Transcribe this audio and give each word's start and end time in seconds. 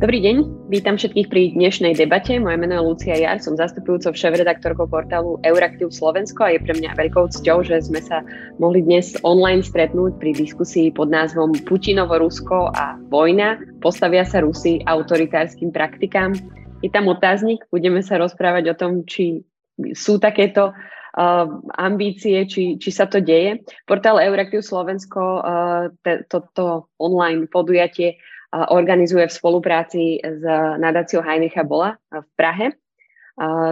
Dobrý 0.00 0.16
deň, 0.24 0.64
vítam 0.72 0.96
všetkých 0.96 1.28
pri 1.28 1.42
dnešnej 1.52 1.92
debate. 1.92 2.40
Moje 2.40 2.56
meno 2.56 2.72
je 2.72 2.86
Lucia 2.88 3.20
Jar, 3.20 3.36
som 3.36 3.52
zastupujúcou 3.52 4.16
šéf-redaktorkou 4.16 4.88
portálu 4.88 5.36
Euraktiv 5.44 5.92
Slovensko 5.92 6.48
a 6.48 6.56
je 6.56 6.64
pre 6.64 6.72
mňa 6.72 6.96
veľkou 6.96 7.28
cťou, 7.28 7.60
že 7.60 7.84
sme 7.84 8.00
sa 8.00 8.24
mohli 8.56 8.80
dnes 8.80 9.12
online 9.28 9.60
stretnúť 9.60 10.16
pri 10.16 10.32
diskusii 10.32 10.88
pod 10.96 11.12
názvom 11.12 11.52
Putinovo 11.68 12.16
Rusko 12.16 12.72
a 12.72 12.96
vojna. 13.12 13.60
Postavia 13.84 14.24
sa 14.24 14.40
Rusy 14.40 14.80
autoritárskym 14.88 15.68
praktikám. 15.68 16.32
Je 16.80 16.88
tam 16.88 17.04
otáznik, 17.12 17.68
budeme 17.68 18.00
sa 18.00 18.16
rozprávať 18.16 18.72
o 18.72 18.78
tom, 18.80 19.04
či 19.04 19.44
sú 19.92 20.16
takéto 20.16 20.72
uh, 20.72 21.44
ambície, 21.76 22.48
či, 22.48 22.80
či 22.80 22.88
sa 22.88 23.04
to 23.04 23.20
deje. 23.20 23.68
Portál 23.84 24.16
Euraktiv 24.16 24.64
Slovensko, 24.64 25.44
uh, 25.44 25.92
toto 26.24 26.88
online 26.96 27.52
podujatie 27.52 28.16
organizuje 28.50 29.26
v 29.30 29.36
spolupráci 29.36 30.18
s 30.18 30.42
nadáciou 30.78 31.22
Heinricha 31.22 31.62
Bola 31.62 31.94
v 32.10 32.28
Prahe, 32.34 32.66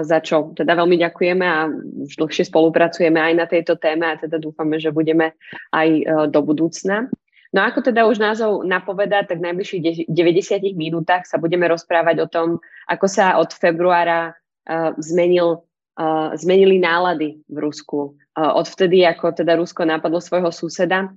za 0.02 0.18
čo 0.24 0.56
teda 0.56 0.72
veľmi 0.72 0.96
ďakujeme 0.96 1.44
a 1.44 1.68
už 2.08 2.16
dlhšie 2.16 2.48
spolupracujeme 2.48 3.20
aj 3.20 3.32
na 3.36 3.46
tejto 3.50 3.76
téme 3.76 4.08
a 4.08 4.16
teda 4.16 4.40
dúfame, 4.40 4.80
že 4.80 4.88
budeme 4.88 5.36
aj 5.76 5.88
e, 5.92 6.02
do 6.32 6.40
budúcna. 6.40 7.12
No 7.52 7.64
ako 7.64 7.84
teda 7.84 8.08
už 8.08 8.16
názov 8.16 8.64
napoveda, 8.64 9.24
tak 9.24 9.40
v 9.40 9.52
najbližších 9.52 10.08
90 10.08 10.72
minútach 10.76 11.24
sa 11.24 11.40
budeme 11.40 11.68
rozprávať 11.68 12.16
o 12.24 12.28
tom, 12.28 12.48
ako 12.88 13.06
sa 13.08 13.40
od 13.40 13.48
februára 13.56 14.36
uh, 14.36 14.92
zmenil, 15.00 15.64
uh, 15.96 16.36
zmenili 16.36 16.76
nálady 16.76 17.40
v 17.48 17.56
Rusku. 17.56 18.20
Odvtedy, 18.36 19.08
ako 19.08 19.32
teda 19.32 19.56
Rusko 19.56 19.88
napadlo 19.88 20.20
svojho 20.20 20.52
suseda, 20.52 21.08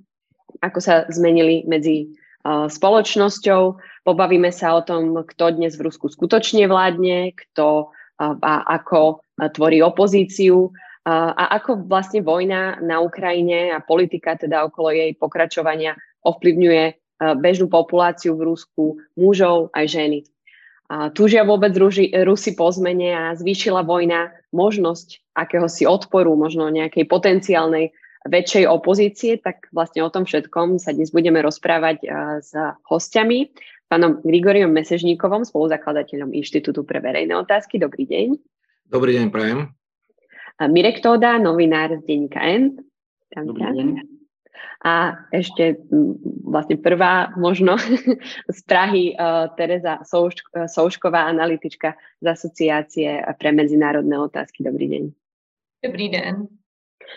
ako 0.64 0.78
sa 0.80 1.04
zmenili 1.12 1.68
medzi 1.68 2.16
spoločnosťou. 2.46 3.62
Pobavíme 4.02 4.50
sa 4.50 4.74
o 4.78 4.82
tom, 4.82 5.22
kto 5.22 5.54
dnes 5.54 5.78
v 5.78 5.86
Rusku 5.90 6.10
skutočne 6.10 6.66
vládne, 6.66 7.34
kto 7.34 7.94
a 8.22 8.54
ako 8.78 9.22
tvorí 9.50 9.82
opozíciu 9.82 10.70
a 11.02 11.58
ako 11.58 11.90
vlastne 11.90 12.22
vojna 12.22 12.78
na 12.78 13.02
Ukrajine 13.02 13.74
a 13.74 13.82
politika 13.82 14.38
teda 14.38 14.62
okolo 14.70 14.94
jej 14.94 15.10
pokračovania 15.18 15.98
ovplyvňuje 16.22 16.84
bežnú 17.42 17.66
populáciu 17.66 18.38
v 18.38 18.54
Rusku, 18.54 18.98
mužov 19.18 19.74
aj 19.74 19.86
ženy. 19.90 20.18
Túžia 21.16 21.42
vôbec 21.42 21.72
Ruži, 21.72 22.12
Rusy 22.12 22.54
po 22.54 22.68
zmene 22.70 23.10
a 23.16 23.24
zvýšila 23.32 23.82
vojna 23.82 24.30
možnosť 24.52 25.34
akéhosi 25.34 25.88
odporu, 25.88 26.36
možno 26.36 26.68
nejakej 26.68 27.08
potenciálnej 27.08 27.96
väčšej 28.26 28.64
opozície, 28.70 29.38
tak 29.38 29.66
vlastne 29.74 30.06
o 30.06 30.10
tom 30.10 30.22
všetkom 30.26 30.78
sa 30.78 30.94
dnes 30.94 31.10
budeme 31.10 31.42
rozprávať 31.42 31.98
eh, 32.02 32.10
s 32.42 32.52
hostiami, 32.86 33.50
pánom 33.92 34.24
Grigoriom 34.24 34.72
Mesežníkovom, 34.72 35.44
spoluzakladateľom 35.44 36.32
Inštitútu 36.32 36.80
pre 36.88 37.04
verejné 37.04 37.36
otázky. 37.36 37.76
Dobrý 37.76 38.08
deň. 38.08 38.40
Dobrý 38.88 39.20
deň, 39.20 39.26
prajem. 39.28 39.68
Mirek 40.60 41.04
Tóda, 41.04 41.36
novinár 41.36 41.92
z 42.00 42.02
denníka 42.08 42.40
N. 42.40 42.80
Tam 43.32 43.48
Dobrý 43.48 43.68
deň. 43.68 43.88
A 44.82 45.14
ešte 45.30 45.78
vlastne 46.42 46.74
prvá 46.74 47.30
možno 47.38 47.78
z 48.56 48.58
Prahy 48.66 49.14
uh, 49.14 49.52
Tereza 49.54 50.02
Souš- 50.02 50.42
Soušková, 50.50 51.30
analytička 51.30 51.94
z 52.18 52.26
Asociácie 52.26 53.22
pre 53.38 53.50
medzinárodné 53.54 54.18
otázky. 54.18 54.66
Dobrý 54.66 54.90
deň. 54.90 55.04
Dobrý 55.86 56.06
deň. 56.10 56.61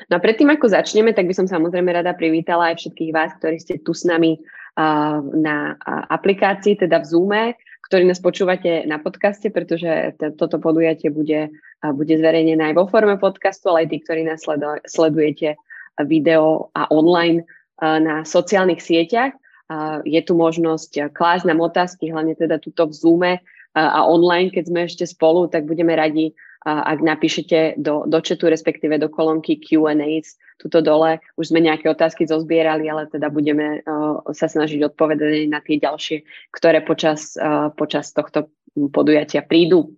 No 0.07 0.17
a 0.17 0.23
predtým, 0.23 0.51
ako 0.51 0.69
začneme, 0.69 1.15
tak 1.15 1.25
by 1.25 1.33
som 1.33 1.47
samozrejme 1.47 1.89
rada 1.89 2.13
privítala 2.13 2.73
aj 2.73 2.83
všetkých 2.83 3.11
vás, 3.15 3.31
ktorí 3.39 3.57
ste 3.59 3.75
tu 3.81 3.95
s 3.95 4.03
nami 4.03 4.37
uh, 4.39 5.19
na 5.33 5.73
uh, 5.75 6.03
aplikácii, 6.11 6.77
teda 6.77 7.01
v 7.01 7.09
Zoome, 7.09 7.43
ktorí 7.89 8.03
nás 8.05 8.21
počúvate 8.21 8.83
na 8.89 8.97
podcaste, 8.97 9.53
pretože 9.53 10.17
t- 10.17 10.33
toto 10.35 10.57
podujatie 10.57 11.09
bude, 11.09 11.53
uh, 11.53 11.93
bude 11.93 12.17
zverejnené 12.17 12.73
aj 12.73 12.75
vo 12.77 12.85
forme 12.89 13.15
podcastu, 13.17 13.71
ale 13.71 13.85
aj 13.85 13.89
tí, 13.93 13.97
ktorí 14.03 14.21
nás 14.25 14.43
sledo- 14.43 14.81
sledujete 14.85 15.55
video 16.03 16.69
a 16.75 16.91
online 16.91 17.47
na 17.79 18.23
sociálnych 18.23 18.79
sieťach. 18.79 19.35
Je 20.03 20.21
tu 20.23 20.35
možnosť 20.35 21.11
klásť 21.11 21.43
nám 21.47 21.59
otázky, 21.63 22.11
hlavne 22.11 22.35
teda 22.35 22.59
tuto 22.59 22.87
v 22.87 22.93
Zoome 22.95 23.33
a 23.75 24.03
online, 24.07 24.51
keď 24.51 24.63
sme 24.71 24.79
ešte 24.87 25.03
spolu, 25.07 25.51
tak 25.51 25.67
budeme 25.67 25.91
radi 25.95 26.31
ak 26.65 26.99
napíšete 27.05 27.77
do, 27.77 28.09
do 28.09 28.19
chatu, 28.25 28.49
respektíve 28.49 28.97
do 28.97 29.05
kolónky 29.05 29.61
Q&As 29.61 30.33
tuto 30.57 30.81
dole. 30.81 31.21
Už 31.37 31.53
sme 31.53 31.61
nejaké 31.61 31.85
otázky 31.85 32.25
zozbierali, 32.25 32.89
ale 32.89 33.05
teda 33.05 33.29
budeme 33.29 33.85
uh, 33.85 34.17
sa 34.33 34.49
snažiť 34.49 34.81
odpovedať 34.89 35.45
na 35.45 35.61
tie 35.61 35.77
ďalšie, 35.77 36.25
ktoré 36.49 36.81
počas, 36.81 37.37
uh, 37.37 37.69
počas 37.69 38.09
tohto 38.17 38.49
podujatia 38.89 39.45
prídu. 39.45 39.93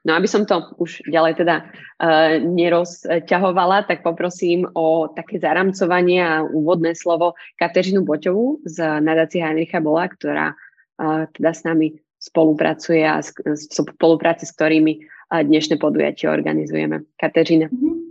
No 0.00 0.16
aby 0.16 0.28
som 0.28 0.48
to 0.48 0.72
už 0.76 1.04
ďalej 1.08 1.44
teda 1.44 1.56
uh, 1.64 2.36
nerozťahovala, 2.44 3.88
tak 3.88 4.04
poprosím 4.04 4.68
o 4.76 5.08
také 5.08 5.40
zaramcovanie 5.40 6.20
a 6.20 6.44
úvodné 6.44 6.92
slovo 6.92 7.40
Kateřinu 7.56 8.04
Boťovú 8.04 8.64
z 8.68 9.00
nadácie 9.00 9.40
Heinricha 9.40 9.80
Bola, 9.80 10.12
ktorá 10.12 10.52
uh, 10.52 11.24
teda 11.32 11.52
s 11.56 11.64
nami 11.64 11.96
spolupracuje 12.20 13.00
a 13.00 13.24
v 13.24 13.56
spolupráci 13.56 14.44
s 14.44 14.52
ktorými 14.52 15.00
dnešné 15.42 15.76
podujatie 15.76 16.30
organizujeme. 16.30 17.00
Kateřina. 17.20 17.66
Mhm. 17.72 18.10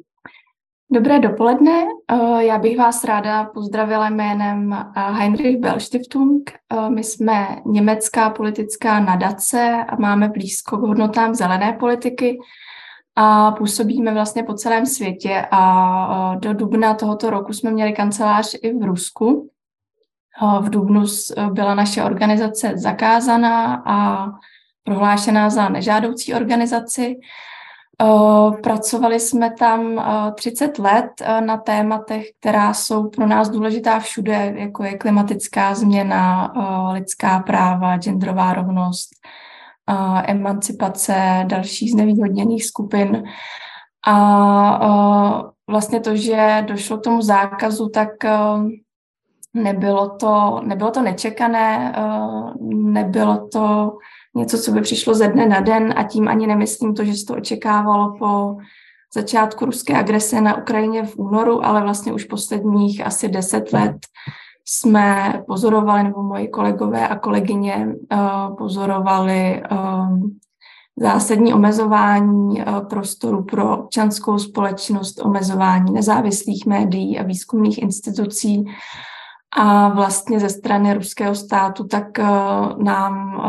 Dobré 0.91 1.19
dopoledne. 1.19 1.85
Eh, 2.11 2.45
já 2.45 2.57
bych 2.57 2.77
vás 2.77 3.03
ráda 3.03 3.43
pozdravila 3.43 4.09
jménem 4.09 4.73
eh, 4.73 5.01
Heinrich 5.11 5.57
Bell 5.57 5.79
Stiftung. 5.79 6.51
Eh, 6.51 6.89
my 6.89 7.03
jsme 7.03 7.47
německá 7.65 8.29
politická 8.29 8.99
nadace 8.99 9.85
a 9.87 9.95
máme 9.95 10.29
blízko 10.29 10.77
k 10.77 10.81
hodnotám 10.81 11.35
zelené 11.35 11.73
politiky 11.73 12.37
a 13.15 13.51
působíme 13.51 14.13
vlastně 14.13 14.43
po 14.43 14.53
celém 14.53 14.85
světě 14.85 15.45
a 15.51 16.35
do 16.35 16.53
dubna 16.53 16.93
tohoto 16.93 17.29
roku 17.29 17.53
jsme 17.53 17.71
měli 17.71 17.93
kancelář 17.93 18.55
i 18.61 18.73
v 18.73 18.83
Rusku. 18.83 19.49
V 20.61 20.69
dubnu 20.69 21.03
byla 21.51 21.75
naše 21.75 22.03
organizace 22.03 22.71
zakázaná 22.75 23.83
a 23.85 24.27
prohlášená 24.83 25.49
za 25.49 25.69
nežádoucí 25.69 26.33
organizaci. 26.33 27.15
Pracovali 28.63 29.19
jsme 29.19 29.51
tam 29.51 30.05
30 30.35 30.79
let 30.79 31.11
na 31.39 31.57
tématech, 31.57 32.25
která 32.39 32.73
jsou 32.73 33.09
pro 33.09 33.27
nás 33.27 33.49
důležitá 33.49 33.99
všude, 33.99 34.53
jako 34.57 34.83
je 34.83 34.97
klimatická 34.97 35.75
změna, 35.75 36.53
lidská 36.93 37.39
práva, 37.39 37.97
genderová 37.97 38.53
rovnost, 38.53 39.09
emancipace 40.25 41.43
dalších 41.47 41.91
znevýhodněných 41.91 42.65
skupin. 42.65 43.23
A 44.07 44.79
vlastně 45.67 45.99
to, 45.99 46.15
že 46.15 46.63
došlo 46.67 46.97
k 46.97 47.03
tomu 47.03 47.21
zákazu, 47.21 47.89
tak 47.89 48.09
nebylo 49.53 50.09
to, 50.09 50.61
nebylo 50.63 50.91
to 50.91 51.01
nečekané, 51.01 51.95
nebylo 52.73 53.47
to 53.47 53.91
něco, 54.35 54.57
co 54.57 54.71
by 54.71 54.81
přišlo 54.81 55.13
ze 55.13 55.27
dne 55.27 55.45
na 55.45 55.59
den 55.59 55.93
a 55.97 56.03
tím 56.03 56.27
ani 56.27 56.47
nemyslím 56.47 56.93
to, 56.93 57.05
že 57.05 57.13
se 57.13 57.25
to 57.25 57.35
očekávalo 57.35 58.15
po 58.19 58.57
začátku 59.13 59.65
ruské 59.65 59.97
agrese 59.97 60.41
na 60.41 60.57
Ukrajině 60.57 61.03
v 61.03 61.17
únoru, 61.17 61.65
ale 61.65 61.81
vlastně 61.81 62.13
už 62.13 62.23
posledních 62.23 63.05
asi 63.05 63.29
deset 63.29 63.73
let 63.73 63.97
jsme 64.65 65.41
pozorovali, 65.47 66.03
nebo 66.03 66.23
moji 66.23 66.47
kolegové 66.47 67.07
a 67.07 67.19
kolegyně 67.19 67.87
uh, 68.11 68.55
pozorovali 68.55 69.63
um, 69.71 70.39
zásadní 70.97 71.53
omezování 71.53 72.61
uh, 72.61 72.79
prostoru 72.79 73.43
pro 73.43 73.77
občanskou 73.77 74.39
společnost, 74.39 75.21
omezování 75.25 75.93
nezávislých 75.93 76.65
médií 76.65 77.19
a 77.19 77.23
výzkumných 77.23 77.81
institucí 77.81 78.65
a 79.57 79.89
vlastně 79.89 80.39
ze 80.39 80.49
strany 80.49 80.93
ruského 80.93 81.35
státu, 81.35 81.87
tak 81.87 82.05
uh, 82.19 82.83
nám 82.83 83.41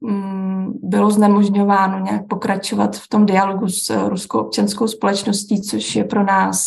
uh, 0.00 0.70
bylo 0.82 1.10
znemožňováno 1.10 1.98
nějak 1.98 2.28
pokračovat 2.28 2.96
v 2.96 3.08
tom 3.08 3.26
dialogu 3.26 3.68
s 3.68 3.90
uh, 3.90 4.08
ruskou 4.08 4.38
občanskou 4.38 4.86
společností, 4.88 5.62
což 5.62 5.96
je 5.96 6.04
pro 6.04 6.24
nás 6.24 6.64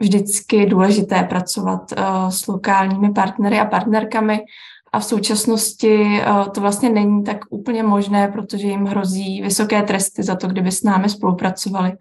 vždycky 0.00 0.66
důležité 0.66 1.22
pracovat 1.22 1.80
s 2.28 2.46
lokálními 2.46 3.12
partnery 3.12 3.60
a 3.60 3.64
partnerkami. 3.64 4.40
A 4.92 4.98
v 4.98 5.04
současnosti 5.04 6.20
to 6.54 6.60
vlastně 6.60 6.90
není 6.90 7.24
tak 7.24 7.38
úplně 7.50 7.82
možné, 7.82 8.28
protože 8.28 8.66
jim 8.66 8.84
hrozí 8.84 9.42
vysoké 9.42 9.82
tresty 9.82 10.22
za 10.22 10.36
to, 10.36 10.48
kdyby 10.48 10.72
s 10.72 10.82
námi 10.82 11.08
spolupracovali. 11.08 11.92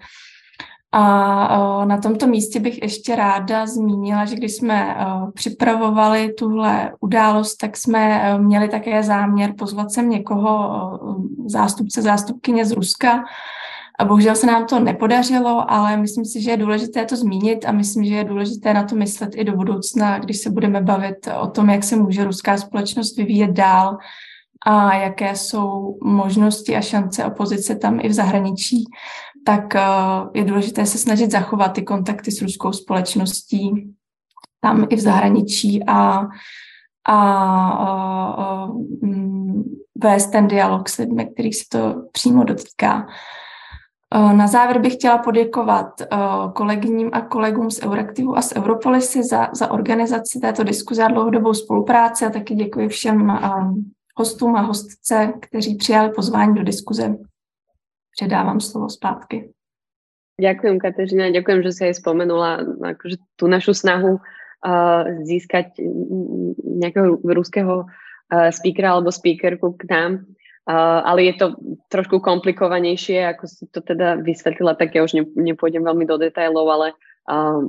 A 0.98 1.86
na 1.86 1.98
tomto 1.98 2.28
místě 2.28 2.60
bych 2.60 2.82
ještě 2.82 3.16
ráda 3.16 3.66
zmínila, 3.66 4.26
že 4.26 4.36
když 4.36 4.56
jsme 4.56 4.98
připravovali 5.34 6.34
tuhle 6.34 6.92
událost, 7.00 7.56
tak 7.56 7.78
jsme 7.78 8.38
měli 8.38 8.70
také 8.70 9.04
záměr 9.04 9.54
pozvat 9.58 9.92
sem 9.92 10.10
někoho, 10.10 10.70
zástupce, 11.46 12.02
zástupkyně 12.02 12.66
z 12.66 12.72
Ruska. 12.72 13.24
A 14.00 14.06
bohužel 14.06 14.36
se 14.36 14.48
nám 14.48 14.66
to 14.66 14.80
nepodařilo, 14.80 15.72
ale 15.72 15.98
myslím 15.98 16.26
si, 16.26 16.42
že 16.42 16.52
je 16.52 16.58
důležité 16.58 17.06
to 17.06 17.16
zmínit 17.16 17.66
a 17.66 17.72
myslím, 17.72 18.06
že 18.06 18.16
je 18.16 18.24
důležité 18.24 18.74
na 18.74 18.84
to 18.84 18.96
myslet 18.96 19.30
i 19.36 19.44
do 19.44 19.54
budoucna, 19.54 20.20
když 20.20 20.38
se 20.38 20.50
budeme 20.50 20.82
bavit 20.82 21.28
o 21.42 21.48
tom, 21.48 21.70
jak 21.70 21.84
se 21.84 21.96
může 21.96 22.24
ruská 22.24 22.58
společnost 22.58 23.18
vyvíjet 23.18 23.52
dál 23.52 23.98
a 24.68 24.96
jaké 24.96 25.36
jsou 25.36 25.98
možnosti 26.04 26.76
a 26.76 26.82
šance 26.82 27.26
opozice 27.26 27.76
tam 27.76 28.00
i 28.02 28.10
v 28.10 28.14
zahraničí, 28.14 28.84
tak 29.46 29.74
je 30.34 30.44
důležité 30.44 30.86
se 30.86 30.98
snažit 30.98 31.32
zachovat 31.32 31.68
ty 31.68 31.82
kontakty 31.82 32.32
s 32.32 32.42
ruskou 32.42 32.72
společností 32.74 33.96
tam 34.62 34.88
i 34.90 34.96
v 34.96 35.00
zahraničí 35.00 35.84
a, 35.88 36.28
a, 37.06 37.18
a, 37.70 37.94
a 38.28 38.68
mm, 39.02 39.64
vést 40.04 40.28
ten 40.28 40.48
dialog 40.48 40.90
s 40.90 40.98
lidmi, 40.98 41.26
kterých 41.26 41.56
se 41.56 41.64
to 41.72 42.02
přímo 42.12 42.44
dotýká. 42.44 43.08
Na 44.14 44.48
závěr 44.48 44.82
bych 44.82 44.94
chtěla 44.94 45.18
poděkovat 45.18 46.02
kolegyním 46.54 47.10
a 47.14 47.22
kolegům 47.22 47.72
z 47.72 47.82
Euraktivu 47.84 48.38
a 48.38 48.42
z 48.42 48.56
Europolisy 48.56 49.24
za, 49.24 49.50
za 49.54 49.72
organizaci 49.72 50.40
této 50.40 50.64
diskuze 50.64 51.04
a 51.04 51.08
dlouhodobou 51.08 51.54
spolupráci 51.54 52.26
a 52.26 52.30
taky 52.30 52.56
děkuji 52.56 52.88
všem 52.88 53.40
hostům 54.16 54.56
a 54.56 54.62
hostce, 54.62 55.34
kteří 55.42 55.76
přijali 55.76 56.10
pozvání 56.10 56.56
do 56.56 56.64
diskuze. 56.64 57.16
Předávám 58.16 58.60
slovo 58.64 58.90
zpátky. 58.90 59.52
Ďakujem, 60.42 60.80
Kateřina, 60.80 61.32
ďakujem, 61.32 61.64
že 61.64 61.72
si 61.72 61.82
aj 61.88 62.00
spomenula 62.00 62.64
akože 62.96 63.16
tú 63.40 63.48
našu 63.48 63.72
snahu 63.72 64.20
uh, 64.20 65.04
získať 65.24 65.80
nejakého 66.60 67.24
ruského 67.24 67.88
uh, 67.88 68.52
speakera 68.52 68.96
alebo 68.96 69.16
speakerku 69.16 69.80
k 69.80 69.84
nám. 69.88 70.12
Uh, 70.68 71.00
ale 71.08 71.32
je 71.32 71.34
to 71.40 71.48
trošku 71.88 72.20
komplikovanejšie, 72.20 73.22
ako 73.32 73.44
si 73.48 73.64
to 73.72 73.80
teda 73.80 74.20
vysvetlila, 74.20 74.76
tak 74.76 74.96
ja 74.96 75.06
už 75.06 75.14
ne, 75.16 75.24
nepôjdem 75.36 75.86
veľmi 75.86 76.04
do 76.04 76.20
detailov, 76.20 76.68
ale 76.68 76.88
uh, 77.32 77.62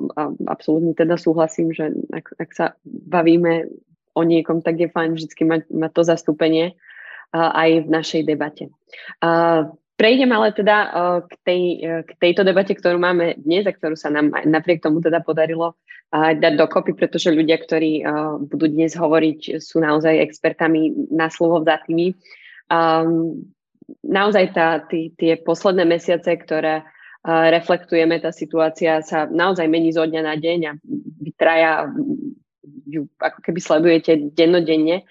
absolútne 0.50 0.96
teda 0.96 1.20
súhlasím, 1.20 1.70
že 1.70 1.92
ak, 2.10 2.34
ak 2.40 2.50
sa 2.50 2.66
bavíme 2.86 3.68
o 4.16 4.22
niekom, 4.24 4.64
tak 4.64 4.80
je 4.80 4.88
fajn 4.90 5.12
vždy 5.12 5.34
mať, 5.44 5.62
mať 5.70 5.90
to 5.92 6.02
zastúpenie 6.02 6.72
uh, 7.36 7.50
aj 7.52 7.84
v 7.84 7.88
našej 7.94 8.22
debate. 8.26 8.72
Uh, 9.20 9.70
Prejdem 9.96 10.28
ale 10.32 10.52
teda 10.52 10.76
uh, 10.86 11.18
k, 11.24 11.34
tej, 11.40 11.62
uh, 11.80 12.00
k 12.04 12.10
tejto 12.20 12.44
debate, 12.44 12.76
ktorú 12.76 13.00
máme 13.00 13.40
dnes 13.40 13.64
a 13.64 13.72
ktorú 13.72 13.96
sa 13.96 14.12
nám 14.12 14.32
napriek 14.44 14.84
tomu 14.84 15.00
teda 15.00 15.24
podarilo 15.24 15.74
dať 16.14 16.54
dokopy, 16.54 16.94
pretože 16.94 17.34
ľudia, 17.34 17.58
ktorí 17.58 18.06
budú 18.46 18.70
dnes 18.70 18.94
hovoriť, 18.94 19.58
sú 19.58 19.82
naozaj 19.82 20.22
expertami 20.22 21.10
na 21.10 21.26
slovo 21.26 21.58
vzatými. 21.58 22.14
Naozaj 24.06 24.44
tá, 24.54 24.86
tí, 24.86 25.10
tie 25.18 25.34
posledné 25.34 25.82
mesiace, 25.82 26.30
ktoré 26.38 26.86
reflektujeme, 27.26 28.22
tá 28.22 28.30
situácia 28.30 29.02
sa 29.02 29.26
naozaj 29.26 29.66
mení 29.66 29.90
zo 29.90 30.06
dňa 30.06 30.22
na 30.22 30.34
deň 30.38 30.58
a 30.70 30.72
vy 31.26 31.30
traja 31.34 31.90
ju 32.86 33.10
ako 33.18 33.38
keby 33.42 33.58
sledujete 33.58 34.12
dennodenne. 34.30 35.02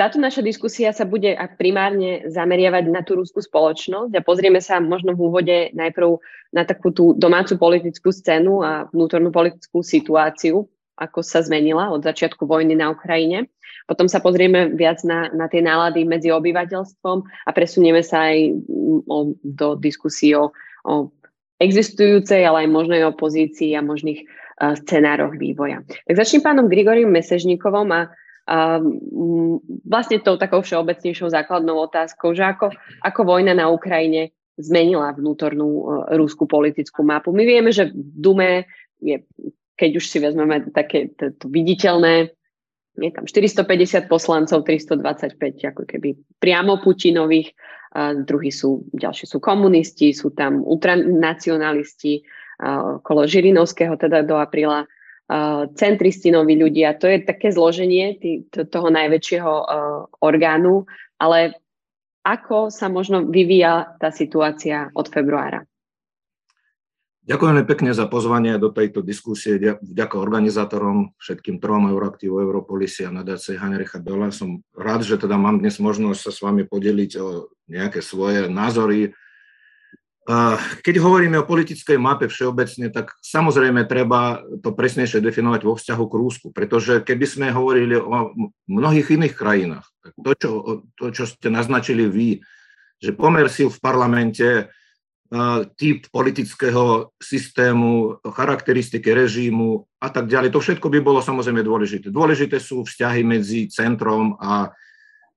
Táto 0.00 0.16
naša 0.16 0.40
diskusia 0.40 0.96
sa 0.96 1.04
bude 1.04 1.36
primárne 1.60 2.24
zameriavať 2.24 2.88
na 2.88 3.04
tú 3.04 3.20
ruskú 3.20 3.44
spoločnosť 3.44 4.16
a 4.16 4.24
pozrieme 4.24 4.56
sa 4.64 4.80
možno 4.80 5.12
v 5.12 5.28
úvode 5.28 5.56
najprv 5.76 6.16
na 6.56 6.64
takú 6.64 6.88
tú 6.88 7.12
domácu 7.12 7.60
politickú 7.60 8.08
scénu 8.08 8.64
a 8.64 8.88
vnútornú 8.88 9.28
politickú 9.28 9.84
situáciu, 9.84 10.64
ako 10.96 11.20
sa 11.20 11.44
zmenila 11.44 11.92
od 11.92 12.00
začiatku 12.00 12.48
vojny 12.48 12.80
na 12.80 12.88
Ukrajine. 12.88 13.52
Potom 13.84 14.08
sa 14.08 14.24
pozrieme 14.24 14.72
viac 14.72 15.04
na, 15.04 15.28
na 15.36 15.52
tie 15.52 15.60
nálady 15.60 16.08
medzi 16.08 16.32
obyvateľstvom 16.32 17.18
a 17.20 17.50
presunieme 17.52 18.00
sa 18.00 18.32
aj 18.32 18.56
o, 19.04 19.36
do 19.36 19.76
diskusí 19.76 20.32
o, 20.32 20.48
o 20.88 21.12
existujúcej, 21.60 22.40
ale 22.40 22.64
aj 22.64 22.72
možnej 22.72 23.04
opozícii 23.04 23.76
a 23.76 23.84
možných 23.84 24.24
uh, 24.24 24.80
scenároch 24.80 25.36
vývoja. 25.36 25.84
Tak 26.08 26.16
začnem 26.16 26.40
pánom 26.40 26.72
Grigoriom 26.72 27.12
Mesežníkovom 27.12 27.92
a 27.92 28.08
vlastne 29.86 30.18
tou 30.18 30.34
takou 30.34 30.60
všeobecnejšou 30.62 31.30
základnou 31.30 31.86
otázkou, 31.86 32.34
že 32.34 32.42
ako, 32.42 32.74
ako 33.02 33.20
vojna 33.22 33.54
na 33.54 33.70
Ukrajine 33.70 34.34
zmenila 34.58 35.14
vnútornú 35.14 35.68
uh, 35.68 35.84
rúskú 36.18 36.44
politickú 36.44 37.06
mapu. 37.06 37.32
My 37.32 37.46
vieme, 37.46 37.70
že 37.72 37.88
v 37.88 37.96
Dume 37.96 38.50
je, 39.00 39.22
keď 39.78 39.90
už 39.96 40.04
si 40.04 40.18
vezmeme 40.20 40.68
také 40.74 41.14
viditeľné, 41.46 42.34
je 43.00 43.10
tam 43.14 43.24
450 43.24 44.10
poslancov, 44.10 44.66
325 44.66 45.72
ako 45.72 45.82
keby 45.88 46.18
priamo 46.42 46.82
Putinových, 46.82 47.54
a 47.90 48.14
druhí 48.14 48.54
sú, 48.54 48.86
ďalší 48.94 49.26
sú 49.26 49.42
komunisti, 49.42 50.14
sú 50.14 50.30
tam 50.30 50.62
ultranacionalisti, 50.62 52.22
okolo 53.00 53.24
Žirinovského 53.24 53.96
teda 53.96 54.22
do 54.22 54.36
apríla 54.36 54.84
centristi 55.78 56.34
noví 56.34 56.58
ľudia. 56.58 56.98
To 56.98 57.06
je 57.06 57.22
také 57.22 57.54
zloženie 57.54 58.18
tý, 58.18 58.50
to, 58.50 58.66
toho 58.66 58.90
najväčšieho 58.90 59.52
uh, 59.62 59.66
orgánu, 60.18 60.90
ale 61.22 61.54
ako 62.26 62.68
sa 62.68 62.90
možno 62.90 63.24
vyvíja 63.30 63.96
tá 63.96 64.10
situácia 64.10 64.90
od 64.92 65.06
februára? 65.08 65.64
Ďakujeme 67.30 67.62
pekne 67.62 67.94
za 67.94 68.10
pozvanie 68.10 68.58
do 68.58 68.74
tejto 68.74 69.06
diskusie. 69.06 69.54
Ďakujem 69.78 70.18
organizátorom, 70.18 71.14
všetkým 71.20 71.62
trom 71.62 71.86
Euraktívu, 71.86 72.42
Europolisi 72.42 73.06
a 73.06 73.14
nadácie 73.14 73.54
Heinricha 73.54 74.02
Bela. 74.02 74.34
Som 74.34 74.66
rád, 74.74 75.06
že 75.06 75.14
teda 75.14 75.38
mám 75.38 75.62
dnes 75.62 75.78
možnosť 75.78 76.20
sa 76.26 76.32
s 76.34 76.42
vami 76.42 76.66
podeliť 76.66 77.10
o 77.22 77.54
nejaké 77.70 78.02
svoje 78.02 78.50
názory, 78.50 79.14
keď 80.86 80.94
hovoríme 81.02 81.42
o 81.42 81.48
politickej 81.48 81.98
mape 81.98 82.30
všeobecne, 82.30 82.92
tak 82.94 83.18
samozrejme 83.18 83.88
treba 83.90 84.44
to 84.62 84.70
presnejšie 84.70 85.18
definovať 85.18 85.60
vo 85.66 85.74
vzťahu 85.74 86.04
k 86.06 86.18
Rúsku, 86.20 86.46
pretože 86.54 87.02
keby 87.02 87.26
sme 87.26 87.46
hovorili 87.50 87.98
o 87.98 88.36
mnohých 88.70 89.16
iných 89.16 89.34
krajinách, 89.34 89.86
tak 90.04 90.12
to, 90.14 90.30
čo, 90.38 90.50
to, 90.94 91.04
čo 91.10 91.24
ste 91.26 91.48
naznačili 91.50 92.06
vy, 92.06 92.38
že 93.00 93.16
pomer 93.16 93.50
síl 93.50 93.72
v 93.72 93.82
parlamente, 93.82 94.70
typ 95.78 96.10
politického 96.10 97.14
systému, 97.22 98.18
charakteristiky 98.34 99.14
režimu 99.14 99.86
a 100.02 100.10
tak 100.10 100.26
ďalej, 100.26 100.50
to 100.50 100.58
všetko 100.58 100.90
by 100.90 100.98
bolo 100.98 101.22
samozrejme 101.22 101.62
dôležité. 101.62 102.10
Dôležité 102.10 102.58
sú 102.58 102.82
vzťahy 102.82 103.22
medzi 103.22 103.70
centrom 103.70 104.34
a 104.42 104.74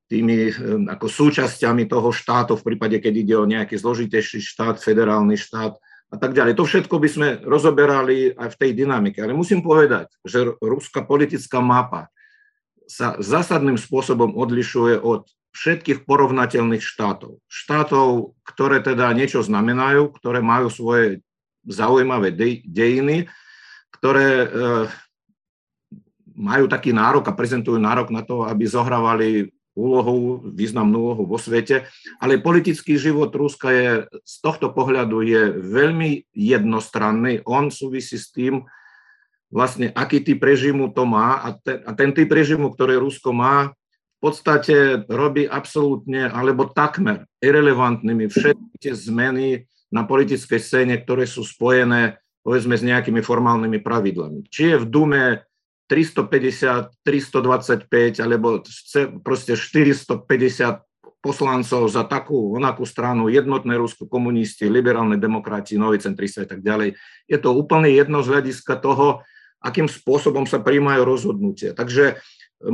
tými 0.08 0.50
eh, 0.50 0.54
ako 0.90 1.08
súčasťami 1.08 1.88
toho 1.88 2.10
štátu 2.10 2.60
v 2.60 2.66
prípade, 2.74 2.98
keď 3.00 3.14
ide 3.14 3.36
o 3.38 3.50
nejaký 3.50 3.76
zložitejší 3.80 4.40
štát, 4.44 4.80
federálny 4.80 5.36
štát 5.40 5.76
a 6.14 6.16
tak 6.22 6.38
ďalej. 6.38 6.54
To 6.57 6.68
všetko 6.69 6.95
by 7.02 7.10
sme 7.10 7.28
rozoberali 7.42 8.38
aj 8.38 8.54
v 8.54 8.60
tej 8.62 8.72
dynamike. 8.78 9.18
Ale 9.18 9.33
musím 9.33 9.66
povedať, 9.66 10.14
že 10.22 10.45
ruská 10.62 11.02
politická 11.02 11.57
mapa 11.57 12.14
sa 12.86 13.18
zásadným 13.18 13.80
spôsobom 13.80 14.38
odlišuje 14.38 15.02
od 15.02 15.26
všetkých 15.54 16.10
porovnateľných 16.10 16.81
štátov. 16.81 17.38
Štátov, 17.45 18.38
ktoré 18.42 18.81
teda 18.81 19.14
niečo 19.14 19.45
znamenajú, 19.45 20.10
ktoré 20.18 20.42
majú 20.42 20.69
svoje 20.69 21.22
zaujímavé 21.64 22.33
dejiny, 22.66 23.30
ktoré 23.94 24.30
e, 24.44 24.48
majú 26.33 26.66
taký 26.66 26.92
nárok 26.92 27.30
a 27.30 27.38
prezentujú 27.38 27.78
nárok 27.78 28.10
na 28.10 28.26
to, 28.26 28.44
aby 28.44 28.66
zohrávali 28.66 29.53
úlohu, 29.73 30.42
významnú 30.53 31.11
úlohu 31.11 31.23
vo 31.25 31.42
svete, 31.42 31.89
ale 32.21 32.42
politický 32.42 32.97
život 32.97 33.33
Ruska 33.33 33.73
je 33.73 33.89
z 34.21 34.35
tohto 34.42 34.69
pohľadu 34.69 35.25
je 35.25 35.44
veľmi 35.59 36.30
jednostranný. 36.33 37.42
On 37.49 37.73
súvisí 37.73 38.21
s 38.21 38.30
tým, 38.30 38.61
vlastne 39.49 39.89
aký 39.94 40.21
typ 40.21 40.42
režimu 40.42 40.94
to 40.94 41.06
má 41.06 41.42
a 41.42 41.57
ten, 41.57 41.81
a 41.85 41.92
ten 41.94 42.13
typ 42.13 42.30
režimu, 42.30 42.73
ktorý 42.73 43.01
Rusko 43.01 43.33
má, 43.33 43.73
v 44.23 44.31
podstate 44.31 45.03
robí 45.11 45.44
absolútne 45.44 46.31
alebo 46.31 46.71
takmer 46.71 47.27
irrelevantnými 47.44 48.31
všetky 48.31 48.75
tie 48.80 48.94
zmeny 48.95 49.68
na 49.92 50.07
politickej 50.07 50.59
scéne, 50.63 50.95
ktoré 50.95 51.27
sú 51.27 51.44
spojené 51.44 52.23
povedzme 52.44 52.75
s 52.75 52.83
nejakými 52.83 53.23
formálnymi 53.23 53.80
pravidlami. 53.80 54.39
Či 54.51 54.75
je 54.75 54.77
v 54.83 54.85
Dume 54.92 55.23
350, 55.94 57.06
325 57.06 58.18
alebo 58.18 58.66
proste 59.21 59.54
450 59.54 60.26
poslancov 61.21 61.85
za 61.85 62.02
takú 62.04 62.57
onakú 62.57 62.83
stranu, 62.83 63.30
jednotné 63.30 63.78
Rusko, 63.78 64.09
komunisti, 64.09 64.66
liberálne 64.66 65.21
demokrati, 65.21 65.78
noví 65.78 66.02
centristi 66.02 66.44
a 66.44 66.50
tak 66.50 66.66
ďalej. 66.66 66.97
Je 67.30 67.38
to 67.38 67.54
úplne 67.54 67.94
jedno 67.94 68.26
z 68.26 68.33
hľadiska 68.33 68.73
toho, 68.81 69.21
akým 69.62 69.85
spôsobom 69.85 70.50
sa 70.50 70.59
príjmajú 70.59 71.06
rozhodnutia. 71.06 71.71
Takže 71.78 72.18
e, 72.18 72.66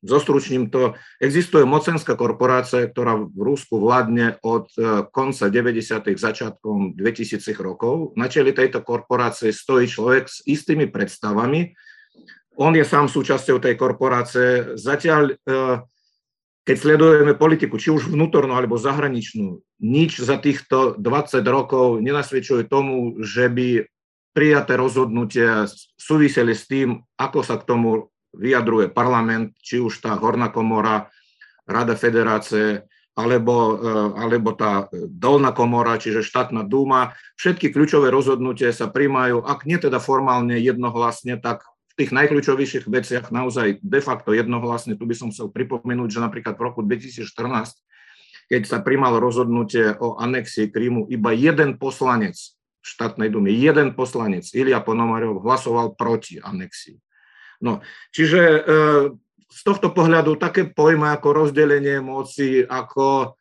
Zostručním 0.00 0.72
to, 0.72 0.96
existuje 1.20 1.60
mocenská 1.68 2.16
korporácia, 2.16 2.88
ktorá 2.88 3.20
v 3.20 3.36
Rusku 3.36 3.76
vládne 3.76 4.40
od 4.40 4.72
e, 4.80 5.04
konca 5.12 5.52
90. 5.52 6.16
začiatkom 6.16 6.96
2000 6.96 7.36
rokov. 7.60 8.16
Na 8.16 8.32
čeli 8.32 8.56
tejto 8.56 8.80
korporácie 8.80 9.52
stojí 9.52 9.84
človek 9.84 10.24
s 10.24 10.40
istými 10.48 10.88
predstavami. 10.88 11.76
On 12.56 12.72
je 12.72 12.80
sám 12.80 13.12
súčasťou 13.12 13.60
tej 13.60 13.76
korporácie. 13.76 14.72
Zatiaľ, 14.80 15.36
e, 15.36 15.84
keď 16.64 16.76
sledujeme 16.80 17.36
politiku, 17.36 17.76
či 17.76 17.92
už 17.92 18.08
vnútornú 18.08 18.56
alebo 18.56 18.80
zahraničnú, 18.80 19.60
nič 19.84 20.16
za 20.16 20.40
týchto 20.40 20.96
20 20.96 21.44
rokov 21.44 22.00
nenasvedčuje 22.00 22.64
tomu, 22.64 23.20
že 23.20 23.52
by 23.52 23.84
prijaté 24.32 24.80
rozhodnutia 24.80 25.68
súviseli 26.00 26.56
s 26.56 26.64
tým, 26.64 27.04
ako 27.20 27.44
sa 27.44 27.60
k 27.60 27.68
tomu 27.68 28.08
vyjadruje 28.34 28.92
parlament, 28.92 29.54
či 29.58 29.82
už 29.82 30.02
tá 30.02 30.14
horná 30.18 30.50
komora, 30.50 31.10
Rada 31.70 31.94
federácie, 31.94 32.82
alebo, 33.14 33.78
alebo 34.18 34.50
tá 34.58 34.90
dolná 34.92 35.54
komora, 35.54 36.02
čiže 36.02 36.26
štátna 36.26 36.66
dúma. 36.66 37.14
Všetky 37.38 37.70
kľúčové 37.70 38.10
rozhodnutia 38.10 38.74
sa 38.74 38.90
príjmajú, 38.90 39.46
ak 39.46 39.70
nie 39.70 39.78
teda 39.78 40.02
formálne 40.02 40.58
jednohlasne, 40.58 41.38
tak 41.38 41.62
v 41.94 42.06
tých 42.06 42.10
najkľúčovejších 42.10 42.90
veciach 42.90 43.30
naozaj 43.30 43.78
de 43.86 44.00
facto 44.02 44.34
jednohlasne. 44.34 44.98
Tu 44.98 45.04
by 45.06 45.14
som 45.14 45.28
chcel 45.30 45.46
pripomenúť, 45.52 46.08
že 46.10 46.20
napríklad 46.22 46.58
v 46.58 46.64
roku 46.66 46.80
2014 46.82 47.22
keď 48.50 48.66
sa 48.66 48.82
príjmalo 48.82 49.22
rozhodnutie 49.22 49.94
o 50.02 50.18
anexii 50.18 50.74
Krímu, 50.74 51.06
iba 51.06 51.30
jeden 51.30 51.78
poslanec 51.78 52.34
štátnej 52.82 53.30
dumy, 53.30 53.54
jeden 53.54 53.94
poslanec, 53.94 54.50
Ilia 54.50 54.82
Ponomarov, 54.82 55.38
hlasoval 55.38 55.94
proti 55.94 56.42
anexii. 56.42 56.98
No, 57.60 57.84
čiže 58.12 58.40
e, 58.40 58.60
z 59.50 59.60
tohto 59.66 59.92
pohľadu 59.92 60.40
také 60.40 60.68
pojmy 60.70 61.12
ako 61.12 61.44
rozdelenie 61.44 62.00
moci, 62.00 62.64
ako 62.64 63.36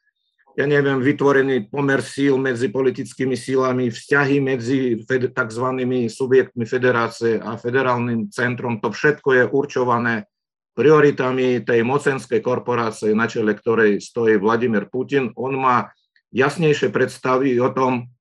ja 0.60 0.68
neviem, 0.68 1.00
vytvorený 1.00 1.72
pomer 1.72 2.04
síl 2.04 2.36
medzi 2.36 2.68
politickými 2.68 3.32
sílami, 3.32 3.88
vzťahy 3.88 4.44
medzi 4.44 5.00
tzv. 5.08 5.66
subjektmi 6.12 6.68
federácie 6.68 7.40
a 7.40 7.56
federálnym 7.56 8.28
centrom, 8.28 8.84
to 8.84 8.92
všetko 8.92 9.30
je 9.40 9.44
určované 9.48 10.28
prioritami 10.76 11.64
tej 11.64 11.80
mocenskej 11.88 12.44
korporácie, 12.44 13.16
na 13.16 13.32
čele 13.32 13.56
ktorej 13.56 14.04
stojí 14.04 14.36
Vladimír 14.36 14.92
Putin. 14.92 15.32
On 15.40 15.56
má 15.56 15.96
jasnejšie 16.36 16.92
predstavy 16.92 17.56
o 17.60 17.72
tom, 17.72 18.12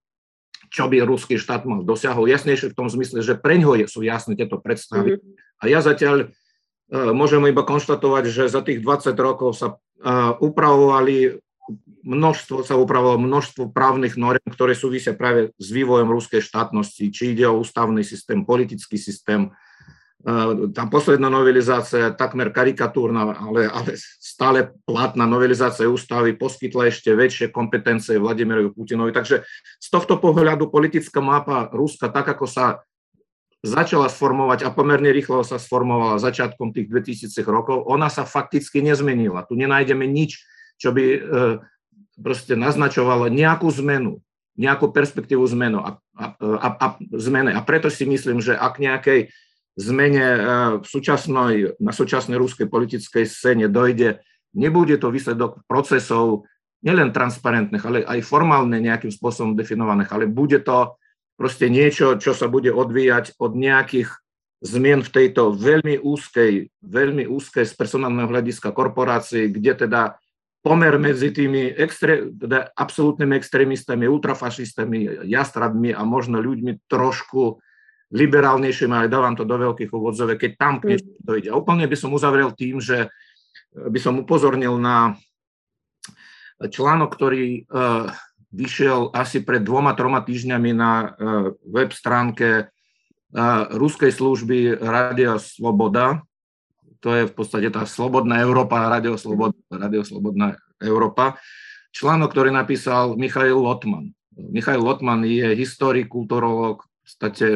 čo 0.69 0.89
by 0.89 1.05
ruský 1.05 1.41
štát 1.41 1.65
mal 1.65 1.85
dosiahol. 1.85 2.29
Jasnejšie 2.29 2.73
v 2.73 2.79
tom 2.79 2.89
zmysle, 2.89 3.25
že 3.25 3.35
pre 3.37 3.57
ňo 3.61 3.77
sú 3.89 4.05
jasné 4.05 4.37
tieto 4.37 4.61
predstavy. 4.61 5.19
Mm-hmm. 5.19 5.61
A 5.61 5.65
ja 5.67 5.81
zatiaľ 5.83 6.29
uh, 6.29 7.11
môžem 7.13 7.43
iba 7.49 7.65
konštatovať, 7.65 8.25
že 8.31 8.53
za 8.53 8.61
tých 8.63 8.85
20 8.85 9.13
rokov 9.19 9.57
sa 9.57 9.77
uh, 9.77 10.37
upravovali 10.39 11.41
množstvo, 12.09 12.65
sa 12.65 12.81
upravovalo 12.81 13.21
množstvo 13.21 13.69
právnych 13.69 14.17
norm, 14.17 14.41
ktoré 14.49 14.73
súvisia 14.73 15.13
práve 15.13 15.53
s 15.61 15.69
vývojom 15.69 16.09
ruskej 16.09 16.41
štátnosti, 16.41 17.13
či 17.13 17.37
ide 17.37 17.45
o 17.45 17.61
ústavný 17.61 18.01
systém, 18.01 18.41
politický 18.47 18.97
systém, 18.97 19.53
tá 20.75 20.83
posledná 20.91 21.31
novelizácia, 21.31 22.11
takmer 22.11 22.51
karikatúrna, 22.51 23.39
ale, 23.39 23.71
ale 23.71 23.95
stále 24.19 24.75
platná 24.83 25.31
novelizácia 25.31 25.87
ústavy 25.87 26.35
poskytla 26.35 26.91
ešte 26.91 27.15
väčšie 27.15 27.55
kompetencie 27.55 28.19
Vladimirovi 28.19 28.75
Putinovi. 28.75 29.15
Takže 29.15 29.47
z 29.79 29.89
tohto 29.89 30.19
pohľadu 30.19 30.75
politická 30.75 31.23
mapa 31.23 31.71
Ruska, 31.71 32.11
tak 32.11 32.35
ako 32.35 32.51
sa 32.51 32.83
začala 33.63 34.11
sformovať 34.11 34.67
a 34.67 34.75
pomerne 34.75 35.11
rýchlo 35.11 35.43
sa 35.47 35.59
sformovala 35.59 36.23
začiatkom 36.23 36.75
tých 36.75 36.91
2000 36.91 37.39
rokov, 37.47 37.87
ona 37.87 38.11
sa 38.11 38.27
fakticky 38.27 38.83
nezmenila. 38.83 39.47
Tu 39.47 39.55
nenájdeme 39.59 40.07
nič, 40.07 40.43
čo 40.79 40.95
by 40.95 41.05
e, 41.15 41.19
proste 42.19 42.55
naznačovalo 42.55 43.31
nejakú 43.31 43.67
zmenu, 43.83 44.23
nejakú 44.59 44.91
perspektívu 44.91 45.43
zmenu 45.59 45.83
a, 45.83 45.99
a, 46.15 46.25
a, 46.39 46.69
a, 46.75 46.87
zmene. 47.19 47.55
A 47.55 47.63
preto 47.63 47.91
si 47.91 48.07
myslím, 48.07 48.39
že 48.39 48.55
ak 48.55 48.79
nejakej 48.79 49.31
zmene 49.79 50.27
e, 50.27 50.41
v 50.83 50.87
súčasnej, 50.87 51.79
na 51.79 51.95
súčasnej 51.95 52.35
ruskej 52.35 52.67
politickej 52.67 53.25
scéne 53.25 53.71
dojde, 53.71 54.19
nebude 54.59 54.99
to 54.99 55.15
výsledok 55.15 55.63
procesov 55.71 56.51
nielen 56.83 57.15
transparentných, 57.15 57.85
ale 57.87 57.99
aj 58.03 58.27
formálne 58.27 58.79
nejakým 58.83 59.15
spôsobom 59.15 59.55
definovaných, 59.55 60.11
ale 60.11 60.27
bude 60.27 60.59
to 60.63 60.99
proste 61.39 61.71
niečo, 61.71 62.19
čo 62.19 62.35
sa 62.35 62.51
bude 62.51 62.75
odvíjať 62.75 63.39
od 63.39 63.55
nejakých 63.55 64.11
zmien 64.59 65.07
v 65.07 65.11
tejto 65.15 65.55
veľmi 65.55 66.03
úzkej, 66.03 66.83
veľmi 66.83 67.31
úzkej 67.31 67.63
z 67.63 67.75
personálneho 67.79 68.27
hľadiska 68.27 68.75
korporácii, 68.75 69.55
kde 69.55 69.87
teda 69.87 70.19
pomer 70.67 70.99
medzi 70.99 71.31
tými 71.31 71.71
extré, 71.71 72.27
teda 72.35 72.75
absolútnymi 72.75 73.39
extrémistami, 73.39 74.11
ultrafašistami, 74.11 75.31
jastradmi 75.31 75.95
a 75.95 76.03
možno 76.03 76.43
ľuďmi 76.43 76.91
trošku 76.91 77.63
liberálnejším, 78.09 78.93
ale 78.93 79.13
dávam 79.13 79.37
to 79.37 79.45
do 79.45 79.57
veľkých 79.57 79.93
úvodzove, 79.93 80.41
keď 80.41 80.51
tam 80.57 80.81
k 80.81 80.97
niečo 80.97 81.09
dojde. 81.21 81.49
A 81.53 81.59
úplne 81.61 81.85
by 81.85 81.97
som 81.97 82.17
uzavrel 82.17 82.53
tým, 82.57 82.81
že 82.81 83.13
by 83.77 83.99
som 84.01 84.17
upozornil 84.19 84.81
na 84.81 85.17
článok, 86.59 87.11
ktorý 87.13 87.69
uh, 87.69 88.09
vyšiel 88.51 89.13
asi 89.13 89.45
pred 89.45 89.61
dvoma, 89.61 89.93
troma 89.93 90.25
týždňami 90.25 90.71
na 90.73 90.93
uh, 90.93 91.09
web 91.69 91.93
stránke 91.93 92.73
ruskej 93.77 94.09
služby 94.09 94.81
Radio 94.81 95.37
Sloboda. 95.37 96.25
To 97.05 97.13
je 97.13 97.29
v 97.29 97.33
podstate 97.37 97.69
tá 97.69 97.85
Slobodná 97.85 98.41
Európa, 98.41 98.89
Radio, 98.89 99.21
Slobod, 99.21 99.53
Radio 99.69 100.01
Slobodná 100.01 100.57
Európa. 100.81 101.37
Článok, 101.93 102.33
ktorý 102.33 102.51
napísal 102.57 103.21
Michail 103.21 103.61
Lotman. 103.61 104.17
Michail 104.33 104.81
Lotman 104.81 105.29
je 105.29 105.53
historik, 105.61 106.09
kulturolog, 106.09 106.89
v 106.89 106.91
podstate 107.05 107.49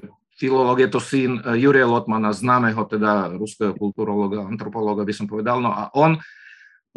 filológ, 0.43 0.83
je 0.83 0.91
to 0.91 0.99
syn 0.99 1.39
eh, 1.39 1.63
Jurija 1.63 1.87
Lotmana, 1.87 2.35
známeho 2.35 2.83
teda 2.91 3.39
ruského 3.39 3.79
kulturologa, 3.79 4.43
antropológa 4.43 5.07
by 5.07 5.15
som 5.15 5.31
povedal. 5.31 5.63
No 5.63 5.71
a 5.71 5.95
on, 5.95 6.19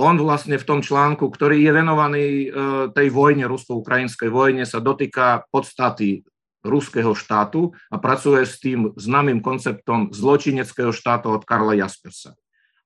on 0.02 0.16
vlastne 0.18 0.58
v 0.58 0.66
tom 0.66 0.82
článku, 0.82 1.30
ktorý 1.30 1.62
je 1.62 1.72
venovaný 1.72 2.26
eh, 2.26 2.48
tej 2.90 3.08
vojne, 3.14 3.46
rusko-ukrajinskej 3.46 4.34
vojne, 4.34 4.66
sa 4.66 4.82
dotýka 4.82 5.46
podstaty 5.54 6.26
ruského 6.66 7.14
štátu 7.14 7.78
a 7.94 8.02
pracuje 8.02 8.42
s 8.42 8.58
tým 8.58 8.98
známym 8.98 9.38
konceptom 9.46 10.10
zločineckého 10.10 10.90
štátu 10.90 11.30
od 11.30 11.46
Karla 11.46 11.78
Jaspersa. 11.78 12.34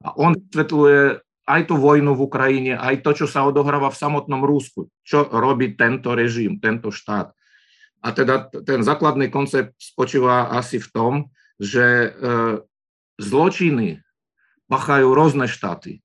A 0.04 0.12
on 0.20 0.36
vysvetľuje 0.36 1.24
aj 1.50 1.62
tú 1.66 1.82
vojnu 1.82 2.14
v 2.14 2.24
Ukrajine, 2.30 2.74
aj 2.78 3.02
to, 3.02 3.24
čo 3.24 3.26
sa 3.26 3.42
odohráva 3.48 3.90
v 3.90 3.98
samotnom 3.98 4.46
Rúsku, 4.46 4.92
čo 5.02 5.26
robí 5.32 5.74
tento 5.74 6.14
režim, 6.14 6.62
tento 6.62 6.94
štát. 6.94 7.34
A 8.00 8.16
teda 8.16 8.48
ten 8.64 8.80
základný 8.80 9.28
koncept 9.28 9.76
spočíva 9.76 10.48
asi 10.56 10.80
v 10.80 10.88
tom, 10.92 11.14
že 11.60 11.84
e, 11.84 12.10
zločiny 13.20 14.00
pachajú 14.72 15.12
rôzne 15.12 15.52
štáty, 15.52 16.00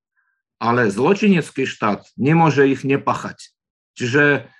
ale 0.58 0.90
zločinecký 0.90 1.68
štát 1.68 2.10
nemôže 2.18 2.66
ich 2.66 2.82
nepachať. 2.82 3.54
Čiže 3.94 4.50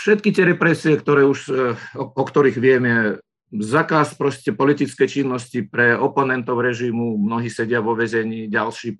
všetky 0.00 0.32
tie 0.32 0.44
represie, 0.48 0.96
ktoré 0.96 1.28
už, 1.28 1.40
e, 1.52 1.76
o, 2.00 2.24
ktorých 2.24 2.56
vieme, 2.56 3.20
zakaz 3.54 4.16
proste 4.18 4.50
politické 4.50 5.06
činnosti 5.06 5.62
pre 5.62 5.94
oponentov 5.94 6.58
režimu, 6.58 7.20
mnohí 7.20 7.46
sedia 7.52 7.84
vo 7.84 7.92
väzení, 7.92 8.48
ďalší 8.48 8.96
e, 8.96 8.98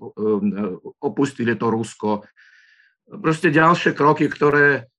opustili 1.01 1.57
to 1.57 1.73
Rusko. 1.73 2.29
Proste 3.09 3.49
ďalšie 3.49 3.97
kroky, 3.97 4.29
ktoré 4.29 4.93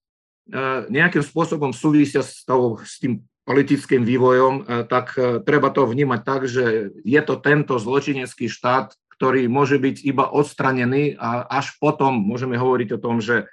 nejakým 0.89 1.23
spôsobom 1.25 1.73
súvisia 1.73 2.21
s, 2.21 2.45
tou, 2.45 2.77
s 2.81 3.01
tým 3.01 3.25
politickým 3.45 4.01
vývojom, 4.01 4.53
e, 4.57 4.63
tak 4.89 5.13
e, 5.17 5.41
treba 5.45 5.69
to 5.69 5.85
vnímať 5.85 6.21
tak, 6.25 6.41
že 6.49 6.89
je 7.05 7.21
to 7.21 7.37
tento 7.37 7.77
zločinecký 7.77 8.49
štát, 8.49 8.97
ktorý 9.15 9.45
môže 9.45 9.77
byť 9.77 10.01
iba 10.01 10.25
odstranený 10.27 11.15
a 11.21 11.45
až 11.45 11.77
potom 11.77 12.13
môžeme 12.13 12.57
hovoriť 12.57 12.97
o 12.97 13.01
tom, 13.01 13.21
že 13.21 13.45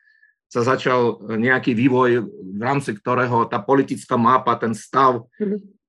sa 0.49 0.64
začal 0.64 1.16
nejaký 1.32 1.72
vývoj, 1.72 2.28
v 2.28 2.61
rámci 2.61 2.92
ktorého 2.92 3.49
tá 3.49 3.56
politická 3.56 4.20
mapa, 4.20 4.52
ten 4.61 4.76
stav 4.76 5.28
mhm 5.40 5.81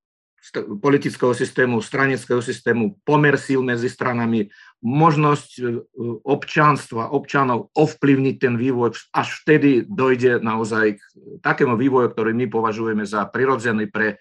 politického 0.83 1.31
systému, 1.31 1.79
stranického 1.79 2.43
systému, 2.43 2.99
pomer 3.07 3.39
síl 3.39 3.63
medzi 3.63 3.87
stranami, 3.87 4.51
možnosť 4.83 5.49
e, 5.55 5.63
občanstva, 6.27 7.15
občanov 7.15 7.71
ovplyvniť 7.71 8.35
ten 8.35 8.59
vývoj, 8.59 8.99
až 9.15 9.27
vtedy 9.43 9.87
dojde 9.87 10.43
naozaj 10.43 10.99
k 10.99 11.01
takému 11.39 11.79
vývoju, 11.79 12.11
ktorý 12.11 12.35
my 12.35 12.51
považujeme 12.51 13.07
za 13.07 13.23
prirodzený 13.31 13.87
pre 13.87 14.19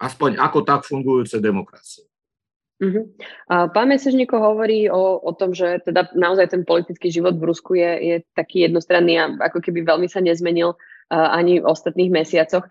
aspoň 0.00 0.40
ako 0.40 0.58
tak 0.64 0.88
fungujúce 0.88 1.36
demokracie. 1.38 2.08
Uh-huh. 2.82 3.06
A 3.46 3.70
pán 3.70 3.86
Mesežníko 3.86 4.34
hovorí 4.40 4.90
o, 4.90 5.22
o 5.22 5.32
tom, 5.36 5.54
že 5.54 5.78
teda 5.86 6.10
naozaj 6.16 6.50
ten 6.50 6.62
politický 6.66 7.12
život 7.12 7.38
v 7.38 7.46
Rusku 7.46 7.78
je, 7.78 7.92
je 8.02 8.16
taký 8.34 8.66
jednostranný 8.66 9.14
a 9.20 9.24
ako 9.46 9.62
keby 9.62 9.86
veľmi 9.86 10.10
sa 10.10 10.18
nezmenil 10.18 10.74
ani 11.14 11.62
v 11.62 11.68
ostatných 11.70 12.10
mesiacoch. 12.10 12.66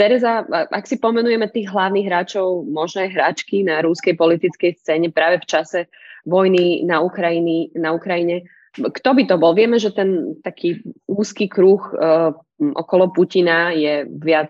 Tereza, 0.00 0.48
ak 0.48 0.88
si 0.88 0.96
pomenujeme 0.96 1.52
tých 1.52 1.68
hlavných 1.68 2.08
hráčov, 2.08 2.64
možné 2.64 3.12
hráčky 3.12 3.60
na 3.60 3.84
rúskej 3.84 4.16
politickej 4.16 4.80
scéne 4.80 5.12
práve 5.12 5.44
v 5.44 5.48
čase 5.48 5.78
vojny 6.24 6.86
na, 6.88 7.04
Ukrajiny, 7.04 7.74
na 7.76 7.92
Ukrajine, 7.92 8.48
kto 8.72 9.10
by 9.12 9.22
to 9.28 9.36
bol? 9.36 9.52
Vieme, 9.52 9.76
že 9.76 9.92
ten 9.92 10.40
taký 10.40 10.80
úzky 11.04 11.44
kruh 11.44 11.82
uh, 11.92 12.32
okolo 12.56 13.12
Putina 13.12 13.68
je 13.76 14.08
viac, 14.08 14.48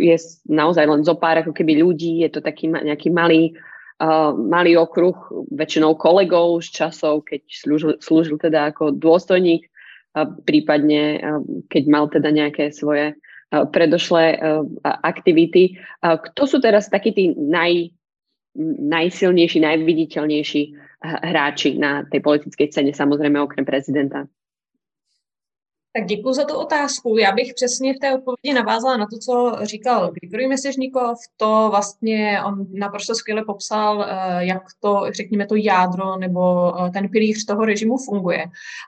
je 0.00 0.16
naozaj 0.48 0.84
len 0.88 1.04
zo 1.04 1.20
pár 1.20 1.44
ako 1.44 1.52
keby 1.52 1.84
ľudí, 1.84 2.24
je 2.24 2.30
to 2.32 2.40
taký 2.40 2.72
nejaký 2.72 3.12
malý, 3.12 3.52
uh, 4.00 4.32
malý 4.32 4.80
okruh, 4.80 5.44
väčšinou 5.52 6.00
kolegov 6.00 6.64
z 6.64 6.72
časov, 6.80 7.28
keď 7.28 7.44
slúžil, 7.44 7.90
slúžil 8.00 8.36
teda 8.40 8.72
ako 8.72 8.96
dôstojník 8.96 9.68
prípadne 10.44 11.22
keď 11.70 11.82
mal 11.86 12.10
teda 12.10 12.34
nejaké 12.34 12.74
svoje 12.74 13.14
predošlé 13.50 14.38
aktivity. 14.82 15.78
Kto 16.02 16.42
sú 16.46 16.62
teraz 16.62 16.86
takí 16.86 17.10
tí 17.10 17.34
naj, 17.34 17.90
najsilnejší, 18.78 19.58
najviditeľnejší 19.62 20.62
hráči 21.02 21.78
na 21.78 22.06
tej 22.06 22.20
politickej 22.22 22.70
scéne, 22.70 22.92
samozrejme 22.94 23.38
okrem 23.42 23.66
prezidenta. 23.66 24.26
Tak 25.92 26.06
děkuji 26.06 26.32
za 26.32 26.44
tu 26.44 26.54
otázku. 26.54 27.18
Já 27.18 27.32
bych 27.32 27.54
přesně 27.54 27.94
v 27.94 27.98
té 27.98 28.14
odpovědi 28.14 28.54
navázala 28.54 28.96
na 28.96 29.06
to, 29.06 29.18
co 29.18 29.58
říkal 29.62 30.10
Grigory 30.10 30.48
Mesežníkov. 30.48 31.18
To 31.36 31.68
vlastně 31.70 32.40
on 32.46 32.66
naprosto 32.72 33.14
skvěle 33.14 33.44
popsal, 33.44 34.02
eh, 34.02 34.44
jak 34.44 34.62
to, 34.80 35.02
řekněme, 35.10 35.46
to 35.46 35.54
jádro 35.56 36.16
nebo 36.16 36.72
eh, 36.86 36.90
ten 36.90 37.08
pilíř 37.08 37.44
toho 37.44 37.64
režimu 37.64 37.96
funguje. 37.98 38.44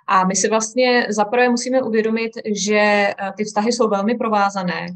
A 0.08 0.26
my 0.26 0.36
si 0.36 0.48
vlastně 0.48 1.06
zaprvé 1.08 1.48
musíme 1.48 1.82
uvědomit, 1.82 2.32
že 2.54 2.78
eh, 2.78 3.14
ty 3.36 3.44
vztahy 3.44 3.72
jsou 3.72 3.88
velmi 3.88 4.14
provázané 4.14 4.86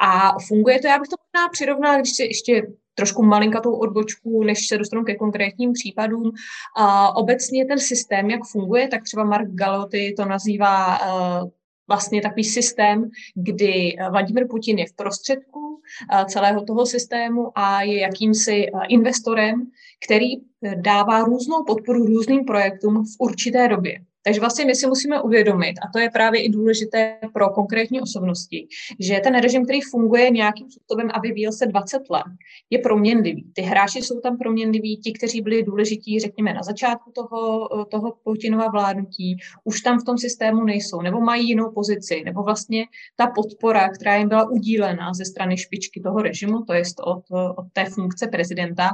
a 0.00 0.38
funguje 0.48 0.80
to, 0.80 0.86
já 0.86 0.98
bych 0.98 1.08
to 1.08 1.16
možná 1.26 1.48
přirovnala, 1.48 1.96
když 1.96 2.12
si 2.12 2.24
ještě 2.24 2.66
trošku 2.94 3.22
malinkatou 3.22 3.74
odbočku, 3.74 4.44
než 4.44 4.66
se 4.66 4.78
dostanu 4.78 5.04
ke 5.04 5.14
konkrétním 5.14 5.72
případům. 5.72 6.32
A 6.76 7.16
obecně 7.16 7.64
ten 7.64 7.78
systém, 7.78 8.30
jak 8.30 8.40
funguje, 8.44 8.88
tak 8.88 9.02
třeba 9.02 9.24
Mark 9.24 9.48
Galoty 9.50 10.14
to 10.16 10.24
nazývá 10.24 10.98
uh, 10.98 11.48
vlastně 11.88 12.22
takový 12.22 12.44
systém, 12.44 13.10
kdy 13.34 13.96
Vladimir 14.10 14.46
Putin 14.50 14.78
je 14.78 14.86
v 14.86 14.96
prostředku 14.96 15.60
uh, 15.60 16.24
celého 16.24 16.64
toho 16.64 16.86
systému 16.86 17.52
a 17.54 17.82
je 17.82 18.00
jakýmsi 18.00 18.72
uh, 18.72 18.80
investorem, 18.88 19.70
který 20.04 20.28
dává 20.76 21.24
různou 21.24 21.64
podporu 21.64 22.06
různým 22.06 22.44
projektům 22.44 23.04
v 23.04 23.16
určité 23.18 23.68
době. 23.68 23.98
Takže 24.24 24.40
vlastně 24.40 24.64
my 24.64 24.74
si 24.74 24.86
musíme 24.86 25.22
uvědomit, 25.22 25.74
a 25.78 25.92
to 25.92 25.98
je 25.98 26.10
právě 26.10 26.42
i 26.42 26.48
důležité 26.48 27.18
pro 27.32 27.48
konkrétní 27.48 28.00
osobnosti, 28.00 28.68
že 28.98 29.20
ten 29.24 29.40
režim, 29.40 29.64
který 29.64 29.80
funguje 29.80 30.30
nějakým 30.30 30.70
způsobem 30.70 31.10
a 31.12 31.20
vyvíjel 31.20 31.52
se 31.52 31.66
20 31.66 32.10
let, 32.10 32.24
je 32.70 32.78
proměnlivý. 32.78 33.52
Ty 33.52 33.62
hráči 33.62 33.98
jsou 33.98 34.20
tam 34.20 34.38
proměnliví, 34.38 34.96
ti, 34.96 35.12
kteří 35.12 35.40
byli 35.40 35.62
důležití, 35.62 36.20
řekněme, 36.20 36.54
na 36.54 36.62
začátku 36.62 37.10
toho, 37.10 37.68
toho 37.90 38.14
Putinova 38.24 38.68
vládnutí, 38.68 39.36
už 39.64 39.80
tam 39.80 40.00
v 40.00 40.04
tom 40.04 40.18
systému 40.18 40.64
nejsou, 40.64 41.02
nebo 41.02 41.20
mají 41.20 41.48
jinou 41.48 41.70
pozici, 41.70 42.22
nebo 42.24 42.42
vlastně 42.42 42.84
ta 43.16 43.26
podpora, 43.26 43.88
která 43.88 44.16
jim 44.16 44.28
byla 44.28 44.50
udílena 44.50 45.14
ze 45.14 45.24
strany 45.24 45.56
špičky 45.56 46.00
toho 46.00 46.22
režimu, 46.22 46.62
to 46.62 46.72
je 46.72 46.82
od, 47.00 47.24
od 47.30 47.66
té 47.72 47.84
funkce 47.84 48.26
prezidenta, 48.26 48.90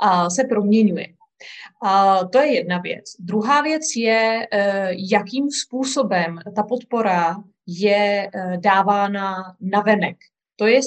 a 0.00 0.30
se 0.30 0.44
proměňuje. 0.44 1.06
A 1.82 2.24
to 2.32 2.38
je 2.38 2.54
jedna 2.54 2.78
věc. 2.78 3.04
Druhá 3.18 3.60
věc 3.60 3.82
je, 3.96 4.48
eh, 4.52 4.88
jakým 5.12 5.50
způsobem 5.50 6.38
ta 6.56 6.62
podpora 6.62 7.36
je 7.66 8.30
eh, 8.34 8.56
dávána 8.56 9.34
na 9.60 9.80
venek. 9.80 10.16
To 10.56 10.66
je 10.66 10.80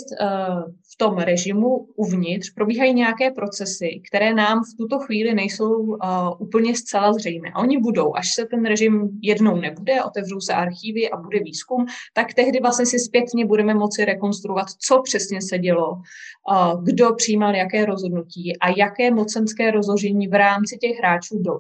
v 0.94 0.98
tom 0.98 1.18
režimu 1.18 1.88
uvnitř 1.96 2.54
probíhají 2.54 2.94
nějaké 2.94 3.32
procesy, 3.32 4.02
které 4.08 4.34
nám 4.34 4.64
v 4.64 4.78
tuto 4.78 5.00
chvíli 5.00 5.34
nejsou 5.34 5.72
uh, 5.74 5.98
úplně 6.40 6.76
zcela 6.76 7.14
zřejmé. 7.14 7.50
A 7.54 7.60
oni 7.60 7.78
budou, 7.78 8.16
až 8.16 8.34
se 8.34 8.46
ten 8.46 8.66
režim 8.66 9.10
jednou 9.22 9.56
nebude, 9.56 10.04
otevřou 10.04 10.40
se 10.40 10.54
archívy 10.54 11.10
a 11.10 11.18
bude 11.18 11.40
výzkum, 11.40 11.86
tak 12.14 12.34
tehdy 12.34 12.60
vlastně 12.60 12.86
si 12.86 13.00
zpětně 13.00 13.46
budeme 13.46 13.74
moci 13.74 14.06
rekonstruovat, 14.06 14.68
co 14.80 15.02
přesně 15.02 15.42
se 15.42 15.60
dělo, 15.60 15.92
uh, 15.92 16.84
kdo 16.84 17.14
přijímal 17.14 17.56
jaké 17.56 17.86
rozhodnutí 17.86 18.58
a 18.58 18.70
jaké 18.78 19.12
mocenské 19.12 19.72
rozložení 19.72 20.28
v 20.28 20.34
rámci 20.34 20.78
těch 20.78 20.98
hráčů 20.98 21.40
do. 21.42 21.54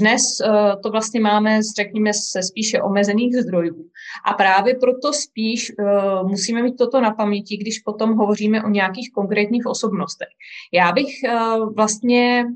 Dnes 0.00 0.22
uh, 0.22 0.82
to 0.82 0.90
vlastně 0.90 1.20
máme, 1.20 1.60
řekněme, 1.76 2.10
se 2.14 2.42
spíše 2.42 2.82
omezených 2.82 3.36
zdrojů. 3.36 3.86
A 4.26 4.34
právě 4.34 4.74
proto 4.74 5.12
spíš 5.12 5.72
uh, 5.78 6.28
musíme 6.28 6.62
mít 6.62 6.76
toto 6.76 7.00
na 7.00 7.10
paměti, 7.10 7.56
když 7.56 7.78
potom 7.78 8.16
hovoříme 8.16 8.62
o 8.62 8.69
nějakých 8.72 9.12
konkrétních 9.12 9.66
osobnostech. 9.66 10.28
Já 10.72 10.92
bych 10.92 11.06
uh, 11.24 11.74
vlastně 11.74 12.46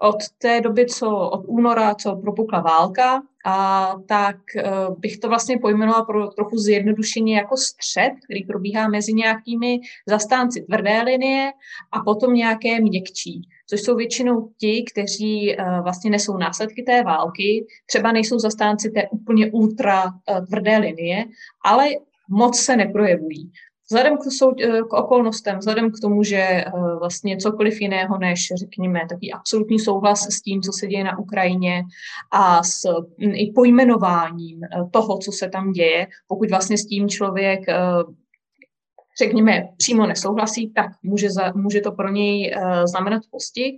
od 0.00 0.16
té 0.38 0.60
doby, 0.60 0.86
co 0.86 1.16
od 1.16 1.44
února, 1.46 1.94
co 1.94 2.16
propukla 2.16 2.60
válka, 2.60 3.22
a 3.44 3.94
tak 4.06 4.36
uh, 4.56 4.98
bych 4.98 5.18
to 5.18 5.28
vlastně 5.28 5.58
pojmenovala 5.58 6.04
pro 6.04 6.26
trochu 6.28 6.56
zjednodušeně 6.56 7.36
jako 7.36 7.56
střed, 7.56 8.12
který 8.24 8.44
probíhá 8.44 8.88
mezi 8.88 9.12
nějakými 9.12 9.80
zastánci 10.08 10.60
tvrdé 10.60 11.02
linie 11.02 11.52
a 11.92 12.00
potom 12.00 12.34
nějaké 12.34 12.80
měkčí, 12.80 13.48
což 13.68 13.80
jsou 13.80 13.96
většinou 13.96 14.48
ti, 14.58 14.84
kteří 14.92 15.56
uh, 15.56 15.82
vlastně 15.82 16.10
nesou 16.10 16.36
následky 16.36 16.82
té 16.82 17.02
války, 17.02 17.66
třeba 17.86 18.12
nejsou 18.12 18.38
zastánci 18.38 18.90
té 18.90 19.08
úplně 19.08 19.50
ultra 19.50 20.04
tvrdé 20.48 20.78
linie, 20.78 21.24
ale 21.64 21.88
moc 22.30 22.58
se 22.58 22.76
neprojevují. 22.76 23.52
Vzhledem 23.92 24.18
k, 24.18 24.20
sou, 24.38 24.52
eh, 24.62 24.82
k 24.82 24.92
okolnostem, 24.92 25.58
vzhledem 25.58 25.90
k 25.90 26.00
tomu, 26.00 26.22
že 26.22 26.36
eh, 26.36 26.70
vlastně 26.98 27.36
cokoliv 27.36 27.80
jiného 27.80 28.18
než, 28.18 28.52
řekněme, 28.56 29.00
takový 29.08 29.32
absolutní 29.32 29.78
souhlas 29.78 30.28
s 30.28 30.40
tím, 30.40 30.62
co 30.62 30.72
se 30.72 30.86
děje 30.86 31.04
na 31.04 31.18
Ukrajině 31.18 31.82
a 32.30 32.62
s 32.62 32.82
mm, 33.18 33.32
i 33.34 33.52
pojmenováním 33.54 34.64
eh, 34.64 34.68
toho, 34.90 35.18
co 35.18 35.32
se 35.32 35.48
tam 35.48 35.72
děje, 35.72 36.06
pokud 36.28 36.50
vlastně 36.50 36.78
s 36.78 36.86
tím 36.86 37.08
člověk 37.08 37.60
řekněme, 39.18 39.68
přímo 39.76 40.06
nesouhlasí, 40.06 40.72
tak 40.72 40.90
může, 41.02 41.30
za, 41.30 41.52
může 41.54 41.80
to 41.80 41.92
pro 41.92 42.08
něj 42.08 42.54
uh, 42.56 42.84
znamenat 42.84 43.22
postih. 43.30 43.72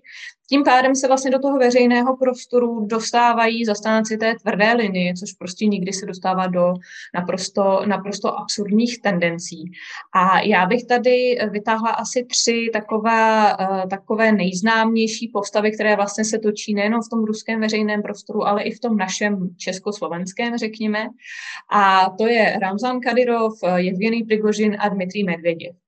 Tím 0.48 0.64
pádem 0.64 0.94
se 0.94 1.06
vlastně 1.06 1.30
do 1.30 1.38
toho 1.38 1.58
veřejného 1.58 2.16
prostoru 2.16 2.86
dostávají 2.86 3.64
zastánci 3.64 4.16
té 4.16 4.34
tvrdé 4.42 4.72
linie, 4.72 5.14
což 5.14 5.32
prostě 5.32 5.66
nikdy 5.66 5.92
se 5.92 6.06
dostává 6.06 6.46
do 6.46 6.74
naprosto, 7.14 7.82
naprosto 7.86 8.38
absurdních 8.38 9.00
tendencí. 9.00 9.64
A 10.14 10.40
já 10.40 10.66
bych 10.66 10.84
tady 10.84 11.38
vytáhla 11.50 11.90
asi 11.90 12.24
tři 12.24 12.70
takové, 12.72 13.56
uh, 13.60 13.88
takové 13.88 14.32
nejznámější 14.32 15.28
postavy, 15.28 15.72
které 15.72 15.96
vlastně 15.96 16.24
se 16.24 16.38
točí 16.38 16.74
nejenom 16.74 17.00
v 17.02 17.10
tom 17.10 17.24
ruském 17.24 17.60
veřejném 17.60 18.02
prostoru, 18.02 18.46
ale 18.46 18.62
i 18.62 18.70
v 18.70 18.80
tom 18.80 18.96
našem 18.96 19.56
československém, 19.56 20.58
řekněme. 20.58 21.08
A 21.72 22.10
to 22.18 22.26
je 22.26 22.58
Ramzan 22.62 23.00
Kadyrov, 23.00 23.52
Evgený 23.62 24.22
Prigožin 24.22 24.76
a 24.80 24.88
Dmitrij 24.88 25.24
Medveděv. 25.24 25.83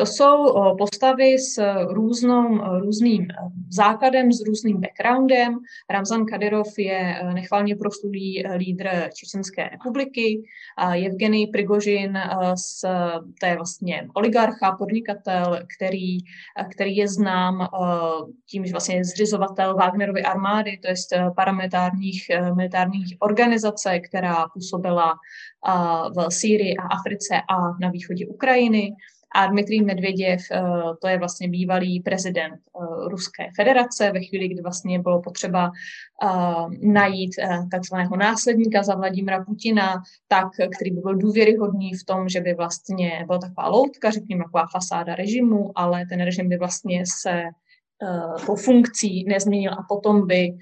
To 0.00 0.06
jsou 0.06 0.54
postavy 0.78 1.38
s 1.38 1.62
různou, 1.90 2.58
různým 2.80 3.22
e, 3.22 3.34
základem, 3.68 4.32
s 4.32 4.44
různým 4.46 4.80
backgroundem. 4.80 5.58
Ramzan 5.90 6.26
Kadyrov 6.26 6.78
je 6.78 7.22
nechvalně 7.34 7.76
proslulý 7.76 8.44
lídr 8.56 8.88
Čečenské 9.14 9.68
republiky. 9.68 10.42
Evgeny 11.06 11.46
Prigožin, 11.46 12.18
to 13.40 13.46
je 13.46 13.56
vlastně 13.56 14.08
oligarcha, 14.14 14.76
podnikatel, 14.78 15.58
který, 15.76 16.18
který 16.74 16.96
je 16.96 17.08
znám 17.08 17.68
tím, 18.50 18.66
že 18.66 18.72
vlastně 18.72 18.96
je 18.96 19.04
zřizovatel 19.04 19.74
Wagnerovy 19.74 20.22
armády, 20.22 20.78
to 20.78 20.88
je 20.88 20.94
paramilitárních 21.36 22.30
militárních 22.54 23.16
organizace, 23.18 24.00
která 24.00 24.46
působila 24.54 25.14
v 26.16 26.30
Sýrii 26.30 26.76
a 26.76 26.82
Africe 26.82 27.34
a 27.36 27.56
na 27.80 27.90
východě 27.90 28.26
Ukrajiny. 28.26 28.92
A 29.34 29.46
Dmitrij 29.46 29.80
Medvěděv, 29.84 30.40
eh, 30.52 30.62
to 31.00 31.08
je 31.08 31.18
vlastně 31.18 31.48
bývalý 31.48 32.00
prezident 32.00 32.54
eh, 32.54 33.08
Ruské 33.08 33.48
federace 33.56 34.12
ve 34.12 34.20
chvíli, 34.20 34.48
kdy 34.48 34.62
vlastně 34.62 34.98
bylo 34.98 35.22
potřeba 35.22 35.70
eh, 36.24 36.28
najít 36.82 37.30
takzvaného 37.70 38.16
následníka 38.16 38.82
za 38.82 38.94
Vladimira 38.94 39.44
Putina, 39.44 40.02
tak, 40.28 40.48
který 40.76 40.90
by 40.90 41.00
byl 41.00 41.14
důvěryhodný 41.14 41.94
v 41.94 42.04
tom, 42.04 42.28
že 42.28 42.40
by 42.40 42.54
vlastně 42.54 43.24
byla 43.26 43.38
taková 43.38 43.68
loutka, 43.68 44.10
řekněme, 44.10 44.44
taková 44.44 44.66
fasáda 44.72 45.14
režimu, 45.14 45.72
ale 45.74 46.06
ten 46.06 46.24
režim 46.24 46.48
by 46.48 46.56
vlastně 46.56 47.04
se 47.06 47.42
po 48.46 48.56
funkcí 48.56 49.24
nezměnil 49.24 49.72
a 49.72 49.84
potom 49.88 50.26
by 50.26 50.52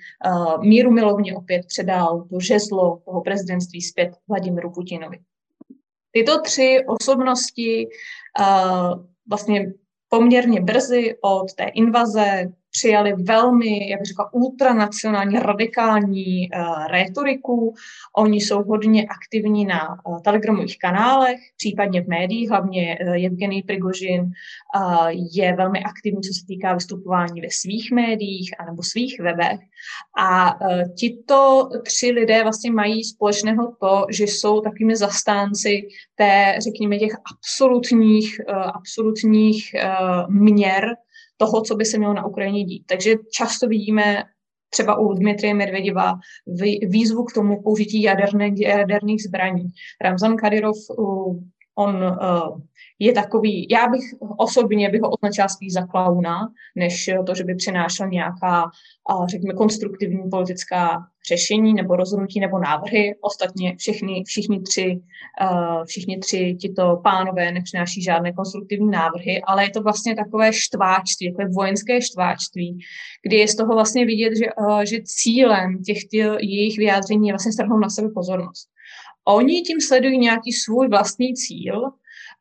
míru 0.61 0.91
milovně 0.91 1.37
opět 1.37 1.67
předal 1.67 2.27
to 2.31 2.41
žezlo 2.41 3.03
toho 3.05 3.21
prezidentství 3.21 3.83
zpět 3.83 4.11
Vladimiru 4.29 4.71
Putinovi. 4.73 5.19
Tyto 6.11 6.41
tři 6.41 6.85
osobnosti 6.87 7.87
uh, 7.87 7.93
vlastně 9.29 9.73
poměrně 10.09 10.61
brzy 10.61 11.19
od 11.21 11.55
té 11.55 11.65
invaze 11.65 12.53
přijali 12.79 13.13
velmi, 13.13 13.91
jak 13.91 14.01
bych 14.01 14.07
řekla, 14.07 14.33
ultranacionální, 14.33 15.39
radikální 15.39 16.51
uh, 16.51 16.87
rétoriku. 16.87 17.75
Oni 18.17 18.41
jsou 18.41 18.63
hodně 18.63 19.07
aktivní 19.07 19.65
na 19.65 19.97
uh, 20.07 20.21
telegramových 20.21 20.79
kanálech, 20.79 21.39
případně 21.57 22.03
v 22.03 22.09
médiích, 22.09 22.51
hlavně 22.51 22.99
uh, 23.01 23.27
Evgený 23.27 23.63
Prigožin 23.63 24.21
uh, 24.21 25.09
je 25.33 25.57
velmi 25.57 25.85
aktivní, 25.85 26.21
co 26.21 26.33
se 26.35 26.47
týká 26.47 26.75
vystupování 26.75 27.41
ve 27.41 27.51
svých 27.51 27.93
médiích 27.93 28.51
anebo 28.61 28.83
svých 28.83 29.21
webech. 29.21 29.61
A 30.19 30.61
uh, 30.61 30.95
tito 30.99 31.69
tři 31.85 32.11
lidé 32.11 32.43
vlastně 32.43 32.71
mají 32.73 33.05
společného 33.05 33.77
to, 33.81 34.07
že 34.11 34.25
jsou 34.25 34.61
takovými 34.61 34.97
zastánci 34.97 35.89
té, 36.15 36.55
řekněme, 36.65 36.99
těch 36.99 37.17
absolutních, 37.35 38.41
uh, 38.49 38.71
absolutních 38.75 39.75
uh, 39.75 40.35
měr, 40.35 40.95
toho, 41.39 41.63
co 41.63 41.75
by 41.75 41.85
se 41.85 41.99
mělo 41.99 42.15
na 42.15 42.27
Ukrajině 42.27 42.65
dít. 42.65 42.83
Takže 42.87 43.15
často 43.33 43.69
vidíme 43.69 44.25
třeba 44.71 44.99
u 44.99 45.13
Dmitrie 45.13 45.55
Medvedeva 45.55 46.15
výzvu 46.89 47.25
k 47.25 47.33
tomu 47.33 47.63
použití 47.63 48.03
jaderné, 48.03 48.51
jaderných 48.59 49.23
zbraní. 49.23 49.65
Ramzan 50.05 50.37
Kadyrov 50.37 50.77
On 51.79 51.97
uh, 51.97 52.61
je 52.99 53.13
takový, 53.13 53.67
já 53.71 53.89
bych 53.89 54.05
osobně 54.37 54.91
bych 54.91 55.01
ho 55.01 55.11
označila 55.11 55.49
spíš 55.49 55.73
za 55.73 55.87
klauna, 55.87 56.49
než 56.77 57.11
to, 57.27 57.35
že 57.35 57.45
by 57.45 57.55
přinášel 57.55 58.09
nějaká, 58.09 58.65
uh, 59.13 59.27
řekněme, 59.27 59.55
konstruktivní 59.55 60.31
politická 60.31 60.99
řešení 61.29 61.75
nebo 61.75 61.97
rozhodnutí 61.97 62.41
nebo 62.41 62.59
návrhy. 62.59 63.15
Ostatně 63.21 63.77
všichni, 63.77 64.25
všichni, 64.25 64.61
tři, 64.61 65.01
uh, 65.43 65.85
všichni 65.85 66.19
tři 66.19 66.57
tito 66.61 67.01
pánové 67.05 67.53
nepřináší 67.53 68.03
žádné 68.03 68.33
konstruktivní 68.33 68.91
návrhy, 68.91 69.43
ale 69.47 69.65
je 69.65 69.71
to 69.71 69.83
vlastně 69.83 70.17
takové 70.17 70.53
štváčství, 70.53 71.33
takové 71.33 71.49
vojenské 71.55 72.03
štváčství, 72.03 72.79
kdy 73.23 73.37
je 73.37 73.49
z 73.49 73.57
toho 73.57 73.75
vlastně 73.75 74.07
vidět, 74.07 74.33
že, 74.37 74.47
že 74.85 75.03
cílem 75.05 75.83
těch 75.83 75.99
jejich 76.41 76.79
vyjádření 76.79 77.29
je 77.29 77.33
vlastně 77.33 77.53
strhnout 77.53 77.81
na 77.81 77.91
sebe 77.91 78.09
pozornost. 78.15 78.69
Oni 79.29 79.63
tím 79.63 79.81
sledují 79.81 80.19
nějaký 80.19 80.53
svůj 80.53 80.89
vlastní 80.89 81.35
cíl 81.35 81.83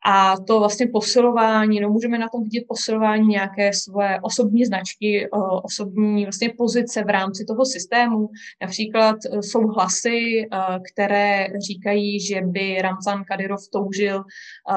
a 0.06 0.36
to 0.46 0.58
vlastně 0.58 0.86
posilování, 0.86 1.80
no 1.80 1.90
můžeme 1.90 2.18
na 2.18 2.28
tom 2.28 2.42
vidět 2.42 2.64
posilování 2.68 3.28
nějaké 3.28 3.72
své 3.72 4.20
osobní 4.20 4.64
značky, 4.64 5.28
osobní 5.62 6.24
vlastně 6.24 6.50
pozice 6.58 7.04
v 7.04 7.08
rámci 7.08 7.44
toho 7.44 7.66
systému. 7.66 8.28
Například 8.62 9.16
e, 9.24 9.42
jsou 9.42 9.66
hlasy, 9.66 10.18
e, 10.40 10.46
které 10.92 11.48
říkají, 11.66 12.20
že 12.20 12.40
by 12.40 12.78
Ramzan 12.82 13.24
Kadyrov 13.24 13.68
toužil 13.72 14.24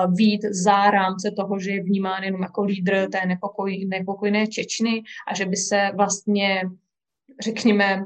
být 0.08 0.41
za 0.41 0.91
rámce 0.91 1.32
toho, 1.36 1.60
že 1.60 1.71
je 1.71 1.84
vnímán 1.84 2.24
jenom 2.24 2.41
jako 2.41 2.63
lídr 2.63 3.10
té 3.10 3.26
nepokoj, 3.26 3.86
nepokojné 3.86 4.47
Čečny 4.47 5.04
a 5.28 5.36
že 5.36 5.45
by 5.45 5.56
se 5.56 5.91
vlastně, 5.95 6.62
řekněme, 7.43 8.06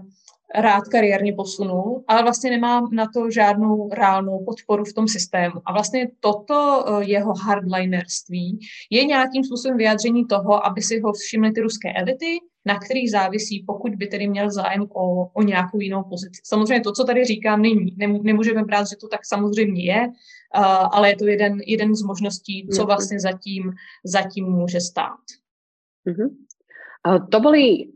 rád 0.55 0.83
kariérně 0.91 1.33
posunul, 1.33 2.03
ale 2.07 2.23
vlastně 2.23 2.49
nemá 2.49 2.89
na 2.91 3.05
to 3.13 3.31
žádnou 3.31 3.89
reálnou 3.93 4.45
podporu 4.45 4.83
v 4.85 4.93
tom 4.93 5.07
systému. 5.07 5.55
A 5.65 5.73
vlastně 5.73 6.07
toto 6.19 6.85
eh, 6.87 7.03
jeho 7.03 7.33
hardlinerství 7.33 8.59
je 8.89 9.05
nějakým 9.05 9.43
způsobem 9.43 9.77
vyjádření 9.77 10.25
toho, 10.25 10.65
aby 10.65 10.81
si 10.81 10.99
ho 10.99 11.13
všimly 11.13 11.51
ty 11.51 11.61
ruské 11.61 11.93
elity, 11.93 12.39
na 12.65 12.79
kterých 12.79 13.11
závisí, 13.11 13.63
pokud 13.67 13.95
by 13.95 14.07
tedy 14.07 14.27
měl 14.27 14.51
zájem 14.51 14.81
o, 14.93 15.25
o 15.25 15.41
nějakou 15.41 15.79
jinou 15.79 16.03
pozici. 16.03 16.41
Samozřejmě 16.43 16.81
to, 16.81 16.91
co 16.91 17.03
tady 17.03 17.25
říkám, 17.25 17.61
není. 17.61 17.95
Nemůžeme 18.23 18.63
brát, 18.63 18.89
že 18.89 18.95
to 19.01 19.07
tak 19.07 19.25
samozřejmě 19.25 19.83
je, 19.93 20.07
uh, 20.07 20.87
ale 20.91 21.09
je 21.09 21.15
to 21.15 21.27
jeden, 21.27 21.57
jeden 21.67 21.95
z 21.95 22.01
možností, 22.01 22.67
co 22.75 22.85
vlastně 22.85 23.19
zatím, 23.19 23.71
zatím 24.05 24.45
může 24.45 24.81
stát. 24.81 25.19
Mm-hmm. 26.07 26.29
To 27.05 27.37
boli, 27.37 27.93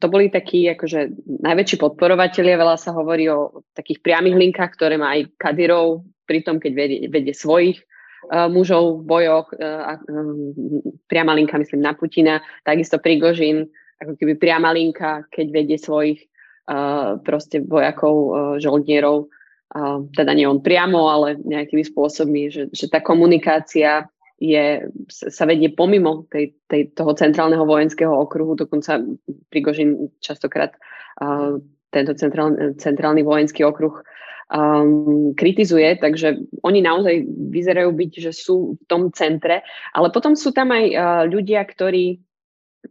to 0.00 0.06
boli 0.08 0.32
takí 0.32 0.64
akože 0.72 1.28
najväčší 1.44 1.76
podporovatelia, 1.76 2.56
veľa 2.56 2.80
sa 2.80 2.96
hovorí 2.96 3.28
o 3.28 3.60
takých 3.76 4.00
priamých 4.00 4.40
linkách, 4.40 4.72
ktoré 4.80 4.96
má 4.96 5.12
aj 5.12 5.28
Kadyrov, 5.36 6.08
pri 6.24 6.40
tom, 6.46 6.56
keď 6.56 6.72
vedie, 6.72 7.00
vedie 7.10 7.34
svojich 7.36 7.82
mužov 8.30 9.02
v 9.02 9.06
bojoch, 9.10 9.48
priama 11.10 11.34
linka 11.34 11.58
myslím 11.58 11.82
na 11.82 11.92
Putina, 11.92 12.38
takisto 12.62 13.02
Prigožin, 13.02 13.66
ako 13.98 14.14
keby 14.14 14.38
priama 14.38 14.70
linka, 14.70 15.26
keď 15.28 15.46
vedie 15.50 15.76
svojich 15.76 16.24
proste 17.26 17.60
vojakov, 17.66 18.14
žoldnierov, 18.62 19.26
teda 20.14 20.32
nie 20.32 20.46
on 20.46 20.62
priamo, 20.62 21.10
ale 21.10 21.36
nejakými 21.42 21.82
spôsobmi, 21.82 22.48
že, 22.48 22.62
že 22.70 22.86
tá 22.86 23.02
komunikácia 23.02 24.06
je, 24.40 24.88
sa 25.12 25.44
vedie 25.44 25.68
pomimo 25.68 26.24
tej, 26.32 26.56
tej, 26.64 26.96
toho 26.96 27.12
centrálneho 27.12 27.68
vojenského 27.68 28.10
okruhu, 28.10 28.56
dokonca 28.56 29.04
Prigožin 29.52 30.08
častokrát 30.24 30.72
uh, 31.20 31.60
tento 31.92 32.16
centrál, 32.16 32.56
centrálny 32.80 33.20
vojenský 33.20 33.68
okruh 33.68 34.00
um, 34.48 35.36
kritizuje, 35.36 36.00
takže 36.00 36.40
oni 36.64 36.80
naozaj 36.80 37.20
vyzerajú 37.52 37.92
byť, 37.92 38.12
že 38.16 38.32
sú 38.32 38.80
v 38.80 38.82
tom 38.88 39.12
centre, 39.12 39.60
ale 39.92 40.08
potom 40.08 40.32
sú 40.32 40.56
tam 40.56 40.72
aj 40.72 40.84
uh, 40.88 41.22
ľudia, 41.28 41.60
ktorí 41.60 42.24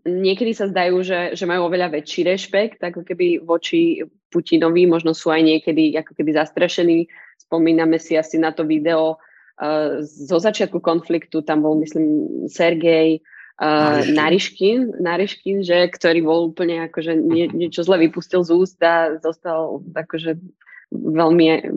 niekedy 0.05 0.53
sa 0.53 0.69
zdajú, 0.69 1.01
že, 1.01 1.19
že 1.33 1.49
majú 1.49 1.65
oveľa 1.65 1.97
väčší 1.97 2.21
rešpekt, 2.29 2.77
ako 2.77 3.01
keby 3.01 3.41
voči 3.41 4.05
Putinovi, 4.29 4.85
možno 4.85 5.17
sú 5.17 5.33
aj 5.33 5.41
niekedy 5.41 5.97
ako 5.97 6.13
keby 6.13 6.38
zastrešení. 6.38 7.09
Spomíname 7.41 7.97
si 7.97 8.13
asi 8.13 8.38
na 8.38 8.53
to 8.53 8.69
video 8.69 9.17
zo 10.02 10.38
začiatku 10.39 10.80
konfliktu 10.80 11.43
tam 11.43 11.67
bol, 11.67 11.76
myslím, 11.84 12.28
Sergej 12.48 13.19
uh, 13.60 14.00
Nariškin, 14.08 15.04
Nariškin, 15.04 15.67
že, 15.67 15.91
ktorý 15.91 16.24
bol 16.24 16.39
úplne 16.56 16.88
akože 16.88 17.19
nie, 17.19 17.52
niečo 17.52 17.84
zle 17.84 18.00
vypustil 18.08 18.48
z 18.48 18.52
úst 18.56 18.80
a 18.80 19.19
zostal 19.19 19.84
akože 19.91 20.39
veľmi, 20.89 21.69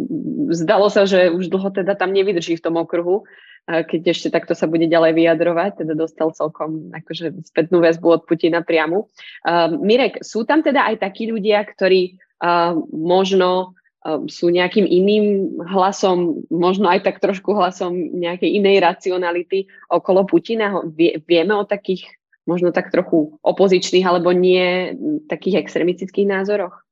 zdalo 0.54 0.88
sa, 0.88 1.04
že 1.04 1.28
už 1.28 1.50
dlho 1.52 1.68
teda 1.74 1.98
tam 1.98 2.14
nevydrží 2.14 2.56
v 2.56 2.64
tom 2.64 2.80
okruhu, 2.80 3.28
keď 3.66 4.10
ešte 4.10 4.28
takto 4.32 4.58
sa 4.58 4.66
bude 4.66 4.90
ďalej 4.90 5.14
vyjadrovať, 5.14 5.86
teda 5.86 5.94
dostal 5.94 6.34
celkom 6.34 6.90
akože 6.90 7.46
spätnú 7.46 7.78
väzbu 7.78 8.08
od 8.10 8.22
Putina 8.26 8.58
priamu. 8.58 9.06
Uh, 9.46 9.78
Mirek, 9.78 10.18
sú 10.26 10.42
tam 10.42 10.66
teda 10.66 10.90
aj 10.90 10.98
takí 10.98 11.30
ľudia, 11.30 11.62
ktorí 11.62 12.18
uh, 12.42 12.74
možno 12.90 13.78
sú 14.26 14.50
nejakým 14.50 14.82
iným 14.82 15.56
hlasom, 15.62 16.42
možno 16.50 16.90
aj 16.90 17.06
tak 17.06 17.22
trošku 17.22 17.54
hlasom 17.54 17.94
nejakej 18.18 18.58
inej 18.58 18.82
racionality 18.82 19.70
okolo 19.86 20.26
Putina. 20.26 20.82
Vie, 20.90 21.22
vieme 21.22 21.54
o 21.54 21.62
takých 21.62 22.10
možno 22.42 22.74
tak 22.74 22.90
trochu 22.90 23.38
opozičných 23.46 24.02
alebo 24.02 24.34
nie 24.34 24.94
takých 25.30 25.62
extremistických 25.62 26.26
názoroch 26.26 26.82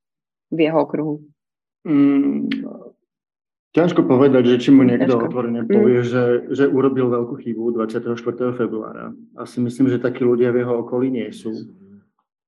v 0.55 0.71
jeho 0.71 0.79
okruhu? 0.87 1.15
Mm, 1.83 2.47
ťažko 3.75 4.07
povedať, 4.07 4.55
že 4.55 4.57
či 4.63 4.71
mu 4.71 4.87
niekto 4.87 5.19
ťažko. 5.19 5.27
otvorene 5.27 5.63
povie, 5.67 6.03
mm. 6.03 6.07
že, 6.07 6.25
že 6.55 6.65
urobil 6.71 7.11
veľkú 7.11 7.35
chybu 7.43 7.75
24. 7.75 8.15
februára. 8.55 9.11
Asi 9.35 9.59
myslím, 9.59 9.91
že 9.91 10.03
takí 10.03 10.23
ľudia 10.23 10.55
v 10.55 10.63
jeho 10.63 10.87
okolí 10.87 11.11
nie 11.11 11.31
sú. 11.35 11.55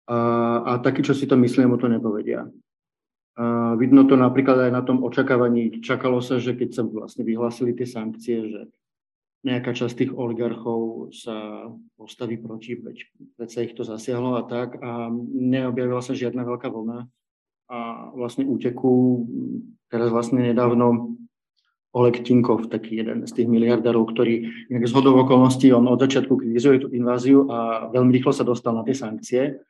A, 0.07 0.19
a 0.67 0.73
takí, 0.83 1.03
čo 1.03 1.15
si 1.15 1.27
to 1.27 1.35
myslia, 1.39 1.71
mu 1.71 1.79
to 1.79 1.91
nepovedia. 1.91 2.47
A 3.33 3.73
vidno 3.81 4.05
to 4.05 4.13
napríklad 4.13 4.69
aj 4.69 4.73
na 4.73 4.83
tom 4.85 5.01
očakávaní. 5.01 5.81
Čakalo 5.81 6.21
sa, 6.21 6.37
že 6.37 6.53
keď 6.53 6.69
sa 6.77 6.83
vlastne 6.85 7.25
vyhlásili 7.25 7.73
tie 7.73 7.89
sankcie, 7.89 8.45
že 8.45 8.61
nejaká 9.43 9.75
časť 9.75 9.95
tých 9.99 10.13
oligarchov 10.15 11.11
sa 11.11 11.67
postaví 11.99 12.39
proti, 12.39 12.79
veď, 12.79 12.99
sa 13.51 13.65
ich 13.67 13.75
to 13.75 13.83
zasiahlo 13.83 14.39
a 14.39 14.47
tak 14.47 14.79
a 14.79 15.11
neobjavila 15.35 15.99
sa 15.99 16.15
žiadna 16.15 16.47
veľká 16.47 16.71
vlna 16.71 17.11
a 17.73 17.79
vlastne 18.15 18.47
úteku 18.47 19.25
teraz 19.91 20.13
vlastne 20.15 20.53
nedávno 20.53 21.19
Oleg 21.93 22.25
Tinkov, 22.25 22.73
taký 22.73 23.05
jeden 23.05 23.29
z 23.29 23.33
tých 23.37 23.49
miliardárov, 23.49 24.09
ktorý 24.09 24.49
z 24.73 24.89
zhodou 24.89 25.13
okolností, 25.29 25.69
on 25.77 25.85
od 25.93 26.01
začiatku 26.01 26.41
kritizuje 26.41 26.85
tú 26.85 26.89
inváziu 26.89 27.45
a 27.53 27.89
veľmi 27.93 28.17
rýchlo 28.17 28.33
sa 28.33 28.49
dostal 28.49 28.73
na 28.73 28.81
tie 28.81 28.97
sankcie 28.97 29.61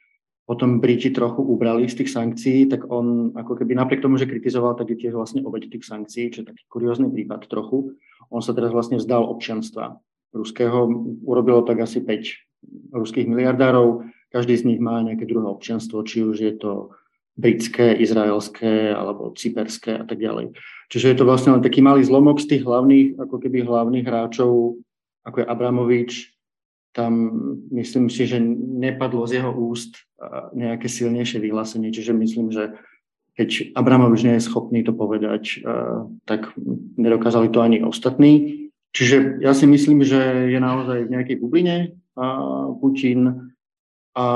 potom 0.52 0.84
Briti 0.84 1.08
trochu 1.08 1.40
ubrali 1.40 1.88
z 1.88 2.04
tých 2.04 2.12
sankcií, 2.12 2.68
tak 2.68 2.84
on 2.92 3.32
ako 3.32 3.56
keby 3.56 3.72
napriek 3.72 4.04
tomu, 4.04 4.20
že 4.20 4.28
kritizoval, 4.28 4.76
tak 4.76 4.92
je 4.92 5.00
tiež 5.00 5.16
vlastne 5.16 5.40
obeď 5.40 5.72
tých 5.72 5.88
sankcií, 5.88 6.28
čo 6.28 6.44
je 6.44 6.52
taký 6.52 6.68
kuriózny 6.68 7.08
prípad 7.08 7.48
trochu. 7.48 7.96
On 8.28 8.44
sa 8.44 8.52
teraz 8.52 8.68
vlastne 8.68 9.00
vzdal 9.00 9.24
občanstva 9.24 9.96
ruského, 10.36 10.92
urobilo 11.24 11.64
tak 11.64 11.80
asi 11.80 12.04
5 12.04 12.92
ruských 12.92 13.32
miliardárov, 13.32 14.04
každý 14.28 14.60
z 14.60 14.68
nich 14.68 14.80
má 14.80 15.00
nejaké 15.00 15.24
druhé 15.24 15.48
občanstvo, 15.48 16.04
či 16.04 16.20
už 16.20 16.36
je 16.36 16.52
to 16.60 16.92
britské, 17.32 17.96
izraelské 17.96 18.92
alebo 18.92 19.32
cyperské 19.32 20.00
a 20.00 20.04
tak 20.04 20.20
ďalej. 20.20 20.52
Čiže 20.92 21.08
je 21.08 21.16
to 21.16 21.24
vlastne 21.24 21.56
len 21.56 21.64
taký 21.64 21.80
malý 21.80 22.04
zlomok 22.04 22.44
z 22.44 22.56
tých 22.56 22.68
hlavných, 22.68 23.16
ako 23.16 23.40
keby 23.40 23.64
hlavných 23.64 24.04
hráčov, 24.04 24.76
ako 25.24 25.36
je 25.40 25.46
Abramovič, 25.48 26.31
tam 26.92 27.32
myslím 27.72 28.12
si, 28.12 28.28
že 28.28 28.36
nepadlo 28.40 29.24
z 29.24 29.40
jeho 29.40 29.52
úst 29.52 29.96
nejaké 30.52 30.88
silnejšie 30.92 31.40
vyhlásenie. 31.40 31.88
Čiže 31.88 32.12
myslím, 32.12 32.52
že 32.52 32.76
keď 33.32 33.72
Abramovič 33.72 34.28
nie 34.28 34.36
je 34.36 34.44
schopný 34.44 34.84
to 34.84 34.92
povedať, 34.92 35.64
tak 36.28 36.52
nedokázali 37.00 37.48
to 37.48 37.64
ani 37.64 37.80
ostatní. 37.80 38.68
Čiže 38.92 39.40
ja 39.40 39.56
si 39.56 39.64
myslím, 39.64 40.04
že 40.04 40.52
je 40.52 40.60
naozaj 40.60 41.08
v 41.08 41.12
nejakej 41.16 41.36
bubline 41.40 41.96
Putin 42.76 43.48
a, 44.12 44.26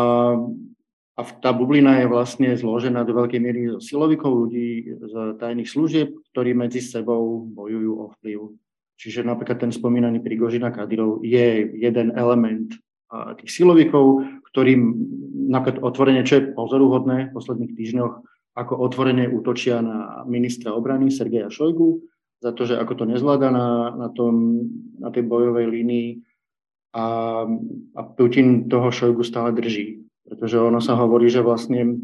a 1.12 1.20
tá 1.44 1.52
bublina 1.52 2.00
je 2.00 2.08
vlastne 2.08 2.56
zložená 2.56 3.04
do 3.04 3.12
veľkej 3.12 3.36
miery 3.36 3.68
zo 3.68 3.84
silovikov 3.84 4.48
ľudí 4.48 4.96
z 4.96 5.36
tajných 5.36 5.68
služieb, 5.68 6.16
ktorí 6.32 6.56
medzi 6.56 6.80
sebou 6.80 7.44
bojujú 7.52 7.92
o 8.00 8.04
vplyv 8.16 8.56
Čiže 8.96 9.28
napríklad 9.28 9.61
ten 9.61 9.72
spomínaný 9.72 10.24
Prigožina 10.24 10.72
Kadyrov 10.72 11.20
je 11.20 11.68
jeden 11.76 12.16
element 12.16 12.72
tých 13.38 13.50
silovikov, 13.52 14.24
ktorým 14.50 14.82
napríklad 15.52 15.85
otvorene, 15.85 16.26
čo 16.26 16.40
je 16.40 16.52
pozoruhodné 16.56 17.30
v 17.30 17.35
posledných 17.37 17.72
týždňoch, 17.76 18.14
ako 18.56 18.72
otvorene 18.80 19.28
útočia 19.28 19.85
na 19.85 20.24
ministra 20.24 20.72
obrany 20.72 21.12
Sergeja 21.12 21.52
Šojgu, 21.52 22.00
za 22.40 22.56
to, 22.56 22.64
že 22.64 22.80
ako 22.80 22.92
to 22.96 23.04
nezvláda 23.04 23.52
na, 23.52 23.92
na, 23.92 24.09
tom, 24.12 24.64
na 24.96 25.12
tej 25.12 25.28
bojovej 25.28 25.68
línii 25.68 26.09
a, 26.96 27.06
a 27.96 28.00
Putin 28.16 28.68
toho 28.68 28.88
Šojgu 28.88 29.22
stále 29.24 29.52
drží. 29.52 30.04
Pretože 30.26 30.59
ono 30.59 30.80
sa 30.82 30.98
hovorí, 30.98 31.30
že 31.30 31.44
vlastne 31.44 32.00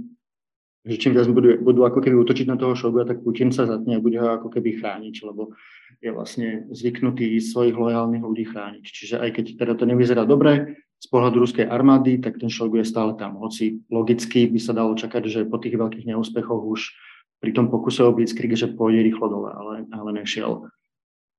že 0.82 0.98
čím 0.98 1.14
viac 1.14 1.30
budú, 1.30 1.62
budú 1.62 1.86
ako 1.86 2.02
keby 2.02 2.16
útočiť 2.26 2.46
na 2.50 2.58
toho 2.58 2.74
Šoguja, 2.74 3.06
tak 3.06 3.22
Putin 3.22 3.54
sa 3.54 3.70
zatne 3.70 3.98
a 3.98 4.02
bude 4.02 4.18
ho 4.18 4.34
ako 4.34 4.50
keby 4.50 4.82
chrániť, 4.82 5.14
lebo 5.22 5.54
je 6.02 6.10
vlastne 6.10 6.66
zvyknutý 6.74 7.38
svojich 7.38 7.78
lojálnych 7.78 8.26
ľudí 8.26 8.50
chrániť. 8.50 8.82
Čiže 8.82 9.16
aj 9.22 9.30
keď 9.38 9.44
teda 9.62 9.72
to 9.78 9.86
nevyzerá 9.86 10.26
dobre 10.26 10.82
z 10.98 11.06
pohľadu 11.06 11.46
ruskej 11.46 11.66
armády, 11.70 12.18
tak 12.18 12.42
ten 12.42 12.50
Šogu 12.50 12.82
je 12.82 12.86
stále 12.86 13.14
tam. 13.14 13.38
Hoci 13.38 13.86
logicky 13.94 14.50
by 14.50 14.58
sa 14.58 14.74
dalo 14.74 14.98
čakať, 14.98 15.22
že 15.30 15.40
po 15.46 15.62
tých 15.62 15.78
veľkých 15.78 16.10
neúspechoch 16.10 16.62
už 16.66 16.90
pri 17.38 17.54
tom 17.54 17.70
pokuse 17.70 18.02
o 18.02 18.10
Blitzkrieg, 18.10 18.54
že 18.58 18.70
pôjde 18.70 19.06
rýchlo 19.06 19.26
dole, 19.30 19.50
ale, 19.54 19.74
ale 19.90 20.10
nešiel. 20.14 20.66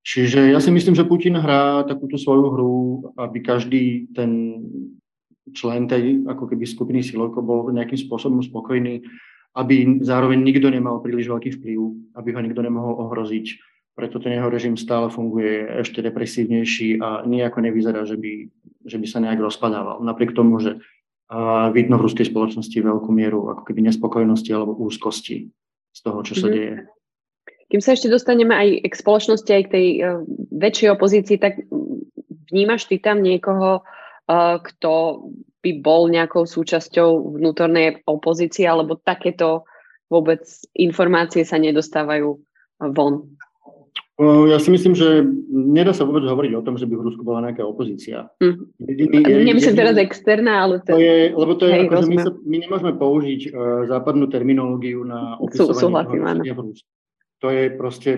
Čiže 0.04 0.52
ja 0.52 0.60
si 0.60 0.68
myslím, 0.68 0.92
že 0.92 1.08
Putin 1.08 1.40
hrá 1.40 1.80
takúto 1.88 2.20
svoju 2.20 2.44
hru, 2.52 2.76
aby 3.16 3.40
každý 3.40 4.12
ten 4.12 4.60
člen 5.56 5.88
tej 5.88 6.24
ako 6.28 6.48
keby 6.48 6.64
skupiny 6.68 7.00
silovkov 7.00 7.40
bol 7.40 7.60
nejakým 7.72 7.96
spôsobom 7.96 8.44
spokojný, 8.44 9.00
aby 9.54 10.02
zároveň 10.02 10.42
nikto 10.42 10.66
nemal 10.70 10.98
príliš 10.98 11.30
veľký 11.30 11.50
vplyv, 11.58 11.78
aby 12.18 12.28
ho 12.34 12.40
nikto 12.42 12.60
nemohol 12.62 12.98
ohroziť. 13.06 13.46
Preto 13.94 14.18
ten 14.18 14.34
jeho 14.34 14.50
režim 14.50 14.74
stále 14.74 15.06
funguje 15.06 15.70
ešte 15.86 16.02
represívnejší 16.02 16.98
a 16.98 17.22
nejako 17.22 17.62
nevyzerá, 17.62 18.02
že 18.02 18.18
by, 18.18 18.50
že 18.90 18.98
by 18.98 19.06
sa 19.06 19.22
nejak 19.22 19.38
rozpadával. 19.38 20.02
Napriek 20.02 20.34
tomu, 20.34 20.58
že 20.58 20.82
vidno 21.72 21.96
v 21.96 22.04
ruskej 22.10 22.26
spoločnosti 22.28 22.74
veľkú 22.74 23.10
mieru 23.14 23.54
ako 23.54 23.62
keby 23.64 23.86
nespokojnosti 23.86 24.50
alebo 24.50 24.76
úzkosti 24.76 25.48
z 25.94 26.00
toho, 26.02 26.20
čo 26.26 26.34
sa 26.36 26.50
mm-hmm. 26.50 26.58
deje. 26.58 26.74
Kým 27.70 27.80
sa 27.80 27.96
ešte 27.96 28.12
dostaneme 28.12 28.54
aj 28.54 28.68
k 28.86 28.94
spoločnosti, 28.94 29.50
aj 29.50 29.62
k 29.66 29.72
tej 29.72 29.86
uh, 30.02 30.20
väčšej 30.52 30.88
opozícii, 30.94 31.36
tak 31.40 31.64
vnímaš 32.52 32.86
ty 32.86 33.00
tam 33.00 33.24
niekoho, 33.24 33.80
uh, 33.80 34.56
kto 34.60 35.24
by 35.64 35.80
bol 35.80 36.12
nejakou 36.12 36.44
súčasťou 36.44 37.40
vnútornej 37.40 38.04
opozície, 38.04 38.68
alebo 38.68 39.00
takéto 39.00 39.64
vôbec 40.12 40.44
informácie 40.76 41.48
sa 41.48 41.56
nedostávajú 41.56 42.36
von? 42.92 43.32
Ja 44.14 44.62
si 44.62 44.70
myslím, 44.70 44.94
že 44.94 45.26
nedá 45.50 45.90
sa 45.90 46.06
vôbec 46.06 46.22
hovoriť 46.22 46.52
o 46.54 46.62
tom, 46.62 46.78
že 46.78 46.86
by 46.86 46.94
v 46.94 47.02
Rusku 47.10 47.26
bola 47.26 47.50
nejaká 47.50 47.66
opozícia. 47.66 48.30
Mm. 48.38 48.56
Jediný, 48.86 49.16
Nemyslím 49.42 49.74
teraz 49.74 49.98
externá, 49.98 50.62
ale 50.62 50.78
to, 50.86 50.94
to 50.94 51.02
je... 51.02 51.34
Lebo 51.34 51.52
to 51.58 51.66
je, 51.66 51.72
hej, 51.74 51.82
ako, 51.90 51.94
že 51.98 52.06
my, 52.06 52.18
sa, 52.22 52.30
my 52.30 52.56
nemôžeme 52.62 52.92
použiť 52.94 53.40
uh, 53.50 53.90
západnú 53.90 54.30
terminológiu 54.30 55.02
na 55.02 55.34
opisovanie 55.42 56.46
Sú, 56.46 56.54
v 56.54 56.60
Rusku. 56.62 56.88
To 57.42 57.48
je 57.50 57.64
proste... 57.74 58.10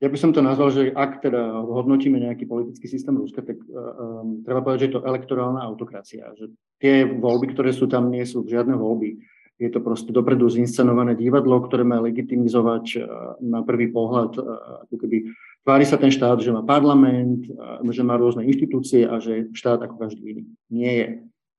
Ja 0.00 0.08
by 0.08 0.16
som 0.20 0.32
to 0.32 0.40
nazval, 0.40 0.72
že 0.72 0.92
ak 0.92 1.24
teda 1.24 1.64
hodnotíme 1.64 2.16
nejaký 2.16 2.48
politický 2.48 2.84
systém 2.88 3.16
Ruska, 3.16 3.44
tak 3.44 3.60
um, 3.64 4.40
treba 4.40 4.60
povedať, 4.64 4.78
že 4.80 4.86
je 4.88 4.94
to 5.00 5.04
elektorálna 5.08 5.60
autokracia. 5.60 6.32
Že 6.36 6.52
tie 6.82 7.08
voľby, 7.08 7.56
ktoré 7.56 7.70
sú 7.72 7.88
tam, 7.88 8.12
nie 8.12 8.24
sú 8.24 8.44
žiadne 8.44 8.76
voľby 8.76 9.20
je 9.56 9.72
to 9.72 9.80
proste 9.80 10.12
dopredu 10.12 10.52
zinscenované 10.52 11.16
divadlo, 11.16 11.64
ktoré 11.64 11.84
má 11.84 11.96
legitimizovať 12.04 12.84
eh, 12.96 13.02
na 13.40 13.64
prvý 13.64 13.88
pohľad, 13.88 14.36
eh, 14.36 14.42
ako 14.88 14.94
keby 15.00 15.16
tvári 15.64 15.84
sa 15.88 15.96
ten 15.96 16.12
štát, 16.12 16.44
že 16.44 16.52
má 16.52 16.60
parlament, 16.60 17.48
eh, 17.48 17.92
že 17.92 18.04
má 18.04 18.20
rôzne 18.20 18.44
inštitúcie 18.44 19.08
a 19.08 19.16
že 19.16 19.48
štát 19.56 19.80
ako 19.80 19.96
každý 19.96 20.22
iný. 20.36 20.44
Nie 20.68 20.92
je. 20.92 21.08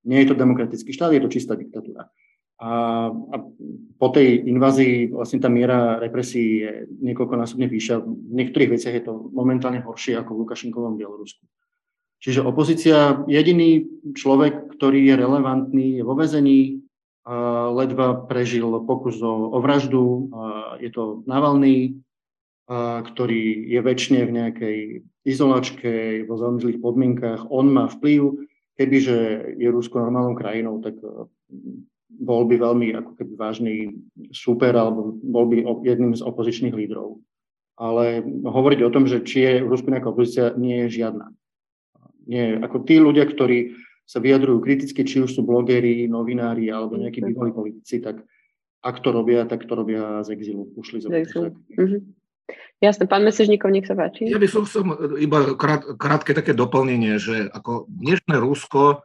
Nie 0.08 0.24
je 0.24 0.30
to 0.32 0.40
demokratický 0.40 0.94
štát, 0.94 1.12
je 1.12 1.24
to 1.26 1.34
čistá 1.34 1.58
diktatúra. 1.58 2.08
A, 2.58 2.70
a 3.14 3.36
po 4.02 4.08
tej 4.10 4.50
invázii 4.50 5.14
vlastne 5.14 5.38
tá 5.38 5.46
miera 5.46 6.02
represí 6.02 6.66
je 6.66 6.90
niekoľkonásobne 7.06 7.70
vyššia. 7.70 8.02
V 8.02 8.34
niektorých 8.34 8.74
veciach 8.74 8.96
je 8.98 9.04
to 9.06 9.30
momentálne 9.30 9.78
horšie 9.86 10.18
ako 10.18 10.34
v 10.34 10.42
Lukašenkovom 10.42 10.98
Bielorusku. 10.98 11.46
Čiže 12.18 12.42
opozícia, 12.42 13.22
jediný 13.30 13.86
človek, 14.18 14.74
ktorý 14.74 15.06
je 15.06 15.16
relevantný, 15.22 15.88
je 16.02 16.04
vo 16.04 16.18
vezení, 16.18 16.82
ledva 17.74 18.26
prežil 18.26 18.66
pokus 18.88 19.22
o, 19.22 19.54
o 19.54 19.58
vraždu. 19.60 20.32
Je 20.82 20.90
to 20.90 21.22
Navalny, 21.28 22.00
ktorý 23.04 23.68
je 23.68 23.80
väčšine 23.80 24.22
v 24.28 24.36
nejakej 24.36 24.78
izolačke, 25.28 26.24
vo 26.28 26.36
veľmi 26.40 26.60
zlých 26.64 26.80
podmienkach. 26.84 27.48
On 27.52 27.68
má 27.68 27.92
vplyv. 27.92 28.48
Kebyže 28.78 29.54
je 29.58 29.68
Rusko 29.74 29.98
normálnou 29.98 30.38
krajinou, 30.38 30.78
tak 30.86 30.94
e, 31.02 31.26
bol 32.14 32.46
by 32.46 32.62
veľmi 32.62 32.94
ako 32.94 33.12
keby 33.18 33.34
vážny 33.34 33.74
super, 34.30 34.78
alebo 34.78 35.18
bol 35.18 35.50
by 35.50 35.66
jedným 35.82 36.14
z 36.14 36.22
opozičných 36.22 36.78
lídrov. 36.78 37.18
Ale 37.74 38.22
hovoriť 38.46 38.80
o 38.86 38.94
tom, 38.94 39.10
že 39.10 39.26
či 39.26 39.50
je 39.50 39.54
v 39.66 39.72
Rusku 39.74 39.90
nejaká 39.90 40.14
opozícia, 40.14 40.54
nie 40.54 40.86
je 40.86 41.02
žiadna. 41.02 41.34
Nie, 42.28 42.60
ako 42.60 42.84
tí 42.84 43.00
ľudia, 43.00 43.24
ktorí 43.24 43.80
sa 44.08 44.20
vyjadrujú 44.24 44.64
kriticky, 44.64 45.04
či 45.04 45.24
už 45.24 45.36
sú 45.36 45.44
blogeri, 45.44 46.08
novinári 46.08 46.72
alebo 46.72 46.96
nejakí 46.96 47.20
bývalí 47.24 47.52
politici, 47.52 48.00
tak 48.00 48.24
ak 48.84 49.04
to 49.04 49.12
robia, 49.12 49.44
tak 49.44 49.68
to 49.68 49.74
robia 49.76 50.24
z 50.24 50.36
exilu. 50.36 50.68
Ušli 50.76 51.04
z 51.04 51.12
exilu. 51.12 51.56
Mm-hmm. 51.76 52.02
Jasne, 52.80 53.10
pán 53.10 53.26
Mesežníkov, 53.28 53.74
nech 53.74 53.90
sa 53.90 53.98
páči. 53.98 54.30
Ja 54.30 54.40
by 54.40 54.48
som 54.48 54.64
som 54.64 54.96
iba 55.18 55.58
krát, 55.60 55.84
krátke 55.98 56.32
také 56.32 56.56
doplnenie, 56.56 57.20
že 57.20 57.52
ako 57.52 57.90
dnešné 57.90 58.38
Rusko 58.40 59.04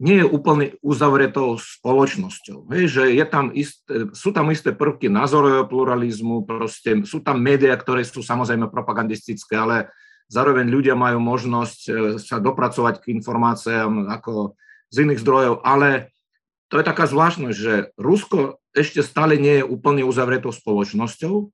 nie 0.00 0.24
je 0.24 0.26
úplne 0.26 0.74
uzavretou 0.80 1.60
spoločnosťou. 1.60 2.72
Hej, 2.72 2.84
že 2.88 3.02
je 3.12 3.24
tam 3.28 3.52
isté, 3.52 4.08
sú 4.16 4.32
tam 4.32 4.48
isté 4.48 4.72
prvky 4.72 5.12
názorového 5.12 5.68
pluralizmu, 5.68 6.48
proste, 6.48 7.04
sú 7.04 7.20
tam 7.20 7.44
médiá, 7.44 7.76
ktoré 7.76 8.00
sú 8.02 8.24
samozrejme 8.24 8.72
propagandistické, 8.72 9.60
ale 9.60 9.92
Zároveň 10.30 10.70
ľudia 10.70 10.94
majú 10.94 11.18
možnosť 11.18 11.80
e, 11.90 11.92
sa 12.22 12.38
dopracovať 12.38 13.02
k 13.02 13.18
informáciám 13.18 14.06
ako 14.14 14.54
z 14.94 14.96
iných 15.02 15.22
zdrojov, 15.26 15.66
ale 15.66 16.14
to 16.70 16.78
je 16.78 16.86
taká 16.86 17.10
zvláštnosť, 17.10 17.56
že 17.58 17.90
Rusko 17.98 18.62
ešte 18.70 19.02
stále 19.02 19.34
nie 19.34 19.58
je 19.58 19.66
úplne 19.66 20.06
uzavretou 20.06 20.54
spoločnosťou, 20.54 21.50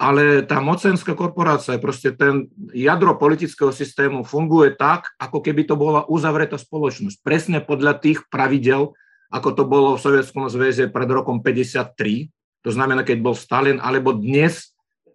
ale 0.00 0.44
tá 0.44 0.60
mocenská 0.60 1.12
korporácia, 1.12 1.76
proste 1.80 2.12
ten 2.12 2.48
jadro 2.72 3.16
politického 3.16 3.68
systému 3.72 4.24
funguje 4.24 4.76
tak, 4.76 5.12
ako 5.20 5.44
keby 5.44 5.68
to 5.68 5.76
bola 5.76 6.08
uzavretá 6.08 6.56
spoločnosť. 6.56 7.20
Presne 7.20 7.58
podľa 7.60 8.00
tých 8.00 8.24
pravidel, 8.32 8.96
ako 9.28 9.48
to 9.56 9.64
bolo 9.68 9.96
v 9.96 10.04
Sovietskom 10.04 10.48
zväze 10.48 10.88
pred 10.88 11.08
rokom 11.08 11.44
53, 11.44 12.32
to 12.60 12.70
znamená, 12.72 13.04
keď 13.04 13.24
bol 13.24 13.32
Stalin, 13.32 13.80
alebo 13.80 14.12
dnes 14.12 14.69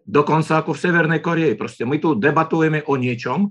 dokonca 0.06 0.62
ako 0.62 0.78
v 0.78 0.82
Severnej 0.86 1.22
Koreji. 1.22 1.58
Proste 1.58 1.84
my 1.84 1.98
tu 1.98 2.14
debatujeme 2.14 2.86
o 2.86 2.94
niečom, 2.96 3.50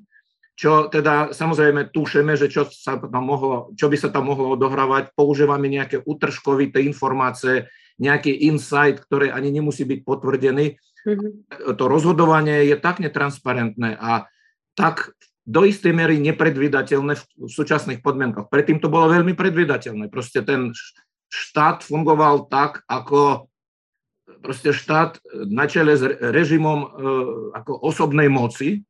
čo 0.54 0.86
teda 0.86 1.34
samozrejme 1.34 1.90
tušíme, 1.90 2.38
že 2.38 2.46
čo, 2.46 2.70
sa 2.70 2.94
tam 3.02 3.26
mohlo, 3.26 3.74
čo 3.74 3.90
by 3.90 3.96
sa 3.98 4.14
tam 4.14 4.30
mohlo 4.30 4.54
odohrávať, 4.54 5.10
používame 5.18 5.66
nejaké 5.66 5.98
utržkovité 6.06 6.78
informácie, 6.86 7.66
nejaký 7.98 8.46
insight, 8.46 9.02
ktoré 9.02 9.34
ani 9.34 9.50
nemusí 9.50 9.82
byť 9.82 10.00
potvrdený. 10.06 10.78
Mm-hmm. 11.04 11.74
To 11.74 11.84
rozhodovanie 11.90 12.70
je 12.70 12.78
tak 12.78 13.02
netransparentné 13.02 13.98
a 13.98 14.30
tak 14.78 15.10
do 15.44 15.66
istej 15.66 15.92
miery 15.92 16.16
nepredvydateľné 16.24 17.12
v 17.20 17.50
súčasných 17.50 18.00
podmienkach. 18.00 18.48
Predtým 18.48 18.80
to 18.80 18.88
bolo 18.88 19.12
veľmi 19.12 19.36
predvydateľné. 19.36 20.08
Proste 20.08 20.40
ten 20.40 20.72
štát 21.28 21.84
fungoval 21.84 22.48
tak, 22.48 22.80
ako 22.88 23.50
proste 24.44 24.76
štát 24.76 25.24
na 25.48 25.64
čele 25.64 25.96
s 25.96 26.04
režimom 26.04 26.78
e, 26.84 26.88
ako 27.56 27.80
osobnej 27.80 28.28
moci. 28.28 28.84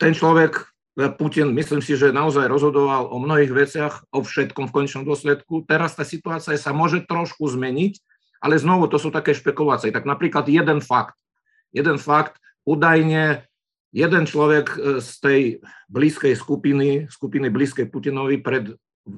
Ten 0.00 0.16
človek, 0.16 0.72
e, 0.96 1.12
Putin, 1.12 1.52
myslím 1.52 1.84
si, 1.84 2.00
že 2.00 2.16
naozaj 2.16 2.48
rozhodoval 2.48 3.12
o 3.12 3.20
mnohých 3.20 3.52
veciach, 3.52 3.94
o 4.16 4.24
všetkom 4.24 4.72
v 4.72 4.74
konečnom 4.74 5.04
dôsledku. 5.04 5.68
Teraz 5.68 5.92
tá 5.92 6.08
situácia 6.08 6.56
sa 6.56 6.72
môže 6.72 7.04
trošku 7.04 7.44
zmeniť, 7.44 8.00
ale 8.40 8.56
znovu 8.56 8.88
to 8.88 8.96
sú 8.96 9.12
také 9.12 9.36
špekulácie. 9.36 9.92
Tak 9.92 10.08
napríklad 10.08 10.48
jeden 10.48 10.80
fakt. 10.80 11.20
Jeden 11.76 12.00
fakt, 12.00 12.40
údajne 12.64 13.44
jeden 13.96 14.24
človek 14.24 14.66
e, 14.72 14.78
z 15.04 15.10
tej 15.20 15.40
blízkej 15.92 16.32
skupiny, 16.36 17.12
skupiny 17.12 17.52
blízkej 17.52 17.92
Putinovi 17.92 18.40
pred 18.40 18.72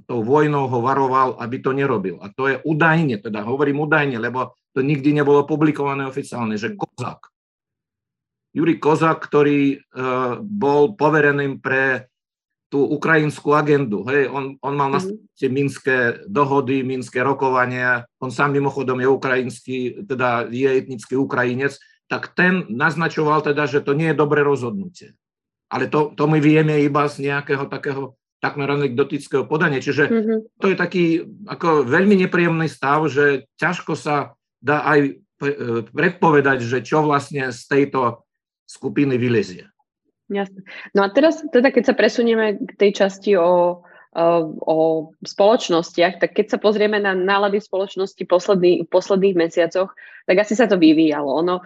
tou 0.04 0.20
vojnou 0.20 0.68
ho 0.68 0.78
varoval, 0.84 1.40
aby 1.40 1.64
to 1.64 1.72
nerobil. 1.72 2.20
A 2.20 2.28
to 2.28 2.44
je 2.44 2.60
údajne, 2.60 3.18
teda 3.24 3.40
hovorím 3.40 3.88
údajne, 3.88 4.20
lebo 4.20 4.52
to 4.78 4.86
nikdy 4.86 5.10
nebolo 5.10 5.42
publikované 5.42 6.06
oficiálne, 6.06 6.54
že 6.54 6.78
Kozak. 6.78 7.34
Juri 8.54 8.78
Kozak, 8.78 9.26
ktorý 9.26 9.74
uh, 9.74 10.38
bol 10.38 10.94
povereným 10.94 11.58
pre 11.58 12.06
tú 12.70 12.86
ukrajinskú 12.86 13.58
agendu. 13.58 14.06
Hej, 14.06 14.30
on, 14.30 14.54
on 14.62 14.74
mal 14.78 14.94
na 14.94 15.02
mhm. 15.02 15.18
mm. 15.34 15.50
minské 15.50 15.96
dohody, 16.30 16.86
minské 16.86 17.26
rokovania, 17.26 18.06
on 18.22 18.30
sám 18.30 18.54
mimochodom 18.54 19.02
je 19.02 19.08
ukrajinský, 19.10 19.76
teda 20.06 20.46
je 20.46 20.68
etnický 20.68 21.18
Ukrajinec, 21.18 21.74
tak 22.06 22.38
ten 22.38 22.70
naznačoval 22.70 23.42
teda, 23.42 23.66
že 23.66 23.82
to 23.82 23.98
nie 23.98 24.14
je 24.14 24.20
dobré 24.20 24.46
rozhodnutie. 24.46 25.18
Ale 25.68 25.90
to, 25.90 26.14
to 26.14 26.24
my 26.30 26.38
vieme 26.40 26.80
iba 26.80 27.04
z 27.10 27.28
nejakého 27.28 27.68
takého 27.68 28.16
takmer 28.38 28.70
anekdotického 28.70 29.44
podania. 29.44 29.82
Čiže 29.82 30.04
mm-hmm. 30.08 30.38
to 30.62 30.66
je 30.72 30.76
taký 30.78 31.04
ako 31.50 31.84
veľmi 31.84 32.24
nepríjemný 32.24 32.70
stav, 32.70 33.04
že 33.10 33.50
ťažko 33.58 33.98
sa 33.98 34.37
dá 34.58 34.84
aj 34.86 35.00
e, 35.06 35.12
predpovedať, 35.88 36.64
že 36.64 36.78
čo 36.82 37.02
vlastne 37.06 37.50
z 37.50 37.60
tejto 37.66 38.26
skupiny 38.68 39.16
vylezie. 39.16 39.70
Jasne. 40.28 40.60
No 40.92 41.04
a 41.04 41.08
teraz, 41.08 41.40
teda 41.48 41.72
keď 41.72 41.92
sa 41.92 41.94
presunieme 41.96 42.60
k 42.60 42.72
tej 42.76 42.90
časti 43.04 43.34
o 43.38 43.82
o 44.18 45.12
spoločnostiach, 45.20 46.18
tak 46.18 46.32
keď 46.32 46.56
sa 46.56 46.58
pozrieme 46.58 46.96
na 46.98 47.12
nálady 47.12 47.60
spoločnosti 47.60 48.18
posledný, 48.24 48.82
v 48.82 48.88
posledných 48.88 49.36
mesiacoch, 49.36 49.92
tak 50.24 50.36
asi 50.42 50.56
sa 50.56 50.66
to 50.66 50.80
vyvíjalo. 50.80 51.28
Ono 51.44 51.60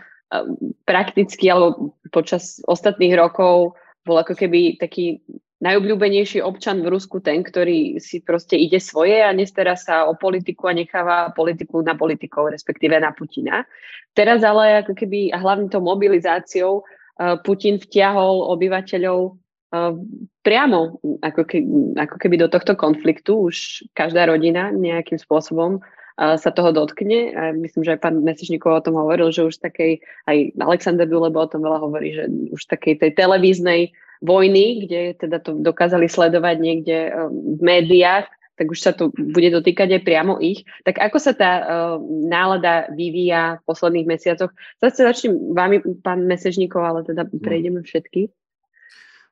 prakticky, 0.88 1.52
alebo 1.52 1.96
počas 2.10 2.58
ostatných 2.64 3.14
rokov 3.14 3.76
bol 4.02 4.16
ako 4.18 4.34
keby 4.34 4.80
taký 4.80 5.22
najobľúbenejší 5.62 6.42
občan 6.42 6.82
v 6.82 6.90
Rusku 6.90 7.22
ten, 7.22 7.46
ktorý 7.46 8.02
si 8.02 8.18
proste 8.18 8.58
ide 8.58 8.82
svoje 8.82 9.22
a 9.22 9.30
nestará 9.30 9.78
sa 9.78 10.10
o 10.10 10.18
politiku 10.18 10.66
a 10.66 10.74
necháva 10.74 11.30
politiku 11.30 11.86
na 11.86 11.94
politikov, 11.94 12.50
respektíve 12.50 12.98
na 12.98 13.14
Putina. 13.14 13.62
Teraz 14.10 14.42
ale 14.42 14.82
ako 14.82 14.98
keby, 14.98 15.30
hlavne 15.30 15.70
tou 15.70 15.78
mobilizáciou, 15.78 16.82
uh, 16.82 17.38
Putin 17.46 17.78
vtiahol 17.78 18.50
obyvateľov 18.58 19.18
uh, 19.30 19.94
priamo 20.42 20.98
ako 21.22 21.42
keby, 21.46 21.66
ako 21.94 22.16
keby 22.18 22.34
do 22.42 22.50
tohto 22.50 22.74
konfliktu. 22.74 23.46
Už 23.46 23.86
každá 23.94 24.26
rodina 24.26 24.74
nejakým 24.74 25.22
spôsobom 25.22 25.78
sa 26.18 26.50
toho 26.52 26.70
dotkne. 26.72 27.32
A 27.32 27.42
myslím, 27.56 27.82
že 27.84 27.96
aj 27.96 28.00
pán 28.04 28.20
Mesežníkov 28.20 28.70
o 28.70 28.84
tom 28.84 28.94
hovoril, 29.00 29.32
že 29.32 29.48
už 29.48 29.60
takej, 29.60 30.00
aj 30.28 30.36
Alexander 30.60 31.08
Dulebo 31.08 31.42
o 31.42 31.50
tom 31.50 31.64
veľa 31.64 31.78
hovorí, 31.80 32.14
že 32.14 32.28
už 32.52 32.62
takej 32.68 33.00
tej 33.00 33.10
televíznej 33.16 33.92
vojny, 34.22 34.86
kde 34.86 35.00
teda 35.18 35.42
to 35.42 35.58
dokázali 35.58 36.06
sledovať 36.06 36.56
niekde 36.62 37.10
um, 37.10 37.58
v 37.58 37.60
médiách, 37.60 38.30
tak 38.54 38.70
už 38.70 38.78
sa 38.78 38.92
to 38.94 39.10
bude 39.10 39.50
dotýkať 39.50 39.98
aj 39.98 40.06
priamo 40.06 40.38
ich. 40.38 40.62
Tak 40.86 41.00
ako 41.00 41.18
sa 41.18 41.32
tá 41.34 41.52
uh, 41.58 41.64
nálada 42.06 42.86
vyvíja 42.94 43.58
v 43.58 43.62
posledných 43.66 44.06
mesiacoch? 44.06 44.54
Zase 44.78 45.02
začnem 45.02 45.56
vámi, 45.56 45.82
pán 46.04 46.28
Mesežníkov, 46.28 46.78
ale 46.78 47.00
teda 47.02 47.26
no. 47.26 47.42
prejdeme 47.42 47.82
všetky. 47.82 48.30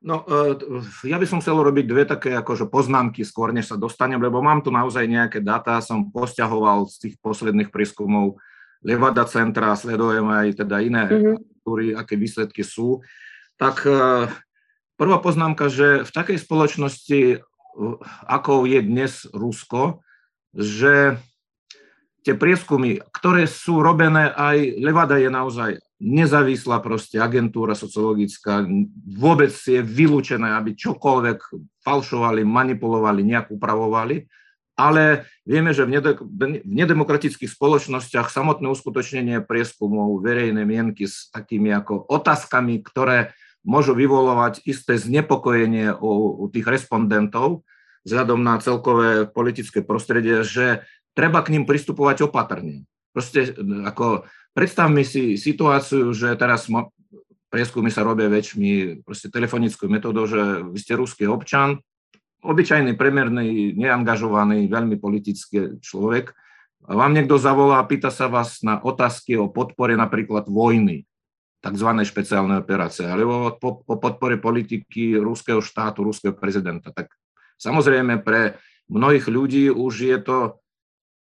No, 0.00 0.24
uh, 0.24 0.56
ja 1.04 1.20
by 1.20 1.26
som 1.28 1.44
chcel 1.44 1.60
robiť 1.60 1.84
dve 1.84 2.08
také 2.08 2.32
akože 2.32 2.72
poznámky 2.72 3.20
skôr, 3.20 3.52
než 3.52 3.68
sa 3.68 3.76
dostanem, 3.76 4.16
lebo 4.16 4.40
mám 4.40 4.64
tu 4.64 4.72
naozaj 4.72 5.04
nejaké 5.04 5.44
dáta, 5.44 5.76
som 5.84 6.08
posťahoval 6.08 6.88
z 6.88 6.96
tých 7.04 7.14
posledných 7.20 7.68
prískumov 7.68 8.40
Levada 8.80 9.28
centra, 9.28 9.76
sledujem 9.76 10.24
aj 10.24 10.64
teda 10.64 10.80
iné, 10.80 11.04
mm-hmm. 11.04 12.00
aké 12.00 12.16
výsledky 12.16 12.64
sú. 12.64 13.04
Tak 13.60 13.84
uh, 13.84 14.24
Prvá 15.00 15.16
poznámka, 15.16 15.72
že 15.72 16.04
v 16.04 16.12
takej 16.12 16.36
spoločnosti, 16.44 17.40
ako 18.28 18.68
je 18.68 18.80
dnes 18.84 19.24
Rusko, 19.32 20.04
že 20.52 21.16
tie 22.20 22.36
prieskumy, 22.36 23.00
ktoré 23.08 23.48
sú 23.48 23.80
robené, 23.80 24.28
aj 24.28 24.60
Levada 24.76 25.16
je 25.16 25.32
naozaj 25.32 25.80
nezávislá 26.00 26.80
proste 26.80 27.20
agentúra 27.20 27.76
sociologická, 27.76 28.64
vôbec 29.04 29.52
je 29.52 29.84
vylúčené, 29.84 30.56
aby 30.56 30.72
čokoľvek 30.72 31.38
falšovali, 31.84 32.40
manipulovali, 32.42 33.20
nejak 33.20 33.52
upravovali, 33.52 34.24
ale 34.80 35.28
vieme, 35.44 35.76
že 35.76 35.84
v, 35.84 35.92
nedemokratických 36.64 37.52
spoločnostiach 37.52 38.32
samotné 38.32 38.64
uskutočnenie 38.72 39.44
prieskumov 39.44 40.24
verejnej 40.24 40.64
mienky 40.64 41.04
s 41.04 41.28
takými 41.28 41.68
ako 41.76 42.08
otázkami, 42.08 42.80
ktoré 42.80 43.36
môžu 43.60 43.92
vyvolovať 43.92 44.64
isté 44.64 44.96
znepokojenie 44.96 45.92
u, 46.00 46.40
u 46.40 46.44
tých 46.48 46.64
respondentov 46.64 47.68
vzhľadom 48.08 48.40
na 48.40 48.56
celkové 48.56 49.28
politické 49.28 49.84
prostredie, 49.84 50.40
že 50.40 50.88
treba 51.12 51.44
k 51.44 51.52
ním 51.52 51.68
pristupovať 51.68 52.32
opatrne. 52.32 52.88
Proste 53.10 53.54
ako 53.86 54.24
predstavme 54.54 55.02
si 55.02 55.34
situáciu, 55.34 56.14
že 56.14 56.34
teraz 56.38 56.70
prieskumy 57.50 57.90
sa 57.90 58.06
robia 58.06 58.30
väčšmi 58.30 59.02
proste 59.02 59.26
telefonickou 59.30 59.90
metodou, 59.90 60.26
že 60.30 60.38
vy 60.70 60.78
ste 60.78 60.94
ruský 60.94 61.26
občan, 61.26 61.82
obyčajný, 62.40 62.94
premerný, 62.94 63.74
neangažovaný, 63.76 64.70
veľmi 64.70 64.96
politický 64.96 65.82
človek, 65.82 66.32
a 66.88 66.96
vám 66.96 67.12
niekto 67.12 67.36
zavolá 67.36 67.76
a 67.76 67.88
pýta 67.88 68.08
sa 68.08 68.32
vás 68.32 68.64
na 68.64 68.80
otázky 68.80 69.36
o 69.36 69.52
podpore 69.52 69.92
napríklad 70.00 70.48
vojny 70.48 71.04
tzv. 71.60 71.90
špeciálne 72.08 72.64
operácie, 72.64 73.04
alebo 73.04 73.52
po 73.60 73.94
podpore 74.00 74.40
politiky 74.40 75.20
ruského 75.20 75.60
štátu, 75.60 76.00
ruského 76.00 76.32
prezidenta. 76.32 76.88
Tak 76.88 77.12
samozrejme 77.60 78.24
pre 78.24 78.56
mnohých 78.88 79.28
ľudí 79.28 79.68
už 79.68 79.94
je 80.08 80.18
to 80.24 80.56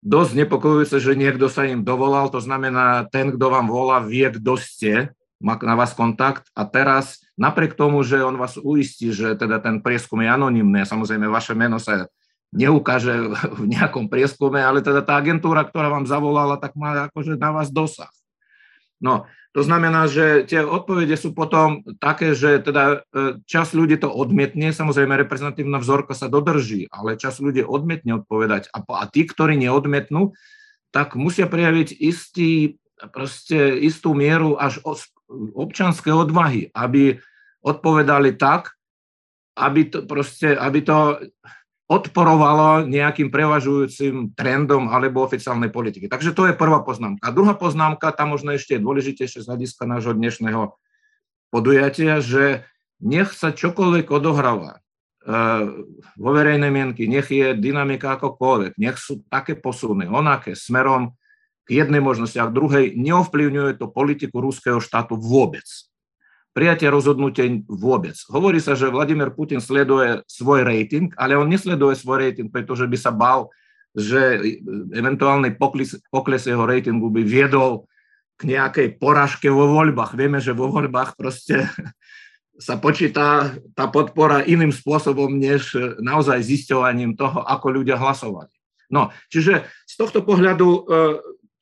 dosť 0.04 0.44
nepokojujúce, 0.44 1.00
že 1.00 1.16
niekto 1.16 1.48
sa 1.48 1.64
im 1.64 1.80
dovolal, 1.80 2.28
to 2.28 2.38
znamená, 2.38 3.08
ten, 3.08 3.32
kto 3.32 3.46
vám 3.48 3.72
volá, 3.72 4.04
vie, 4.04 4.28
kto 4.28 4.60
ste, 4.60 4.92
má 5.40 5.56
na 5.64 5.74
vás 5.74 5.96
kontakt 5.96 6.48
a 6.52 6.68
teraz 6.68 7.24
napriek 7.34 7.74
tomu, 7.74 8.04
že 8.04 8.22
on 8.22 8.36
vás 8.36 8.60
uistí, 8.60 9.10
že 9.10 9.34
teda 9.34 9.58
ten 9.58 9.80
prieskum 9.80 10.22
je 10.22 10.30
anonimný 10.30 10.86
samozrejme 10.86 11.26
vaše 11.26 11.56
meno 11.56 11.80
sa 11.80 12.06
neukáže 12.54 13.34
v 13.60 13.64
nejakom 13.66 14.06
prieskume, 14.06 14.62
ale 14.62 14.84
teda 14.84 15.02
tá 15.02 15.18
agentúra, 15.18 15.66
ktorá 15.66 15.90
vám 15.90 16.06
zavolala, 16.06 16.60
tak 16.60 16.76
má 16.78 17.10
akože 17.10 17.40
na 17.40 17.50
vás 17.50 17.72
dosah. 17.72 18.12
No, 19.02 19.26
to 19.54 19.62
znamená, 19.62 20.10
že 20.10 20.42
tie 20.50 20.66
odpovede 20.66 21.14
sú 21.14 21.30
potom 21.30 21.86
také, 22.02 22.34
že 22.34 22.58
teda 22.58 23.06
e, 23.14 23.38
čas 23.46 23.70
ľudí 23.70 23.94
to 24.02 24.10
odmietne, 24.10 24.74
samozrejme 24.74 25.14
reprezentatívna 25.14 25.78
vzorka 25.78 26.10
sa 26.18 26.26
dodrží, 26.26 26.90
ale 26.90 27.14
čas 27.14 27.38
ľudí 27.38 27.62
odmietne 27.62 28.18
odpovedať. 28.18 28.74
A, 28.74 28.82
a 28.82 29.06
tí, 29.06 29.22
ktorí 29.22 29.54
neodmietnú, 29.54 30.34
tak 30.90 31.14
musia 31.14 31.46
prejaviť 31.46 31.94
istý, 31.94 32.82
proste, 33.14 33.78
istú 33.78 34.10
mieru 34.18 34.58
až 34.58 34.82
občanské 35.54 36.10
odvahy, 36.10 36.74
aby 36.74 37.22
odpovedali 37.62 38.34
tak, 38.34 38.74
aby 39.54 39.86
to, 39.86 40.02
proste, 40.02 40.50
aby 40.50 40.82
to 40.82 41.30
odporovalo 41.84 42.88
nejakým 42.88 43.28
prevažujúcim 43.28 44.32
trendom 44.32 44.88
alebo 44.88 45.20
oficiálnej 45.20 45.68
politiky. 45.68 46.08
Takže 46.08 46.32
to 46.32 46.48
je 46.48 46.56
prvá 46.56 46.80
poznámka. 46.80 47.20
A 47.20 47.34
druhá 47.34 47.52
poznámka, 47.52 48.08
tá 48.16 48.24
možno 48.24 48.56
ešte 48.56 48.80
je 48.80 48.84
dôležitejšie 48.84 49.44
z 49.44 49.48
hľadiska 49.48 49.84
nášho 49.84 50.16
dnešného 50.16 50.72
podujatia, 51.52 52.24
že 52.24 52.64
nech 53.04 53.36
sa 53.36 53.52
čokoľvek 53.52 54.08
odohráva 54.08 54.80
uh, 54.80 55.84
vo 56.16 56.30
verejnej 56.32 56.72
mienky, 56.72 57.04
nech 57.04 57.28
je 57.28 57.52
dynamika 57.52 58.16
akokoľvek, 58.16 58.80
nech 58.80 58.96
sú 58.96 59.20
také 59.28 59.52
posuny, 59.52 60.08
onaké, 60.08 60.56
smerom 60.56 61.12
k 61.68 61.84
jednej 61.84 62.00
možnosti 62.00 62.36
a 62.40 62.48
k 62.48 62.56
druhej, 62.56 62.84
neovplyvňuje 62.96 63.76
to 63.76 63.92
politiku 63.92 64.40
ruského 64.40 64.80
štátu 64.80 65.20
vôbec 65.20 65.64
prijatia 66.54 66.88
rozhodnutia 66.88 67.50
vôbec. 67.66 68.14
Hovorí 68.30 68.62
sa, 68.62 68.78
že 68.78 68.86
Vladimír 68.86 69.34
Putin 69.34 69.58
sleduje 69.58 70.22
svoj 70.30 70.62
rating, 70.62 71.10
ale 71.18 71.34
on 71.34 71.50
nesleduje 71.50 71.98
svoj 71.98 72.30
rating, 72.30 72.48
pretože 72.48 72.86
by 72.86 72.94
sa 72.94 73.10
bál, 73.10 73.50
že 73.94 74.38
eventuálny 74.94 75.58
pokles, 75.58 75.98
pokles 76.14 76.46
jeho 76.46 76.62
ratingu 76.62 77.10
by 77.10 77.26
viedol 77.26 77.90
k 78.38 78.54
nejakej 78.54 78.98
poražke 79.02 79.50
vo 79.50 79.66
voľbách. 79.70 80.14
Vieme, 80.14 80.38
že 80.38 80.54
vo 80.54 80.70
voľbách 80.70 81.18
proste 81.18 81.66
sa 82.66 82.78
počíta 82.78 83.58
tá 83.74 83.90
podpora 83.90 84.46
iným 84.46 84.70
spôsobom, 84.70 85.34
než 85.34 85.74
naozaj 85.98 86.38
zisťovaním 86.38 87.18
toho, 87.18 87.42
ako 87.42 87.82
ľudia 87.82 87.98
hlasovali. 87.98 88.50
No, 88.94 89.10
čiže 89.26 89.66
z 89.90 89.94
tohto 89.98 90.22
pohľadu 90.22 90.68
e, 90.70 90.80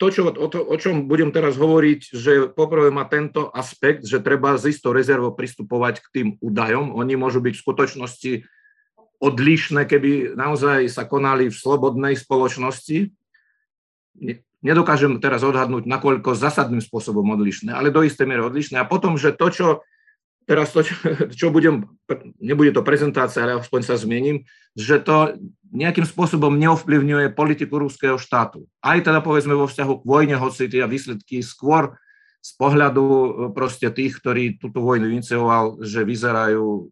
to, 0.02 0.10
čo, 0.10 0.22
o, 0.26 0.48
to, 0.50 0.58
o 0.58 0.76
čom 0.82 1.06
budem 1.06 1.30
teraz 1.30 1.54
hovoriť, 1.54 2.00
že 2.10 2.32
poprvé 2.50 2.90
má 2.90 3.06
tento 3.06 3.46
aspekt, 3.54 4.02
že 4.02 4.18
treba 4.18 4.58
z 4.58 4.74
istou 4.74 4.90
rezervou 4.90 5.30
pristupovať 5.30 6.02
k 6.02 6.06
tým 6.10 6.28
údajom. 6.42 6.90
Oni 6.98 7.14
môžu 7.14 7.38
byť 7.38 7.54
v 7.54 7.62
skutočnosti 7.62 8.32
odlišné, 9.22 9.86
keby 9.86 10.34
naozaj 10.34 10.90
sa 10.90 11.06
konali 11.06 11.46
v 11.46 11.54
slobodnej 11.54 12.18
spoločnosti. 12.18 13.14
Nedokážem 14.66 15.22
teraz 15.22 15.46
odhadnúť, 15.46 15.86
nakoľko 15.86 16.34
zásadným 16.34 16.82
spôsobom 16.82 17.38
odlišné, 17.38 17.70
ale 17.70 17.94
do 17.94 18.02
istej 18.02 18.26
miery 18.26 18.42
odlišné. 18.42 18.82
A 18.82 18.90
potom, 18.90 19.14
že 19.14 19.30
to, 19.30 19.54
čo 19.54 19.66
teraz 20.46 20.74
to, 20.74 20.82
čo, 21.38 21.48
budem, 21.50 21.86
nebude 22.38 22.74
to 22.74 22.82
prezentácia, 22.84 23.42
ale 23.42 23.60
aspoň 23.60 23.80
sa 23.82 23.96
zmiením, 23.98 24.44
že 24.74 24.98
to 25.02 25.36
nejakým 25.72 26.04
spôsobom 26.04 26.52
neovplyvňuje 26.60 27.32
politiku 27.32 27.80
ruského 27.80 28.20
štátu. 28.20 28.68
Aj 28.84 29.00
teda 29.00 29.24
povedzme 29.24 29.56
vo 29.56 29.64
vzťahu 29.64 30.04
k 30.04 30.04
vojne, 30.04 30.36
hoci 30.36 30.68
tie 30.68 30.84
výsledky 30.84 31.40
skôr 31.40 31.96
z 32.42 32.50
pohľadu 32.58 33.04
e, 33.04 33.28
proste 33.54 33.88
tých, 33.88 34.18
ktorí 34.20 34.60
túto 34.60 34.82
vojnu 34.82 35.08
inicioval, 35.08 35.80
že 35.80 36.04
vyzerajú 36.04 36.90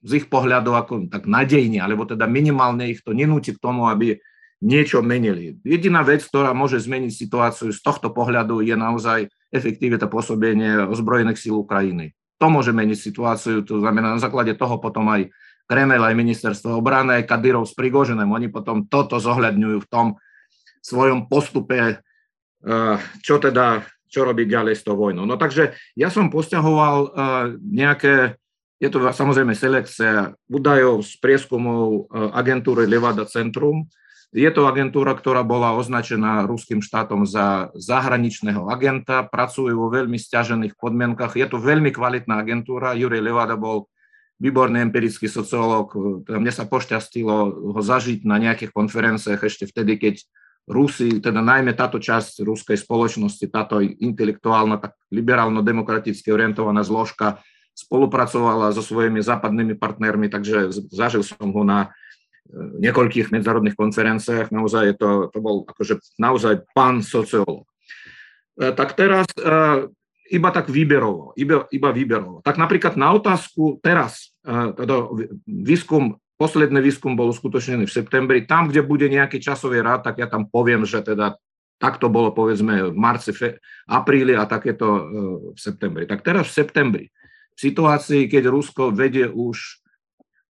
z 0.00 0.10
ich 0.16 0.26
pohľadu 0.28 0.70
ako 0.72 0.92
tak 1.12 1.28
nadejne, 1.28 1.80
alebo 1.82 2.08
teda 2.08 2.24
minimálne 2.24 2.88
ich 2.88 3.04
to 3.04 3.12
nenúti 3.12 3.52
k 3.52 3.60
tomu, 3.60 3.88
aby 3.88 4.16
niečo 4.60 5.00
menili. 5.00 5.56
Jediná 5.64 6.04
vec, 6.04 6.20
ktorá 6.24 6.52
môže 6.52 6.76
zmeniť 6.80 7.12
situáciu 7.12 7.72
z 7.72 7.80
tohto 7.80 8.12
pohľadu, 8.12 8.60
je 8.60 8.76
naozaj 8.76 9.32
efektivita 9.48 10.04
pôsobenie 10.06 10.84
ozbrojených 10.84 11.40
síl 11.40 11.56
Ukrajiny. 11.56 12.12
To 12.40 12.46
môže 12.48 12.72
meniť 12.72 12.96
situáciu, 12.96 13.60
to 13.60 13.84
znamená 13.84 14.16
na 14.16 14.20
základe 14.20 14.56
toho 14.56 14.80
potom 14.80 15.04
aj 15.12 15.28
Kremel, 15.68 16.02
aj 16.02 16.18
ministerstvo 16.18 16.80
obrany, 16.80 17.22
aj 17.22 17.28
Kadyrov 17.30 17.68
s 17.68 17.76
Prigoženem, 17.76 18.26
oni 18.26 18.50
potom 18.50 18.88
toto 18.90 19.20
zohľadňujú 19.22 19.78
v 19.84 19.90
tom 19.92 20.18
svojom 20.82 21.28
postupe, 21.28 22.00
eh, 22.00 22.96
čo 23.20 23.36
teda, 23.38 23.84
čo 24.08 24.26
robiť 24.26 24.46
ďalej 24.50 24.74
s 24.74 24.82
tou 24.82 24.96
vojnou. 24.96 25.28
No 25.28 25.36
takže 25.38 25.76
ja 25.94 26.08
som 26.08 26.32
posťahoval 26.32 26.96
eh, 26.98 27.10
nejaké 27.60 28.40
je 28.80 28.88
to 28.88 29.04
samozrejme 29.04 29.52
selekcia 29.52 30.32
údajov 30.48 31.04
z 31.04 31.12
prieskumov 31.20 32.08
agentúry 32.32 32.88
Levada 32.88 33.28
Centrum. 33.28 33.84
Je 34.30 34.46
to 34.54 34.70
agentúra, 34.70 35.18
ktorá 35.18 35.42
bola 35.42 35.74
označená 35.74 36.46
ruským 36.46 36.78
štátom 36.78 37.26
za 37.26 37.74
zahraničného 37.74 38.70
agenta, 38.70 39.26
pracujú 39.26 39.74
vo 39.74 39.90
veľmi 39.90 40.14
stiažených 40.14 40.78
podmienkach. 40.78 41.34
Je 41.34 41.50
to 41.50 41.58
veľmi 41.58 41.90
kvalitná 41.90 42.38
agentúra. 42.38 42.94
Jurij 42.94 43.18
Levada 43.18 43.58
bol 43.58 43.90
výborný 44.38 44.86
empirický 44.86 45.26
sociológ. 45.26 45.98
Mne 46.30 46.52
sa 46.54 46.62
pošťastilo 46.62 47.36
ho 47.74 47.80
zažiť 47.82 48.22
na 48.22 48.38
nejakých 48.38 48.70
konferenciách 48.70 49.42
ešte 49.42 49.66
vtedy, 49.66 49.98
keď 49.98 50.16
Rusi, 50.70 51.18
teda 51.18 51.42
najmä 51.42 51.74
táto 51.74 51.98
časť 51.98 52.46
ruskej 52.46 52.78
spoločnosti, 52.78 53.42
táto 53.50 53.82
intelektuálna, 53.82 54.78
tak 54.78 54.94
liberálno-demokraticky 55.10 56.30
orientovaná 56.30 56.86
zložka 56.86 57.42
spolupracovala 57.74 58.70
so 58.70 58.78
svojimi 58.84 59.18
západnými 59.18 59.74
partnermi, 59.74 60.30
takže 60.30 60.70
zažil 60.94 61.26
som 61.26 61.50
ho 61.50 61.62
na 61.66 61.90
niekoľkých 62.54 63.30
medzinárodných 63.30 63.78
konferenciách. 63.78 64.50
Naozaj 64.50 64.82
je 64.90 64.94
to, 64.96 65.10
to 65.30 65.38
bol 65.38 65.62
akože 65.68 66.00
naozaj 66.18 66.66
pán 66.74 67.04
sociológ. 67.04 67.66
E, 68.58 68.72
tak 68.74 68.98
teraz 68.98 69.26
e, 69.36 69.86
iba 70.30 70.50
tak 70.54 70.70
výberovo, 70.70 71.34
iba, 71.34 71.66
iba 71.74 71.90
výberovo. 71.90 72.42
Tak 72.46 72.58
napríklad 72.58 72.94
na 72.94 73.10
otázku 73.10 73.82
teraz, 73.82 74.30
teda 74.46 75.10
výskum, 75.42 76.22
posledný 76.38 76.78
výskum 76.78 77.18
bol 77.18 77.34
uskutočnený 77.34 77.90
v 77.90 77.96
septembri, 77.98 78.46
tam, 78.46 78.70
kde 78.70 78.86
bude 78.86 79.10
nejaký 79.10 79.42
časový 79.42 79.82
rád, 79.82 80.06
tak 80.06 80.22
ja 80.22 80.30
tam 80.30 80.46
poviem, 80.46 80.86
že 80.86 81.02
teda 81.02 81.34
tak 81.82 81.98
to 81.98 82.06
bolo 82.06 82.30
povedzme 82.30 82.92
v 82.92 82.94
marci, 82.94 83.34
fe, 83.34 83.58
apríli 83.90 84.38
a 84.38 84.46
takéto 84.46 84.86
v 85.50 85.58
septembri. 85.58 86.06
Tak 86.06 86.22
teraz 86.22 86.54
v 86.54 86.56
septembri 86.62 87.04
v 87.56 87.58
situácii, 87.58 88.24
keď 88.24 88.48
Rusko 88.48 88.88
vedie 88.88 89.28
už, 89.28 89.79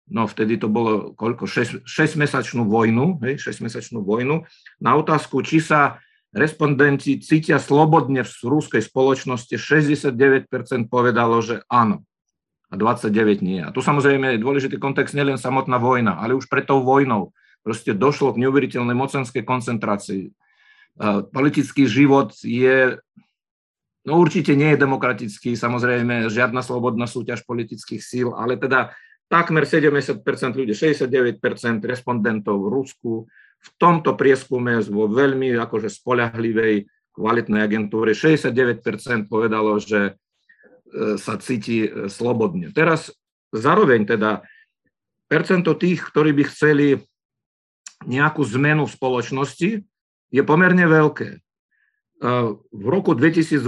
no 0.09 0.25
vtedy 0.25 0.57
to 0.57 0.67
bolo 0.67 1.13
koľko, 1.13 1.45
6-mesačnú 1.85 2.65
vojnu, 2.65 3.21
hej, 3.23 3.39
6-mesačnú 3.39 4.01
vojnu, 4.01 4.43
na 4.81 4.91
otázku, 4.97 5.41
či 5.45 5.61
sa 5.61 6.01
respondenti 6.29 7.17
cítia 7.21 7.57
slobodne 7.57 8.21
v 8.21 8.33
ruskej 8.45 8.85
spoločnosti, 8.85 9.57
69% 9.57 10.45
povedalo, 10.89 11.41
že 11.41 11.65
áno 11.69 12.05
a 12.69 12.77
29 12.77 13.41
nie. 13.41 13.65
A 13.65 13.73
tu 13.73 13.81
samozrejme 13.81 14.37
je 14.37 14.43
dôležitý 14.45 14.77
kontext 14.77 15.17
nielen 15.17 15.41
samotná 15.41 15.81
vojna, 15.81 16.21
ale 16.21 16.37
už 16.37 16.45
pred 16.45 16.69
tou 16.69 16.85
vojnou 16.85 17.33
proste 17.65 17.97
došlo 17.97 18.37
k 18.37 18.45
neuveriteľnej 18.45 18.93
mocenskej 18.93 19.41
koncentrácii. 19.41 20.29
Politický 21.33 21.89
život 21.89 22.37
je 22.45 22.97
No 24.07 24.15
určite 24.15 24.55
nie 24.55 24.73
je 24.73 24.79
demokratický, 24.79 25.59
samozrejme, 25.59 26.31
žiadna 26.31 26.63
slobodná 26.63 27.03
súťaž 27.03 27.43
politických 27.43 27.99
síl, 27.99 28.31
ale 28.31 28.55
teda 28.55 28.95
takmer 29.29 29.63
70% 29.63 30.25
ľudí, 30.57 30.73
69% 30.73 31.39
respondentov 31.85 32.65
v 32.65 32.67
Rusku 32.73 33.13
v 33.59 33.69
tomto 33.75 34.15
prieskume 34.15 34.79
vo 34.87 35.11
veľmi 35.11 35.51
akože 35.59 35.91
spolahlivej 35.91 36.87
kvalitnej 37.11 37.59
agentúre 37.59 38.15
69% 38.15 39.27
povedalo, 39.27 39.75
že 39.83 40.15
e, 40.15 41.19
sa 41.19 41.35
cíti 41.35 41.83
e, 41.83 42.07
slobodne. 42.07 42.71
Teraz 42.71 43.11
zároveň 43.51 44.07
teda 44.07 44.47
percento 45.27 45.75
tých, 45.75 45.99
ktorí 46.07 46.31
by 46.31 46.43
chceli 46.47 46.87
nejakú 48.07 48.47
zmenu 48.55 48.87
v 48.87 48.95
spoločnosti, 48.95 49.69
je 50.31 50.41
pomerne 50.47 50.87
veľké 50.87 51.43
v 52.19 52.85
roku 52.91 53.15
2022, 53.15 53.63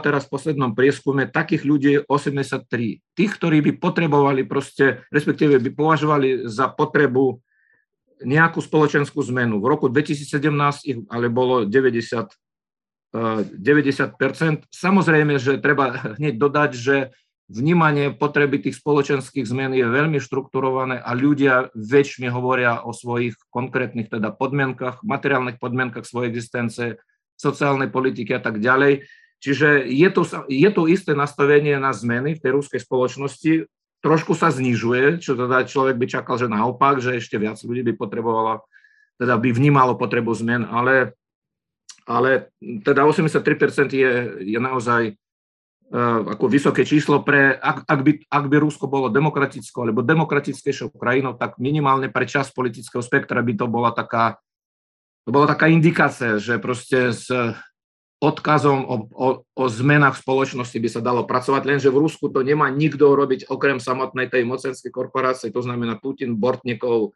teraz 0.00 0.24
v 0.24 0.32
poslednom 0.32 0.72
prieskume, 0.72 1.28
takých 1.28 1.62
ľudí 1.68 1.90
je 1.96 2.00
83. 2.08 2.64
Tých, 3.12 3.32
ktorí 3.36 3.60
by 3.60 3.72
potrebovali 3.76 4.48
proste, 4.48 5.04
respektíve 5.12 5.60
by 5.60 5.70
považovali 5.76 6.48
za 6.48 6.72
potrebu 6.72 7.44
nejakú 8.24 8.60
spoločenskú 8.64 9.20
zmenu. 9.32 9.60
V 9.60 9.66
roku 9.68 9.86
2017 9.92 10.88
ich 10.88 10.98
ale 11.12 11.28
bolo 11.28 11.68
90, 11.68 12.32
90%. 13.12 14.72
Samozrejme, 14.72 15.36
že 15.36 15.60
treba 15.60 16.16
hneď 16.16 16.40
dodať, 16.40 16.70
že 16.72 16.96
vnímanie 17.50 18.14
potreby 18.14 18.62
tých 18.62 18.78
spoločenských 18.78 19.44
zmien 19.44 19.74
je 19.74 19.82
veľmi 19.82 20.22
štrukturované 20.22 21.02
a 21.02 21.10
ľudia 21.12 21.74
väčšine 21.74 22.30
hovoria 22.30 22.80
o 22.80 22.94
svojich 22.94 23.34
konkrétnych 23.50 24.08
teda 24.08 24.30
podmienkach, 24.30 25.02
materiálnych 25.02 25.58
podmienkach 25.58 26.06
svojej 26.06 26.30
existencie, 26.30 27.02
sociálnej 27.40 27.88
politiky 27.88 28.36
a 28.36 28.42
tak 28.44 28.60
ďalej. 28.60 29.08
Čiže 29.40 29.88
je 29.88 30.08
to, 30.12 30.22
je 30.52 30.68
to 30.68 30.82
isté 30.84 31.16
nastavenie 31.16 31.80
na 31.80 31.96
zmeny 31.96 32.36
v 32.36 32.42
tej 32.44 32.60
ruskej 32.60 32.84
spoločnosti, 32.84 33.64
trošku 34.04 34.36
sa 34.36 34.52
znižuje, 34.52 35.20
čo 35.20 35.32
teda 35.32 35.64
človek 35.64 35.96
by 35.96 36.06
čakal, 36.08 36.36
že 36.36 36.48
naopak, 36.48 37.00
že 37.00 37.16
ešte 37.16 37.40
viac 37.40 37.56
ľudí 37.60 37.80
by 37.88 37.94
potrebovalo, 37.96 38.64
teda 39.16 39.40
by 39.40 39.48
vnímalo 39.52 39.96
potrebu 39.96 40.32
zmen, 40.36 40.68
ale, 40.68 41.16
ale 42.04 42.52
teda 42.60 43.04
83% 43.08 43.92
je, 43.92 44.12
je 44.44 44.58
naozaj 44.60 45.12
uh, 45.12 46.20
ako 46.36 46.44
vysoké 46.48 46.84
číslo 46.84 47.24
pre, 47.24 47.56
ak, 47.56 47.88
ak, 47.88 48.00
by, 48.00 48.12
ak 48.28 48.44
by 48.44 48.56
Rusko 48.60 48.88
bolo 48.88 49.12
demokratickou 49.12 49.88
alebo 49.88 50.04
demokratickejšou 50.04 50.96
krajinou, 50.96 51.36
tak 51.36 51.60
minimálne 51.60 52.12
pre 52.12 52.24
čas 52.24 52.52
politického 52.52 53.04
spektra 53.04 53.44
by 53.44 53.52
to 53.56 53.68
bola 53.68 53.92
taká 53.92 54.40
to 55.30 55.38
bola 55.38 55.46
taká 55.46 55.70
indikácia, 55.70 56.42
že 56.42 56.58
proste 56.58 57.14
s 57.14 57.30
odkazom 58.18 58.82
o, 58.82 58.96
o, 59.14 59.28
o 59.46 59.64
zmenách 59.70 60.18
spoločnosti 60.18 60.74
by 60.74 60.88
sa 60.90 60.98
dalo 60.98 61.22
pracovať, 61.22 61.62
lenže 61.70 61.86
v 61.86 62.02
Rusku 62.02 62.34
to 62.34 62.42
nemá 62.42 62.66
nikto 62.66 63.14
robiť 63.14 63.46
okrem 63.46 63.78
samotnej 63.78 64.26
tej 64.26 64.42
mocenskej 64.42 64.90
korporácie, 64.90 65.54
to 65.54 65.62
znamená 65.62 66.02
Putin, 66.02 66.34
Bortnikov, 66.34 67.14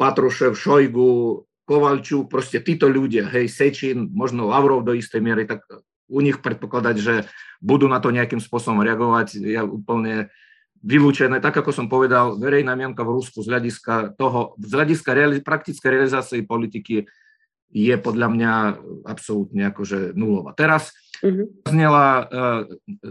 Patrušev, 0.00 0.56
Šojgu, 0.56 1.44
Kovalčuk, 1.68 2.32
proste 2.32 2.64
títo 2.64 2.88
ľudia, 2.88 3.28
hej, 3.28 3.52
Sečin, 3.52 4.08
možno 4.08 4.48
Lavrov 4.48 4.80
do 4.80 4.96
istej 4.96 5.20
miery, 5.20 5.44
tak 5.44 5.60
u 6.08 6.18
nich 6.24 6.40
predpokladať, 6.40 6.96
že 6.96 7.14
budú 7.60 7.92
na 7.92 8.00
to 8.00 8.08
nejakým 8.08 8.40
spôsobom 8.40 8.80
reagovať, 8.80 9.36
je 9.36 9.60
úplne 9.60 10.32
vylúčené. 10.80 11.44
Tak 11.44 11.60
ako 11.60 11.76
som 11.76 11.86
povedal, 11.92 12.40
verejná 12.40 12.72
mienka 12.72 13.04
v 13.04 13.20
Rusku 13.20 13.44
z 13.44 13.52
hľadiska 13.52 14.16
toho, 14.16 14.56
z 14.56 14.72
hľadiska 14.72 15.10
reali- 15.12 15.44
praktické 15.44 15.92
realizácie 15.92 16.40
politiky 16.40 17.04
je 17.70 17.94
podľa 17.96 18.28
mňa 18.34 18.52
absolútne 19.06 19.70
akože 19.70 20.18
nulová. 20.18 20.52
Teraz 20.58 20.90
uh-huh. 21.22 21.46
znela 21.62 22.06
uh, 22.20 22.26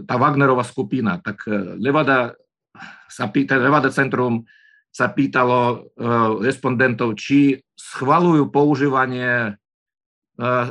tá 0.04 0.14
Wagnerová 0.20 0.62
skupina, 0.62 1.16
tak 1.20 1.40
uh, 1.48 1.76
Levada 1.80 2.36
sa 3.08 3.32
pýta, 3.32 3.56
Levada 3.56 3.88
Centrum 3.90 4.44
sa 4.92 5.10
pýtalo 5.10 5.58
uh, 5.60 5.78
respondentov, 6.44 7.16
či 7.16 7.58
schvalujú 7.74 8.52
používanie 8.52 9.56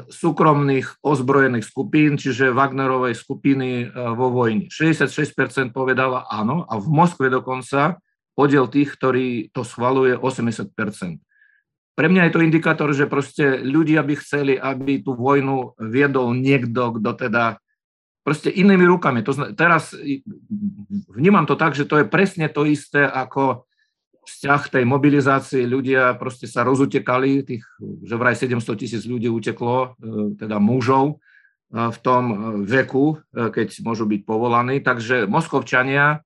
súkromných 0.10 1.06
ozbrojených 1.06 1.62
skupín, 1.62 2.18
čiže 2.18 2.50
Wagnerovej 2.50 3.14
skupiny 3.14 3.86
vo 4.18 4.34
vojne. 4.34 4.66
66% 4.66 5.70
povedala 5.70 6.26
áno 6.26 6.66
a 6.66 6.82
v 6.82 6.90
Moskve 6.90 7.30
dokonca 7.30 8.02
podiel 8.34 8.66
tých, 8.66 8.98
ktorí 8.98 9.54
to 9.54 9.62
schvaluje 9.62 10.18
80% 10.18 10.74
pre 12.00 12.08
mňa 12.08 12.32
je 12.32 12.34
to 12.34 12.46
indikátor, 12.48 12.88
že 12.96 13.12
proste 13.12 13.60
ľudia 13.60 14.00
by 14.08 14.16
chceli, 14.24 14.56
aby 14.56 15.04
tú 15.04 15.20
vojnu 15.20 15.76
viedol 15.84 16.32
niekto, 16.32 16.96
kto 16.96 17.12
teda 17.28 17.60
proste 18.24 18.48
inými 18.48 18.88
rukami. 18.88 19.20
To 19.28 19.36
zna, 19.36 19.52
teraz 19.52 19.92
vnímam 21.12 21.44
to 21.44 21.60
tak, 21.60 21.76
že 21.76 21.84
to 21.84 22.00
je 22.00 22.06
presne 22.08 22.48
to 22.48 22.64
isté 22.64 23.04
ako 23.04 23.68
vzťah 24.24 24.62
tej 24.80 24.84
mobilizácii. 24.88 25.68
Ľudia 25.68 26.16
proste 26.16 26.48
sa 26.48 26.64
rozutekali, 26.64 27.44
tých, 27.44 27.68
že 28.08 28.16
vraj 28.16 28.40
700 28.40 28.80
tisíc 28.80 29.04
ľudí 29.04 29.28
uteklo, 29.28 30.00
e, 30.00 30.40
teda 30.40 30.56
mužov, 30.56 31.20
e, 31.20 31.84
v 31.90 31.98
tom 32.00 32.24
veku, 32.64 33.20
e, 33.36 33.52
keď 33.52 33.76
môžu 33.84 34.08
byť 34.08 34.22
povolaní. 34.24 34.80
Takže 34.80 35.28
Moskovčania 35.28 36.24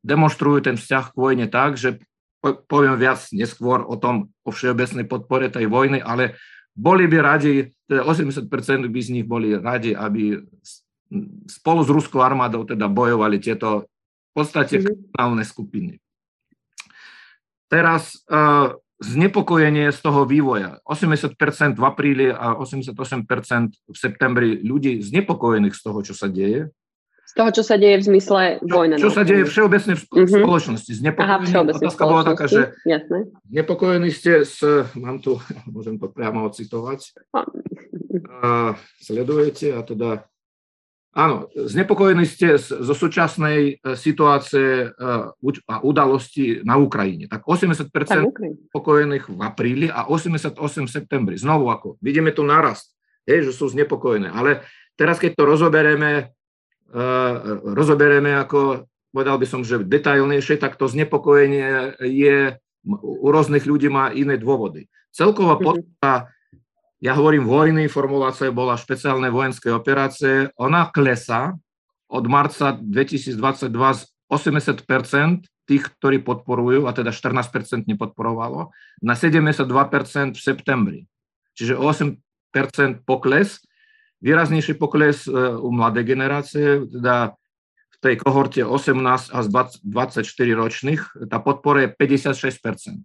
demonstrujú 0.00 0.64
ten 0.64 0.80
vzťah 0.80 1.12
k 1.12 1.18
vojne 1.20 1.46
tak, 1.52 1.76
že 1.76 2.00
poviem 2.40 2.96
viac 2.96 3.20
neskôr 3.36 3.84
o 3.84 3.94
tom, 4.00 4.32
o 4.42 4.50
všeobecnej 4.50 5.04
podpore 5.04 5.52
tej 5.52 5.68
vojny, 5.68 6.00
ale 6.00 6.40
boli 6.72 7.04
by 7.04 7.18
radi, 7.20 7.68
teda 7.84 8.08
80% 8.08 8.88
by 8.88 9.00
z 9.00 9.10
nich 9.12 9.26
boli 9.28 9.52
radi, 9.52 9.92
aby 9.92 10.40
spolu 11.50 11.80
s 11.84 11.90
ruskou 11.90 12.22
armádou 12.22 12.64
teda 12.64 12.86
bojovali 12.86 13.42
tieto 13.42 13.90
v 14.30 14.32
podstate 14.32 14.78
mhm. 14.78 14.82
kriminálne 14.86 15.44
skupiny. 15.44 15.92
Teraz 17.70 18.18
uh, 18.26 18.74
znepokojenie 19.00 19.88
z 19.94 19.98
toho 20.02 20.26
vývoja. 20.28 20.82
80% 20.84 21.78
v 21.78 21.84
apríli 21.86 22.26
a 22.28 22.58
88% 22.58 23.24
v 23.88 23.96
septembri 23.96 24.60
ľudí 24.60 25.00
znepokojených 25.00 25.74
z 25.74 25.82
toho, 25.82 25.98
čo 26.04 26.14
sa 26.14 26.26
deje. 26.26 26.68
Z 27.30 27.32
toho, 27.38 27.50
čo 27.54 27.62
sa 27.62 27.78
deje 27.78 28.02
v 28.02 28.04
zmysle 28.10 28.58
vojna. 28.66 28.98
Čo, 28.98 29.06
čo 29.06 29.10
sa 29.14 29.22
deje 29.22 29.46
všeobecne 29.46 29.94
v 29.94 30.02
uh-huh. 30.02 30.26
spoločnosti. 30.26 30.92
Aha, 31.14 31.36
všeobecne 31.46 31.86
Otázka 31.86 32.02
bola 32.02 32.26
taká, 32.26 32.50
že 32.50 32.74
Jasné. 32.82 33.30
znepokojení 33.46 34.10
ste 34.10 34.42
s, 34.42 34.58
mám 34.98 35.22
tu, 35.22 35.38
môžem 35.74 35.94
to 35.94 36.10
priamo 36.10 36.42
ocitovať, 36.50 37.14
a 38.40 38.74
sledujete 38.98 39.76
a 39.76 39.80
teda 39.86 40.26
Áno, 41.10 41.50
znepokojení 41.50 42.22
ste 42.22 42.54
zo 42.54 42.94
súčasnej 42.94 43.82
e, 43.82 43.98
situácie 43.98 44.86
e, 44.86 44.88
a 45.66 45.76
udalosti 45.82 46.62
na 46.62 46.78
Ukrajine. 46.78 47.26
Tak 47.26 47.50
80% 47.50 47.90
spokojených 48.70 49.26
v 49.26 49.40
apríli 49.42 49.86
a 49.90 50.06
88 50.06 50.54
v 50.86 50.86
septembri. 50.86 51.34
Znovu 51.34 51.66
ako, 51.66 51.98
vidíme 51.98 52.30
tu 52.30 52.46
narast, 52.46 52.94
hej, 53.26 53.42
že 53.42 53.50
sú 53.50 53.66
znepokojené. 53.74 54.30
Ale 54.30 54.62
teraz, 54.94 55.18
keď 55.18 55.34
to 55.34 55.50
rozoberieme, 55.50 56.30
rozoberieme 57.64 58.34
ako, 58.34 58.90
povedal 59.14 59.36
by 59.38 59.46
som, 59.46 59.62
že 59.62 59.82
detailnejšie, 59.82 60.58
tak 60.58 60.74
to 60.74 60.90
znepokojenie 60.90 61.98
je, 62.02 62.58
u 62.88 63.28
rôznych 63.30 63.66
ľudí 63.66 63.86
má 63.90 64.10
iné 64.10 64.38
dôvody. 64.38 64.90
Celková 65.10 65.58
mhm. 65.58 65.62
podpora 65.62 66.30
ja 67.00 67.16
hovorím 67.16 67.48
vojny, 67.48 67.88
formulácia 67.88 68.52
bola 68.52 68.76
špeciálne 68.76 69.32
vojenské 69.32 69.72
operácie, 69.72 70.52
ona 70.60 70.92
klesa 70.92 71.56
od 72.12 72.24
marca 72.28 72.76
2022 72.76 73.72
z 73.72 74.02
80% 74.28 75.48
tých, 75.64 75.84
ktorí 75.96 76.20
podporujú, 76.20 76.84
a 76.84 76.92
teda 76.92 77.08
14% 77.08 77.88
nepodporovalo, 77.88 78.68
na 79.00 79.14
72% 79.16 79.64
v 80.36 80.40
septembri. 80.42 81.00
Čiže 81.56 81.80
8% 81.80 83.06
pokles, 83.08 83.64
výraznejší 84.20 84.76
pokles 84.76 85.26
e, 85.26 85.32
u 85.56 85.72
mladej 85.72 86.04
generácie, 86.04 86.84
teda 86.86 87.34
v 87.90 87.96
tej 88.00 88.14
kohorte 88.20 88.64
18 88.64 89.32
až 89.32 89.44
24 89.84 90.24
ročných, 90.56 91.00
tá 91.28 91.40
podpora 91.40 91.84
je 91.84 91.88
56% 91.92 93.04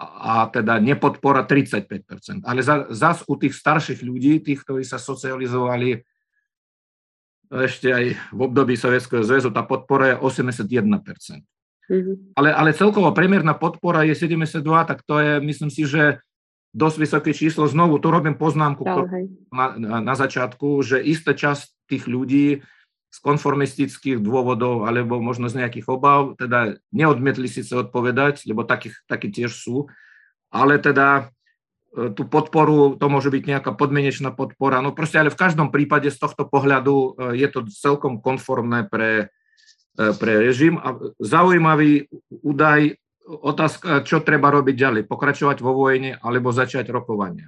a 0.00 0.48
teda 0.48 0.80
nepodpora 0.80 1.44
35%. 1.44 2.40
Ale 2.48 2.64
za, 2.64 2.88
zas 2.88 3.20
u 3.28 3.36
tých 3.36 3.52
starších 3.52 4.00
ľudí, 4.00 4.40
tých, 4.40 4.64
ktorí 4.64 4.80
sa 4.80 4.96
socializovali 4.96 6.00
ešte 7.50 7.90
aj 7.90 8.04
v 8.30 8.40
období 8.40 8.78
Sovietskeho 8.78 9.26
zväzu, 9.26 9.50
tá 9.50 9.66
podpora 9.66 10.14
je 10.14 10.16
81%. 10.22 10.86
Mm-hmm. 11.90 12.38
Ale, 12.38 12.54
ale 12.54 12.70
celkovo 12.70 13.10
priemerná 13.10 13.58
podpora 13.58 14.06
je 14.06 14.14
72, 14.14 14.62
tak 14.86 15.02
to 15.02 15.18
je, 15.18 15.42
myslím 15.42 15.70
si, 15.74 15.82
že 15.84 16.22
dosť 16.70 16.96
vysoké 16.98 17.30
číslo. 17.34 17.66
Znovu, 17.66 17.98
tu 17.98 18.14
robím 18.14 18.38
poznámku 18.38 18.86
na, 18.86 19.64
na, 19.74 19.96
na 19.98 20.14
začiatku, 20.14 20.82
že 20.86 21.02
istá 21.02 21.34
časť 21.34 21.90
tých 21.90 22.06
ľudí 22.06 22.62
z 23.10 23.18
konformistických 23.26 24.22
dôvodov 24.22 24.86
alebo 24.86 25.18
možno 25.18 25.50
z 25.50 25.66
nejakých 25.66 25.90
obav, 25.90 26.38
teda 26.38 26.78
neodmietli 26.94 27.50
síce 27.50 27.74
odpovedať, 27.74 28.46
lebo 28.46 28.62
takých, 28.62 29.02
takí 29.10 29.34
tiež 29.34 29.50
sú, 29.50 29.90
ale 30.46 30.78
teda 30.78 31.34
e, 31.90 32.14
tú 32.14 32.22
podporu, 32.30 32.94
to 32.94 33.06
môže 33.10 33.34
byť 33.34 33.42
nejaká 33.50 33.74
podmienečná 33.74 34.30
podpora, 34.30 34.78
no 34.78 34.94
proste 34.94 35.18
ale 35.18 35.34
v 35.34 35.40
každom 35.42 35.74
prípade 35.74 36.06
z 36.06 36.22
tohto 36.22 36.46
pohľadu 36.46 36.94
e, 36.94 37.08
je 37.42 37.48
to 37.50 37.66
celkom 37.66 38.22
konformné 38.22 38.86
pre, 38.86 39.34
e, 39.98 40.14
pre 40.14 40.46
režim. 40.46 40.78
A 40.78 40.94
zaujímavý 41.18 42.06
údaj, 42.30 42.94
otázka, 43.30 44.02
čo 44.02 44.18
treba 44.18 44.50
robiť 44.50 44.74
ďalej, 44.74 45.02
pokračovať 45.06 45.62
vo 45.62 45.72
vojne 45.76 46.18
alebo 46.18 46.50
začať 46.50 46.90
rokovania. 46.90 47.46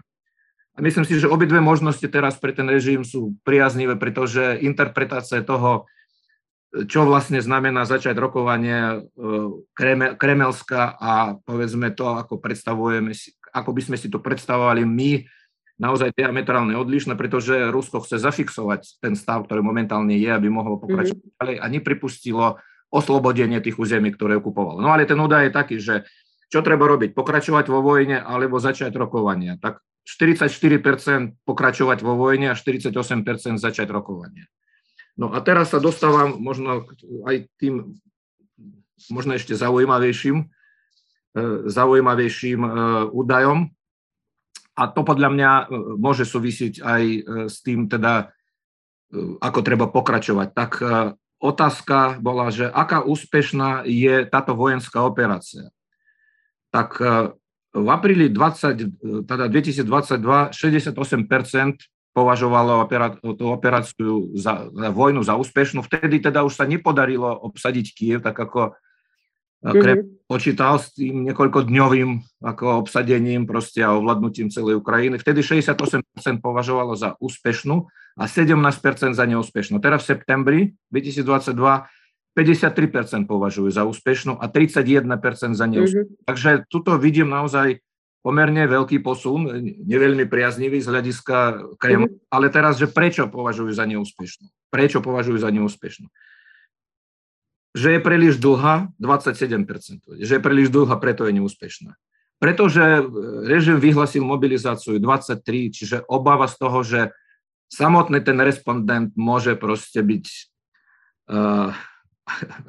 A 0.72 0.80
myslím 0.80 1.04
si, 1.04 1.20
že 1.20 1.28
obidve 1.28 1.60
možnosti 1.60 2.06
teraz 2.08 2.40
pre 2.40 2.54
ten 2.56 2.64
režim 2.70 3.04
sú 3.04 3.36
priaznivé, 3.44 3.98
pretože 4.00 4.56
interpretácia 4.62 5.44
toho, 5.44 5.84
čo 6.72 7.04
vlastne 7.04 7.44
znamená 7.44 7.84
začať 7.84 8.16
rokovanie 8.16 8.80
e, 8.80 8.98
kremelská 10.16 10.96
a 10.96 11.36
povedzme 11.44 11.92
to, 11.92 12.16
ako 12.16 12.40
predstavujeme 12.40 13.12
ako 13.52 13.70
by 13.76 13.82
sme 13.84 13.96
si 14.00 14.08
to 14.08 14.18
predstavovali 14.18 14.82
my, 14.88 15.28
naozaj 15.76 16.16
diametrálne 16.16 16.72
odlišné, 16.72 17.14
pretože 17.20 17.68
Rusko 17.68 18.00
chce 18.04 18.16
zafixovať 18.16 19.02
ten 19.02 19.12
stav, 19.12 19.44
ktorý 19.44 19.60
momentálne 19.60 20.16
je, 20.16 20.30
aby 20.30 20.48
mohlo 20.48 20.80
pokračovať 20.80 21.20
mm-hmm. 21.20 21.38
ďalej 21.38 21.56
a 21.60 21.66
nepripustilo 21.68 22.46
oslobodenie 22.93 23.59
tých 23.64 23.80
území, 23.80 24.12
ktoré 24.12 24.36
okupovalo. 24.36 24.84
No 24.84 24.93
ale 24.93 25.09
ten 25.09 25.16
údaj 25.16 25.49
je 25.49 25.53
taký, 25.53 25.76
že 25.80 26.05
čo 26.53 26.61
treba 26.61 26.84
robiť? 26.84 27.16
Pokračovať 27.16 27.72
vo 27.72 27.80
vojne 27.80 28.20
alebo 28.20 28.61
začať 28.61 28.93
rokovania? 28.93 29.57
Tak 29.57 29.80
44% 30.05 31.40
pokračovať 31.49 31.99
vo 32.05 32.14
vojne 32.20 32.53
a 32.53 32.55
48% 32.55 32.93
začať 33.57 33.88
rokovanie. 33.88 34.53
No 35.16 35.32
a 35.32 35.40
teraz 35.40 35.72
sa 35.72 35.80
dostávam 35.80 36.36
možno 36.36 36.84
aj 37.24 37.49
tým 37.57 37.97
možno 39.11 39.34
ešte 39.34 39.57
zaujímavejším, 39.57 40.36
e, 40.38 40.47
zaujímavejším 41.66 42.61
e, 42.62 42.70
údajom. 43.11 43.72
A 44.72 44.82
to 44.88 45.01
podľa 45.03 45.28
mňa 45.32 45.51
e, 45.51 45.64
môže 45.99 46.28
súvisiť 46.28 46.84
aj 46.84 47.03
s 47.49 47.57
tým, 47.64 47.90
teda, 47.90 48.30
ako 49.40 49.59
treba 49.64 49.88
pokračovať. 49.90 50.49
Tak 50.55 50.70
otázka 51.43 52.22
bola, 52.22 52.55
že 52.55 52.70
aká 52.70 53.03
úspešná 53.03 53.82
je 53.84 54.22
táto 54.30 54.55
vojenská 54.55 55.03
operácia. 55.03 55.74
Tak 56.70 57.03
v 57.72 57.88
apríli 57.90 58.30
20, 58.30 59.26
teda 59.26 59.51
2022 59.51 60.55
68% 60.55 60.95
považovalo 62.12 62.84
tú 63.34 63.45
operáciu 63.49 64.36
za, 64.36 64.68
za 64.68 64.88
vojnu 64.93 65.24
za 65.24 65.34
úspešnú. 65.34 65.80
Vtedy 65.80 66.20
teda 66.20 66.45
už 66.45 66.53
sa 66.53 66.68
nepodarilo 66.68 67.32
obsadiť 67.32 67.86
Kiev, 67.97 68.20
tak 68.20 68.36
ako 68.36 68.76
Krem 69.62 69.99
mm-hmm. 70.03 70.26
počítal 70.26 70.74
s 70.74 70.90
tým 70.90 71.22
niekoľko 71.22 71.70
dňovým 71.70 72.43
ako 72.43 72.82
obsadením 72.82 73.47
proste 73.47 73.86
a 73.86 73.95
ovládnutím 73.95 74.51
celej 74.51 74.82
Ukrajiny. 74.82 75.22
Vtedy 75.22 75.38
68% 75.38 75.78
považovalo 76.43 76.99
za 76.99 77.14
úspešnú 77.22 77.86
a 78.18 78.24
17% 78.28 79.16
za 79.16 79.24
neúspešnú. 79.24 79.80
Teraz 79.80 80.04
v 80.04 80.16
septembri 80.16 80.60
2022 80.92 81.88
53% 82.32 83.28
považujú 83.28 83.68
za 83.68 83.84
úspešnú 83.84 84.40
a 84.40 84.48
31% 84.48 85.52
za 85.52 85.66
neúspešnú. 85.68 86.08
Mm-hmm. 86.08 86.24
Takže 86.24 86.50
tuto 86.72 86.96
vidím 86.96 87.28
naozaj 87.28 87.84
pomerne 88.24 88.64
veľký 88.64 89.04
posun, 89.04 89.50
neveľmi 89.84 90.24
priaznivý 90.24 90.80
z 90.80 90.88
hľadiska 90.88 91.36
Kremla, 91.76 92.08
mm-hmm. 92.08 92.32
ale 92.32 92.46
teraz, 92.48 92.80
že 92.80 92.88
prečo 92.88 93.28
považujú 93.28 93.76
za 93.76 93.84
neúspešnú? 93.84 94.48
Prečo 94.72 95.04
považujú 95.04 95.44
za 95.44 95.52
neúspešnú? 95.52 96.08
Že 97.76 97.88
je 97.98 98.00
príliš 98.00 98.40
dlhá, 98.40 98.88
27%. 98.96 100.22
Že 100.22 100.32
je 100.38 100.42
príliš 100.44 100.68
dlhá, 100.72 100.96
preto 100.96 101.28
je 101.28 101.36
neúspešná. 101.36 101.96
Pretože 102.40 103.04
režim 103.44 103.76
vyhlasil 103.76 104.24
mobilizáciu 104.24 104.98
23, 104.98 105.72
čiže 105.72 105.96
obava 106.08 106.48
z 106.48 106.56
toho, 106.58 106.78
že 106.80 107.00
samotný 107.72 108.20
ten 108.20 108.36
respondent 108.44 109.16
môže 109.16 109.56
proste 109.56 110.04
byť 110.04 110.26
uh, 111.32 111.72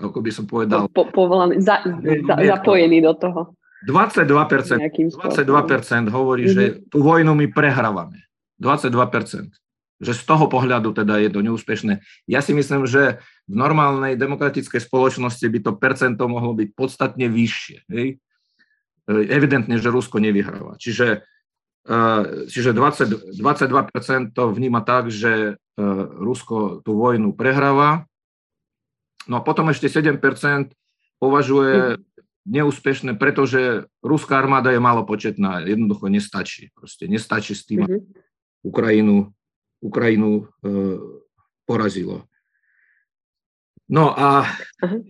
ako 0.01 0.19
by 0.19 0.31
som 0.33 0.45
povedal... 0.49 0.89
Po, 0.89 1.07
povolaný, 1.13 1.61
za, 1.61 1.85
za, 2.25 2.35
zapojený 2.41 3.05
do 3.05 3.13
toho. 3.13 3.41
22%, 3.83 4.79
22% 5.19 6.07
hovorí, 6.07 6.47
mm-hmm. 6.47 6.55
že 6.55 6.63
mhm. 6.63 6.75
tú 6.87 6.97
vojnu 7.03 7.31
my 7.35 7.47
prehrávame. 7.51 8.23
22%. 8.57 9.51
Že 10.03 10.13
z 10.19 10.23
toho 10.27 10.51
pohľadu 10.51 10.91
teda 10.95 11.19
je 11.19 11.29
to 11.31 11.39
neúspešné. 11.43 11.99
Ja 12.27 12.43
si 12.43 12.51
myslím, 12.55 12.87
že 12.87 13.23
v 13.47 13.55
normálnej 13.55 14.15
demokratickej 14.15 14.81
spoločnosti 14.83 15.43
by 15.43 15.59
to 15.63 15.71
percento 15.79 16.23
mohlo 16.27 16.55
byť 16.55 16.69
podstatne 16.75 17.27
vyššie. 17.27 17.77
Hej? 17.91 18.07
E, 19.07 19.13
evidentne, 19.31 19.75
že 19.79 19.91
Rusko 19.91 20.19
nevyhráva. 20.19 20.75
Čiže, 20.79 21.23
čiže 22.47 22.71
20, 22.71 23.35
22% 23.35 24.31
to 24.31 24.43
vníma 24.55 24.79
tak, 24.87 25.11
že 25.11 25.33
e, 25.35 25.83
Rusko 26.15 26.79
tú 26.79 26.95
vojnu 26.95 27.35
prehráva 27.35 28.07
No 29.27 29.39
a 29.39 29.41
potom 29.45 29.71
ešte 29.71 29.87
7% 29.87 30.19
považuje 31.19 31.95
neúspešné, 32.43 33.15
pretože 33.15 33.87
ruská 34.03 34.43
armáda 34.43 34.75
je 34.75 34.83
malopočetná, 34.83 35.63
jednoducho 35.63 36.11
nestačí. 36.11 36.75
Proste 36.75 37.07
nestačí 37.07 37.55
s 37.55 37.63
tým, 37.63 37.87
mm-hmm. 37.87 38.01
Ukrajinu, 38.67 39.31
Ukrajinu 39.79 40.31
e, 40.43 40.69
porazilo. 41.63 42.27
No 43.87 44.11
a 44.11 44.43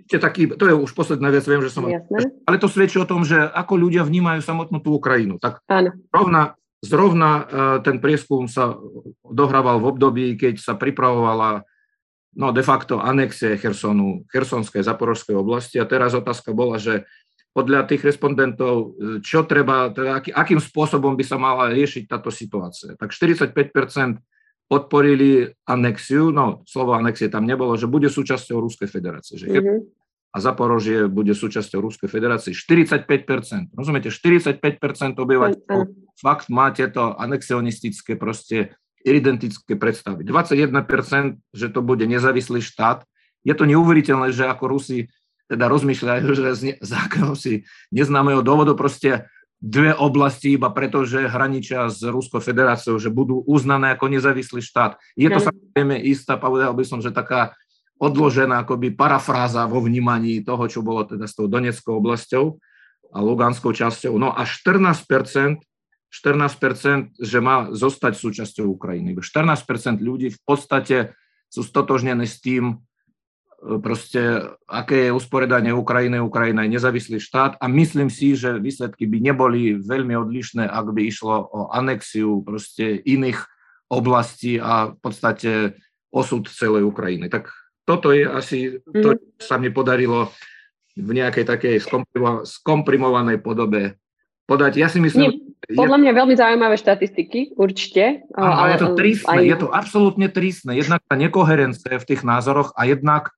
ešte 0.05 0.17
taký, 0.21 0.41
to 0.53 0.65
je 0.69 0.75
už 0.77 0.93
posledná 0.93 1.33
vec, 1.33 1.45
viem, 1.45 1.61
že 1.61 1.73
som... 1.73 1.89
Jasné. 1.89 2.37
Ale 2.45 2.61
to 2.61 2.69
svedčí 2.69 3.01
o 3.01 3.09
tom, 3.09 3.25
že 3.25 3.37
ako 3.37 3.73
ľudia 3.81 4.05
vnímajú 4.05 4.45
samotnú 4.45 4.77
tú 4.81 4.97
Ukrajinu. 4.97 5.41
Tak 5.41 5.65
rovna, 6.13 6.53
zrovna 6.83 7.31
e, 7.39 7.43
ten 7.87 8.03
prieskum 8.03 8.51
sa 8.51 8.75
dohrával 9.23 9.79
v 9.79 9.89
období, 9.95 10.25
keď 10.35 10.59
sa 10.59 10.73
pripravovala 10.75 11.63
no 12.35 12.51
de 12.51 12.63
facto 12.65 12.99
anexie 12.99 13.55
Chersonu, 13.57 14.25
Chersonskej, 14.27 14.83
Zaporožskej 14.83 15.37
oblasti. 15.37 15.79
A 15.79 15.87
teraz 15.87 16.17
otázka 16.17 16.51
bola, 16.51 16.81
že 16.81 17.07
podľa 17.53 17.85
tých 17.85 18.01
respondentov, 18.01 18.97
čo 19.21 19.45
treba, 19.45 19.93
teda 19.93 20.17
aký, 20.17 20.33
akým 20.33 20.57
spôsobom 20.57 21.13
by 21.13 21.21
sa 21.21 21.37
mala 21.37 21.69
riešiť 21.69 22.09
táto 22.09 22.33
situácia. 22.33 22.97
Tak 22.97 23.13
45% 23.13 23.53
podporili 24.65 25.53
anexiu, 25.69 26.33
no 26.33 26.65
slovo 26.65 26.97
anexie 26.97 27.29
tam 27.29 27.45
nebolo, 27.45 27.77
že 27.77 27.85
bude 27.85 28.09
súčasťou 28.09 28.57
Ruskej 28.57 28.89
federácie. 28.89 29.37
Že 29.37 29.47
mm-hmm. 29.53 29.79
A 30.33 30.41
Zaporožie 30.41 31.05
bude 31.05 31.37
súčasťou 31.37 31.85
Ruskej 31.85 32.09
federácie. 32.09 32.57
45%. 32.57 33.05
Rozumiete, 33.77 34.09
45% 34.09 35.21
obyvateľov. 35.21 36.02
Fakt 36.17 36.47
má 36.49 36.69
tieto 36.73 37.13
anexionistické 37.17 38.15
proste 38.15 38.75
identické 39.03 39.75
predstavy. 39.75 40.23
21%, 40.23 41.39
že 41.51 41.67
to 41.67 41.83
bude 41.83 42.07
nezávislý 42.07 42.63
štát. 42.63 43.03
Je 43.43 43.51
to 43.51 43.67
neuveriteľné, 43.67 44.31
že 44.31 44.47
ako 44.47 44.71
Rusi 44.71 45.11
teda 45.51 45.67
rozmýšľajú, 45.67 46.27
že 46.31 46.43
z, 46.55 46.61
ne, 46.63 46.73
z 46.79 46.91
akého 46.95 47.35
si 47.35 47.67
neznámeho 47.91 48.39
dôvodu 48.39 48.71
proste 48.79 49.27
dve 49.63 49.95
oblasti 49.95 50.59
iba 50.59 50.67
preto, 50.75 51.07
že 51.07 51.27
hraničia 51.27 51.87
s 51.87 52.03
Ruskou 52.03 52.43
federáciou, 52.43 52.99
že 52.99 53.07
budú 53.07 53.43
uznané 53.47 53.95
ako 53.95 54.11
nezávislý 54.11 54.59
štát. 54.59 54.99
Je 55.15 55.31
to 55.31 55.39
samozrejme 55.39 56.03
istá, 56.03 56.35
povedal 56.35 56.75
by 56.75 56.83
som, 56.83 56.99
že 56.99 57.15
taká 57.15 57.55
odložená 57.95 58.67
akoby 58.67 58.91
parafráza 58.91 59.63
vo 59.71 59.79
vnímaní 59.79 60.43
toho, 60.43 60.67
čo 60.67 60.83
bolo 60.83 61.07
teda 61.07 61.23
s 61.23 61.39
tou 61.39 61.47
Donetskou 61.47 61.95
oblasťou 62.03 62.59
a 63.15 63.17
Luganskou 63.23 63.71
časťou. 63.71 64.19
No 64.19 64.35
a 64.35 64.43
14%, 64.43 65.63
14%, 66.13 67.17
že 67.17 67.39
má 67.41 67.73
zostať 67.73 68.13
súčasťou 68.13 68.69
Ukrajiny. 68.77 69.17
14% 69.17 69.97
ľudí 69.97 70.29
v 70.29 70.41
podstate 70.45 71.17
sú 71.49 71.65
stotožnené 71.65 72.29
s 72.29 72.37
tým, 72.37 72.85
proste, 73.81 74.53
aké 74.67 75.09
je 75.09 75.15
usporiadanie 75.15 75.71
Ukrajiny. 75.71 76.19
Ukrajina 76.19 76.67
je 76.67 76.75
nezávislý 76.75 77.17
štát 77.23 77.55
a 77.57 77.65
myslím 77.71 78.11
si, 78.11 78.35
že 78.35 78.59
výsledky 78.59 79.07
by 79.07 79.17
neboli 79.23 79.79
veľmi 79.79 80.13
odlišné, 80.19 80.67
ak 80.67 80.91
by 80.91 81.01
išlo 81.07 81.47
o 81.47 81.61
anexiu 81.71 82.43
proste 82.43 82.99
iných 83.07 83.39
oblastí 83.87 84.59
a 84.59 84.91
v 84.91 84.97
podstate 84.99 85.51
osud 86.11 86.45
celej 86.51 86.83
Ukrajiny. 86.83 87.31
Tak 87.31 87.49
toto 87.87 88.11
je 88.11 88.27
asi 88.27 88.83
to, 88.83 89.15
mhm. 89.15 89.19
čo 89.39 89.43
sa 89.43 89.55
mi 89.57 89.71
podarilo 89.71 90.29
v 90.93 91.09
nejakej 91.09 91.45
takej 91.49 91.75
skomprimovanej 92.45 93.41
podobe 93.41 93.97
podať. 94.45 94.79
Ja 94.79 94.87
si 94.91 94.99
myslím... 94.99 95.29
Nie, 95.29 95.77
podľa 95.79 95.97
mňa 96.03 96.11
veľmi 96.11 96.35
zaujímavé 96.35 96.75
štatistiky, 96.75 97.55
určite. 97.55 98.27
Áno, 98.35 98.51
ale 98.51 98.75
je 98.75 98.79
to 98.83 98.89
tristné, 98.99 99.39
aj... 99.39 99.45
je 99.47 99.57
to 99.57 99.67
absolútne 99.71 100.27
tristné. 100.27 100.71
Jednak 100.75 100.99
tá 101.07 101.15
nekoherencia 101.15 101.95
v 101.95 102.07
tých 102.07 102.21
názoroch 102.27 102.75
a 102.75 102.83
jednak 102.83 103.31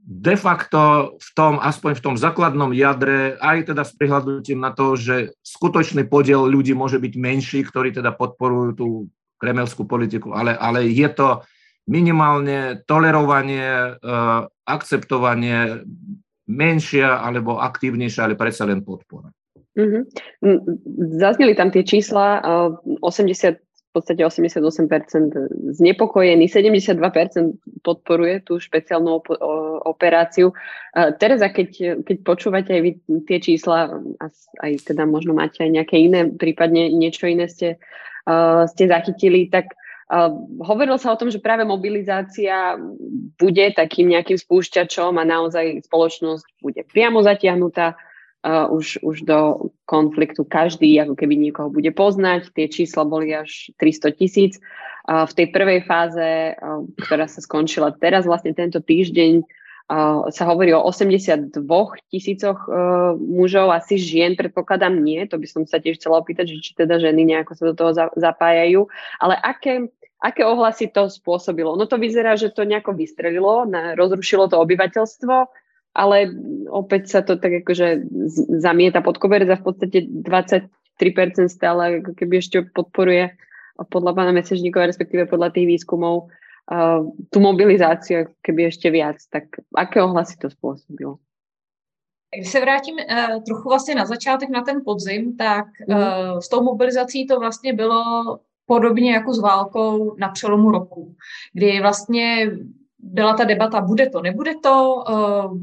de 0.00 0.34
facto 0.34 1.14
v 1.20 1.28
tom, 1.36 1.60
aspoň 1.60 2.00
v 2.00 2.04
tom 2.04 2.14
základnom 2.16 2.72
jadre, 2.72 3.36
aj 3.36 3.74
teda 3.74 3.82
s 3.84 3.92
prihľadnutím 3.94 4.58
na 4.58 4.72
to, 4.72 4.96
že 4.96 5.36
skutočný 5.44 6.08
podiel 6.08 6.48
ľudí 6.48 6.72
môže 6.72 6.96
byť 6.96 7.14
menší, 7.20 7.60
ktorí 7.68 7.92
teda 7.92 8.16
podporujú 8.16 8.70
tú 8.74 8.88
kremelskú 9.38 9.84
politiku, 9.84 10.32
ale, 10.32 10.56
ale 10.56 10.88
je 10.88 11.08
to 11.12 11.44
minimálne 11.88 12.80
tolerovanie, 12.84 13.96
uh, 13.98 14.46
akceptovanie 14.68 15.84
menšia 16.50 17.22
alebo 17.22 17.58
aktívnejšia, 17.62 18.26
ale 18.26 18.34
predsa 18.36 18.66
len 18.66 18.82
podpora. 18.82 19.30
Mm-hmm. 19.80 20.02
Zazneli 21.16 21.56
tam 21.56 21.72
tie 21.72 21.80
čísla, 21.80 22.44
uh, 22.44 23.00
80 23.00 23.56
v 23.90 23.98
podstate 23.98 24.22
88% 24.22 25.34
znepokojený, 25.82 26.46
72% 26.46 26.94
podporuje 27.82 28.38
tú 28.46 28.62
špeciálnu 28.62 29.18
op- 29.18 29.34
operáciu. 29.82 30.54
Teraz, 30.94 31.42
keď, 31.42 31.98
keď 32.06 32.16
počúvate 32.22 32.70
aj 32.70 32.82
vy 32.86 32.90
tie 33.26 33.42
čísla, 33.42 33.90
aj 34.62 34.86
teda 34.86 35.10
možno 35.10 35.34
máte 35.34 35.66
aj 35.66 35.74
nejaké 35.74 36.06
iné, 36.06 36.30
prípadne 36.30 36.86
niečo 36.94 37.26
iné 37.26 37.50
ste, 37.50 37.82
uh, 38.30 38.70
ste 38.70 38.86
zachytili, 38.86 39.50
tak 39.50 39.74
hovorilo 40.62 40.98
sa 40.98 41.14
o 41.14 41.18
tom, 41.18 41.30
že 41.30 41.38
práve 41.38 41.62
mobilizácia 41.62 42.74
bude 43.38 43.66
takým 43.70 44.10
nejakým 44.10 44.42
spúšťačom 44.42 45.14
a 45.14 45.22
naozaj 45.22 45.86
spoločnosť 45.86 46.44
bude 46.58 46.82
priamo 46.90 47.22
zatiahnutá 47.22 47.94
uh, 48.44 48.66
už, 48.72 49.00
už 49.02 49.22
do 49.28 49.70
konfliktu. 49.84 50.44
Každý 50.44 50.96
ako 51.00 51.14
keby 51.16 51.34
niekoho 51.36 51.68
bude 51.68 51.92
poznať. 51.92 52.52
Tie 52.56 52.66
čísla 52.68 53.04
boli 53.04 53.32
až 53.36 53.72
300 53.76 54.16
tisíc. 54.16 54.52
Uh, 55.04 55.24
v 55.28 55.32
tej 55.36 55.46
prvej 55.52 55.80
fáze, 55.84 56.56
uh, 56.56 56.84
ktorá 56.96 57.28
sa 57.28 57.40
skončila 57.44 57.92
teraz, 57.92 58.24
vlastne 58.24 58.56
tento 58.56 58.80
týždeň, 58.80 59.44
uh, 59.44 60.28
sa 60.32 60.44
hovorí 60.48 60.72
o 60.72 60.80
82 60.80 61.52
tisícoch 62.08 62.58
uh, 62.68 63.16
mužov, 63.16 63.72
asi 63.72 64.00
žien, 64.00 64.36
predpokladám 64.36 64.96
nie. 64.96 65.20
To 65.28 65.36
by 65.36 65.46
som 65.48 65.62
sa 65.68 65.80
tiež 65.80 66.00
chcela 66.00 66.20
opýtať, 66.20 66.56
že 66.56 66.64
či 66.64 66.72
teda 66.76 66.96
ženy 66.96 67.28
nejako 67.28 67.52
sa 67.56 67.64
do 67.68 67.74
toho 67.76 67.90
za, 67.92 68.06
zapájajú. 68.16 68.88
Ale 69.20 69.36
aké, 69.36 69.92
aké 70.16 70.48
ohlasy 70.48 70.88
to 70.88 71.12
spôsobilo? 71.12 71.76
No 71.76 71.84
to 71.84 72.00
vyzerá, 72.00 72.40
že 72.40 72.52
to 72.52 72.64
nejako 72.64 72.96
vystrelilo, 72.96 73.68
na, 73.68 73.92
rozrušilo 73.96 74.48
to 74.48 74.56
obyvateľstvo 74.56 75.60
ale 75.94 76.30
opäť 76.70 77.02
sa 77.10 77.20
to 77.26 77.34
tak 77.36 77.66
akože 77.66 78.06
zamieta 78.62 79.02
pod 79.02 79.18
koberec 79.18 79.50
a 79.50 79.58
v 79.58 79.64
podstate 79.66 79.98
23% 80.06 80.70
stále 81.50 82.02
ako 82.02 82.12
keby 82.14 82.38
ešte 82.38 82.62
podporuje 82.70 83.34
podľa 83.90 84.12
pána 84.12 84.32
Mesežníkova, 84.36 84.86
respektíve 84.86 85.26
podľa 85.26 85.56
tých 85.56 85.66
výskumov 85.66 86.28
uh, 86.28 87.00
tú 87.32 87.38
mobilizáciu 87.40 88.28
keby 88.44 88.68
ešte 88.68 88.92
viac. 88.92 89.18
Tak 89.32 89.64
aké 89.72 90.04
ohlasy 90.04 90.36
to 90.36 90.52
spôsobilo? 90.52 91.18
Když 92.36 92.48
se 92.48 92.60
vrátím 92.60 92.94
uh, 92.94 93.42
trochu 93.42 93.68
vlastně 93.68 93.94
na 93.94 94.06
začátek, 94.06 94.50
na 94.50 94.62
ten 94.62 94.84
podzim, 94.84 95.36
tak 95.36 95.66
uh, 95.88 96.38
s 96.38 96.48
tou 96.48 96.62
mobilizací 96.62 97.26
to 97.26 97.40
vlastně 97.40 97.72
bylo 97.72 98.02
podobně 98.66 99.12
jako 99.12 99.34
s 99.34 99.40
válkou 99.40 100.16
na 100.18 100.28
přelomu 100.28 100.70
roku, 100.70 101.14
kdy 101.52 101.80
vlastně 101.80 102.50
byla 102.98 103.34
ta 103.34 103.44
debata, 103.44 103.80
bude 103.80 104.10
to, 104.10 104.20
nebude 104.22 104.52
to, 104.62 104.94
uh, 105.08 105.58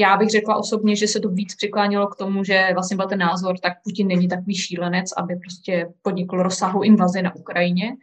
já 0.00 0.16
bych 0.16 0.30
řekla 0.30 0.56
osobně, 0.56 0.96
že 0.96 1.08
se 1.08 1.20
to 1.20 1.28
víc 1.28 1.54
přiklánělo 1.54 2.06
k 2.06 2.16
tomu, 2.16 2.44
že 2.44 2.68
vlastně 2.74 2.96
byl 2.96 3.06
ten 3.06 3.18
názor, 3.18 3.58
tak 3.58 3.72
Putin 3.84 4.08
není 4.08 4.28
takový 4.28 4.54
šílenec, 4.54 5.12
aby 5.16 5.36
prostě 5.36 5.88
podnikl 6.02 6.42
rozsahu 6.42 6.82
invazi 6.82 7.22
na 7.22 7.36
Ukrajině. 7.36 7.96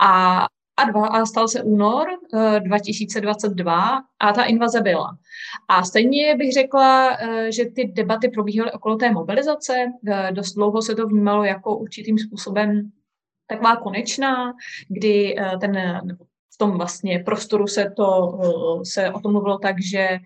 A 0.00 0.44
a, 0.78 0.84
dva, 0.84 1.06
a 1.06 1.26
stal 1.26 1.48
se 1.48 1.62
únor 1.62 2.06
uh, 2.32 2.60
2022 2.60 4.02
a 4.20 4.32
ta 4.32 4.44
invaze 4.44 4.80
byla. 4.80 5.18
A 5.68 5.84
stejně 5.84 6.36
bych 6.36 6.52
řekla, 6.52 7.08
uh, 7.10 7.44
že 7.48 7.64
ty 7.64 7.84
debaty 7.84 8.28
probíhaly 8.28 8.72
okolo 8.72 8.96
té 8.96 9.10
mobilizace. 9.10 9.72
Uh, 10.08 10.30
dost 10.30 10.52
dlouho 10.52 10.82
se 10.82 10.94
to 10.94 11.06
vnímalo 11.06 11.44
jako 11.44 11.76
určitým 11.76 12.18
způsobem 12.18 12.90
taková 13.46 13.76
konečná, 13.76 14.52
kdy 14.88 15.36
ten, 15.60 15.72
nebo 16.04 16.24
v 16.58 16.64
tom 16.66 16.76
vlastně 16.76 17.18
prostoru 17.18 17.66
se, 17.66 17.92
to, 17.96 18.38
se 18.82 19.10
o 19.10 19.20
tom 19.20 19.32
mluvilo 19.32 19.58
tak, 19.58 19.76
že 19.82 20.18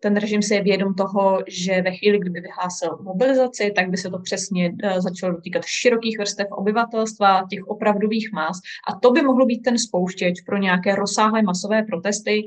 ten 0.00 0.16
režim 0.16 0.42
se 0.42 0.54
je 0.54 0.62
vědom 0.62 0.94
toho, 0.94 1.38
že 1.46 1.82
ve 1.82 1.92
chvíli, 1.92 2.18
kdyby 2.18 2.40
vyhlásil 2.40 2.98
mobilizaci, 3.02 3.72
tak 3.76 3.90
by 3.90 3.96
se 3.96 4.10
to 4.10 4.18
přesně 4.18 4.72
e, 4.82 5.00
začalo 5.00 5.32
dotýkat 5.32 5.64
širokých 5.64 6.18
vrstev 6.18 6.46
obyvatelstva, 6.50 7.46
těch 7.50 7.66
opravdových 7.66 8.30
mas. 8.32 8.60
A 8.88 8.98
to 9.00 9.10
by 9.10 9.22
mohlo 9.22 9.46
být 9.46 9.62
ten 9.62 9.78
spouštěč 9.78 10.40
pro 10.40 10.56
nějaké 10.56 10.94
rozsáhlé 10.94 11.42
masové 11.42 11.82
protesty, 11.82 12.46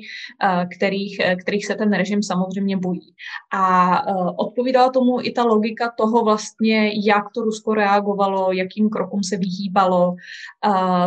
kterých, 0.75 1.21
kterých 1.41 1.65
se 1.65 1.75
ten 1.75 1.93
režim 1.93 2.23
samozřejmě 2.23 2.77
bojí. 2.77 3.13
A 3.53 4.01
odpovídala 4.37 4.89
tomu 4.89 5.21
i 5.21 5.31
ta 5.31 5.43
logika 5.43 5.91
toho 5.97 6.23
vlastně, 6.23 6.91
jak 7.05 7.23
to 7.35 7.41
Rusko 7.41 7.73
reagovalo, 7.73 8.51
jakým 8.51 8.89
krokům 8.89 9.23
se 9.23 9.37
vyhýbalo 9.37 10.15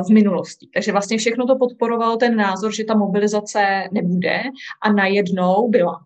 v 0.08 0.12
minulosti. 0.12 0.68
Takže 0.74 0.92
vlastně 0.92 1.18
všechno 1.18 1.46
to 1.46 1.51
podporovalo 1.59 2.16
ten 2.16 2.36
názor, 2.36 2.74
že 2.74 2.84
ta 2.84 2.94
mobilizace 2.94 3.88
nebude 3.92 4.42
a 4.82 4.92
najednou 4.92 5.32
jednou 5.32 5.68
byla. 5.68 6.00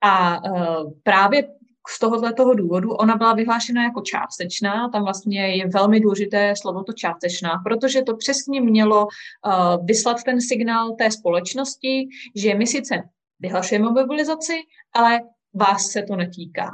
A 0.00 0.44
uh, 0.50 0.92
právě 1.02 1.48
z 1.88 1.98
tohohle 1.98 2.32
toho 2.32 2.54
důvodu 2.54 2.90
ona 2.90 3.16
byla 3.16 3.34
vyhlášena 3.34 3.82
jako 3.82 4.00
částečná, 4.00 4.88
tam 4.88 5.02
vlastně 5.04 5.56
je 5.56 5.68
velmi 5.68 6.00
důležité 6.00 6.54
slovo 6.56 6.82
to 6.82 6.92
částečná, 6.92 7.50
protože 7.64 8.02
to 8.02 8.16
přesně 8.16 8.60
mělo 8.60 9.06
uh, 9.06 9.86
vyslat 9.86 10.22
ten 10.24 10.40
signál 10.40 10.94
té 10.98 11.10
společnosti, 11.10 12.08
že 12.36 12.54
my 12.54 12.66
sice 12.66 13.02
vyhlašujeme 13.40 13.90
mobilizaci, 13.90 14.54
ale 14.94 15.20
vás 15.54 15.86
se 15.86 16.02
to 16.02 16.16
netýká. 16.16 16.70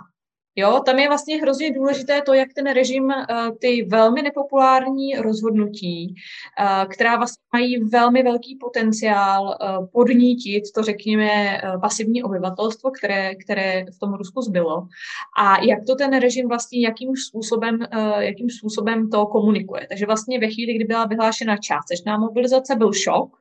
Jo, 0.59 0.81
tam 0.87 0.99
je 0.99 1.09
vlastně 1.09 1.37
hrozně 1.37 1.73
důležité 1.73 2.23
to, 2.23 2.35
jak 2.35 2.49
ten 2.55 2.67
režim 2.73 3.05
uh, 3.05 3.13
ty 3.61 3.83
velmi 3.83 4.23
nepopulární 4.23 5.15
rozhodnutí, 5.15 6.15
uh, 6.61 6.89
která 6.89 7.17
vlastně 7.17 7.43
mají 7.53 7.85
velmi 7.85 8.23
velký 8.23 8.57
potenciál 8.61 9.45
uh, 9.47 9.87
podnítit 9.93 10.65
to, 10.75 10.83
řekněme, 10.83 11.61
pasivní 11.81 12.23
obyvatelstvo, 12.23 12.91
které, 12.91 13.35
které 13.35 13.85
v 13.97 13.99
tom 13.99 14.15
Rusku 14.15 14.43
zbylo. 14.43 14.89
A 15.39 15.65
jak 15.65 15.79
to 15.87 15.95
ten 15.95 16.21
režim 16.21 16.49
vlastně, 16.49 16.81
jakým 16.81 17.17
způsobem, 17.17 17.79
jakým 18.19 18.51
způsobem 18.51 19.11
to 19.11 19.27
komunikuje. 19.27 19.87
Takže 19.89 20.07
vlastně 20.07 20.39
ve 20.39 20.49
chvíli, 20.49 20.75
kdy 20.75 20.85
byla 20.85 21.07
vyhlášena 21.07 21.57
částečná 21.57 22.19
mobilizace, 22.19 22.77
byl 22.77 22.93
šok, 22.93 23.37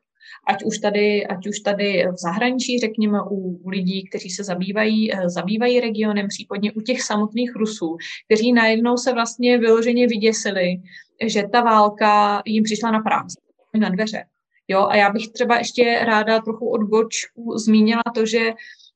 ať 0.47 0.63
už 0.63 0.79
tady, 0.79 1.27
ať 1.27 1.47
už 1.47 1.59
tady 1.59 2.05
v 2.11 2.17
zahraničí, 2.17 2.79
řekněme, 2.79 3.19
u, 3.31 3.69
lidí, 3.69 4.09
kteří 4.09 4.29
se 4.29 4.43
zabývají, 4.43 5.13
eh, 5.13 5.29
zabývají 5.29 5.79
regionem, 5.79 6.27
případně 6.27 6.71
u 6.71 6.81
těch 6.81 7.01
samotných 7.01 7.55
Rusů, 7.55 7.97
kteří 8.25 8.53
najednou 8.53 8.97
se 8.97 9.13
vlastně 9.13 9.57
vyloženě 9.57 10.07
vyděsili, 10.07 10.81
že 11.25 11.43
ta 11.51 11.61
válka 11.61 12.41
jim 12.45 12.63
přišla 12.63 12.91
na 12.91 12.99
práci, 12.99 13.35
na 13.79 13.89
dveře. 13.89 14.23
Jo, 14.67 14.87
a 14.89 14.95
já 14.95 15.09
bych 15.09 15.27
třeba 15.27 15.57
ještě 15.57 15.99
ráda 16.05 16.41
trochu 16.41 16.69
od 16.69 16.83
bočku 16.83 17.57
zmínila 17.57 18.03
to, 18.15 18.25
že 18.25 18.53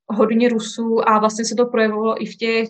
hodně 0.07 0.49
Rusů, 0.49 1.09
a 1.09 1.19
vlastně 1.19 1.45
se 1.45 1.55
to 1.55 1.65
projevovalo 1.65 2.23
i 2.23 2.25
v 2.25 2.36
těch 2.36 2.69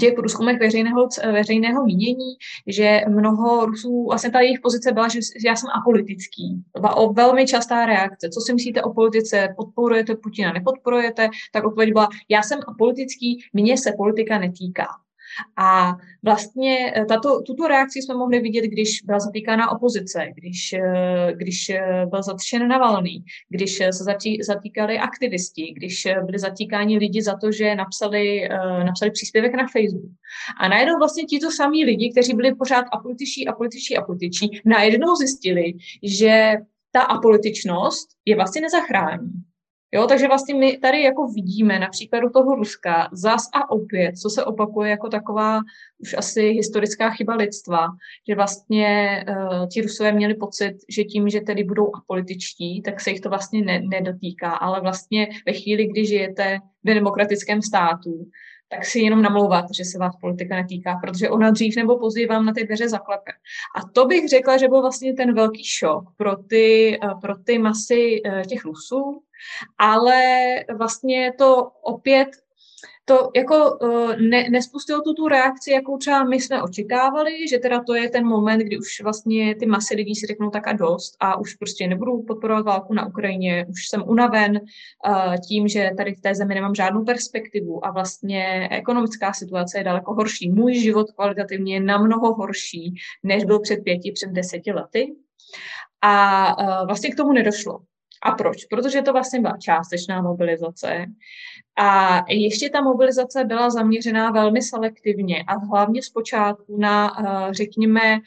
těch 0.00 0.14
průzkumech 0.14 0.58
veřejného, 0.60 1.08
veřejného 1.32 1.84
mínění, 1.84 2.34
že 2.66 3.00
mnoho 3.08 3.66
Rusů, 3.66 4.06
vlastně 4.08 4.30
ta 4.30 4.40
jejich 4.40 4.60
pozice 4.60 4.92
byla, 4.92 5.08
že 5.08 5.18
já 5.46 5.56
jsem 5.56 5.70
apolitický. 5.70 6.62
To 6.72 6.80
byla 6.80 6.96
o 6.96 7.12
velmi 7.12 7.46
častá 7.46 7.86
reakce. 7.86 8.28
Co 8.28 8.40
si 8.40 8.54
myslíte 8.54 8.82
o 8.82 8.94
politice? 8.94 9.54
Podporujete 9.56 10.14
Putina, 10.16 10.52
nepodporujete? 10.52 11.28
Tak 11.52 11.64
odpověď 11.64 11.92
byla, 11.92 12.08
já 12.28 12.42
jsem 12.42 12.58
apolitický, 12.68 13.44
mně 13.52 13.78
se 13.78 13.92
politika 13.96 14.38
netýká. 14.38 14.86
A 15.56 15.96
vlastně 16.22 16.92
eh, 16.96 17.04
tato, 17.04 17.42
tuto 17.42 17.68
reakci 17.68 18.02
jsme 18.02 18.14
mohli 18.14 18.40
vidět, 18.40 18.64
když 18.64 19.02
byla 19.04 19.18
zatýkána 19.18 19.70
opozice, 19.70 20.26
když, 20.34 20.72
eh, 20.72 21.32
když 21.36 21.68
eh, 21.70 22.06
byl 22.10 22.22
zatčen 22.22 22.68
Navalný, 22.68 23.24
když 23.48 23.76
se 23.92 24.04
zatýkali 24.40 24.98
aktivisti, 24.98 25.72
když 25.76 26.08
byli 26.24 26.38
zatýkáni 26.38 26.98
lidi 26.98 27.22
za 27.22 27.36
to, 27.36 27.52
že 27.52 27.74
napsali, 27.74 28.48
napsali 28.84 29.10
příspěvek 29.10 29.54
na 29.54 29.66
Facebook. 29.66 30.12
A 30.60 30.68
najednou 30.68 30.98
vlastně 30.98 31.24
tito 31.24 31.50
samí 31.50 31.84
lidi, 31.84 32.10
kteří 32.10 32.34
byli 32.34 32.54
pořád 32.54 32.84
apolitičí, 32.92 33.48
apolitičí, 33.48 33.96
apolitičí, 33.96 34.60
najednou 34.64 35.14
zjistili, 35.14 35.72
že 36.02 36.52
ta 36.92 37.02
apolitičnost 37.02 38.08
je 38.24 38.36
vlastně 38.36 38.60
nezachrání. 38.60 39.30
Jo, 39.92 40.06
takže 40.06 40.28
vlastně 40.28 40.54
my 40.54 40.78
tady 40.78 41.02
jako 41.02 41.26
vidíme 41.26 41.78
na 41.78 41.88
příkladu 41.88 42.30
toho 42.30 42.54
Ruska 42.54 43.08
zas 43.12 43.42
a 43.54 43.70
opět, 43.70 44.18
co 44.18 44.30
se 44.30 44.44
opakuje 44.44 44.90
jako 44.90 45.08
taková 45.08 45.60
už 45.98 46.14
asi 46.14 46.42
historická 46.42 47.10
chyba 47.10 47.34
lidstva, 47.34 47.88
že 48.28 48.34
vlastně 48.34 49.24
uh, 49.28 49.68
ti 49.68 49.82
Rusové 49.82 50.12
měli 50.12 50.34
pocit, 50.34 50.74
že 50.88 51.04
tím, 51.04 51.28
že 51.28 51.40
tedy 51.40 51.64
budou 51.64 51.90
apolitičtí, 51.94 52.82
tak 52.82 53.00
se 53.00 53.10
jich 53.10 53.20
to 53.20 53.28
vlastně 53.28 53.62
ne, 53.62 53.80
nedotýká, 53.80 54.50
ale 54.50 54.80
vlastně 54.80 55.28
ve 55.46 55.52
chvíli, 55.52 55.86
kdy 55.86 56.06
žijete 56.06 56.58
v 56.84 56.94
demokratickém 56.94 57.62
státu, 57.62 58.26
tak 58.70 58.84
si 58.84 59.00
jenom 59.00 59.22
namlouvat, 59.22 59.64
že 59.74 59.84
se 59.84 59.98
vás 59.98 60.16
politika 60.16 60.56
netýká, 60.56 61.00
protože 61.02 61.30
ona 61.30 61.50
dřív 61.50 61.76
nebo 61.76 61.98
později 61.98 62.26
vám 62.26 62.44
na 62.44 62.52
ty 62.52 62.64
dveře 62.64 62.88
zaklepe. 62.88 63.32
A 63.76 63.88
to 63.94 64.06
bych 64.06 64.28
řekla, 64.28 64.56
že 64.56 64.68
byl 64.68 64.80
vlastně 64.80 65.14
ten 65.14 65.34
velký 65.34 65.64
šok 65.64 66.04
pro 66.16 66.36
ty, 66.36 66.98
pro 67.20 67.36
ty 67.36 67.58
masy 67.58 68.22
eh, 68.24 68.42
těch 68.48 68.64
Rusů, 68.64 69.22
ale 69.78 70.22
vlastně 70.76 71.32
to 71.38 71.70
opět 71.82 72.28
to 73.10 73.30
jako 73.36 73.76
uh, 73.76 74.16
ne, 74.16 74.50
nespustilo 74.50 75.00
tu 75.00 75.14
tu 75.14 75.28
reakci, 75.28 75.70
jakou 75.70 75.98
třeba 75.98 76.24
my 76.24 76.40
jsme 76.40 76.62
očekávali, 76.62 77.48
že 77.48 77.58
teda 77.58 77.82
to 77.82 77.94
je 77.94 78.10
ten 78.10 78.26
moment, 78.26 78.58
kdy 78.58 78.78
už 78.78 79.00
vlastně 79.02 79.54
ty 79.54 79.66
masy 79.66 79.94
lidí 79.94 80.14
si 80.14 80.26
řeknou 80.26 80.50
tak 80.50 80.68
a 80.68 80.72
dost 80.72 81.16
a 81.20 81.38
už 81.38 81.54
prostě 81.54 81.88
nebudu 81.88 82.22
podporovat 82.22 82.66
válku 82.66 82.94
na 82.94 83.06
Ukrajině, 83.06 83.66
už 83.68 83.88
jsem 83.88 84.02
unaven 84.06 84.60
uh, 84.60 85.34
tím, 85.48 85.68
že 85.68 85.90
tady 85.96 86.14
v 86.14 86.20
té 86.20 86.34
zemi 86.34 86.54
nemám 86.54 86.74
žádnou 86.74 87.04
perspektivu 87.04 87.86
a 87.86 87.90
vlastně 87.90 88.68
ekonomická 88.70 89.32
situace 89.32 89.78
je 89.78 89.84
daleko 89.84 90.14
horší. 90.14 90.50
Můj 90.50 90.74
život 90.74 91.10
kvalitativně 91.10 91.74
je 91.74 91.80
namnoho 91.80 92.34
horší, 92.34 92.94
než 93.22 93.44
byl 93.44 93.60
před 93.60 93.76
pěti, 93.76 94.12
před 94.12 94.30
deseti 94.30 94.72
lety. 94.72 95.14
A 96.02 96.56
uh, 96.58 96.86
vlastně 96.86 97.10
k 97.10 97.16
tomu 97.16 97.32
nedošlo. 97.32 97.80
A 98.22 98.32
proč? 98.32 98.64
Protože 98.64 99.02
to 99.02 99.12
vlastně 99.12 99.40
byla 99.40 99.56
částečná 99.56 100.22
mobilizace. 100.22 101.06
A 101.78 102.20
ještě 102.28 102.70
ta 102.70 102.80
mobilizace 102.80 103.44
byla 103.44 103.70
zaměřená 103.70 104.30
velmi 104.30 104.62
selektivně 104.62 105.44
a 105.46 105.58
hlavně 105.58 106.02
zpočátku 106.02 106.78
na, 106.78 107.16
eh, 107.20 107.54
řekněme, 107.54 108.18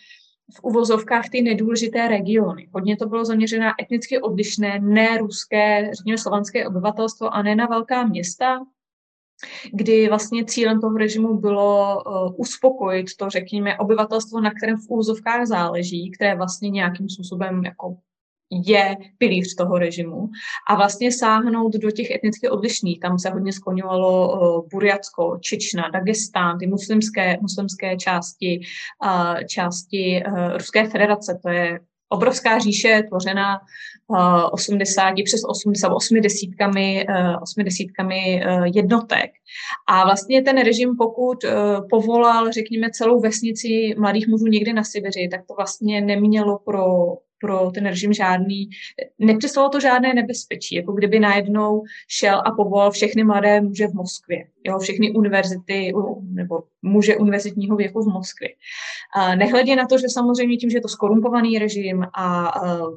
v 0.55 0.63
uvozovkách 0.63 1.29
ty 1.29 1.41
nedůležité 1.41 2.07
regiony. 2.07 2.69
Hodně 2.73 2.97
to 2.97 3.05
bylo 3.05 3.25
zaměřené 3.25 3.71
etnicky 3.81 4.21
odlišné, 4.21 4.79
ne 4.79 5.17
ruské, 5.17 5.91
řekněme 5.93 6.17
slovanské 6.17 6.67
obyvatelstvo 6.67 7.33
a 7.33 7.41
ne 7.41 7.55
na 7.55 7.65
velká 7.65 8.05
města, 8.05 8.59
kdy 9.73 10.09
vlastně 10.09 10.45
cílem 10.45 10.81
toho 10.81 10.97
režimu 10.97 11.37
bylo 11.37 12.03
uh, 12.03 12.33
uspokojit 12.37 13.07
to, 13.17 13.29
řekněme, 13.29 13.77
obyvatelstvo, 13.77 14.41
na 14.41 14.51
kterém 14.53 14.77
v 14.77 14.89
úzovkách 14.89 15.45
záleží, 15.45 16.11
které 16.11 16.35
vlastně 16.35 16.69
nějakým 16.69 17.09
způsobem 17.09 17.65
jako 17.65 17.97
je 18.65 18.95
pilíř 19.17 19.55
toho 19.55 19.77
režimu 19.77 20.29
a 20.69 20.75
vlastně 20.75 21.11
sáhnout 21.11 21.73
do 21.73 21.91
těch 21.91 22.11
etnicky 22.11 22.49
odlišných. 22.49 22.99
Tam 22.99 23.19
se 23.19 23.29
hodně 23.29 23.53
skloňovalo 23.53 24.11
uh, 24.27 24.67
Burjatsko, 24.71 25.37
Čečna, 25.41 25.89
Dagestán, 25.89 26.59
ty 26.59 26.67
muslimské, 26.67 27.37
muslimské 27.41 27.97
části, 27.97 28.61
uh, 29.05 29.43
části 29.43 30.23
uh, 30.27 30.53
Ruské 30.57 30.87
federace. 30.87 31.39
To 31.43 31.49
je 31.49 31.79
obrovská 32.09 32.59
říše 32.59 33.03
tvořená 33.09 33.59
uh, 34.07 34.17
80, 34.51 35.13
přes 35.25 35.41
80, 35.47 35.87
8 35.87 36.21
desítkami, 36.21 37.05
uh, 37.09 37.41
8 37.41 37.63
desítkami 37.63 38.43
uh, 38.45 38.63
jednotek. 38.75 39.31
A 39.87 40.03
vlastně 40.03 40.41
ten 40.41 40.63
režim, 40.63 40.97
pokud 40.97 41.37
povolal, 41.89 42.51
řekněme, 42.51 42.91
celou 42.91 43.19
vesnici 43.19 43.95
mladých 43.97 44.27
mužů 44.27 44.47
někde 44.47 44.73
na 44.73 44.83
Sibiři, 44.83 45.27
tak 45.31 45.41
to 45.47 45.53
vlastně 45.53 46.01
nemělo 46.01 46.59
pro 46.65 46.85
pro 47.43 47.71
ten 47.71 47.85
režim 47.85 48.13
žádný, 48.13 48.69
nepředstavilo 49.19 49.69
to 49.69 49.79
žádné 49.79 50.13
nebezpečí, 50.13 50.75
jako 50.75 50.91
kdyby 50.91 51.19
najednou 51.19 51.83
šel 52.07 52.41
a 52.45 52.51
povolal 52.51 52.91
všechny 52.91 53.23
mladé 53.23 53.61
muže 53.61 53.87
v 53.87 53.93
Moskvě, 53.93 54.47
jo, 54.63 54.79
všechny 54.79 55.11
univerzity 55.11 55.93
nebo 56.21 56.63
muže 56.81 57.17
univerzitního 57.17 57.75
věku 57.75 58.01
v 58.01 58.13
Moskvě. 58.13 58.49
Nehledě 59.35 59.75
na 59.75 59.87
to, 59.87 59.97
že 59.97 60.09
samozřejmě 60.09 60.57
tím, 60.57 60.69
že 60.69 60.77
je 60.77 60.81
to 60.81 60.87
skorumpovaný 60.87 61.59
režim 61.59 62.05
a 62.13 62.53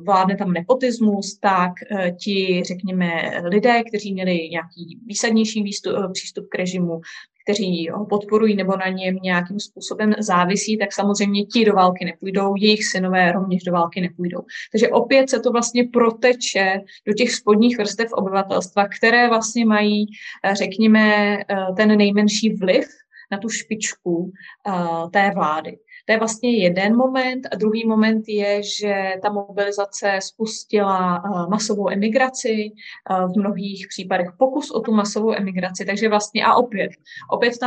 vládne 0.06 0.36
tam 0.36 0.52
nepotismus, 0.52 1.38
tak 1.38 1.72
e, 1.90 2.12
ti, 2.12 2.62
řekněme, 2.66 3.40
lidé, 3.44 3.82
kteří 3.82 4.12
měli 4.12 4.48
nějaký 4.48 5.00
výsadnější 5.06 5.62
výstup, 5.62 5.92
e, 5.96 6.12
přístup 6.12 6.46
k 6.48 6.54
režimu, 6.54 7.00
kteří 7.46 7.88
ho 7.88 8.06
podporují 8.06 8.56
nebo 8.56 8.76
na 8.76 8.88
něm 8.88 9.16
nějakým 9.22 9.60
způsobem 9.60 10.14
závisí, 10.18 10.78
tak 10.78 10.92
samozřejmě 10.92 11.44
ti 11.44 11.64
do 11.64 11.72
války 11.72 12.04
nepůjdou, 12.04 12.54
jejich 12.56 12.86
synové 12.86 13.32
rovněž 13.32 13.62
do 13.62 13.72
války 13.72 14.00
nepůjdou. 14.00 14.40
Takže 14.72 14.88
opět 14.88 15.30
se 15.30 15.40
to 15.40 15.50
vlastně 15.50 15.84
proteče 15.84 16.80
do 17.06 17.12
těch 17.12 17.32
spodních 17.32 17.78
vrstev 17.78 18.12
obyvatelstva, 18.12 18.88
které 18.88 19.28
vlastně 19.28 19.64
mají, 19.64 20.06
eh, 20.44 20.54
řekněme, 20.54 21.36
eh, 21.38 21.44
ten 21.76 21.98
nejmenší 21.98 22.54
vliv 22.54 22.86
na 23.30 23.38
tu 23.38 23.48
špičku 23.48 24.16
uh, 24.16 25.10
té 25.10 25.30
vlády. 25.34 25.78
To 26.06 26.12
je 26.12 26.18
vlastně 26.18 26.56
jeden 26.56 26.96
moment. 26.96 27.46
A 27.52 27.56
druhý 27.56 27.86
moment 27.86 28.28
je, 28.28 28.62
že 28.62 29.12
ta 29.22 29.32
mobilizace 29.32 30.18
spustila 30.22 31.24
uh, 31.24 31.50
masovou 31.50 31.90
emigraci, 31.90 32.70
uh, 33.10 33.32
v 33.32 33.38
mnohých 33.38 33.86
případech 33.88 34.28
pokus 34.38 34.70
o 34.70 34.80
tu 34.80 34.92
masovou 34.92 35.32
emigraci. 35.32 35.84
Takže 35.84 36.08
vlastně 36.08 36.44
a 36.44 36.54
opět, 36.54 36.90
opět 37.30 37.58
ta 37.58 37.66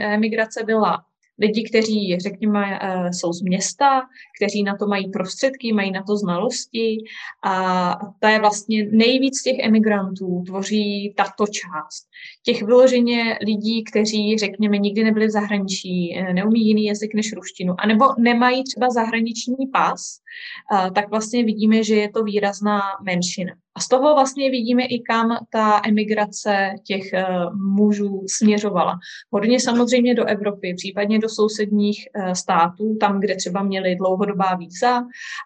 emigrace 0.00 0.62
byla 0.64 1.04
lidi, 1.38 1.64
kteří, 1.64 2.18
řekněme, 2.18 2.78
eh, 2.82 3.12
jsou 3.12 3.32
z 3.32 3.42
města, 3.42 4.02
kteří 4.38 4.62
na 4.62 4.76
to 4.76 4.86
mají 4.86 5.10
prostředky, 5.10 5.72
mají 5.72 5.90
na 5.90 6.02
to 6.02 6.16
znalosti 6.16 6.98
a 7.44 7.96
to 8.18 8.28
je 8.28 8.38
vlastně 8.40 8.88
nejvíc 8.92 9.42
těch 9.42 9.58
emigrantů 9.58 10.42
tvoří 10.46 11.14
tato 11.16 11.46
část. 11.46 12.08
Těch 12.42 12.62
vyloženě 12.62 13.38
lidí, 13.46 13.84
kteří, 13.84 14.38
řekněme, 14.38 14.78
nikdy 14.78 15.04
nebyli 15.04 15.26
v 15.26 15.30
zahraničí, 15.30 16.16
eh, 16.16 16.34
neumí 16.34 16.66
jiný 16.66 16.84
jazyk 16.84 17.14
než 17.14 17.32
ruštinu, 17.32 17.74
anebo 17.78 18.04
nemají 18.18 18.64
třeba 18.64 18.90
zahraniční 18.90 19.66
pas, 19.72 20.18
eh, 20.72 20.90
tak 20.90 21.10
vlastně 21.10 21.44
vidíme, 21.44 21.84
že 21.84 21.94
je 21.94 22.10
to 22.10 22.22
výrazná 22.24 22.80
menšina. 23.02 23.54
A 23.76 23.80
z 23.80 23.88
toho 23.88 24.14
vlastně 24.14 24.50
vidíme 24.50 24.82
i 24.84 25.02
kam 25.02 25.38
ta 25.50 25.80
emigrace 25.84 26.74
těch 26.84 27.02
uh, 27.12 27.56
mužů 27.56 28.24
směřovala. 28.28 28.98
Hodně 29.30 29.60
samozřejmě 29.60 30.14
do 30.14 30.24
Evropy, 30.24 30.74
případně 30.76 31.18
do 31.18 31.28
sousedních 31.28 32.08
uh, 32.16 32.32
států, 32.32 32.96
tam, 33.00 33.20
kde 33.20 33.36
třeba 33.36 33.62
měli 33.62 33.96
dlouhodobá 33.96 34.54
víza 34.54 35.02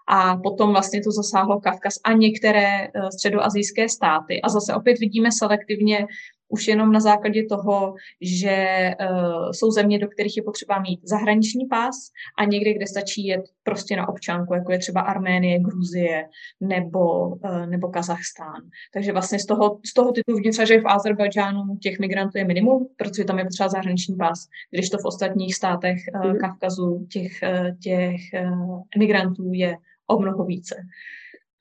a 0.08 0.36
potom 0.36 0.70
vlastně 0.70 1.02
to 1.02 1.10
zasáhlo 1.10 1.60
Kavkaz 1.60 1.94
a 2.04 2.12
některé 2.12 2.88
uh, 2.88 3.08
středoazijské 3.08 3.88
státy. 3.88 4.42
A 4.42 4.48
zase 4.48 4.74
opět 4.74 4.98
vidíme 4.98 5.32
selektivně 5.32 6.06
už 6.48 6.68
jenom 6.68 6.92
na 6.92 7.00
základě 7.00 7.44
toho, 7.44 7.94
že 8.20 8.90
uh, 9.00 9.50
jsou 9.50 9.70
země, 9.70 9.98
do 9.98 10.08
kterých 10.08 10.36
je 10.36 10.42
potřeba 10.42 10.78
mít 10.78 11.00
zahraniční 11.02 11.66
pás 11.66 11.94
a 12.38 12.44
někde, 12.44 12.74
kde 12.74 12.86
stačí 12.86 13.26
jet 13.26 13.42
prostě 13.62 13.96
na 13.96 14.08
občanku, 14.08 14.54
jako 14.54 14.72
je 14.72 14.78
třeba 14.78 15.00
Arménie, 15.00 15.58
Gruzie 15.58 16.24
nebo, 16.60 17.26
uh, 17.28 17.66
nebo 17.66 17.88
Kazachstán. 17.88 18.62
Takže 18.94 19.12
vlastně 19.12 19.38
z 19.38 19.46
toho, 19.46 19.80
z 19.86 19.94
toho 19.94 20.12
titulu 20.12 20.36
vidím 20.36 20.52
že 20.66 20.80
v 20.80 20.86
Azerbajdžánu 20.86 21.76
těch 21.82 21.98
migrantů 21.98 22.38
je 22.38 22.44
minimum, 22.44 22.88
protože 22.96 23.24
tam 23.24 23.38
je 23.38 23.44
potřeba 23.44 23.68
zahraniční 23.68 24.16
pás, 24.16 24.48
když 24.70 24.90
to 24.90 24.98
v 24.98 25.04
ostatních 25.04 25.54
státech 25.54 25.98
uh, 26.24 26.38
Kavkazu 26.38 27.06
těch, 27.12 27.32
uh, 27.42 27.78
těch 27.82 28.20
uh, 28.44 28.82
emigrantů 28.96 29.50
je 29.52 29.76
o 30.06 30.18
mnoho 30.18 30.44
více. 30.44 30.74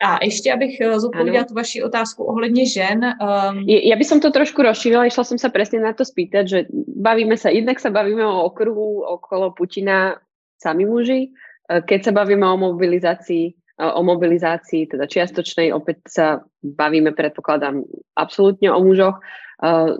A 0.03 0.25
ještě, 0.25 0.53
abych 0.53 0.81
eh, 0.81 0.99
zodpověděla 0.99 1.43
tu 1.43 1.53
vaši 1.53 1.83
otázku 1.83 2.23
ohledně 2.23 2.65
žen. 2.69 3.01
Um... 3.01 3.65
Ja 3.65 3.95
by 3.97 4.05
som 4.05 4.21
to 4.21 4.29
trošku 4.29 4.61
rozšírila, 4.61 5.09
išla 5.09 5.23
som 5.25 5.37
sa 5.41 5.49
presne 5.49 5.81
na 5.81 5.93
to 5.93 6.05
spýtať, 6.05 6.43
že 6.45 6.59
bavíme 7.01 7.33
sa, 7.33 7.49
jednak 7.49 7.81
sa 7.81 7.89
bavíme 7.89 8.21
o 8.21 8.45
okruhu 8.45 9.01
okolo 9.01 9.57
Putina 9.57 10.21
sami 10.61 10.85
muži, 10.85 11.33
eh, 11.69 11.81
keď 11.81 11.99
sa 12.05 12.11
bavíme 12.13 12.45
o 12.45 12.57
mobilizácii 12.57 13.57
o 13.77 14.01
mobilizácii, 14.01 14.89
teda 14.89 15.05
čiastočnej, 15.05 15.69
opäť 15.69 15.97
sa 16.09 16.25
bavíme, 16.65 17.13
predpokladám, 17.13 17.85
absolútne 18.17 18.73
o 18.73 18.81
mužoch. 18.81 19.21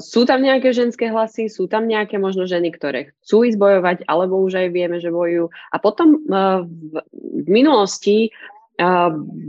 Sú 0.01 0.25
tam 0.25 0.41
nejaké 0.41 0.73
ženské 0.73 1.13
hlasy, 1.13 1.45
sú 1.45 1.69
tam 1.69 1.85
nejaké 1.85 2.17
možno 2.17 2.49
ženy, 2.49 2.73
ktoré 2.73 3.13
chcú 3.21 3.45
ísť 3.45 3.57
bojovať, 3.61 3.97
alebo 4.09 4.41
už 4.41 4.65
aj 4.65 4.67
vieme, 4.73 4.97
že 4.97 5.13
bojujú. 5.13 5.53
A 5.69 5.77
potom 5.77 6.25
v, 6.25 7.05
minulosti 7.45 8.33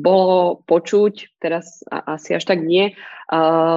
bolo 0.01 0.65
počuť, 0.65 1.37
teraz 1.39 1.85
asi 1.89 2.35
až 2.35 2.45
tak 2.49 2.65
nie, 2.65 2.97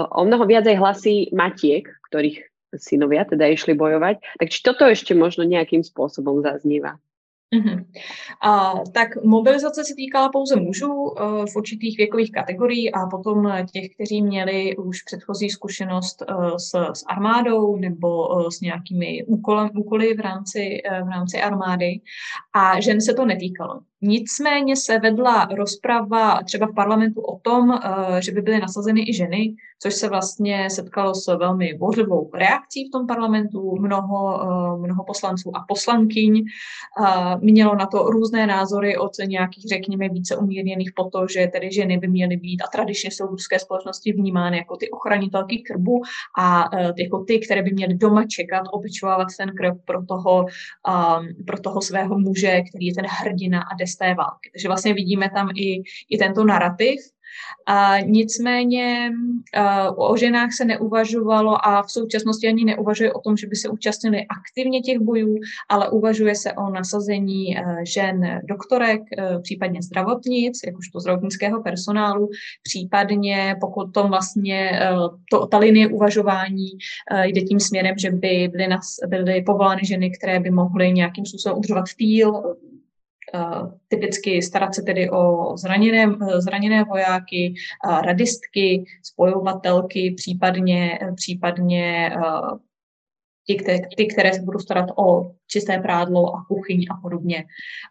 o 0.08 0.22
mnoho 0.24 0.47
viacej 0.47 0.76
hlasy 0.80 1.16
matiek, 1.36 1.88
ktorých 2.08 2.39
synovia 2.80 3.28
teda 3.28 3.52
išli 3.52 3.76
bojovať. 3.76 4.24
Tak 4.39 4.47
či 4.47 4.60
toto 4.64 4.88
ešte 4.88 5.12
možno 5.12 5.43
nejakým 5.43 5.84
spôsobom 5.84 6.39
zazníva? 6.39 6.95
Uh-huh. 7.52 7.84
A, 8.41 8.74
tak 8.93 9.24
mobilizace 9.24 9.84
se 9.84 9.93
týkala 9.95 10.30
pouze 10.30 10.56
mužů 10.56 10.93
uh, 10.93 11.45
v 11.45 11.56
určitých 11.56 11.97
věkových 11.97 12.32
kategorií 12.32 12.91
a 12.91 13.06
potom 13.06 13.52
těch, 13.74 13.95
kteří 13.95 14.22
měli 14.22 14.78
už 14.78 15.02
předchozí 15.02 15.49
zkušenost 15.49 16.24
uh, 16.30 16.56
s, 16.56 16.72
s 16.93 17.04
armádou 17.08 17.76
nebo 17.76 18.28
uh, 18.28 18.49
s 18.49 18.62
nějakými 18.62 19.24
úkolem, 19.28 19.70
úkoly 19.76 20.14
v 20.14 20.20
rámci, 20.20 20.82
uh, 20.91 21.08
v 21.08 21.10
rámci 21.10 21.41
armády 21.41 21.99
a 22.54 22.82
žen 22.82 23.02
se 23.02 23.14
to 23.14 23.26
netýkalo. 23.26 23.80
Nicméně 24.04 24.76
se 24.76 24.99
vedla 24.99 25.45
rozprava 25.45 26.43
třeba 26.43 26.68
v 26.68 26.76
parlamentu 26.76 27.22
o 27.22 27.39
tom, 27.39 27.72
eh, 27.72 28.22
že 28.22 28.32
by 28.32 28.41
byly 28.41 28.60
nasazeny 28.60 29.10
i 29.10 29.14
ženy, 29.14 29.56
což 29.80 29.93
se 29.93 30.10
vlastně 30.10 30.70
setkalo 30.70 31.16
s 31.16 31.38
velmi 31.38 31.74
bořivou 31.74 32.30
reakcí 32.34 32.88
v 32.88 32.91
tom 32.91 33.08
parlamentu. 33.08 33.76
Mnoho, 33.80 34.41
eh, 34.43 34.78
mnoho 34.86 35.04
poslanců 35.04 35.52
a 35.56 35.66
poslankyň 35.68 36.43
eh, 36.45 37.38
mělo 37.39 37.76
na 37.76 37.86
to 37.86 38.04
různé 38.04 38.47
názory 38.47 38.97
od 38.97 39.12
nějakých, 39.26 39.66
řekněme, 39.70 40.10
více 40.10 40.38
umírněných 40.38 40.91
po 40.95 41.04
to, 41.04 41.28
že 41.28 41.47
tedy 41.54 41.72
ženy 41.72 41.97
by 41.97 42.08
měly 42.08 42.38
být 42.38 42.62
a 42.62 42.68
tradičně 42.68 43.12
jsou 43.12 43.28
v 43.28 43.32
ruské 43.32 43.60
společnosti 43.60 44.14
vnímány 44.14 44.58
jako 44.58 44.78
ty 44.78 44.89
ochranitelky 44.89 45.58
krbu 45.58 46.02
a 46.39 46.70
jako 46.97 47.24
ty, 47.24 47.39
které 47.39 47.64
by 47.64 47.72
měly 47.72 47.93
doma 47.93 48.26
čekat, 48.28 48.64
obyčovávat 48.72 49.28
ten 49.38 49.52
krb 49.56 49.78
pro 49.86 50.06
toho, 50.06 50.45
pro 51.47 51.60
toho 51.60 51.82
svého 51.82 52.20
muže, 52.20 52.62
který 52.70 52.86
je 52.86 52.93
ten 52.93 53.06
hrdina 53.06 53.62
a 53.62 53.76
z 53.92 53.96
té 53.98 54.14
války. 54.14 54.50
Takže 54.54 54.68
vlastně 54.68 54.94
vidíme 54.94 55.30
tam 55.34 55.50
i, 55.56 55.84
i 56.10 56.18
tento 56.18 56.44
narrativ. 56.44 57.00
A 57.68 58.00
nicméně 58.00 59.12
uh, 59.58 60.12
o 60.12 60.18
ženách 60.18 60.54
se 60.54 60.66
neuvažovalo 60.66 61.68
a 61.68 61.84
v 61.84 61.92
současnosti 61.92 62.48
ani 62.48 62.66
neuvažuje 62.66 63.14
o 63.14 63.20
tom, 63.20 63.38
že 63.38 63.48
by 63.48 63.56
se 63.56 63.70
účastnili 63.70 64.26
aktivně 64.30 64.82
těch 64.82 65.00
bojů, 65.00 65.36
ale 65.70 65.89
uvažuje 65.89 66.36
se 66.36 66.54
o 66.54 66.70
nasazení 66.70 67.56
uh, 67.58 67.84
žen 67.84 68.42
doktorek, 68.44 69.02
uh, 69.02 69.42
případně 69.42 69.82
zdravotnic, 69.82 70.60
jakožto 70.66 71.00
zdravotnického 71.00 71.64
personálu, 71.64 72.30
případně 72.64 73.56
pokud 73.62 73.94
tom 73.94 74.08
vlastně 74.08 74.80
to, 75.32 75.48
ta 75.48 75.58
linie 75.58 75.88
uvažování 75.88 76.70
jde 77.24 77.42
tím 77.42 77.60
směrem, 77.60 77.96
že 77.98 78.12
by 78.12 78.50
byly, 78.52 78.68
nas, 78.68 78.96
byly 79.08 79.42
povolány 79.42 79.82
ženy, 79.86 80.12
které 80.12 80.39
by 80.39 80.52
mohly 80.52 80.92
nějakým 80.92 81.26
způsobem 81.26 81.58
udržovat 81.58 81.86
týl, 81.98 82.44
Eh, 82.44 82.70
typicky 83.88 84.42
starat 84.42 84.76
se 84.76 84.82
tedy 84.82 85.10
o 85.10 85.52
zraněné, 85.58 86.16
zraněné 86.38 86.84
vojáky, 86.84 87.54
eh, 87.90 88.02
radistky, 88.02 88.84
spojovatelky, 89.04 90.14
případně, 90.18 91.00
případně 91.16 92.12
eh, 92.16 92.20
ty, 93.48 93.56
které, 93.56 93.80
ty, 93.98 94.06
které 94.06 94.34
se 94.34 94.42
budou 94.42 94.60
starat 94.60 94.86
o 94.98 95.32
čisté 95.48 95.80
prádlo 95.80 96.36
a 96.36 96.46
kuchyň 96.48 96.86
a 96.92 97.02
podobně. 97.02 97.44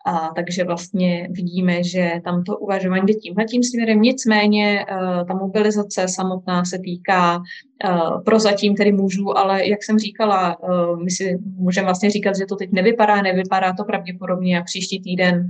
A, 0.07 0.31
takže 0.37 0.65
vlastně 0.65 1.29
vidíme, 1.31 1.85
že 1.85 2.13
tam 2.25 2.45
to 2.45 2.59
uvažování 2.59 3.07
jde 3.07 3.15
tímhle 3.15 3.45
tím 3.45 3.63
směrem. 3.63 4.03
Nicméně 4.03 4.87
uh, 4.91 5.27
ta 5.27 5.35
mobilizace 5.35 6.09
samotná 6.09 6.65
se 6.65 6.79
týká 6.79 7.39
uh, 7.39 8.25
prozatím 8.25 8.75
tedy 8.75 8.93
mužů, 8.93 9.39
ale 9.39 9.67
jak 9.67 9.85
jsem 9.85 9.99
říkala, 9.99 10.59
uh, 10.61 11.03
my 11.03 11.11
si 11.11 11.39
můžeme 11.57 11.85
vlastně 11.85 12.11
říkat, 12.11 12.37
že 12.37 12.47
to 12.47 12.57
teď 12.57 12.73
nevypadá, 12.73 13.23
nevypadá 13.23 13.73
to 13.73 13.85
pravděpodobně 13.85 14.61
a 14.61 14.65
příští 14.65 15.03
týden 15.03 15.47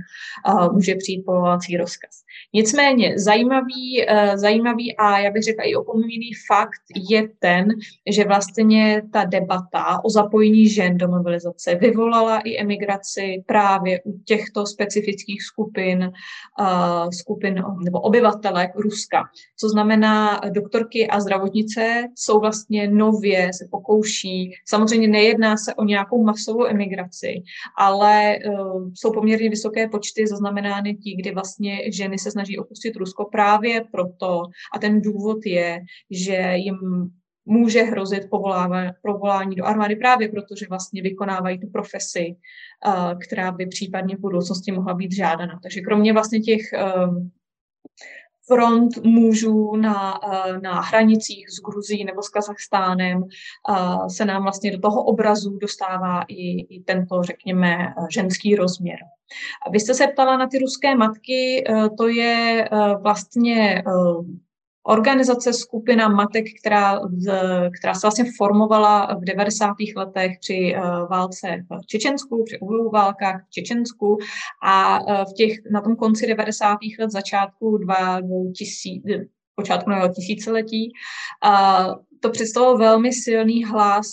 může 0.71 0.95
přijít 0.95 1.23
povolovací 1.25 1.77
rozkaz. 1.77 2.11
Nicméně 2.53 3.19
zajímavý, 3.19 4.05
uh, 4.11 4.35
zajímavý 4.35 4.97
a 4.97 5.19
já 5.19 5.31
bych 5.31 5.43
řekla 5.43 5.63
i 5.63 5.75
opomíněný 5.75 6.31
fakt 6.47 6.81
je 7.09 7.29
ten, 7.39 7.67
že 8.11 8.23
vlastně 8.23 9.01
ta 9.13 9.23
debata 9.23 10.03
o 10.03 10.09
zapojení 10.09 10.67
žen 10.67 10.97
do 10.97 11.07
mobilizace 11.07 11.75
vyvolala 11.75 12.39
i 12.39 12.61
emigraci 12.61 13.43
právě 13.45 14.01
u 14.01 14.19
těchto 14.25 14.65
specifických 14.65 15.43
skupin, 15.43 16.11
uh, 16.59 17.09
skupin 17.09 17.63
nebo 17.83 18.01
obyvatelek 18.01 18.71
Ruska. 18.75 19.23
Co 19.59 19.69
znamená, 19.69 20.41
doktorky 20.49 21.07
a 21.07 21.19
zdravotnice 21.19 22.03
jsou 22.15 22.39
vlastně 22.39 22.87
nově, 22.87 23.49
se 23.53 23.67
pokouší, 23.71 24.51
samozřejmě 24.67 25.07
nejedná 25.07 25.57
se 25.57 25.75
o 25.75 25.83
nějakou 25.83 26.23
masovou 26.23 26.65
emigraci, 26.65 27.43
ale 27.77 28.37
uh, 28.47 28.89
jsou 28.93 29.11
poměrně 29.13 29.49
vysoké 29.49 29.87
počty 29.87 30.27
zaznamenány 30.27 30.95
tí, 30.95 31.15
kdy 31.15 31.31
vlastně 31.31 31.91
ženy 31.91 32.19
se 32.19 32.31
snaží 32.31 32.40
opustit 32.57 32.95
Rusko 32.95 33.25
právě 33.25 33.83
proto, 33.91 34.43
a 34.73 34.79
ten 34.79 35.01
důvod 35.01 35.45
je, 35.45 35.79
že 36.11 36.53
jim 36.55 36.77
může 37.45 37.83
hrozit 37.83 38.29
povolání 39.01 39.55
do 39.55 39.65
armády 39.65 39.95
právě 39.95 40.29
proto, 40.29 40.55
že 40.55 40.65
vlastně 40.69 41.01
vykonávají 41.01 41.59
tu 41.59 41.67
profesi, 41.67 42.35
uh, 42.85 43.19
která 43.19 43.51
by 43.51 43.65
případně 43.65 44.15
v 44.15 44.19
budoucnosti 44.19 44.71
mohla 44.71 44.93
být 44.93 45.11
žádaná. 45.11 45.59
Takže 45.63 45.81
kromě 45.81 46.13
vlastně 46.13 46.39
těch 46.39 46.61
um, 47.07 47.31
front 48.53 49.03
mužů 49.03 49.75
na, 49.75 50.23
uh, 50.23 50.61
na 50.61 50.81
hranicích 50.81 51.45
s 51.49 51.59
Gruzí 51.59 52.03
nebo 52.03 52.21
s 52.21 52.29
Kazachstánem 52.29 53.23
uh, 53.23 54.07
se 54.07 54.25
nám 54.25 54.43
vlastně 54.43 54.71
do 54.71 54.79
toho 54.79 55.03
obrazu 55.03 55.57
dostává 55.61 56.21
i, 56.27 56.75
i 56.75 56.83
tento, 56.83 57.23
řekněme, 57.23 57.93
ženský 58.11 58.55
rozměr. 58.55 58.97
Vy 59.71 59.79
jste 59.79 59.93
se 59.93 60.07
ptala 60.07 60.37
na 60.37 60.47
ty 60.47 60.59
ruské 60.59 60.95
matky, 60.95 61.63
to 61.97 62.07
je 62.07 62.69
vlastně 63.01 63.83
organizace, 64.83 65.53
skupina 65.53 66.09
matek, 66.09 66.45
která, 66.61 66.99
která 67.79 67.93
se 67.93 67.99
vlastně 68.01 68.25
formovala 68.37 69.17
v 69.21 69.23
90. 69.23 69.73
letech 69.95 70.31
při 70.39 70.75
uh, 70.77 71.09
válce 71.09 71.47
v 71.83 71.85
Čečensku, 71.85 72.43
při 72.45 72.59
obou 72.59 72.89
válkách 72.89 73.45
v 73.47 73.49
Čečensku 73.49 74.17
a 74.63 74.99
uh, 74.99 75.25
v 75.31 75.33
těch, 75.33 75.57
na 75.71 75.81
tom 75.81 75.95
konci 75.95 76.27
90. 76.27 76.77
let, 76.99 77.11
začátku 77.11 77.77
2000, 77.77 79.01
počátku 79.55 79.89
nového 79.89 80.13
tisíciletí, 80.13 80.91
uh, 81.45 81.95
to 82.19 82.29
představilo 82.29 82.77
velmi 82.77 83.13
silný 83.13 83.65
hlas 83.65 84.07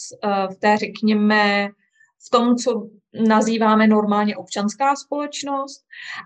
v 0.53 0.57
té, 0.61 0.77
řekněme, 0.77 1.69
v 2.27 2.31
tom, 2.31 2.57
co 2.57 2.89
nazýváme 3.15 3.87
normálně 3.87 4.37
občanská 4.37 4.97
společnost 4.97 5.85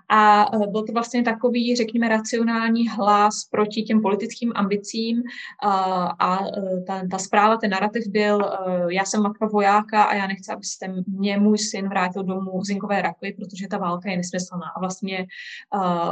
a 0.09 0.43
e, 0.43 0.67
byl 0.67 0.83
to 0.83 0.93
vlastně 0.93 1.23
takový, 1.23 1.77
řekněme, 1.77 2.09
racionální 2.09 2.89
hlas 2.89 3.35
proti 3.51 3.83
těm 3.83 4.03
politickým 4.03 4.53
ambicím 4.55 5.23
a, 5.63 5.73
a 6.05 6.45
e, 6.45 6.81
ta, 6.87 7.03
ta 7.11 7.19
zpráva, 7.19 7.57
ten 7.57 7.71
narrativ 7.71 8.03
byl, 8.09 8.45
e, 8.45 8.95
já 8.95 9.05
jsem 9.05 9.23
matka 9.23 9.47
vojáka 9.47 10.03
a 10.03 10.15
já 10.15 10.27
nechci, 10.27 10.53
abyste 10.53 10.95
mě 11.07 11.39
můj 11.39 11.59
syn 11.59 11.89
vrátil 11.89 12.23
domů 12.23 12.65
zinkové 12.65 13.03
rakvi, 13.03 13.33
protože 13.33 13.69
ta 13.69 13.79
válka 13.79 14.11
je 14.11 14.17
nesmyslná. 14.17 14.67
A 14.77 14.81
vlastně 14.81 15.27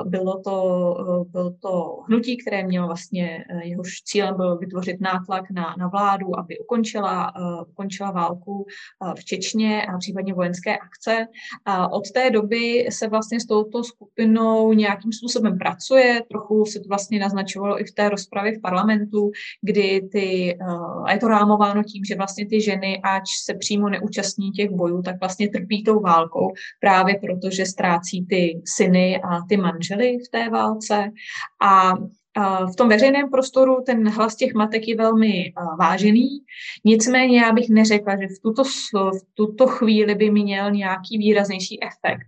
bylo 0.05 0.41
to, 0.41 0.97
bylo 1.31 1.51
to 1.51 2.03
hnutí, 2.09 2.37
které 2.37 2.67
mělo 2.67 2.87
vlastně, 2.87 3.45
jehož 3.63 4.03
cílem 4.03 4.37
byl 4.37 4.59
vytvořit 4.59 5.01
nátlak 5.01 5.51
na, 5.51 5.75
na 5.79 5.89
vládu, 5.89 6.39
aby 6.39 6.59
ukončila, 6.59 7.33
ukončila 7.69 8.11
válku 8.11 8.67
v 9.19 9.25
Čečně 9.25 9.87
a 9.87 9.99
případně 9.99 10.35
vojenské 10.35 10.60
akce. 10.67 11.27
A 11.65 11.93
od 11.93 12.11
té 12.11 12.31
doby 12.31 12.87
se 12.91 13.09
vlastně 13.09 13.41
s 13.41 13.47
touto 13.47 13.85
skupinou 13.85 14.73
nějakým 14.73 15.13
způsobem 15.13 15.59
pracuje. 15.59 16.23
Trochu 16.31 16.65
se 16.65 16.81
to 16.81 16.89
vlastně 16.89 17.19
naznačovalo 17.19 17.81
i 17.81 17.85
v 17.85 17.93
té 17.93 18.09
rozpravě 18.09 18.59
v 18.59 18.61
parlamentu, 18.61 19.31
kdy 19.63 20.09
ty, 20.13 20.57
eh, 20.61 20.65
a 21.07 21.13
je 21.13 21.19
to 21.19 21.29
rámováno 21.29 21.83
tím, 21.83 22.05
že 22.05 22.17
vlastně 22.17 22.47
ty 22.47 22.61
ženy, 22.61 23.01
ač 23.03 23.29
se 23.45 23.55
přímo 23.55 23.89
neúčastní 23.89 24.51
těch 24.51 24.71
bojů, 24.71 25.03
tak 25.03 25.21
vlastně 25.21 25.49
trpí 25.49 25.85
tou 25.85 26.01
válkou 26.01 26.53
právě 26.81 27.15
proto, 27.21 27.51
že 27.51 27.67
ztrácí 27.67 28.27
ty 28.27 28.63
syny 28.65 29.21
a 29.23 29.47
ty 29.49 29.57
manžely 29.57 30.19
v 30.27 30.31
té 30.31 30.51
válce. 30.51 31.11
A 31.63 31.93
v 32.73 32.77
tom 32.77 32.89
veřejném 32.89 33.31
prostoru 33.31 33.83
ten 33.87 34.09
hlas 34.09 34.37
těch 34.37 34.55
matek 34.55 34.89
je 34.89 34.97
velmi 34.97 35.53
vážený, 35.79 36.29
nicméně 36.85 37.41
já 37.41 37.53
bych 37.53 37.69
neřekla, 37.69 38.17
že 38.17 38.27
v 38.27 38.43
tuto, 38.43 38.65
v 38.95 39.23
tuto 39.35 39.67
chvíli 39.67 40.15
by 40.15 40.31
měl 40.31 40.71
nějaký 40.71 41.19
výraznější 41.19 41.79
efekt 41.83 42.27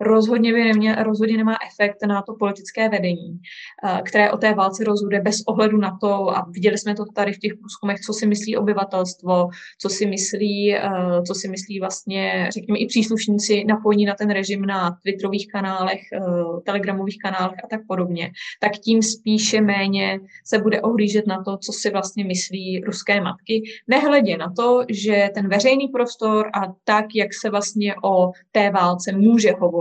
rozhodně, 0.00 0.52
by 0.52 0.64
nemě, 0.64 0.94
rozhodně 0.94 1.36
nemá 1.36 1.56
efekt 1.72 1.96
na 2.06 2.22
to 2.22 2.34
politické 2.34 2.88
vedení, 2.88 3.40
eh, 3.84 4.02
které 4.04 4.32
o 4.32 4.36
té 4.36 4.54
válce 4.54 4.84
rozhoduje 4.84 5.20
bez 5.20 5.42
ohledu 5.46 5.76
na 5.76 5.98
to, 6.00 6.36
a 6.36 6.46
viděli 6.50 6.78
jsme 6.78 6.94
to 6.94 7.04
tady 7.14 7.32
v 7.32 7.38
těch 7.38 7.54
průzkumech, 7.54 8.00
co 8.00 8.12
si 8.12 8.26
myslí 8.26 8.56
obyvatelstvo, 8.56 9.48
co 9.78 9.88
si 9.88 10.06
myslí, 10.06 10.74
eh, 10.74 11.22
co 11.26 11.34
si 11.34 11.48
myslí 11.48 11.80
vlastně, 11.80 12.48
řekněme, 12.52 12.78
i 12.78 12.86
příslušníci 12.86 13.64
napojení 13.64 14.04
na 14.04 14.14
ten 14.14 14.30
režim 14.30 14.62
na 14.66 14.98
Twitterových 15.02 15.48
kanálech, 15.52 16.00
eh, 16.12 16.20
telegramových 16.64 17.18
kanálech 17.18 17.58
a 17.64 17.68
tak 17.70 17.80
podobně, 17.88 18.30
tak 18.60 18.72
tím 18.72 19.02
spíše 19.02 19.60
méně 19.60 20.20
se 20.44 20.58
bude 20.58 20.80
ohlížet 20.80 21.26
na 21.26 21.42
to, 21.44 21.56
co 21.56 21.72
si 21.72 21.90
vlastně 21.90 22.24
myslí 22.24 22.80
ruské 22.80 23.20
matky, 23.20 23.62
nehledě 23.88 24.36
na 24.36 24.52
to, 24.56 24.84
že 24.88 25.28
ten 25.34 25.48
veřejný 25.48 25.88
prostor 25.88 26.50
a 26.54 26.60
tak, 26.84 27.04
jak 27.14 27.34
se 27.34 27.50
vlastně 27.50 27.94
o 28.04 28.32
té 28.52 28.70
válce 28.70 29.12
může 29.12 29.52
hovořit, 29.52 29.73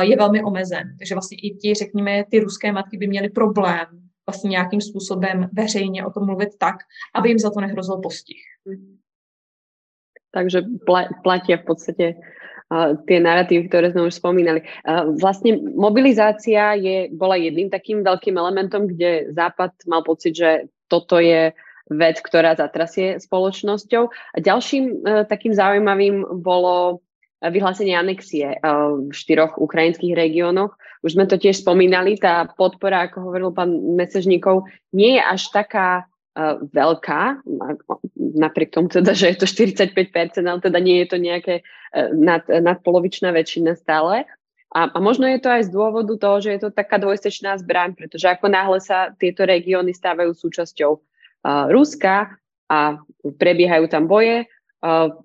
je 0.00 0.16
velmi 0.16 0.42
omezen. 0.42 0.96
Takže 0.98 1.14
vlastně 1.14 1.36
i 1.42 1.50
ti, 1.50 1.74
řekněme, 1.74 2.24
ty 2.30 2.40
ruské 2.40 2.72
matky 2.72 2.96
by 2.96 3.06
měly 3.06 3.28
problém 3.28 3.86
vlastně 4.28 4.50
nějakým 4.50 4.80
způsobem 4.80 5.48
veřejně 5.52 6.06
o 6.06 6.10
tom 6.10 6.26
mluvit 6.26 6.48
tak, 6.58 6.76
aby 7.14 7.28
jim 7.28 7.38
za 7.38 7.50
to 7.50 7.60
nehrozil 7.60 7.96
postih. 7.96 8.42
Takže 10.30 10.62
platí 11.24 11.56
v 11.56 11.64
podstate 11.64 12.04
uh, 12.68 13.00
tie 13.08 13.16
narratívy, 13.16 13.64
ktoré 13.72 13.88
sme 13.88 14.12
už 14.12 14.20
spomínali. 14.20 14.60
Uh, 14.84 15.16
vlastne 15.16 15.56
mobilizácia 15.56 16.76
je, 16.76 17.08
bola 17.08 17.40
jedným 17.40 17.72
takým 17.72 18.04
veľkým 18.04 18.36
elementom, 18.36 18.84
kde 18.84 19.32
Západ 19.32 19.72
mal 19.88 20.04
pocit, 20.04 20.36
že 20.36 20.68
toto 20.92 21.16
je 21.16 21.56
vec, 21.88 22.20
ktorá 22.20 22.52
zatrasie 22.52 23.16
spoločnosťou. 23.16 24.12
A 24.12 24.36
ďalším 24.36 24.84
uh, 24.84 25.24
takým 25.24 25.56
zaujímavým 25.56 26.44
bolo 26.44 27.00
vyhlásenie 27.38 27.94
anexie 27.94 28.58
v 28.62 29.14
štyroch 29.14 29.58
ukrajinských 29.62 30.14
regiónoch. 30.14 30.74
Už 31.06 31.14
sme 31.14 31.30
to 31.30 31.38
tiež 31.38 31.62
spomínali, 31.62 32.18
tá 32.18 32.50
podpora, 32.50 33.06
ako 33.06 33.30
hovoril 33.30 33.50
pán 33.54 33.70
Mesežníkov, 33.94 34.66
nie 34.90 35.18
je 35.18 35.22
až 35.22 35.42
taká 35.54 36.10
veľká, 36.74 37.42
napriek 38.14 38.70
tomu 38.70 38.86
teda, 38.86 39.10
že 39.10 39.34
je 39.34 39.36
to 39.42 39.46
45%, 39.46 40.46
ale 40.46 40.60
teda 40.62 40.78
nie 40.78 41.02
je 41.02 41.06
to 41.10 41.18
nejaké 41.18 41.54
nad, 42.14 42.46
nadpolovičná 42.46 43.34
väčšina 43.34 43.74
stále. 43.74 44.22
A, 44.68 44.86
a 44.92 44.98
možno 45.00 45.24
je 45.26 45.40
to 45.40 45.48
aj 45.48 45.66
z 45.66 45.70
dôvodu 45.72 46.14
toho, 46.20 46.36
že 46.44 46.50
je 46.54 46.60
to 46.68 46.70
taká 46.70 47.00
dvojstečná 47.00 47.56
zbraň, 47.58 47.96
pretože 47.96 48.28
ako 48.28 48.52
náhle 48.52 48.78
sa 48.78 49.10
tieto 49.16 49.48
regióny 49.48 49.96
stávajú 49.96 50.36
súčasťou 50.36 50.92
Ruska 51.72 52.36
a 52.68 53.00
prebiehajú 53.24 53.88
tam 53.88 54.04
boje. 54.04 54.44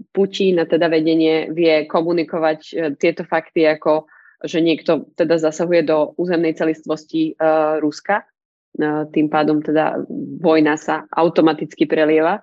Putin 0.10 0.58
a 0.58 0.66
teda 0.66 0.90
vedenie 0.90 1.54
vie 1.54 1.86
komunikovať 1.86 2.60
e, 2.66 2.74
tieto 2.98 3.22
fakty 3.22 3.70
ako, 3.70 4.10
že 4.42 4.66
niekto 4.66 5.14
teda 5.14 5.38
zasahuje 5.38 5.86
do 5.86 6.18
územnej 6.18 6.58
celistvosti 6.58 7.38
e, 7.38 7.46
Ruska. 7.78 8.26
E, 8.26 8.26
tým 9.14 9.30
pádom 9.30 9.62
teda 9.62 10.02
vojna 10.42 10.74
sa 10.74 11.06
automaticky 11.14 11.86
prelieva 11.86 12.42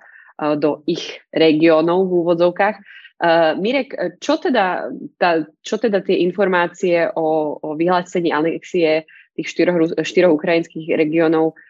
do 0.56 0.80
ich 0.88 1.20
regiónov 1.36 2.08
v 2.08 2.16
úvodzovkách. 2.24 2.76
Mirek, 3.60 4.16
čo 4.24 4.40
teda, 4.40 4.88
tá, 5.20 5.44
čo 5.60 5.76
teda 5.76 6.00
tie 6.00 6.24
informácie 6.24 7.12
o, 7.12 7.60
o 7.60 7.76
vyhlásení 7.76 8.32
anexie 8.32 9.04
tých 9.36 9.52
štyroch, 9.52 10.00
štyroch 10.00 10.40
ukrajinských 10.40 10.96
regiónov 10.96 11.60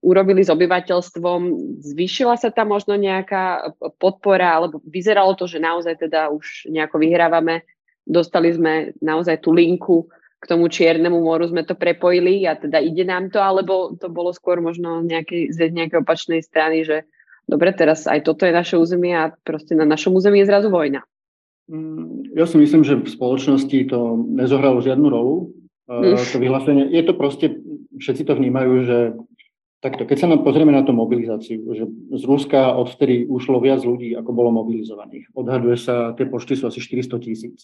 urobili 0.00 0.40
s 0.40 0.50
obyvateľstvom? 0.52 1.40
Zvýšila 1.84 2.40
sa 2.40 2.48
tam 2.48 2.72
možno 2.72 2.96
nejaká 2.96 3.76
podpora, 4.00 4.56
alebo 4.56 4.80
vyzeralo 4.84 5.36
to, 5.36 5.44
že 5.44 5.60
naozaj 5.60 6.00
teda 6.00 6.32
už 6.32 6.72
nejako 6.72 6.96
vyhrávame? 7.00 7.68
Dostali 8.06 8.54
sme 8.54 8.96
naozaj 9.02 9.44
tú 9.44 9.52
linku 9.52 10.08
k 10.36 10.44
tomu 10.44 10.68
Čiernemu 10.68 11.16
moru, 11.16 11.48
sme 11.48 11.64
to 11.64 11.74
prepojili 11.74 12.44
a 12.44 12.54
teda 12.54 12.76
ide 12.78 13.08
nám 13.08 13.32
to, 13.32 13.40
alebo 13.40 13.96
to 13.96 14.12
bolo 14.12 14.30
skôr 14.36 14.60
možno 14.60 15.00
nejakej, 15.00 15.50
z 15.50 15.72
nejakej 15.72 16.04
opačnej 16.04 16.40
strany, 16.44 16.84
že 16.84 17.08
dobre, 17.48 17.72
teraz 17.72 18.04
aj 18.04 18.22
toto 18.22 18.44
je 18.44 18.52
naše 18.52 18.76
územie 18.76 19.16
a 19.16 19.32
proste 19.32 19.72
na 19.72 19.88
našom 19.88 20.12
území 20.12 20.44
je 20.44 20.50
zrazu 20.52 20.68
vojna. 20.68 21.02
Mm, 21.66 22.36
ja 22.36 22.46
si 22.46 22.60
myslím, 22.60 22.86
že 22.86 23.00
v 23.00 23.08
spoločnosti 23.10 23.90
to 23.90 24.22
nezohralo 24.28 24.84
žiadnu 24.84 25.08
rolu. 25.08 25.56
Mm. 25.86 26.18
To 26.18 26.38
vyhlásenie, 26.42 26.84
je 26.90 27.02
to 27.06 27.14
proste 27.14 27.46
všetci 27.98 28.22
to 28.24 28.32
vnímajú, 28.36 28.72
že 28.84 28.98
takto, 29.84 30.08
keď 30.08 30.16
sa 30.18 30.28
nám 30.30 30.42
pozrieme 30.42 30.72
na 30.72 30.82
tú 30.82 30.90
mobilizáciu, 30.96 31.62
že 31.76 31.84
z 32.10 32.22
Ruska 32.26 32.74
odvtedy 32.74 33.28
ušlo 33.28 33.60
viac 33.62 33.84
ľudí, 33.84 34.16
ako 34.16 34.30
bolo 34.32 34.50
mobilizovaných. 34.50 35.30
Odhaduje 35.36 35.76
sa, 35.78 36.16
tie 36.16 36.26
počty 36.26 36.56
sú 36.56 36.66
asi 36.66 36.80
400 36.82 37.22
tisíc. 37.22 37.58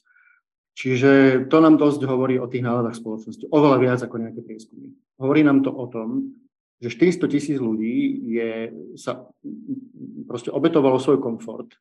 Čiže 0.72 1.44
to 1.52 1.60
nám 1.60 1.76
dosť 1.76 2.08
hovorí 2.08 2.40
o 2.40 2.48
tých 2.48 2.64
náladách 2.64 2.96
spoločnosti. 2.96 3.44
Oveľa 3.52 3.78
viac 3.80 4.00
ako 4.00 4.16
nejaké 4.24 4.40
prieskumy. 4.40 4.96
Hovorí 5.20 5.44
nám 5.44 5.60
to 5.60 5.68
o 5.68 5.84
tom, 5.84 6.32
že 6.80 6.88
400 6.88 7.28
tisíc 7.28 7.58
ľudí 7.60 8.24
je, 8.32 8.50
sa 8.96 9.28
proste 10.24 10.48
obetovalo 10.48 10.96
svoj 10.96 11.20
komfort 11.20 11.76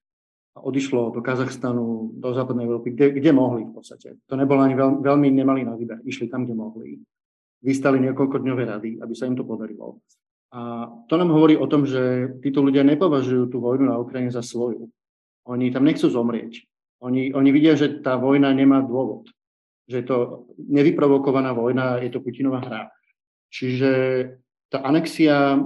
a 0.53 0.59
odišlo 0.59 1.15
do 1.15 1.23
Kazachstanu, 1.23 2.11
do 2.19 2.35
západnej 2.35 2.67
Európy, 2.67 2.91
kde, 2.91 3.15
kde 3.15 3.31
mohli 3.31 3.63
v 3.63 3.71
podstate. 3.71 4.19
To 4.27 4.35
nebolo 4.35 4.59
ani 4.59 4.75
veľmi, 4.75 4.99
veľmi 4.99 5.27
nemali 5.31 5.61
na 5.63 5.79
výber. 5.79 6.03
Išli 6.03 6.27
tam, 6.27 6.43
kde 6.43 6.55
mohli 6.59 6.99
vystali 7.61 8.01
niekoľkodňové 8.01 8.63
rady, 8.65 8.89
aby 8.99 9.13
sa 9.13 9.29
im 9.29 9.37
to 9.37 9.45
podarilo. 9.45 10.01
A 10.51 10.91
to 11.07 11.15
nám 11.15 11.31
hovorí 11.31 11.55
o 11.55 11.69
tom, 11.69 11.87
že 11.87 12.35
títo 12.43 12.59
ľudia 12.59 12.83
nepovažujú 12.83 13.47
tú 13.47 13.63
vojnu 13.63 13.87
na 13.87 14.01
Ukrajine 14.01 14.35
za 14.35 14.43
svoju. 14.43 14.91
Oni 15.47 15.71
tam 15.71 15.87
nechcú 15.87 16.11
zomrieť. 16.11 16.67
Oni, 17.01 17.31
oni 17.33 17.49
vidia, 17.49 17.73
že 17.73 18.03
tá 18.03 18.19
vojna 18.19 18.51
nemá 18.51 18.83
dôvod. 18.83 19.31
Že 19.87 19.95
je 19.97 20.05
to 20.05 20.17
nevyprovokovaná 20.59 21.55
vojna, 21.55 22.03
je 22.03 22.11
to 22.11 22.19
Putinová 22.21 22.61
hra. 22.61 22.91
Čiže 23.49 23.91
tá 24.69 24.83
anexia, 24.83 25.59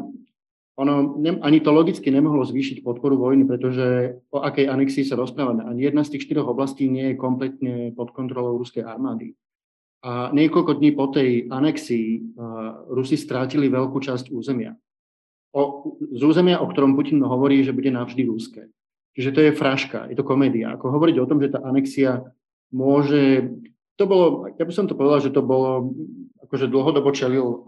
ono 0.78 0.96
ne, 1.18 1.38
ani 1.42 1.60
to 1.60 1.74
logicky 1.76 2.08
nemohlo 2.14 2.46
zvýšiť 2.46 2.86
podporu 2.86 3.18
vojny, 3.18 3.44
pretože 3.46 4.18
o 4.32 4.42
akej 4.42 4.70
anexii 4.70 5.04
sa 5.06 5.20
rozprávame. 5.20 5.66
Ani 5.66 5.86
jedna 5.86 6.06
z 6.06 6.16
tých 6.16 6.30
štyroch 6.30 6.50
oblastí 6.50 6.88
nie 6.88 7.14
je 7.14 7.20
kompletne 7.20 7.92
pod 7.94 8.14
kontrolou 8.16 8.56
ruskej 8.62 8.86
armády. 8.86 9.34
A 10.06 10.30
niekoľko 10.30 10.78
dní 10.78 10.94
po 10.94 11.10
tej 11.10 11.50
anexii 11.50 12.38
Rusi 12.94 13.18
strátili 13.18 13.74
veľkú 13.74 13.98
časť 13.98 14.30
územia. 14.30 14.78
O, 15.50 15.98
z 15.98 16.22
územia, 16.22 16.62
o 16.62 16.70
ktorom 16.70 16.94
Putin 16.94 17.26
hovorí, 17.26 17.66
že 17.66 17.74
bude 17.74 17.90
navždy 17.90 18.22
ruské. 18.30 18.70
Čiže 19.18 19.34
to 19.34 19.40
je 19.42 19.58
fraška, 19.58 20.06
je 20.12 20.16
to 20.20 20.28
komédia. 20.28 20.78
Ako 20.78 20.94
hovoriť 20.94 21.16
o 21.18 21.26
tom, 21.26 21.42
že 21.42 21.50
tá 21.50 21.64
anexia 21.66 22.22
môže... 22.70 23.50
To 23.98 24.06
bolo, 24.06 24.52
ja 24.54 24.68
by 24.68 24.74
som 24.76 24.86
to 24.86 24.94
povedal, 24.94 25.24
že 25.24 25.34
to 25.34 25.42
bolo, 25.42 25.96
akože 26.44 26.70
dlhodobo 26.70 27.10
čelil 27.16 27.64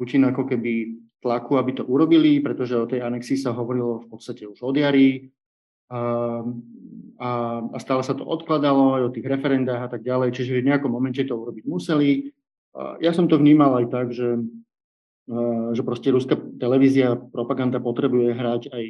Putin 0.00 0.24
ako 0.24 0.48
keby 0.48 0.96
tlaku, 1.20 1.60
aby 1.60 1.76
to 1.76 1.84
urobili, 1.84 2.40
pretože 2.40 2.78
o 2.78 2.88
tej 2.88 3.04
anexii 3.04 3.36
sa 3.36 3.52
hovorilo 3.52 4.06
v 4.06 4.16
podstate 4.16 4.48
už 4.48 4.64
od 4.64 4.78
jary 4.78 5.28
a, 7.18 7.62
a 7.62 7.78
stále 7.78 8.02
sa 8.02 8.14
to 8.14 8.26
odkladalo 8.26 8.98
aj 8.98 9.02
o 9.08 9.14
tých 9.14 9.26
referendách 9.26 9.86
a 9.86 9.88
tak 9.90 10.02
ďalej, 10.02 10.34
čiže 10.34 10.60
v 10.60 10.68
nejakom 10.70 10.90
momente 10.90 11.22
to 11.22 11.34
urobiť 11.34 11.64
museli. 11.66 12.34
A 12.74 12.98
ja 12.98 13.14
som 13.14 13.30
to 13.30 13.38
vnímal 13.38 13.78
aj 13.78 13.86
tak, 13.90 14.06
že, 14.10 14.42
že 15.74 15.82
proste 15.86 16.10
ruská 16.10 16.34
televízia, 16.58 17.14
propaganda 17.14 17.78
potrebuje 17.78 18.34
hrať 18.34 18.62
aj 18.74 18.84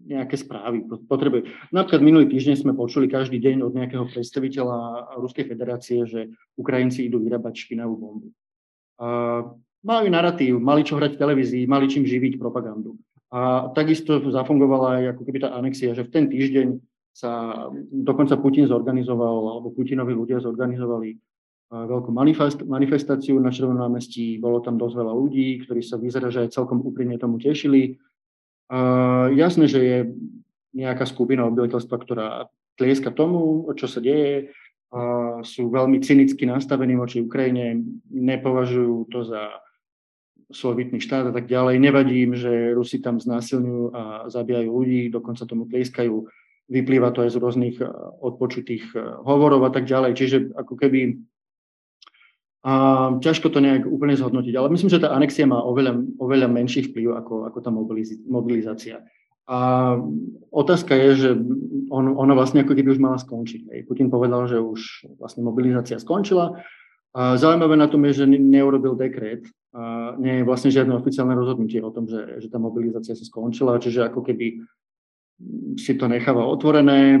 nejaké 0.00 0.36
správy. 0.40 0.84
Potrebuje. 1.08 1.72
Napríklad 1.76 2.00
minulý 2.00 2.26
týždeň 2.32 2.56
sme 2.56 2.72
počuli 2.72 3.04
každý 3.04 3.36
deň 3.36 3.68
od 3.68 3.72
nejakého 3.76 4.08
predstaviteľa 4.08 5.12
Ruskej 5.20 5.44
federácie, 5.44 6.08
že 6.08 6.32
Ukrajinci 6.56 7.04
idú 7.08 7.20
vyrábať 7.20 7.68
špinavú 7.68 8.00
bombu. 8.00 8.28
A 9.00 9.44
mali 9.84 10.08
narratív, 10.08 10.56
mali 10.60 10.84
čo 10.84 10.96
hrať 10.96 11.16
v 11.16 11.20
televízii, 11.20 11.68
mali 11.68 11.88
čím 11.88 12.08
živiť 12.08 12.40
propagandu. 12.40 12.96
A 13.30 13.70
takisto 13.76 14.18
zafungovala 14.18 15.00
aj 15.00 15.04
ako 15.16 15.22
keby 15.22 15.38
tá 15.44 15.54
anexia, 15.54 15.94
že 15.94 16.02
v 16.02 16.12
ten 16.12 16.24
týždeň 16.26 16.80
sa 17.10 17.66
dokonca 17.90 18.38
Putin 18.38 18.70
zorganizoval, 18.70 19.58
alebo 19.58 19.74
Putinovi 19.74 20.14
ľudia 20.14 20.38
zorganizovali 20.40 21.18
veľkú 21.70 22.10
manifest, 22.10 22.66
manifestáciu 22.66 23.38
na 23.38 23.54
Červenom 23.54 23.78
námestí. 23.78 24.42
Bolo 24.42 24.58
tam 24.58 24.74
dosť 24.74 24.94
veľa 24.98 25.14
ľudí, 25.14 25.62
ktorí 25.62 25.82
sa 25.86 25.98
vyzerá, 26.02 26.30
že 26.30 26.46
aj 26.46 26.54
celkom 26.54 26.82
úprimne 26.82 27.14
tomu 27.18 27.38
tešili. 27.38 27.98
A 28.70 29.30
jasné, 29.34 29.70
že 29.70 29.80
je 29.82 29.98
nejaká 30.74 31.06
skupina 31.06 31.46
obyvateľstva, 31.46 31.96
ktorá 31.98 32.28
tlieska 32.78 33.10
tomu, 33.14 33.66
čo 33.74 33.90
sa 33.90 33.98
deje, 34.02 34.54
a 34.90 35.38
sú 35.46 35.70
veľmi 35.70 36.02
cynicky 36.02 36.42
nastavení 36.50 36.98
voči 36.98 37.22
Ukrajine, 37.22 37.78
nepovažujú 38.10 39.06
to 39.06 39.22
za 39.22 39.62
slovitný 40.50 40.98
štát 40.98 41.30
a 41.30 41.32
tak 41.34 41.46
ďalej. 41.46 41.78
Nevadí 41.78 42.26
im, 42.26 42.34
že 42.34 42.74
Rusi 42.74 42.98
tam 42.98 43.22
znásilňujú 43.22 43.94
a 43.94 44.26
zabíjajú 44.26 44.66
ľudí, 44.66 45.06
dokonca 45.06 45.46
tomu 45.46 45.70
tlieskajú. 45.70 46.26
Vyplýva 46.70 47.10
to 47.10 47.26
aj 47.26 47.34
z 47.34 47.40
rôznych 47.42 47.76
eh, 47.82 47.90
odpočutých 48.22 48.84
eh, 48.94 49.02
hovorov 49.26 49.66
a 49.66 49.70
tak 49.74 49.90
ďalej. 49.90 50.14
Čiže 50.16 50.36
ako 50.54 50.74
keby 50.78 51.20
a 52.60 52.72
ťažko 53.24 53.48
to 53.48 53.64
nejak 53.64 53.88
úplne 53.88 54.12
zhodnotiť, 54.12 54.52
ale 54.52 54.68
myslím, 54.68 54.92
že 54.92 55.00
tá 55.00 55.16
anexia 55.16 55.48
má 55.48 55.64
oveľa, 55.64 55.96
oveľa 56.20 56.44
menší 56.52 56.92
vplyv 56.92 57.16
ako, 57.16 57.48
ako 57.48 57.58
tá 57.64 57.72
mobilizácia. 58.28 59.00
A 59.48 59.58
otázka 60.52 60.92
je, 60.92 61.10
že 61.16 61.30
on, 61.88 62.12
ona 62.12 62.36
vlastne 62.36 62.60
ako 62.60 62.76
keby 62.76 62.92
už 62.92 63.00
mala 63.00 63.16
skončiť. 63.16 63.88
Putin 63.88 64.12
povedal, 64.12 64.44
že 64.44 64.60
už 64.60 65.08
vlastne 65.16 65.40
mobilizácia 65.40 65.96
skončila. 65.96 66.60
A 67.10 67.34
zaujímavé 67.40 67.74
na 67.74 67.90
tom 67.90 68.04
je, 68.06 68.22
že 68.22 68.24
neurobil 68.28 68.94
dekret. 68.94 69.48
A 69.74 70.14
nie 70.20 70.42
je 70.42 70.46
vlastne 70.46 70.70
žiadne 70.70 70.94
oficiálne 70.94 71.34
rozhodnutie 71.34 71.82
o 71.82 71.90
tom, 71.90 72.06
že, 72.06 72.44
že 72.44 72.46
tá 72.52 72.62
mobilizácia 72.62 73.16
sa 73.16 73.24
skončila, 73.26 73.82
čiže 73.82 74.06
ako 74.06 74.22
keby 74.22 74.62
si 75.80 75.94
to 75.96 76.08
necháva 76.08 76.44
otvorené. 76.46 77.20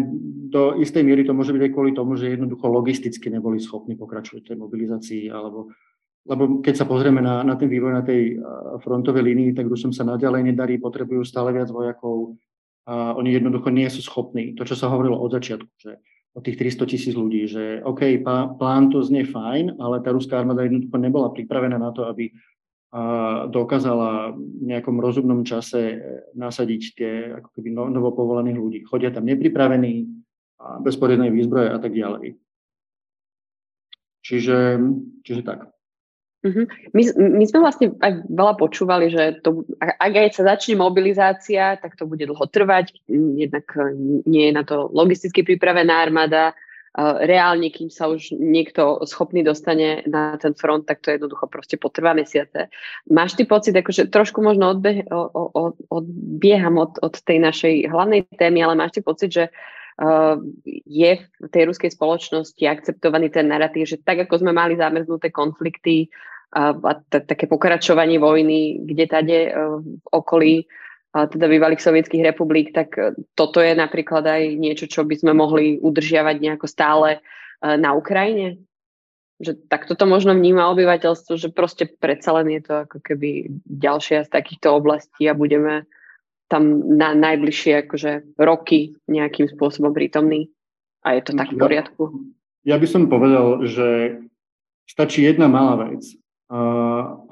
Do 0.50 0.74
istej 0.76 1.06
miery 1.06 1.22
to 1.22 1.32
môže 1.32 1.54
byť 1.54 1.62
aj 1.62 1.72
kvôli 1.72 1.92
tomu, 1.94 2.18
že 2.18 2.34
jednoducho 2.34 2.66
logisticky 2.66 3.30
neboli 3.30 3.62
schopní 3.62 3.94
pokračovať 3.94 4.52
tej 4.52 4.56
mobilizácii 4.58 5.24
alebo 5.30 5.70
lebo 6.28 6.60
keď 6.60 6.84
sa 6.84 6.84
pozrieme 6.84 7.24
na, 7.24 7.40
na 7.40 7.56
ten 7.56 7.64
vývoj 7.64 7.96
na 7.96 8.04
tej 8.04 8.36
frontovej 8.84 9.24
línii, 9.24 9.56
tak 9.56 9.72
Rusom 9.72 9.88
sa 9.88 10.04
naďalej 10.04 10.52
nedarí, 10.52 10.76
potrebujú 10.76 11.24
stále 11.24 11.56
viac 11.56 11.72
vojakov 11.72 12.36
a 12.84 13.16
oni 13.16 13.32
jednoducho 13.32 13.72
nie 13.72 13.88
sú 13.88 14.04
schopní. 14.04 14.52
To, 14.60 14.68
čo 14.68 14.76
sa 14.76 14.92
hovorilo 14.92 15.16
od 15.16 15.32
začiatku, 15.32 15.72
že 15.80 15.96
o 16.36 16.40
tých 16.44 16.60
300 16.76 16.90
tisíc 16.92 17.14
ľudí, 17.16 17.48
že 17.48 17.82
OK, 17.82 18.22
plán 18.60 18.92
to 18.92 19.02
znie 19.02 19.26
fajn, 19.26 19.80
ale 19.82 20.04
tá 20.04 20.14
ruská 20.14 20.38
armáda 20.38 20.62
jednoducho 20.62 20.96
nebola 21.00 21.32
pripravená 21.32 21.80
na 21.80 21.90
to, 21.90 22.06
aby 22.06 22.30
dokázala 23.50 24.34
v 24.34 24.64
nejakom 24.66 24.98
rozumnom 24.98 25.46
čase 25.46 26.02
nasadiť 26.34 26.82
tie 26.98 27.12
ako 27.38 27.48
keby 27.54 27.70
no, 27.70 27.86
novopovolených 27.86 28.58
ľudí. 28.58 28.78
Chodia 28.82 29.14
tam 29.14 29.30
nepripravení, 29.30 30.10
bez 30.82 30.98
poriadnej 30.98 31.30
výzbroje 31.30 31.70
a 31.70 31.78
tak 31.78 31.94
ďalej. 31.94 32.36
Čiže, 34.20 34.58
čiže 35.24 35.42
tak. 35.42 35.70
Uh-huh. 36.40 36.64
My, 36.96 37.02
my 37.16 37.44
sme 37.44 37.60
vlastne 37.60 37.92
aj 38.00 38.24
veľa 38.32 38.54
počúvali, 38.56 39.12
že 39.12 39.44
to, 39.44 39.68
ak 39.76 40.12
aj 40.16 40.28
sa 40.40 40.56
začne 40.56 40.80
mobilizácia, 40.80 41.76
tak 41.76 42.00
to 42.00 42.08
bude 42.08 42.24
dlho 42.24 42.46
trvať, 42.48 42.96
jednak 43.12 43.68
e, 43.76 43.92
nie 44.24 44.48
je 44.48 44.52
na 44.56 44.64
to 44.64 44.88
logisticky 44.88 45.44
pripravená 45.44 46.00
armáda, 46.00 46.56
reálne, 46.98 47.70
kým 47.70 47.86
sa 47.86 48.10
už 48.10 48.34
niekto 48.34 49.06
schopný 49.06 49.46
dostane 49.46 50.02
na 50.10 50.34
ten 50.42 50.58
front, 50.58 50.90
tak 50.90 50.98
to 50.98 51.14
jednoducho 51.14 51.46
proste 51.46 51.78
potrvá 51.78 52.18
mesiace. 52.18 52.66
Máš 53.06 53.38
ty 53.38 53.46
pocit, 53.46 53.78
akože 53.78 54.10
trošku 54.10 54.42
možno 54.42 54.74
odbe- 54.74 55.06
odbieham 55.86 56.82
od, 56.82 56.98
od 56.98 57.14
tej 57.22 57.38
našej 57.38 57.74
hlavnej 57.94 58.26
témy, 58.34 58.66
ale 58.66 58.74
máš 58.74 58.98
ty 58.98 59.00
pocit, 59.06 59.30
že 59.30 59.44
uh, 59.46 60.42
je 60.86 61.12
v 61.22 61.48
tej 61.54 61.70
ruskej 61.70 61.94
spoločnosti 61.94 62.64
akceptovaný 62.66 63.30
ten 63.30 63.46
narratív, 63.46 63.86
že 63.86 64.02
tak 64.02 64.26
ako 64.26 64.42
sme 64.42 64.50
mali 64.50 64.74
zamrznuté 64.74 65.30
konflikty 65.30 66.10
a, 66.50 66.74
také 67.06 67.46
pokračovanie 67.46 68.18
vojny, 68.18 68.82
kde 68.82 69.04
tade 69.06 69.38
uh, 69.46 69.78
v 69.78 70.06
okolí 70.10 70.66
teda 71.10 71.50
bývalých 71.50 71.82
sovietských 71.82 72.22
republik, 72.22 72.70
tak 72.70 72.94
e, 72.94 73.18
toto 73.34 73.58
je 73.58 73.74
napríklad 73.74 74.22
aj 74.22 74.42
niečo, 74.54 74.86
čo 74.86 75.02
by 75.02 75.18
sme 75.18 75.32
mohli 75.34 75.82
udržiavať 75.82 76.36
nejako 76.38 76.66
stále 76.70 77.18
e, 77.18 77.20
na 77.74 77.98
Ukrajine? 77.98 78.62
Že 79.42 79.66
takto 79.66 79.98
to 79.98 80.06
možno 80.06 80.36
vníma 80.36 80.70
obyvateľstvo, 80.70 81.34
že 81.34 81.48
proste 81.50 81.90
predsa 81.90 82.36
len 82.38 82.54
je 82.54 82.62
to 82.62 82.74
ako 82.86 82.98
keby 83.02 83.50
ďalšia 83.66 84.28
z 84.28 84.30
takýchto 84.30 84.70
oblastí 84.70 85.26
a 85.26 85.34
budeme 85.34 85.88
tam 86.46 86.94
na 86.98 87.14
najbližšie 87.14 87.86
akože 87.86 88.36
roky 88.38 88.98
nejakým 89.06 89.50
spôsobom 89.50 89.94
prítomní. 89.94 90.50
A 91.00 91.16
je 91.16 91.22
to 91.24 91.32
tak 91.32 91.54
v 91.54 91.56
poriadku? 91.56 92.02
Ja, 92.66 92.76
ja 92.76 92.76
by 92.76 92.86
som 92.90 93.08
povedal, 93.08 93.64
že 93.64 94.20
stačí 94.84 95.24
jedna 95.24 95.48
malá 95.48 95.88
vec, 95.88 96.04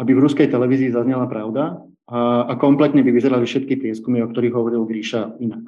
aby 0.00 0.10
v 0.16 0.22
ruskej 0.24 0.48
televízii 0.48 0.94
zaznela 0.94 1.28
pravda 1.28 1.82
a, 2.08 2.48
a 2.48 2.52
kompletne 2.56 3.04
by 3.04 3.12
vyzerali 3.12 3.44
všetky 3.44 3.76
prieskumy, 3.76 4.24
o 4.24 4.30
ktorých 4.32 4.56
hovoril 4.56 4.88
Gríša 4.88 5.36
inak. 5.44 5.64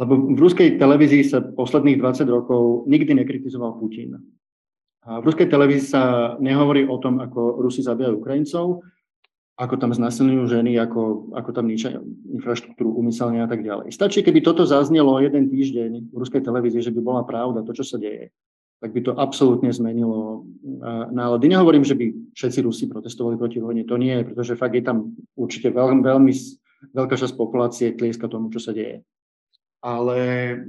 Lebo 0.00 0.14
v 0.14 0.38
ruskej 0.38 0.80
televízii 0.80 1.26
sa 1.26 1.44
posledných 1.44 2.00
20 2.00 2.24
rokov 2.30 2.86
nikdy 2.88 3.12
nekritizoval 3.18 3.76
Putin. 3.76 4.16
A 5.04 5.20
v 5.20 5.26
ruskej 5.28 5.50
televízii 5.50 5.90
sa 5.90 6.34
nehovorí 6.38 6.86
o 6.86 6.96
tom, 7.02 7.20
ako 7.20 7.60
Rusi 7.60 7.82
zabijajú 7.82 8.22
Ukrajincov, 8.22 8.86
ako 9.58 9.74
tam 9.74 9.90
znasilňujú 9.90 10.44
ženy, 10.54 10.78
ako, 10.78 11.34
ako 11.34 11.50
tam 11.50 11.66
ničia 11.66 11.98
infraštruktúru 12.30 12.94
umyselne 12.94 13.42
a 13.42 13.50
tak 13.50 13.66
ďalej. 13.66 13.90
Stačí, 13.90 14.22
keby 14.22 14.38
toto 14.38 14.62
zaznelo 14.62 15.18
jeden 15.18 15.50
týždeň 15.50 16.14
v 16.14 16.16
ruskej 16.16 16.46
televízii, 16.46 16.86
že 16.86 16.94
by 16.94 17.00
bola 17.02 17.22
pravda 17.26 17.66
to, 17.66 17.74
čo 17.74 17.82
sa 17.82 17.98
deje 17.98 18.30
tak 18.78 18.94
by 18.94 19.00
to 19.02 19.12
absolútne 19.18 19.74
zmenilo 19.74 20.46
nálady. 21.10 21.50
Nehovorím, 21.50 21.82
že 21.82 21.98
by 21.98 22.34
všetci 22.34 22.58
Rusi 22.62 22.84
protestovali 22.86 23.34
proti 23.34 23.58
vojne, 23.58 23.82
to 23.82 23.98
nie, 23.98 24.22
pretože 24.22 24.54
fakt 24.54 24.78
je 24.78 24.86
tam 24.86 25.18
určite 25.34 25.74
veľmi, 25.74 26.02
veľmi 26.02 26.32
veľká 26.94 27.14
časť 27.18 27.34
populácie 27.34 27.90
tlieska 27.94 28.30
tomu, 28.30 28.54
čo 28.54 28.62
sa 28.62 28.70
deje. 28.70 29.02
Ale 29.82 30.18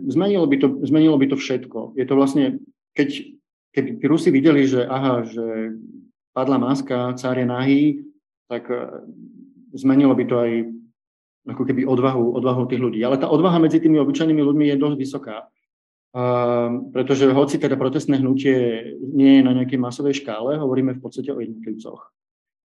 zmenilo 0.09 0.45
by 0.49 0.57
to, 0.57 0.67
zmenilo 0.85 1.17
by 1.17 1.29
to 1.29 1.37
všetko. 1.37 1.97
Je 1.97 2.05
to 2.05 2.13
vlastne, 2.17 2.61
keď, 2.97 3.09
keby 3.73 4.01
Rusi 4.05 4.29
videli, 4.33 4.65
že 4.65 4.85
aha, 4.85 5.25
že 5.25 5.77
padla 6.33 6.57
maska, 6.61 7.17
cár 7.17 7.37
je 7.37 7.45
nahý, 7.45 7.81
tak 8.49 8.69
e, 8.69 9.05
zmenilo 9.73 10.13
by 10.13 10.25
to 10.29 10.35
aj 10.37 10.51
ako 11.49 11.63
keby 11.65 11.85
odvahu, 11.85 12.37
odvahu 12.37 12.69
tých 12.69 12.81
ľudí. 12.81 13.01
Ale 13.01 13.17
tá 13.17 13.29
odvaha 13.29 13.57
medzi 13.57 13.81
tými 13.81 13.97
obyčajnými 13.97 14.41
ľuďmi 14.41 14.65
je 14.69 14.81
dosť 14.81 14.97
vysoká. 14.97 15.37
Uh, 16.09 16.89
pretože 16.89 17.29
hoci 17.29 17.61
teda 17.61 17.77
protestné 17.77 18.17
hnutie 18.17 18.81
nie 18.97 19.37
je 19.37 19.43
na 19.45 19.53
nejakej 19.53 19.77
masovej 19.77 20.17
škále, 20.25 20.57
hovoríme 20.57 20.97
v 20.97 21.01
podstate 21.05 21.29
o 21.29 21.37
jednotlivcoch. 21.37 22.01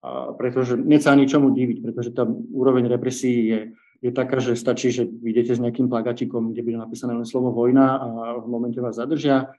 Uh, 0.01 0.33
pretože 0.33 0.73
neca 0.73 1.13
ani 1.13 1.29
čomu 1.29 1.53
diviť, 1.53 1.77
pretože 1.85 2.09
tá 2.09 2.25
úroveň 2.25 2.89
represí 2.89 3.53
je, 3.53 3.59
je 4.01 4.09
taká, 4.09 4.41
že 4.41 4.57
stačí, 4.57 4.89
že 4.89 5.05
vidíte 5.05 5.53
s 5.53 5.61
nejakým 5.61 5.85
plagatikom, 5.93 6.57
kde 6.57 6.65
bude 6.65 6.81
napísané 6.81 7.13
len 7.13 7.27
slovo 7.27 7.53
vojna 7.53 8.01
a 8.01 8.07
v 8.41 8.47
momente 8.49 8.81
vás 8.81 8.97
zadržia. 8.97 9.53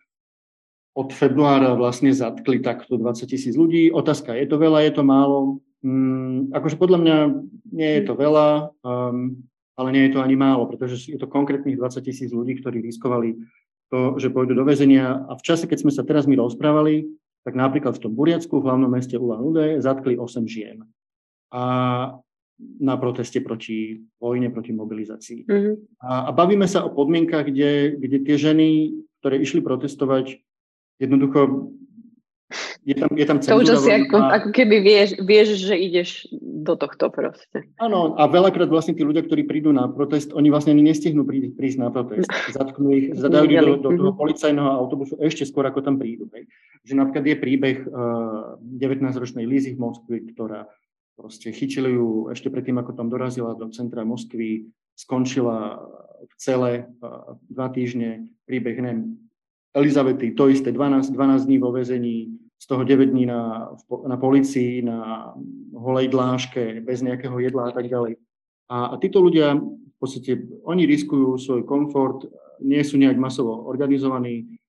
Od 0.98 1.14
februára 1.14 1.78
vlastne 1.78 2.10
zatkli 2.10 2.58
takto 2.58 2.98
20 2.98 3.22
tisíc 3.30 3.54
ľudí. 3.54 3.94
Otázka, 3.94 4.34
je 4.34 4.50
to 4.50 4.58
veľa, 4.58 4.82
je 4.82 4.92
to 4.98 5.02
málo? 5.06 5.62
Um, 5.86 6.50
akože 6.50 6.74
podľa 6.74 6.98
mňa 6.98 7.16
nie 7.70 7.90
je 8.00 8.02
to 8.02 8.18
veľa, 8.18 8.74
um, 8.82 9.46
ale 9.80 9.96
nie 9.96 10.04
je 10.06 10.12
to 10.12 10.20
ani 10.20 10.36
málo, 10.36 10.68
pretože 10.68 11.08
je 11.08 11.16
to 11.16 11.24
konkrétnych 11.24 11.80
20 11.80 12.04
tisíc 12.04 12.28
ľudí, 12.28 12.60
ktorí 12.60 12.84
riskovali 12.84 13.40
to, 13.88 14.20
že 14.20 14.28
pôjdu 14.28 14.52
do 14.52 14.68
väzenia. 14.68 15.24
A 15.24 15.40
v 15.40 15.42
čase, 15.42 15.64
keď 15.64 15.88
sme 15.88 15.92
sa 15.96 16.04
teraz 16.04 16.28
my 16.28 16.36
rozprávali, 16.36 17.08
tak 17.48 17.56
napríklad 17.56 17.96
v 17.96 18.02
tom 18.04 18.12
Buriacku, 18.12 18.60
v 18.60 18.66
hlavnom 18.68 18.92
meste 18.92 19.16
Ulan 19.16 19.40
Ude, 19.40 19.80
zatkli 19.80 20.20
8 20.20 20.44
žien. 20.44 20.84
A 21.50 21.62
na 22.60 22.94
proteste 23.00 23.40
proti 23.40 24.04
vojne, 24.20 24.52
proti 24.52 24.76
mobilizácii. 24.76 25.48
Mm-hmm. 25.48 25.74
A, 26.04 26.28
a 26.28 26.30
bavíme 26.36 26.68
sa 26.68 26.84
o 26.84 26.92
podmienkach, 26.92 27.48
kde, 27.48 27.96
kde 27.96 28.18
tie 28.20 28.36
ženy, 28.36 29.00
ktoré 29.24 29.40
išli 29.40 29.64
protestovať, 29.64 30.44
jednoducho 31.00 31.72
je 32.82 32.94
tam, 32.94 33.10
je 33.14 33.26
tam 33.26 33.36
To 33.38 33.62
už 33.62 33.78
asi 33.78 33.90
ako, 34.04 34.16
ako 34.18 34.48
keby 34.50 34.76
vieš, 34.82 35.08
vieš, 35.22 35.48
že 35.70 35.74
ideš 35.78 36.10
do 36.34 36.74
tohto 36.74 37.08
proste. 37.08 37.70
Áno, 37.78 38.18
a 38.18 38.26
veľakrát 38.26 38.66
vlastne 38.66 38.92
tí 38.92 39.06
ľudia, 39.06 39.22
ktorí 39.22 39.46
prídu 39.46 39.70
na 39.70 39.86
protest, 39.86 40.34
oni 40.34 40.50
vlastne 40.50 40.74
ani 40.74 40.84
nestihnú 40.90 41.22
prísť, 41.22 41.54
prísť 41.54 41.78
na 41.78 41.88
protest. 41.94 42.28
Zatknú 42.50 42.90
ich, 42.90 43.06
zadajú 43.14 43.46
ich 43.46 43.62
do, 43.62 43.74
do 43.78 43.90
toho 43.94 44.12
mhm. 44.12 44.18
policajného 44.18 44.70
autobusu 44.70 45.14
ešte 45.22 45.46
skôr, 45.46 45.64
ako 45.70 45.80
tam 45.80 45.96
prídu. 45.96 46.26
Hej. 46.34 46.50
Že 46.84 46.94
napríklad 46.98 47.24
je 47.24 47.36
príbeh 47.38 47.78
uh, 47.86 48.58
eh, 48.58 48.88
19-ročnej 48.90 49.46
Lízy 49.46 49.78
v 49.78 49.82
Moskvi, 49.82 50.18
ktorá 50.34 50.66
proste 51.14 51.52
chytili 51.52 51.94
ju 51.94 52.32
ešte 52.32 52.48
predtým, 52.48 52.80
ako 52.80 52.96
tam 52.96 53.12
dorazila 53.12 53.52
do 53.54 53.68
centra 53.70 54.02
Moskvy, 54.02 54.72
skončila 54.96 55.78
v 56.20 56.34
celé 56.36 56.72
uh, 57.00 57.36
dva 57.48 57.72
týždne 57.72 58.28
príbeh, 58.44 58.76
neviem, 58.80 59.29
Elizabety, 59.74 60.34
to 60.34 60.48
isté, 60.48 60.72
12, 60.72 61.10
12 61.10 61.46
dní 61.46 61.58
vo 61.58 61.70
väzení, 61.72 62.38
z 62.60 62.66
toho 62.66 62.84
9 62.84 63.10
dní 63.10 63.26
na, 63.26 63.72
na 64.06 64.16
policii, 64.16 64.82
na 64.82 65.30
holej 65.72 66.08
dláške, 66.08 66.80
bez 66.80 67.02
nejakého 67.02 67.38
jedla 67.38 67.68
a 67.68 67.72
tak 67.72 67.88
ďalej. 67.88 68.20
A, 68.68 68.86
a 68.86 68.94
títo 69.00 69.24
ľudia 69.24 69.56
v 69.56 69.96
podstate, 69.96 70.44
oni 70.64 70.84
riskujú 70.84 71.38
svoj 71.38 71.62
komfort, 71.64 72.28
nie 72.60 72.84
sú 72.84 73.00
nejak 73.00 73.16
masovo 73.16 73.64
organizovaní, 73.64 74.60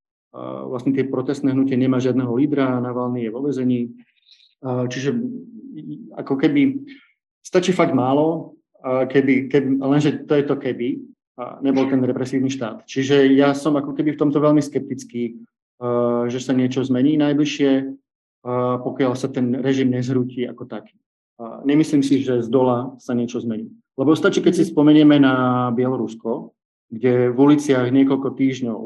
vlastne 0.68 0.96
tie 0.96 1.04
protestné 1.04 1.52
hnutie 1.52 1.76
nemá 1.76 2.00
žiadneho 2.00 2.32
lídra, 2.32 2.80
Navalny 2.80 3.28
je 3.28 3.32
vo 3.36 3.44
vezení. 3.44 3.92
Čiže 4.64 5.12
ako 6.16 6.34
keby 6.40 6.88
stačí 7.44 7.76
fakt 7.76 7.92
málo, 7.92 8.56
keby, 8.84 9.52
keby, 9.52 9.68
lenže 9.84 10.24
to 10.24 10.34
je 10.40 10.44
to 10.48 10.56
keby, 10.56 11.04
nebol 11.62 11.88
ten 11.88 12.02
represívny 12.04 12.50
štát. 12.50 12.84
Čiže 12.86 13.30
ja 13.36 13.54
som 13.56 13.78
ako 13.78 13.96
keby 13.96 14.16
v 14.16 14.22
tomto 14.22 14.40
veľmi 14.42 14.60
skeptický, 14.60 15.38
uh, 15.82 16.26
že 16.28 16.42
sa 16.44 16.52
niečo 16.52 16.84
zmení 16.84 17.16
najbližšie, 17.20 17.72
uh, 17.86 18.78
pokiaľ 18.82 19.12
sa 19.16 19.32
ten 19.32 19.58
režim 19.60 19.90
nezhrutí 19.90 20.46
ako 20.48 20.66
taký. 20.68 20.98
Nemyslím 21.42 22.06
si, 22.06 22.22
že 22.22 22.46
z 22.46 22.54
dola 22.54 22.94
sa 23.02 23.18
niečo 23.18 23.42
zmení. 23.42 23.74
Lebo 23.98 24.14
stačí, 24.14 24.46
keď 24.46 24.62
si 24.62 24.70
spomenieme 24.70 25.18
na 25.18 25.68
Bielorusko, 25.74 26.54
kde 26.86 27.34
v 27.34 27.38
uliciach 27.38 27.90
niekoľko 27.90 28.38
týždňov 28.38 28.80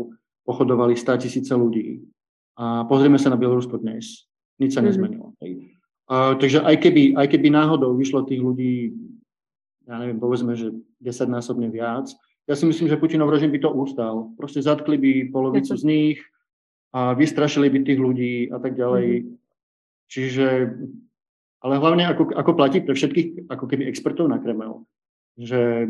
pochodovali 0.47 0.95
100 0.95 1.27
tisíce 1.27 1.51
ľudí. 1.51 2.07
A 2.55 2.87
pozrieme 2.87 3.19
sa 3.19 3.27
na 3.27 3.35
Bielorusko 3.35 3.75
dnes. 3.83 4.31
Nič 4.55 4.71
sa 4.71 4.79
mhm. 4.79 4.87
nezmenilo. 4.87 5.27
Mm-hmm. 5.43 5.75
Uh, 6.05 6.39
takže 6.39 6.63
aj 6.63 6.75
keby, 6.79 7.19
aj 7.19 7.27
keby 7.27 7.47
náhodou 7.51 7.91
vyšlo 7.99 8.23
tých 8.23 8.39
ľudí 8.39 8.95
ja 9.85 10.01
neviem, 10.01 10.17
povedzme, 10.17 10.57
že 10.57 10.73
desaťnásobne 10.97 11.69
viac. 11.69 12.09
Ja 12.45 12.53
si 12.53 12.69
myslím, 12.69 12.85
že 12.85 13.01
Putinov 13.01 13.33
režim 13.33 13.49
by 13.49 13.59
to 13.59 13.73
ustal. 13.73 14.29
Proste 14.37 14.61
zatkli 14.61 15.01
by 15.01 15.11
polovicu 15.33 15.73
z 15.73 15.83
nich 15.83 16.17
a 16.93 17.17
vystrašili 17.17 17.73
by 17.73 17.79
tých 17.81 17.99
ľudí 17.99 18.35
a 18.53 18.61
tak 18.61 18.77
ďalej. 18.77 19.07
Mm-hmm. 19.25 19.35
Čiže, 20.05 20.47
ale 21.65 21.73
hlavne 21.81 22.05
ako, 22.05 22.37
ako 22.37 22.51
platí 22.53 22.85
pre 22.85 22.93
všetkých 22.93 23.49
ako 23.49 23.65
keby 23.65 23.89
expertov 23.89 24.29
na 24.29 24.37
Kremel, 24.37 24.85
že 25.33 25.89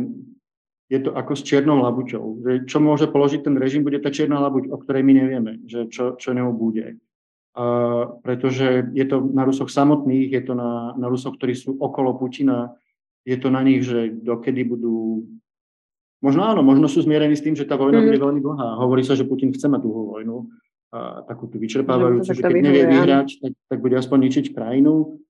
je 0.87 0.99
to 1.01 1.11
ako 1.17 1.33
s 1.35 1.41
čiernou 1.43 1.81
labuťou. 1.81 2.45
Že 2.45 2.51
čo 2.69 2.77
môže 2.79 3.09
položiť 3.09 3.41
ten 3.43 3.57
režim, 3.57 3.83
bude 3.83 3.99
tá 3.99 4.13
čierna 4.13 4.39
labuť, 4.39 4.69
o 4.69 4.77
ktorej 4.79 5.03
my 5.03 5.13
nevieme, 5.17 5.51
že 5.65 5.89
čo, 5.89 6.15
čo 6.15 6.31
ňou 6.31 6.53
bude. 6.53 7.01
Uh, 7.55 8.19
pretože 8.19 8.91
je 8.91 9.05
to 9.07 9.23
na 9.31 9.47
Rusoch 9.47 9.71
samotných, 9.71 10.27
je 10.27 10.43
to 10.43 10.53
na, 10.53 10.91
na 10.99 11.07
Rusoch, 11.07 11.39
ktorí 11.39 11.55
sú 11.55 11.79
okolo 11.79 12.19
Putina, 12.19 12.75
je 13.23 13.37
to 13.39 13.47
na 13.49 13.63
nich, 13.63 13.81
že 13.83 14.11
dokedy 14.11 14.67
budú... 14.67 15.25
Možno 16.25 16.41
áno, 16.41 16.65
možno 16.65 16.89
sú 16.89 17.05
zmierení 17.05 17.37
s 17.37 17.45
tým, 17.45 17.53
že 17.53 17.69
tá 17.69 17.77
vojna 17.77 18.01
mm. 18.01 18.05
bude 18.09 18.19
veľmi 18.25 18.41
dlhá. 18.41 18.81
Hovorí 18.81 19.05
sa, 19.05 19.13
že 19.13 19.29
Putin 19.29 19.53
chce 19.53 19.69
mať 19.69 19.85
tú 19.85 19.89
vojnu, 19.93 20.49
a 20.89 21.21
takú 21.29 21.45
tú 21.45 21.61
vyčerpávajúcu, 21.61 22.33
že 22.33 22.41
keď 22.41 22.55
nevie 22.65 22.83
vyhrať, 22.89 23.27
tak, 23.43 23.53
tak 23.69 23.77
bude 23.83 23.93
aspoň 23.99 24.17
ničiť 24.25 24.45
krajinu 24.55 25.21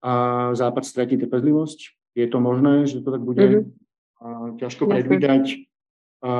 a 0.00 0.12
Západ 0.56 0.88
stratí 0.88 1.20
trpezlivosť. 1.20 1.78
Je 2.16 2.26
to 2.30 2.38
možné, 2.40 2.88
že 2.88 3.04
to 3.04 3.12
tak 3.12 3.20
bude? 3.20 3.44
Mm-hmm 3.44 3.88
ťažko 4.58 4.90
predvídať. 4.90 5.68
A 6.18 6.32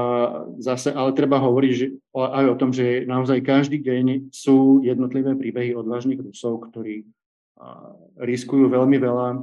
zase, 0.58 0.90
ale 0.90 1.14
treba 1.14 1.38
hovoriť 1.38 1.72
že, 1.78 1.86
aj 2.10 2.44
o 2.50 2.58
tom, 2.58 2.74
že 2.74 3.06
naozaj 3.06 3.46
každý 3.46 3.78
deň 3.78 4.34
sú 4.34 4.82
jednotlivé 4.82 5.38
príbehy 5.38 5.70
odvážnych 5.78 6.18
Rusov, 6.18 6.66
ktorí 6.66 7.06
a, 7.62 7.94
riskujú 8.18 8.66
veľmi 8.66 8.98
veľa 8.98 9.38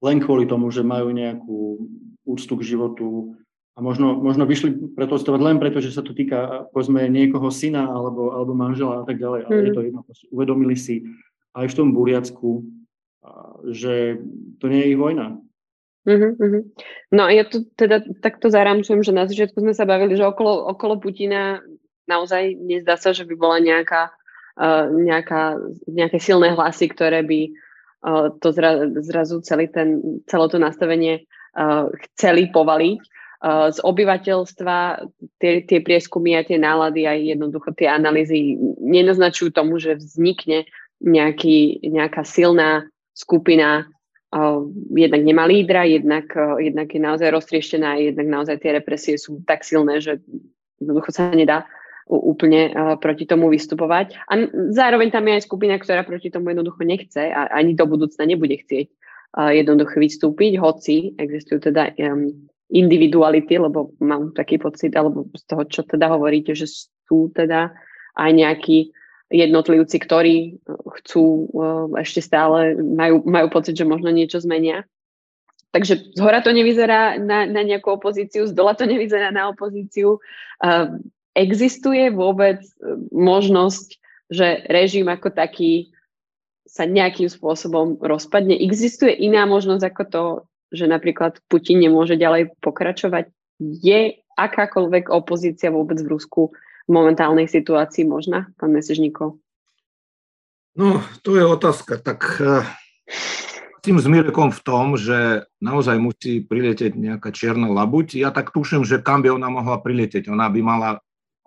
len 0.00 0.16
kvôli 0.24 0.48
tomu, 0.48 0.72
že 0.72 0.80
majú 0.80 1.12
nejakú 1.12 1.76
úctu 2.24 2.56
k 2.56 2.72
životu 2.72 3.36
a 3.80 3.82
možno, 3.82 4.12
možno 4.12 4.44
vyšli 4.44 4.92
pretostovať 4.92 5.40
len 5.40 5.56
preto, 5.56 5.80
že 5.80 5.96
sa 5.96 6.04
to 6.04 6.12
týka 6.12 6.68
povedzme 6.76 7.08
niekoho 7.08 7.48
syna 7.48 7.88
alebo, 7.88 8.36
alebo 8.36 8.52
manžela 8.52 9.00
a 9.00 9.04
tak 9.08 9.16
ďalej, 9.16 9.48
ale 9.48 9.56
mm. 9.56 9.64
je 9.64 9.72
to 9.72 9.82
jedno. 9.88 10.00
Uvedomili 10.28 10.76
si 10.76 11.08
aj 11.56 11.72
v 11.72 11.76
tom 11.80 11.88
Buriacku, 11.96 12.68
že 13.68 14.20
to 14.60 14.68
nie 14.68 14.80
je 14.84 14.90
ich 14.96 15.00
vojna 15.00 15.36
uh-huh. 16.08 16.64
No 17.12 17.28
ja 17.28 17.44
tu 17.44 17.68
teda 17.76 18.00
takto 18.24 18.48
zaramčujem, 18.48 19.04
že 19.04 19.12
na 19.12 19.28
začiatku 19.28 19.60
sme 19.60 19.76
sa 19.76 19.84
bavili, 19.84 20.16
že 20.16 20.24
okolo, 20.24 20.72
okolo 20.72 20.96
Putina 20.96 21.60
naozaj 22.08 22.56
nezdá 22.56 22.96
sa, 22.96 23.12
že 23.12 23.28
by 23.28 23.34
bola 23.36 23.58
nejaká, 23.60 24.10
uh, 24.56 24.88
nejaká, 24.88 25.60
nejaké 25.86 26.18
silné 26.18 26.56
hlasy, 26.56 26.88
ktoré 26.88 27.20
by 27.22 27.40
uh, 28.08 28.32
to 28.40 28.48
zra, 28.50 28.88
zrazu 29.04 29.44
celý 29.44 29.68
ten, 29.68 30.00
celé 30.26 30.46
to 30.48 30.58
nastavenie 30.58 31.28
uh, 31.54 31.92
chceli 32.10 32.48
povaliť. 32.50 33.00
Uh, 33.40 33.72
z 33.72 33.80
obyvateľstva 33.80 34.76
tie, 35.40 35.64
tie 35.64 35.80
prieskumy 35.80 36.36
a 36.36 36.44
tie 36.44 36.60
nálady 36.60 37.08
a 37.08 37.16
jednoducho 37.16 37.72
tie 37.72 37.88
analýzy 37.88 38.60
nenaznačujú 38.84 39.48
tomu, 39.56 39.80
že 39.80 39.96
vznikne 39.96 40.68
nejaký, 41.00 41.80
nejaká 41.80 42.20
silná 42.28 42.84
skupina 43.16 43.88
jednak 44.94 45.22
nemá 45.26 45.48
lídra, 45.48 45.88
jednak, 45.88 46.30
jednak 46.60 46.86
je 46.94 47.00
naozaj 47.02 47.28
roztrieštená, 47.34 47.98
jednak 47.98 48.28
naozaj 48.30 48.62
tie 48.62 48.78
represie 48.78 49.18
sú 49.18 49.42
tak 49.42 49.66
silné, 49.66 49.98
že 49.98 50.22
jednoducho 50.78 51.10
sa 51.10 51.34
nedá 51.34 51.66
úplne 52.06 52.70
proti 53.02 53.26
tomu 53.26 53.50
vystupovať. 53.50 54.14
A 54.30 54.46
zároveň 54.70 55.10
tam 55.10 55.26
je 55.26 55.34
aj 55.34 55.46
skupina, 55.50 55.74
ktorá 55.80 56.06
proti 56.06 56.30
tomu 56.30 56.54
jednoducho 56.54 56.86
nechce 56.86 57.26
a 57.26 57.50
ani 57.50 57.74
do 57.74 57.88
budúcna 57.90 58.22
nebude 58.22 58.54
chcieť 58.62 58.86
jednoducho 59.34 59.98
vystúpiť, 59.98 60.62
hoci 60.62 61.14
existujú 61.18 61.70
teda 61.70 61.94
individuality, 62.70 63.58
lebo 63.58 63.94
mám 63.98 64.30
taký 64.32 64.58
pocit, 64.62 64.94
alebo 64.94 65.26
z 65.34 65.42
toho, 65.46 65.62
čo 65.66 65.82
teda 65.82 66.10
hovoríte, 66.10 66.54
že 66.54 66.70
sú 67.06 67.30
teda 67.34 67.74
aj 68.14 68.30
nejakí 68.30 68.94
jednotlivci, 69.30 69.96
ktorí 69.98 70.36
eh, 70.38 70.54
chcú 71.02 71.24
eh, 71.50 72.02
ešte 72.02 72.22
stále, 72.22 72.78
majú, 72.78 73.22
majú 73.26 73.46
pocit, 73.50 73.78
že 73.78 73.86
možno 73.86 74.10
niečo 74.10 74.42
zmenia. 74.42 74.86
Takže 75.70 76.18
z 76.18 76.20
hora 76.22 76.42
to 76.42 76.50
nevyzerá 76.50 77.14
na, 77.22 77.46
na 77.46 77.62
nejakú 77.62 77.94
opozíciu, 77.94 78.42
z 78.50 78.50
dola 78.50 78.74
to 78.74 78.90
nevyzerá 78.90 79.30
na 79.30 79.54
opozíciu. 79.54 80.18
Uh, 80.58 80.98
existuje 81.38 82.10
vôbec 82.10 82.58
možnosť, 83.14 84.02
že 84.34 84.66
režim 84.66 85.06
ako 85.06 85.30
taký 85.30 85.94
sa 86.66 86.86
nejakým 86.86 87.26
spôsobom 87.26 88.02
rozpadne? 88.02 88.58
Existuje 88.58 89.14
iná 89.14 89.46
možnosť 89.46 89.84
ako 89.94 90.02
to, 90.10 90.24
že 90.70 90.86
napríklad 90.86 91.42
Putin 91.50 91.82
nemôže 91.82 92.14
ďalej 92.14 92.54
pokračovať? 92.62 93.30
Je 93.60 94.22
akákoľvek 94.38 95.12
opozícia 95.12 95.68
vôbec 95.68 96.00
v 96.00 96.16
Rusku 96.16 96.54
momentálnej 96.88 97.46
situácii 97.46 98.08
možná, 98.08 98.50
pán 98.56 98.72
Mesežníkov? 98.72 99.38
No, 100.78 101.02
to 101.26 101.36
je 101.36 101.44
otázka. 101.44 102.00
Tak 102.00 102.20
eh, 102.40 102.64
tým 103.82 103.96
s 103.98 104.06
v 104.06 104.60
tom, 104.62 104.96
že 104.96 105.48
naozaj 105.60 105.96
musí 105.96 106.44
priletieť 106.44 106.94
nejaká 106.94 107.32
čierna 107.32 107.68
labuť. 107.68 108.16
Ja 108.16 108.30
tak 108.30 108.52
tuším, 108.52 108.84
že 108.84 109.02
kam 109.02 109.24
by 109.24 109.34
ona 109.34 109.48
mohla 109.48 109.80
priletieť. 109.80 110.28
Ona 110.28 110.48
by 110.52 110.60
mala 110.60 110.90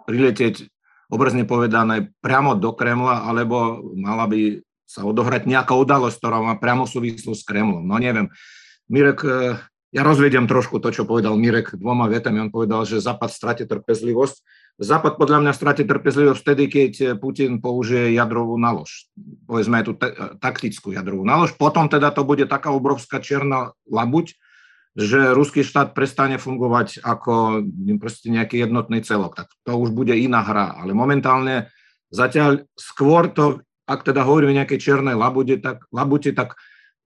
priletieť, 0.03 0.67
obrazne 1.13 1.45
povedané, 1.45 2.11
priamo 2.19 2.57
do 2.57 2.73
Kremla, 2.73 3.23
alebo 3.23 3.85
mala 3.95 4.27
by 4.27 4.59
sa 4.83 5.05
odohrať 5.07 5.47
nejaká 5.47 5.73
udalosť, 5.73 6.17
ktorá 6.19 6.37
má 6.43 6.53
priamo 6.59 6.85
súvislosť 6.89 7.39
s 7.39 7.47
Kremlom. 7.47 7.85
No 7.85 7.97
neviem. 7.97 8.29
Mirek, 8.91 9.19
eh, 9.23 9.55
ja 9.93 10.01
rozvediem 10.01 10.49
trošku 10.49 10.81
to, 10.81 10.89
čo 10.89 11.05
povedal 11.05 11.37
Mirek 11.37 11.77
dvoma 11.77 12.09
vetami. 12.09 12.41
On 12.41 12.49
povedal, 12.49 12.81
že 12.83 12.97
Západ 12.97 13.29
stratí 13.29 13.63
trpezlivosť. 13.69 14.35
Západ 14.81 15.21
podľa 15.21 15.45
mňa 15.45 15.53
stratí 15.53 15.85
trpezlivosť 15.85 16.39
vtedy, 16.41 16.63
keď 16.65 16.91
Putin 17.21 17.61
použije 17.61 18.09
jadrovú 18.17 18.57
nalož. 18.57 19.05
Povedzme 19.45 19.79
aj 19.79 19.85
tú 19.85 19.93
te- 19.93 20.15
taktickú 20.41 20.97
jadrovú 20.97 21.21
nalož. 21.21 21.53
Potom 21.53 21.85
teda 21.85 22.09
to 22.09 22.25
bude 22.25 22.49
taká 22.49 22.73
obrovská 22.73 23.21
čierna 23.21 23.77
labuť, 23.85 24.33
že 24.97 25.33
ruský 25.33 25.65
štát 25.65 25.97
prestane 25.97 26.37
fungovať 26.37 27.01
ako 27.05 27.65
proste 27.97 28.33
nejaký 28.33 28.65
jednotný 28.65 29.01
celok. 29.05 29.37
Tak 29.37 29.53
to 29.65 29.77
už 29.77 29.93
bude 29.93 30.13
iná 30.13 30.41
hra. 30.41 30.81
Ale 30.81 30.97
momentálne 30.97 31.69
zatiaľ 32.13 32.69
skôr 32.77 33.29
to, 33.33 33.65
ak 33.89 34.05
teda 34.05 34.21
hovoríme 34.21 34.53
o 34.53 34.59
nejakej 34.61 34.79
čiernej 34.81 35.17
labute, 35.17 35.57
tak, 35.57 35.85
labute, 35.89 36.33
tak 36.33 36.53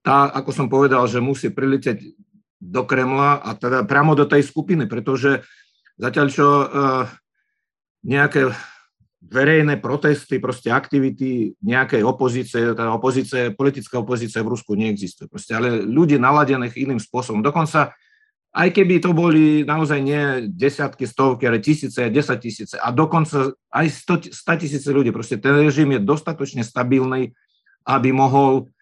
tá, 0.08 0.32
ako 0.32 0.50
som 0.56 0.66
povedal, 0.72 1.04
že 1.04 1.20
musí 1.20 1.52
priliteť 1.52 2.00
do 2.64 2.82
Kremla 2.88 3.44
a 3.44 3.52
teda 3.52 3.84
priamo 3.84 4.16
do 4.16 4.24
tej 4.24 4.40
skupiny, 4.40 4.88
pretože 4.88 5.44
zatiaľ 6.00 6.26
čo 6.32 6.46
uh, 6.48 6.64
nejaké 8.08 8.48
verejné 9.20 9.76
protesty, 9.76 10.40
proste 10.40 10.72
aktivity 10.72 11.52
nejakej 11.60 12.00
opozície, 12.00 12.72
teda 12.72 12.88
opozície, 12.88 13.52
politická 13.52 14.00
opozícia 14.00 14.40
v 14.40 14.56
Rusku 14.56 14.72
neexistuje. 14.80 15.28
Proste, 15.28 15.52
ale 15.52 15.84
ľudí 15.84 16.16
naladených 16.16 16.80
iným 16.80 17.02
spôsobom. 17.02 17.44
Dokonca 17.44 17.92
aj 18.56 18.68
keby 18.72 19.04
to 19.04 19.12
boli 19.12 19.68
naozaj 19.68 20.00
nie 20.00 20.48
desiatky, 20.48 21.04
stovky, 21.04 21.44
ale 21.44 21.60
tisíce, 21.60 22.08
desať 22.08 22.48
tisíce 22.48 22.76
a 22.80 22.88
dokonca 22.88 23.52
aj 23.68 23.86
sto, 23.92 24.16
sta 24.24 24.56
tisíce 24.56 24.88
ľudí. 24.88 25.12
Proste 25.12 25.36
ten 25.36 25.52
režim 25.52 25.92
je 25.92 26.00
dostatočne 26.00 26.64
stabilný, 26.64 27.36
aby 27.84 28.08
mohol 28.08 28.72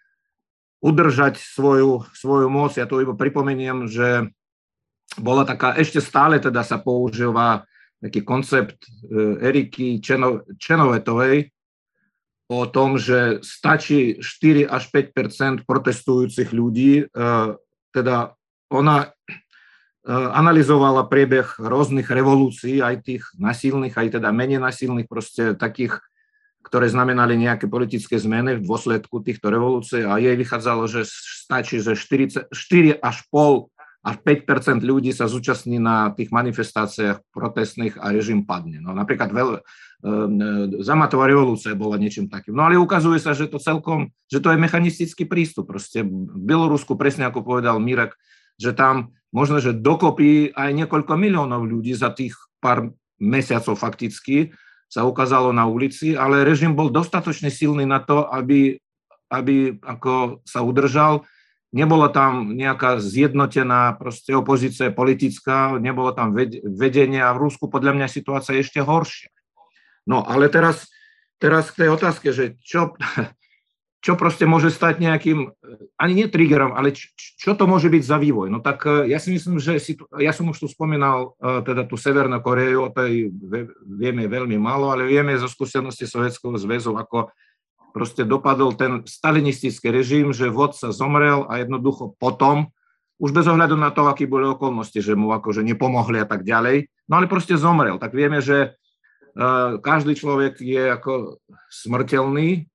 udržať 0.87 1.43
svoju, 1.43 2.07
svoju 2.15 2.47
moc. 2.47 2.79
Ja 2.79 2.87
to 2.87 3.03
iba 3.03 3.19
pripomeniem, 3.19 3.91
že 3.91 4.31
bola 5.19 5.43
taká, 5.43 5.75
ešte 5.75 5.99
stále 5.99 6.39
teda 6.39 6.63
sa 6.63 6.79
používa 6.79 7.67
taký 7.99 8.23
koncept 8.23 8.87
e, 8.87 8.91
Eriky 9.43 9.99
Čeno, 9.99 10.47
Čenovetovej 10.61 11.51
o 12.47 12.63
tom, 12.71 12.95
že 12.95 13.43
stačí 13.43 14.23
4 14.23 14.71
až 14.71 14.87
5 14.95 15.67
protestujúcich 15.67 16.55
ľudí. 16.55 17.03
E, 17.03 17.05
teda 17.91 18.37
ona 18.71 18.97
e, 19.03 19.09
analyzovala 20.13 21.11
priebeh 21.11 21.59
rôznych 21.59 22.07
revolúcií, 22.07 22.79
aj 22.79 23.03
tých 23.03 23.25
nasilných, 23.41 23.97
aj 23.97 24.21
teda 24.21 24.31
menej 24.31 24.63
nasilných, 24.63 25.11
proste 25.11 25.57
takých, 25.59 25.99
ktoré 26.67 26.91
znamenali 26.91 27.39
nejaké 27.39 27.71
politické 27.71 28.19
zmeny 28.19 28.59
v 28.59 28.67
dôsledku 28.67 29.23
týchto 29.23 29.55
revolúcií 29.55 30.03
a 30.03 30.19
jej 30.19 30.35
vychádzalo, 30.35 30.91
že 30.91 31.07
stačí, 31.07 31.79
že 31.79 31.95
4 31.95 32.51
až 32.99 33.17
pol 33.31 33.71
a 34.03 34.15
5% 34.15 34.83
ľudí 34.83 35.15
sa 35.15 35.31
zúčastní 35.31 35.79
na 35.79 36.11
tých 36.15 36.35
manifestáciách 36.35 37.23
protestných 37.31 37.99
a 37.99 38.11
režim 38.11 38.43
padne. 38.43 38.83
No, 38.83 38.95
napríklad 38.95 39.31
veľ, 39.35 39.49
e, 39.59 39.61
Zamatová 40.83 41.27
revolúcia 41.27 41.75
bola 41.75 41.99
niečím 41.99 42.31
takým. 42.31 42.55
No 42.55 42.67
ale 42.67 42.79
ukazuje 42.79 43.19
sa, 43.19 43.35
že 43.35 43.51
to 43.51 43.59
celkom, 43.59 44.15
že 44.31 44.39
to 44.39 44.55
je 44.55 44.63
mechanistický 44.63 45.27
prístup. 45.27 45.71
Proste 45.71 46.07
v 46.07 46.39
Bielorusku, 46.39 46.95
presne 46.95 47.27
ako 47.27 47.43
povedal 47.43 47.83
Mirek, 47.83 48.15
že 48.59 48.75
tam 48.75 49.15
možno, 49.35 49.59
že 49.59 49.75
dokopy 49.75 50.55
aj 50.55 50.71
niekoľko 50.87 51.13
miliónov 51.19 51.67
ľudí 51.67 51.95
za 51.95 52.15
tých 52.15 52.39
pár 52.63 52.95
mesiacov 53.19 53.75
fakticky 53.75 54.55
sa 54.87 55.03
ukázalo 55.03 55.51
na 55.51 55.67
ulici, 55.67 56.15
ale 56.15 56.47
režim 56.47 56.73
bol 56.73 56.89
dostatočne 56.89 57.51
silný 57.51 57.85
na 57.85 57.99
to, 57.99 58.27
aby, 58.31 58.79
aby 59.31 59.79
ako 59.83 60.43
sa 60.47 60.63
udržal 60.63 61.27
nebola 61.77 62.09
tam 62.09 62.57
nejaká 62.57 62.97
zjednotená 63.03 64.01
proste 64.01 64.33
opozícia 64.33 64.89
politická, 64.89 65.77
nebolo 65.77 66.17
tam 66.17 66.33
vedenie 66.65 67.21
a 67.21 67.37
v 67.37 67.43
Rusku 67.45 67.69
podľa 67.69 67.93
mňa 67.93 68.09
situácia 68.09 68.57
je 68.57 68.65
ešte 68.65 68.81
horšia. 68.81 69.29
No 70.09 70.25
ale 70.25 70.49
teraz, 70.49 70.89
teraz 71.37 71.69
k 71.75 71.85
tej 71.85 71.89
otázke, 71.93 72.33
že 72.33 72.57
čo, 72.65 72.95
čo 74.05 74.15
proste 74.15 74.47
môže 74.47 74.71
stať 74.71 75.03
nejakým, 75.03 75.51
ani 75.99 76.13
nie 76.15 76.27
triggerom, 76.31 76.77
ale 76.77 76.95
čo, 76.95 77.11
čo 77.17 77.53
to 77.59 77.65
môže 77.67 77.91
byť 77.91 78.03
za 78.05 78.21
vývoj? 78.21 78.53
No 78.53 78.63
tak 78.63 78.85
e, 78.87 79.11
ja 79.11 79.19
si 79.19 79.35
myslím, 79.35 79.59
že 79.59 79.83
si, 79.83 79.99
ja 80.21 80.31
som 80.31 80.47
už 80.47 80.63
tu 80.63 80.67
spomínal 80.71 81.35
e, 81.41 81.65
teda 81.65 81.89
tú 81.89 81.99
Severnú 81.99 82.39
Koreju, 82.39 82.87
o 82.87 82.95
tej 82.95 83.33
vieme 83.83 84.31
veľmi 84.31 84.55
málo, 84.61 84.93
ale 84.95 85.09
vieme 85.09 85.35
zo 85.41 85.51
skúsenosti 85.51 86.07
Sovjetského 86.07 86.55
zväzu, 86.55 86.95
ako 86.95 87.33
proste 87.91 88.29
dopadol 88.29 88.77
ten 88.77 89.03
stalinistický 89.09 89.89
režim, 89.89 90.31
že 90.31 90.53
vodca 90.53 90.93
zomrel 90.93 91.49
a 91.49 91.65
jednoducho 91.65 92.15
potom, 92.21 92.69
už 93.17 93.33
bez 93.33 93.49
ohľadu 93.49 93.81
na 93.81 93.89
to, 93.89 94.05
aký 94.05 94.29
boli 94.29 94.45
okolnosti, 94.45 95.01
že 95.01 95.17
mu 95.17 95.33
akože 95.33 95.65
nepomohli 95.65 96.21
a 96.21 96.29
tak 96.29 96.45
ďalej, 96.45 96.93
no 97.09 97.17
ale 97.17 97.33
proste 97.33 97.57
zomrel. 97.57 97.97
Tak 97.97 98.13
vieme, 98.13 98.45
že 98.45 98.77
každý 99.81 100.17
človek 100.17 100.61
je 100.61 100.85
ako 100.93 101.41
smrteľný, 101.73 102.69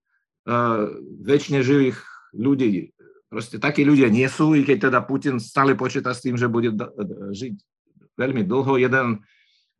väčšine 1.21 1.61
živých 1.61 1.97
ľudí. 2.33 2.95
Proste 3.31 3.61
takí 3.61 3.87
ľudia 3.87 4.11
nie 4.11 4.27
sú, 4.27 4.57
i 4.57 4.65
keď 4.67 4.91
teda 4.91 4.99
Putin 5.07 5.39
stále 5.39 5.77
počíta 5.77 6.11
s 6.11 6.19
tým, 6.19 6.35
že 6.35 6.51
bude 6.51 6.75
žiť 7.31 7.53
veľmi 8.19 8.43
dlho. 8.43 8.75
Jeden 8.75 9.23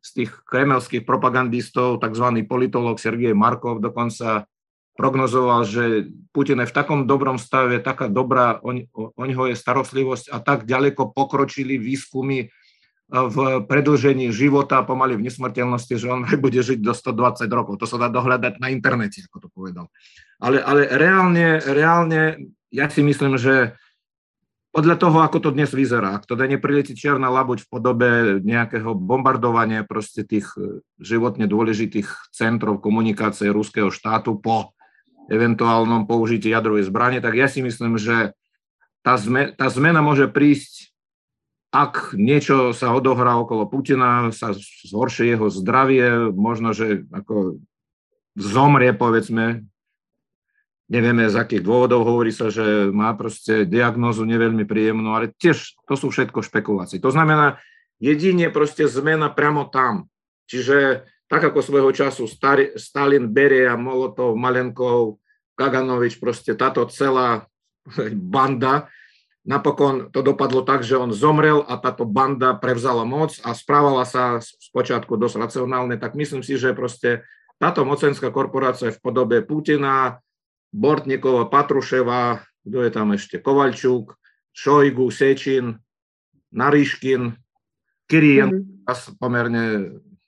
z 0.02 0.08
tých 0.22 0.30
kremelských 0.48 1.04
propagandistov, 1.04 2.00
tzv. 2.00 2.26
politolog 2.48 2.96
Sergej 2.98 3.36
Markov, 3.36 3.84
dokonca 3.84 4.50
prognozoval, 4.96 5.64
že 5.64 6.12
Putin 6.32 6.64
je 6.64 6.68
v 6.68 6.76
takom 6.76 7.08
dobrom 7.08 7.40
stave, 7.40 7.80
taká 7.80 8.08
dobrá, 8.12 8.60
o, 8.60 8.72
o 8.92 9.22
neho 9.24 9.44
je 9.48 9.56
starostlivosť 9.56 10.32
a 10.32 10.38
tak 10.40 10.68
ďaleko 10.68 11.16
pokročili 11.16 11.80
výskumy 11.80 12.52
v 13.12 13.36
predlžení 13.68 14.32
života 14.32 14.80
pomaly 14.80 15.20
v 15.20 15.28
nesmrteľnosti, 15.28 15.94
že 16.00 16.08
on 16.08 16.24
bude 16.44 16.60
žiť 16.60 16.80
do 16.80 16.96
120 16.96 17.44
rokov. 17.52 17.76
To 17.80 17.86
sa 17.88 18.00
dá 18.00 18.08
dohľadať 18.08 18.56
na 18.56 18.72
internete, 18.72 19.20
ako 19.28 19.38
to 19.44 19.48
povedal. 19.52 19.86
Ale, 20.42 20.58
ale 20.58 20.90
reálne, 20.90 21.62
reálne, 21.62 22.50
ja 22.74 22.90
si 22.90 23.06
myslím, 23.06 23.38
že 23.38 23.78
podľa 24.74 24.96
toho, 24.98 25.20
ako 25.20 25.38
to 25.38 25.50
dnes 25.54 25.70
vyzerá, 25.70 26.16
ak 26.16 26.24
to 26.26 26.34
nepriletí 26.34 26.96
čierna 26.96 27.28
labuť 27.28 27.62
v 27.62 27.70
podobe 27.70 28.10
nejakého 28.40 28.96
bombardovania 28.96 29.84
proste 29.84 30.24
tých 30.24 30.48
e, 30.56 30.80
životne 30.96 31.44
dôležitých 31.44 32.32
centrov 32.32 32.80
komunikácie 32.80 33.52
ruského 33.52 33.92
štátu 33.92 34.40
po 34.40 34.72
eventuálnom 35.28 36.08
použití 36.08 36.50
jadrovej 36.50 36.88
zbrane, 36.88 37.22
tak 37.22 37.36
ja 37.36 37.46
si 37.46 37.62
myslím, 37.62 38.00
že 38.00 38.34
tá, 39.04 39.20
zme, 39.20 39.52
tá 39.54 39.68
zmena 39.68 40.02
môže 40.02 40.26
prísť, 40.26 40.90
ak 41.70 42.16
niečo 42.16 42.72
sa 42.72 42.96
odohrá 42.96 43.36
okolo 43.38 43.68
Putina, 43.68 44.32
sa 44.32 44.56
zhoršie 44.88 45.36
jeho 45.36 45.52
zdravie, 45.52 46.32
možno, 46.32 46.72
že 46.72 47.04
ako 47.12 47.60
zomrie, 48.36 48.92
povedzme, 48.96 49.68
nevieme 50.90 51.30
z 51.30 51.36
akých 51.38 51.62
dôvodov, 51.62 52.06
hovorí 52.06 52.34
sa, 52.34 52.50
že 52.50 52.90
má 52.90 53.14
proste 53.14 53.66
diagnózu 53.68 54.26
neveľmi 54.26 54.66
príjemnú, 54.66 55.14
ale 55.14 55.30
tiež 55.36 55.78
to 55.86 55.94
sú 55.94 56.10
všetko 56.10 56.42
špekulácie. 56.42 56.98
To 57.02 57.12
znamená, 57.12 57.62
jedine 58.02 58.50
proste 58.50 58.90
zmena 58.90 59.30
priamo 59.30 59.70
tam. 59.70 60.10
Čiže 60.50 61.06
tak 61.30 61.48
ako 61.48 61.64
svojho 61.64 61.90
času 61.96 62.28
Stalin, 62.76 63.30
Beria, 63.32 63.72
Molotov, 63.78 64.36
Malenkov, 64.36 65.16
Kaganovič, 65.56 66.20
proste 66.20 66.52
táto 66.52 66.84
celá 66.92 67.48
banda, 68.12 68.92
napokon 69.42 70.12
to 70.12 70.22
dopadlo 70.22 70.62
tak, 70.62 70.86
že 70.86 70.94
on 70.94 71.10
zomrel 71.10 71.66
a 71.66 71.80
táto 71.80 72.06
banda 72.06 72.54
prevzala 72.54 73.02
moc 73.02 73.40
a 73.42 73.56
správala 73.56 74.06
sa 74.06 74.38
spočiatku 74.38 75.18
dosť 75.18 75.36
racionálne, 75.40 75.98
tak 75.98 76.14
myslím 76.14 76.46
si, 76.46 76.54
že 76.54 76.76
proste 76.76 77.26
táto 77.58 77.82
mocenská 77.86 78.30
korporácia 78.30 78.90
v 78.94 79.02
podobe 79.02 79.42
Putina, 79.42 80.22
Bortnikova, 80.72 81.52
Patruševa, 81.52 82.40
kto 82.64 82.78
je 82.80 82.90
tam 82.90 83.12
ešte, 83.12 83.38
Kovalčuk, 83.38 84.16
Šojgu, 84.56 85.06
Sečin, 85.12 85.76
Nariškin, 86.52 87.36
Kirien, 88.08 88.50
mm-hmm. 88.84 89.20
pomerne 89.20 89.64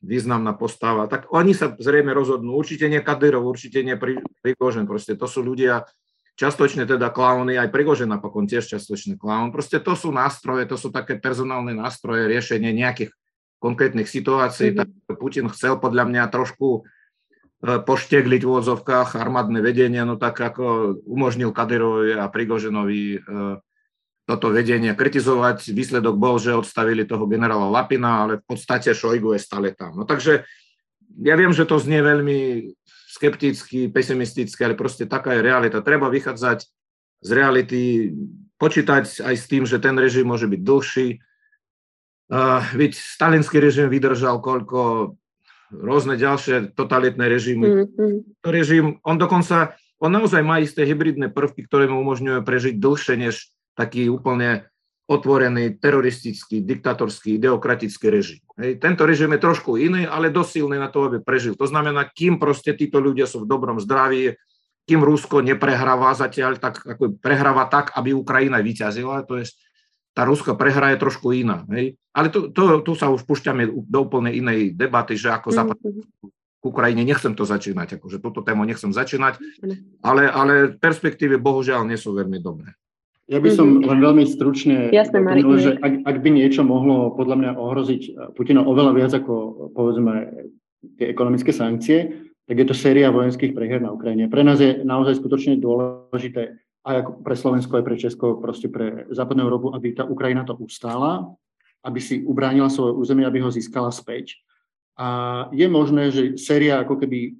významná 0.05 0.53
postava, 0.53 1.09
tak 1.09 1.33
oni 1.33 1.57
sa 1.57 1.73
zrejme 1.73 2.13
rozhodnú. 2.13 2.53
Určite 2.53 2.93
nie 2.93 3.01
Kadyrov, 3.01 3.49
určite 3.49 3.81
nie 3.81 3.97
Prigožen, 4.45 4.85
proste 4.85 5.17
to 5.17 5.25
sú 5.25 5.41
ľudia, 5.41 5.89
častočne 6.37 6.85
teda 6.85 7.09
klauny, 7.09 7.57
aj 7.57 7.73
Prigožen 7.73 8.13
napokon 8.13 8.45
tiež 8.45 8.69
častočne 8.69 9.17
klaun. 9.17 9.49
Proste 9.49 9.81
to 9.81 9.97
sú 9.97 10.13
nástroje, 10.13 10.69
to 10.69 10.77
sú 10.77 10.93
také 10.93 11.17
personálne 11.17 11.73
nástroje 11.73 12.29
riešenie 12.29 12.75
nejakých 12.77 13.17
konkrétnych 13.63 14.11
situácií. 14.11 14.77
Mm-hmm. 14.77 15.09
Tak 15.09 15.17
Putin 15.17 15.49
chcel 15.49 15.81
podľa 15.81 16.05
mňa 16.05 16.23
trošku 16.29 16.85
poštegliť 17.65 18.41
v 18.45 18.51
úvodzovkách 18.51 19.17
armádne 19.17 19.65
vedenie, 19.65 20.05
no 20.05 20.21
tak 20.21 20.37
ako 20.37 21.01
umožnil 21.09 21.49
Kadyrovi 21.49 22.13
a 22.13 22.29
Prigoženovi 22.29 23.17
e, 23.17 23.19
toto 24.29 24.53
vedenie 24.53 24.93
kritizovať. 24.93 25.73
Výsledok 25.73 26.21
bol, 26.21 26.37
že 26.37 26.53
odstavili 26.53 27.09
toho 27.09 27.25
generála 27.25 27.73
Lapina, 27.73 28.29
ale 28.29 28.33
v 28.41 28.45
podstate 28.45 28.93
Šojgu 28.93 29.37
je 29.37 29.41
stále 29.41 29.73
tam. 29.73 29.97
No 29.97 30.05
takže 30.05 30.45
ja 31.25 31.35
viem, 31.41 31.57
že 31.57 31.65
to 31.65 31.81
znie 31.81 32.05
veľmi 32.05 32.69
skepticky, 33.09 33.89
pesimisticky, 33.89 34.61
ale 34.61 34.77
proste 34.77 35.09
taká 35.09 35.33
je 35.33 35.47
realita. 35.47 35.81
Treba 35.81 36.13
vychádzať 36.13 36.69
z 37.25 37.31
reality, 37.33 38.11
počítať 38.61 39.25
aj 39.25 39.35
s 39.41 39.45
tým, 39.49 39.65
že 39.65 39.81
ten 39.81 39.97
režim 39.97 40.27
môže 40.27 40.51
byť 40.51 40.61
dlhší. 40.61 41.09
Uh, 42.25 42.61
veď 42.75 42.97
stalinský 42.97 43.61
režim 43.63 43.87
vydržal 43.87 44.41
koľko, 44.41 45.15
rôzne 45.83 46.15
ďalšie 46.15 46.77
totalitné 46.79 47.25
režimy. 47.27 47.67
Mm-hmm. 47.67 48.13
Režim, 48.47 49.03
on 49.03 49.17
dokonca, 49.19 49.75
on 49.99 50.15
naozaj 50.15 50.43
má 50.45 50.63
isté 50.63 50.87
hybridné 50.87 51.33
prvky, 51.33 51.67
ktoré 51.67 51.91
mu 51.91 52.03
umožňujú 52.05 52.41
prežiť 52.47 52.75
dlhšie 52.79 53.15
než 53.19 53.51
taký 53.75 54.07
úplne 54.07 54.71
otvorený 55.05 55.77
teroristický, 55.77 56.65
diktatorský, 56.65 57.37
ideokratický 57.37 58.09
režim. 58.09 58.41
Hej. 58.57 58.81
Tento 58.81 59.05
režim 59.05 59.29
je 59.37 59.45
trošku 59.45 59.77
iný, 59.77 60.09
ale 60.09 60.33
dosť 60.33 60.51
silný 60.65 60.81
na 60.81 60.89
to, 60.89 61.13
aby 61.13 61.21
prežil. 61.21 61.53
To 61.61 61.69
znamená, 61.69 62.09
kým 62.09 62.41
proste 62.41 62.73
títo 62.73 63.05
ľudia 63.05 63.29
sú 63.29 63.45
v 63.45 63.51
dobrom 63.51 63.77
zdraví, 63.77 64.33
kým 64.85 65.01
Rusko 65.05 65.45
neprehráva 65.45 66.17
zatiaľ, 66.17 66.57
tak 66.57 66.81
ako 66.85 67.21
prehráva 67.21 67.69
tak, 67.69 67.93
aby 67.97 68.17
Ukrajina 68.17 68.61
vyťazila, 68.61 69.25
to 69.29 69.41
je 69.41 69.49
tá 70.15 70.23
ruská 70.23 70.55
prehra 70.55 70.95
je 70.95 71.03
trošku 71.03 71.35
iná. 71.35 71.67
Hej? 71.75 71.99
Ale 72.15 72.31
tu, 72.31 72.49
to, 72.55 72.81
tu 72.87 72.95
sa 72.95 73.11
už 73.11 73.27
púšťame 73.27 73.67
do 73.67 73.99
úplne 73.99 74.31
inej 74.31 74.79
debaty, 74.79 75.19
že 75.19 75.35
ako 75.35 75.51
západ 75.51 75.77
k 75.83 76.65
Ukrajine, 76.65 77.05
nechcem 77.05 77.35
to 77.37 77.45
začínať, 77.45 78.01
akože 78.01 78.23
túto 78.23 78.41
tému 78.41 78.65
nechcem 78.65 78.89
začínať, 78.89 79.37
ale, 80.01 80.31
ale 80.31 80.55
perspektívy 80.73 81.37
bohužiaľ 81.37 81.85
nie 81.85 81.99
sú 82.01 82.17
veľmi 82.17 82.41
dobré. 82.41 82.73
Ja 83.25 83.41
by 83.41 83.51
som 83.57 83.81
len 83.81 84.05
veľmi 84.05 84.25
stručne 84.29 84.93
Jasne, 84.93 85.25
doplnil, 85.25 85.57
že 85.57 85.73
ak, 85.81 86.05
ak 86.05 86.17
by 86.21 86.29
niečo 86.29 86.61
mohlo 86.61 87.13
podľa 87.17 87.37
mňa 87.41 87.51
ohroziť 87.57 88.03
Putina 88.37 88.61
oveľa 88.61 88.93
viac 88.93 89.13
ako 89.17 89.33
povedzme 89.73 90.45
tie 91.01 91.09
ekonomické 91.09 91.49
sankcie, 91.49 92.29
tak 92.45 92.61
je 92.61 92.67
to 92.69 92.77
séria 92.77 93.09
vojenských 93.09 93.57
prehier 93.57 93.81
na 93.81 93.97
Ukrajine. 93.97 94.29
Pre 94.29 94.45
nás 94.45 94.61
je 94.61 94.85
naozaj 94.85 95.25
skutočne 95.25 95.57
dôležité 95.57 96.53
aj 96.85 96.97
ako 97.01 97.11
pre 97.25 97.35
Slovensko, 97.35 97.73
aj 97.81 97.85
pre 97.85 97.97
Česko, 97.97 98.27
proste 98.37 98.69
pre 98.69 99.09
západnú 99.09 99.49
Európu, 99.49 99.73
aby 99.73 99.97
tá 99.97 100.05
Ukrajina 100.05 100.45
to 100.45 100.53
ustála, 100.61 101.33
aby 101.81 102.01
si 102.01 102.21
ubránila 102.21 102.69
svoje 102.69 102.93
územie, 102.93 103.25
aby 103.25 103.41
ho 103.41 103.49
získala 103.49 103.89
späť. 103.89 104.37
A 104.95 105.49
je 105.51 105.67
možné, 105.67 106.13
že 106.13 106.37
séria 106.37 106.85
ako 106.85 107.01
keby 107.01 107.35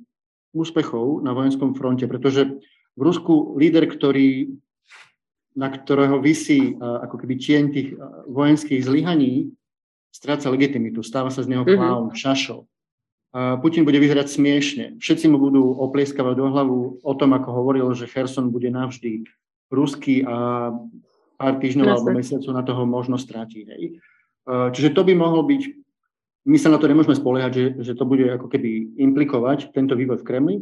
úspechov 0.57 1.21
na 1.21 1.37
vojenskom 1.37 1.77
fronte, 1.77 2.09
pretože 2.09 2.57
v 2.95 3.01
Rusku 3.01 3.59
líder, 3.61 3.91
ktorý, 3.91 4.55
na 5.55 5.69
ktorého 5.71 6.19
vysí 6.19 6.75
ako 6.81 7.21
keby 7.21 7.35
tieň 7.37 7.65
tých 7.71 7.89
vojenských 8.31 8.83
zlyhaní, 8.83 9.53
stráca 10.15 10.47
legitimitu, 10.47 11.03
stáva 11.03 11.29
sa 11.29 11.43
z 11.43 11.51
neho 11.51 11.67
mhm. 11.67 11.75
klaun, 11.75 12.07
mm-hmm. 12.09 12.23
šašo. 12.23 12.65
Putin 13.35 13.83
bude 13.83 13.99
vyzerať 13.99 14.31
smiešne. 14.31 14.85
Všetci 15.03 15.27
mu 15.27 15.43
budú 15.43 15.75
oplieskavať 15.75 16.35
do 16.39 16.47
hlavu 16.55 16.79
o 17.03 17.13
tom, 17.19 17.35
ako 17.35 17.51
hovoril, 17.51 17.91
že 17.91 18.07
Kherson 18.07 18.55
bude 18.55 18.71
navždy 18.71 19.27
ruský 19.75 20.23
a 20.23 20.71
pár 21.35 21.59
týždňov 21.59 21.87
alebo 21.91 22.15
mesiacov 22.15 22.55
na 22.55 22.63
toho 22.63 22.87
možno 22.87 23.19
stráti. 23.19 23.67
Hej. 23.67 23.99
Čiže 24.47 24.95
to 24.95 25.03
by 25.03 25.19
mohol 25.19 25.43
byť, 25.51 25.63
my 26.47 26.57
sa 26.63 26.71
na 26.71 26.79
to 26.79 26.87
nemôžeme 26.87 27.19
spoliehať, 27.19 27.53
že, 27.53 27.65
že 27.83 27.93
to 27.99 28.07
bude 28.07 28.23
ako 28.23 28.47
keby 28.47 28.95
implikovať 29.03 29.75
tento 29.75 29.99
vývoj 29.99 30.23
v 30.23 30.27
Kremli, 30.31 30.57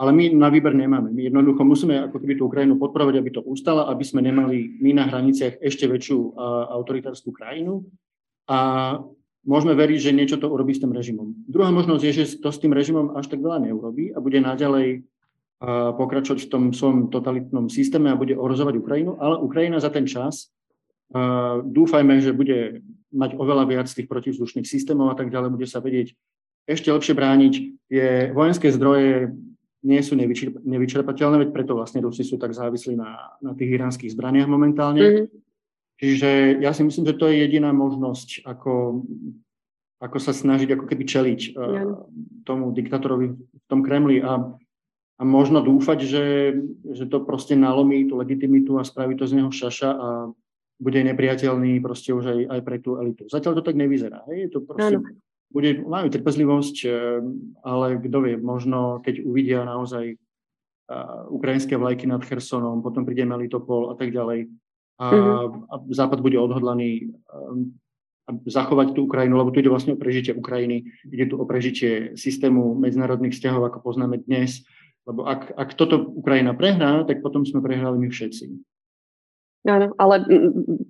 ale 0.00 0.10
my 0.16 0.32
na 0.32 0.48
výber 0.48 0.72
nemáme. 0.72 1.12
My 1.12 1.28
jednoducho 1.28 1.60
musíme 1.60 2.08
ako 2.08 2.24
keby 2.24 2.40
tú 2.40 2.48
Ukrajinu 2.48 2.80
podporovať, 2.80 3.20
aby 3.20 3.30
to 3.36 3.44
ustala, 3.44 3.92
aby 3.92 4.00
sme 4.00 4.24
nemali 4.24 4.80
my 4.80 4.96
na 4.96 5.04
hraniciach 5.12 5.60
ešte 5.60 5.84
väčšiu 5.84 6.40
autoritárskú 6.72 7.36
krajinu. 7.36 7.84
A 8.48 8.96
môžeme 9.44 9.76
veriť, 9.76 9.98
že 10.10 10.16
niečo 10.16 10.36
to 10.40 10.48
urobí 10.48 10.72
s 10.72 10.80
tým 10.80 10.92
režimom. 10.92 11.32
Druhá 11.48 11.68
možnosť 11.70 12.02
je, 12.04 12.12
že 12.12 12.24
to 12.40 12.48
s 12.50 12.60
tým 12.60 12.72
režimom 12.72 13.16
až 13.16 13.28
tak 13.28 13.44
veľa 13.44 13.64
neurobí 13.64 14.12
a 14.12 14.18
bude 14.20 14.40
naďalej 14.40 15.04
pokračovať 15.96 16.44
v 16.44 16.50
tom 16.50 16.62
svojom 16.76 17.08
totalitnom 17.08 17.72
systéme 17.72 18.12
a 18.12 18.20
bude 18.20 18.36
ohrozovať 18.36 18.74
Ukrajinu, 18.80 19.16
ale 19.16 19.40
Ukrajina 19.40 19.80
za 19.80 19.88
ten 19.88 20.04
čas 20.04 20.52
dúfajme, 21.64 22.20
že 22.20 22.36
bude 22.36 22.82
mať 23.14 23.38
oveľa 23.38 23.64
viac 23.70 23.86
tých 23.86 24.10
protivzdušných 24.10 24.66
systémov 24.66 25.14
a 25.14 25.16
tak 25.16 25.30
ďalej, 25.30 25.54
bude 25.54 25.68
sa 25.70 25.78
vedieť 25.78 26.12
ešte 26.66 26.90
lepšie 26.90 27.14
brániť. 27.14 27.52
Je, 27.92 28.08
vojenské 28.34 28.72
zdroje 28.72 29.30
nie 29.84 30.00
sú 30.00 30.16
nevyčerpateľné, 30.64 31.44
veď 31.44 31.50
preto 31.52 31.76
vlastne 31.76 32.00
Rusi 32.00 32.24
sú 32.24 32.40
tak 32.40 32.56
závislí 32.56 32.96
na, 32.96 33.36
na 33.44 33.52
tých 33.52 33.76
iránskych 33.76 34.16
zbraniach 34.16 34.48
momentálne. 34.48 35.00
Mm-hmm. 35.00 35.26
Čiže 35.98 36.58
ja 36.58 36.74
si 36.74 36.82
myslím, 36.82 37.06
že 37.06 37.18
to 37.18 37.30
je 37.30 37.46
jediná 37.46 37.70
možnosť, 37.70 38.42
ako, 38.42 39.06
ako 40.02 40.18
sa 40.18 40.34
snažiť 40.34 40.74
ako 40.74 40.84
keby 40.90 41.04
čeliť 41.06 41.40
uh, 41.54 42.04
tomu 42.42 42.74
diktatorovi 42.74 43.26
v 43.38 43.64
tom 43.70 43.86
Kremli 43.86 44.18
a, 44.18 44.42
a 45.18 45.22
možno 45.22 45.62
dúfať, 45.62 45.98
že, 46.02 46.26
že 46.82 47.04
to 47.06 47.22
proste 47.22 47.54
nalomí 47.54 48.10
tú 48.10 48.18
legitimitu 48.18 48.74
a 48.76 48.86
spraví 48.86 49.14
to 49.14 49.24
z 49.30 49.38
neho 49.38 49.54
šaša 49.54 49.90
a 49.94 50.08
bude 50.82 51.00
nepriateľný 51.06 51.78
proste 51.78 52.10
už 52.10 52.24
aj, 52.26 52.40
aj 52.50 52.60
pre 52.66 52.76
tú 52.82 52.98
elitu. 52.98 53.30
Zatiaľ 53.30 53.62
to 53.62 53.66
tak 53.66 53.78
nevyzerá. 53.78 54.26
Hej? 54.26 54.50
To 54.50 54.66
proste, 54.66 54.98
bude, 55.54 55.70
majú 55.86 56.10
trpezlivosť, 56.10 56.76
eh, 56.84 57.22
ale 57.62 58.02
kto 58.02 58.18
vie, 58.26 58.34
možno 58.34 58.98
keď 59.06 59.22
uvidia 59.22 59.62
naozaj 59.62 60.18
uh, 60.90 61.30
ukrajinské 61.30 61.78
vlajky 61.78 62.10
nad 62.10 62.26
Chersonom, 62.26 62.82
potom 62.82 63.06
príde 63.06 63.22
Melitopol 63.22 63.88
a 63.88 63.94
tak 63.94 64.10
ďalej 64.10 64.50
a, 64.98 65.06
mm-hmm. 65.10 65.70
a 65.70 65.74
Západ 65.90 66.22
bude 66.22 66.38
odhodlaný 66.38 67.10
um, 67.30 67.74
zachovať 68.46 68.96
tú 68.96 69.04
Ukrajinu, 69.04 69.36
lebo 69.36 69.52
tu 69.52 69.60
ide 69.60 69.68
vlastne 69.68 69.94
o 69.94 70.00
prežitie 70.00 70.32
Ukrajiny, 70.32 70.88
ide 71.12 71.28
tu 71.28 71.36
o 71.36 71.44
prežitie 71.44 72.16
systému 72.16 72.72
medzinárodných 72.78 73.36
vzťahov, 73.36 73.68
ako 73.68 73.78
poznáme 73.84 74.24
dnes, 74.24 74.64
lebo 75.04 75.28
ak, 75.28 75.52
ak 75.52 75.76
toto 75.76 76.00
Ukrajina 76.00 76.56
prehrá, 76.56 77.04
tak 77.04 77.20
potom 77.20 77.44
sme 77.44 77.60
prehrali 77.60 78.00
my 78.00 78.08
všetci. 78.08 78.44
Áno, 79.64 79.96
ale 79.96 80.28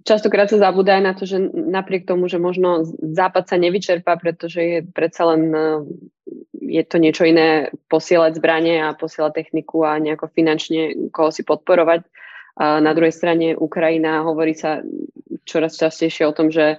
častokrát 0.03 0.51
sa 0.51 0.59
zabúda 0.59 0.99
aj 0.99 1.03
na 1.07 1.13
to, 1.15 1.31
že 1.31 1.39
napriek 1.47 2.11
tomu, 2.11 2.27
že 2.27 2.43
možno 2.43 2.83
západ 2.99 3.47
sa 3.47 3.55
nevyčerpá, 3.55 4.19
pretože 4.19 4.59
je 4.59 4.79
predsa 4.83 5.31
len 5.31 5.43
e, 5.55 5.67
je 6.59 6.83
to 6.83 6.99
niečo 6.99 7.23
iné 7.23 7.71
posielať 7.87 8.35
zbranie 8.43 8.83
a 8.83 8.99
posielať 8.99 9.47
techniku 9.47 9.87
a 9.87 10.03
nejako 10.03 10.27
finančne 10.27 11.11
koho 11.15 11.31
si 11.31 11.47
podporovať. 11.47 12.03
Na 12.59 12.93
druhej 12.95 13.11
strane 13.11 13.59
Ukrajina 13.59 14.23
hovorí 14.23 14.55
sa 14.55 14.79
čoraz 15.43 15.75
častejšie 15.75 16.23
o 16.31 16.37
tom, 16.37 16.55
že 16.55 16.79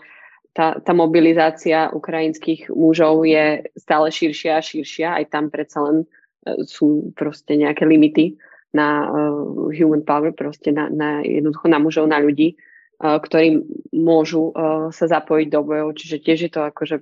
tá, 0.55 0.79
tá 0.79 0.95
mobilizácia 0.95 1.91
ukrajinských 1.91 2.71
mužov 2.71 3.27
je 3.27 3.67
stále 3.75 4.07
širšia 4.07 4.55
a 4.55 4.63
širšia. 4.63 5.07
Aj 5.19 5.25
tam 5.27 5.51
predsa 5.51 5.83
len 5.83 5.97
e, 6.03 6.63
sú 6.63 7.11
proste 7.11 7.59
nejaké 7.59 7.83
limity 7.83 8.39
na 8.75 9.07
uh, 9.07 9.71
human 9.71 10.03
power, 10.03 10.35
proste 10.35 10.67
na, 10.67 10.91
na 10.91 11.23
jednoducho 11.23 11.71
na 11.71 11.79
mužov, 11.79 12.11
na 12.11 12.19
ľudí, 12.19 12.59
uh, 12.99 13.23
ktorí 13.23 13.63
môžu 13.95 14.51
uh, 14.51 14.91
sa 14.91 15.07
zapojiť 15.07 15.47
do 15.47 15.63
bojov. 15.63 15.95
Čiže 15.95 16.19
tiež 16.19 16.39
je 16.43 16.51
to 16.51 16.61
akože 16.67 16.99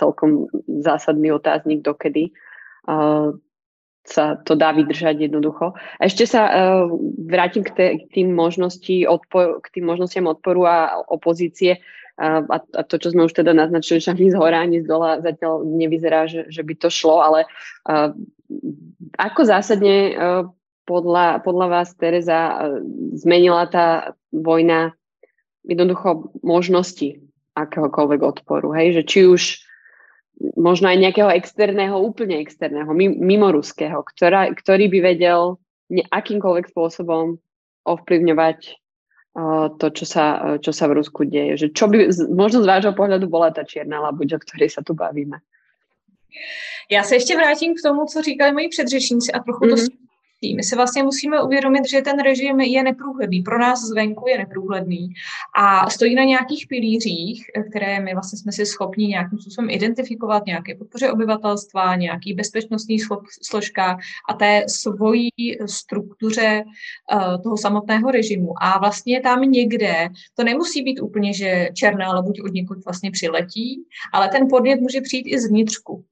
celkom 0.00 0.48
zásadný 0.80 1.28
otáznik, 1.36 1.84
dokedy 1.84 2.32
uh, 2.88 3.36
sa 4.04 4.40
to 4.40 4.56
dá 4.56 4.72
vydržať 4.72 5.28
jednoducho. 5.28 5.76
A 6.00 6.02
ešte 6.08 6.24
sa 6.24 6.42
uh, 6.48 6.52
vrátim 7.20 7.62
k, 7.62 7.70
te, 7.70 7.86
k, 8.00 8.04
tým 8.20 8.32
možnosti 8.32 9.04
odpor, 9.06 9.60
k 9.60 9.78
tým 9.78 9.84
možnostiam 9.86 10.26
odporu 10.26 10.64
a 10.64 10.76
opozície. 11.06 11.84
Uh, 12.16 12.42
a, 12.48 12.56
a 12.60 12.80
to, 12.84 12.96
čo 12.96 13.12
sme 13.12 13.28
už 13.28 13.36
teda 13.36 13.52
naznačili, 13.52 14.00
že 14.00 14.16
ani 14.16 14.32
z 14.32 14.36
hora, 14.40 14.64
ani 14.64 14.80
z 14.80 14.86
dola 14.88 15.20
zatiaľ 15.20 15.64
nevyzerá, 15.68 16.26
že, 16.26 16.48
že 16.48 16.64
by 16.64 16.74
to 16.80 16.88
šlo, 16.88 17.20
ale 17.20 17.44
uh, 17.86 18.12
ako 19.20 19.40
zásadne 19.44 19.96
uh, 20.16 20.44
podľa, 20.90 21.46
podľa 21.46 21.66
vás, 21.70 21.94
Teresa, 21.94 22.40
e, 22.50 22.54
zmenila 23.14 23.70
tá 23.70 24.18
vojna 24.34 24.98
jednoducho 25.62 26.34
možnosti 26.42 27.22
akéhokoľvek 27.54 28.20
odporu, 28.26 28.74
hej? 28.74 28.98
Že 28.98 29.02
či 29.06 29.18
už 29.30 29.42
možno 30.56 30.88
aj 30.88 30.98
nejakého 30.98 31.30
externého, 31.32 32.00
úplne 32.00 32.40
externého, 32.40 32.88
mimo 32.96 33.48
ruského, 33.52 34.00
ktorá, 34.00 34.48
ktorý 34.52 34.88
by 34.88 34.98
vedel 35.14 35.60
akýmkoľvek 35.90 36.70
spôsobom 36.70 37.36
ovplyvňovať 37.84 38.58
uh, 39.36 39.68
to, 39.76 39.86
čo 39.90 40.04
sa, 40.06 40.24
čo 40.62 40.70
sa 40.72 40.84
v 40.88 41.02
Rusku 41.02 41.26
deje. 41.26 41.66
Že 41.66 41.66
čo 41.74 41.84
by, 41.90 41.96
možno 42.30 42.62
z 42.62 42.70
vášho 42.70 42.92
pohľadu 42.94 43.26
bola 43.26 43.50
tá 43.50 43.66
čierna 43.66 44.00
labuť, 44.00 44.36
o 44.36 44.42
ktorej 44.42 44.70
sa 44.72 44.82
tu 44.86 44.94
bavíme. 44.94 45.40
Já 46.90 47.02
se 47.02 47.14
ještě 47.14 47.36
vrátím 47.36 47.74
k 47.74 47.82
tomu, 47.82 48.06
co 48.06 48.22
říkali 48.22 48.52
moji 48.52 48.68
předřečníci 48.68 49.32
a 49.32 49.42
trochu 49.42 49.64
mm-hmm. 49.64 49.88
to 49.88 50.09
mhm 50.42 50.56
my 50.56 50.62
si 50.62 50.76
vlastně 50.76 51.02
musíme 51.02 51.42
uvědomit, 51.42 51.88
že 51.88 52.02
ten 52.02 52.22
režim 52.22 52.60
je 52.60 52.82
neprůhledný. 52.82 53.42
Pro 53.42 53.58
nás 53.58 53.80
zvenku 53.80 54.28
je 54.28 54.38
neprůhledný 54.38 55.08
a 55.56 55.90
stojí 55.90 56.14
na 56.14 56.24
nějakých 56.24 56.66
pilířích, 56.68 57.46
které 57.70 58.00
my 58.00 58.14
vlastně 58.14 58.38
jsme 58.38 58.52
si 58.52 58.66
schopni 58.66 59.06
nějakým 59.06 59.38
způsobem 59.38 59.70
identifikovat, 59.70 60.46
nějaké 60.46 60.74
podpoře 60.74 61.12
obyvatelstva, 61.12 61.96
nějaký 61.96 62.34
bezpečnostní 62.34 62.98
složka 63.42 63.98
a 64.28 64.34
té 64.34 64.64
svojí 64.68 65.30
struktuře 65.66 66.64
uh, 67.14 67.42
toho 67.42 67.56
samotného 67.56 68.10
režimu. 68.10 68.62
A 68.62 68.78
vlastně 68.78 69.20
tam 69.20 69.42
někde, 69.42 70.08
to 70.34 70.44
nemusí 70.44 70.82
být 70.82 71.00
úplně, 71.00 71.34
že 71.34 71.68
černá 71.74 72.12
lobuť 72.12 72.40
od 72.40 72.52
někud 72.52 72.84
vlastně 72.84 73.10
přiletí, 73.10 73.84
ale 74.12 74.28
ten 74.28 74.48
podnět 74.50 74.80
může 74.80 75.00
přijít 75.00 75.26
i 75.26 75.40
zvnitřku. 75.40 76.04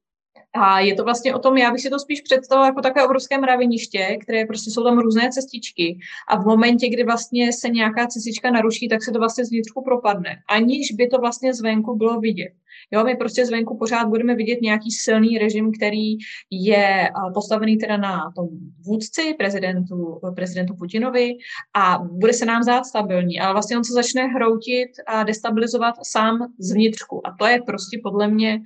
A 0.53 0.79
je 0.79 0.95
to 0.95 1.03
vlastně 1.03 1.35
o 1.35 1.39
tom, 1.39 1.57
já 1.57 1.71
bych 1.71 1.81
si 1.81 1.89
to 1.89 1.99
spíš 1.99 2.21
představila 2.21 2.65
jako 2.65 2.81
takové 2.81 3.05
obrovské 3.05 3.37
mraveniště, 3.37 4.17
které 4.21 4.45
prostě 4.45 4.71
jsou 4.71 4.83
tam 4.83 4.99
různé 4.99 5.29
cestičky. 5.31 5.99
A 6.27 6.41
v 6.41 6.45
momentě, 6.45 6.89
kdy 6.89 7.03
vlastně 7.03 7.53
se 7.53 7.69
nějaká 7.69 8.07
cestička 8.07 8.51
naruší, 8.51 8.89
tak 8.89 9.03
se 9.03 9.11
to 9.11 9.19
vlastně 9.19 9.45
zvnitřku 9.45 9.83
propadne, 9.83 10.29
aniž 10.47 10.91
by 10.91 11.07
to 11.07 11.17
vlastně 11.17 11.53
zvenku 11.53 11.95
bylo 11.95 12.19
vidět. 12.19 12.51
Jo, 12.91 13.03
my 13.03 13.15
prostě 13.15 13.45
zvenku 13.45 13.77
pořád 13.77 14.07
budeme 14.07 14.35
vidět 14.35 14.61
nějaký 14.61 14.91
silný 14.91 15.37
režim, 15.37 15.71
který 15.71 16.17
je 16.51 17.09
postavený 17.33 17.77
teda 17.77 17.97
na 17.97 18.31
tom 18.35 18.47
vůdci, 18.85 19.35
prezidentu, 19.37 20.19
prezidentu 20.35 20.75
Putinovi 20.75 21.33
a 21.75 21.99
bude 22.11 22.33
se 22.33 22.45
nám 22.45 22.63
zdát 22.63 22.85
stabilní, 22.85 23.39
ale 23.39 23.53
vlastně 23.53 23.77
on 23.77 23.83
se 23.83 23.93
začne 23.93 24.27
hroutit 24.27 24.89
a 25.07 25.23
destabilizovat 25.23 25.95
sám 26.03 26.37
zvnitřku. 26.59 27.27
A 27.27 27.35
to 27.39 27.45
je 27.45 27.61
prostě 27.65 27.99
podle 28.03 28.27
mě 28.27 28.61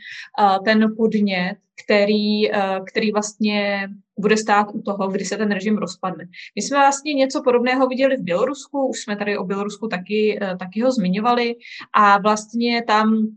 ten 0.65 0.95
podnět, 0.97 1.55
který, 1.85 2.51
který 2.87 3.11
vlastně 3.11 3.89
bude 4.19 4.37
stát 4.37 4.67
u 4.73 4.81
toho, 4.81 5.07
kdy 5.07 5.25
se 5.25 5.37
ten 5.37 5.51
režim 5.51 5.77
rozpadne. 5.77 6.25
My 6.55 6.61
jsme 6.61 6.77
vlastně 6.77 7.13
něco 7.13 7.41
podobného 7.43 7.87
viděli 7.87 8.17
v 8.17 8.23
Bělorusku, 8.23 8.87
už 8.87 8.99
jsme 8.99 9.15
tady 9.15 9.37
o 9.37 9.43
Bělorusku 9.43 9.87
taky, 9.87 10.39
taky 10.59 10.81
ho 10.81 10.91
zmiňovali 10.91 11.55
a 11.93 12.17
vlastně 12.17 12.83
tam 12.87 13.27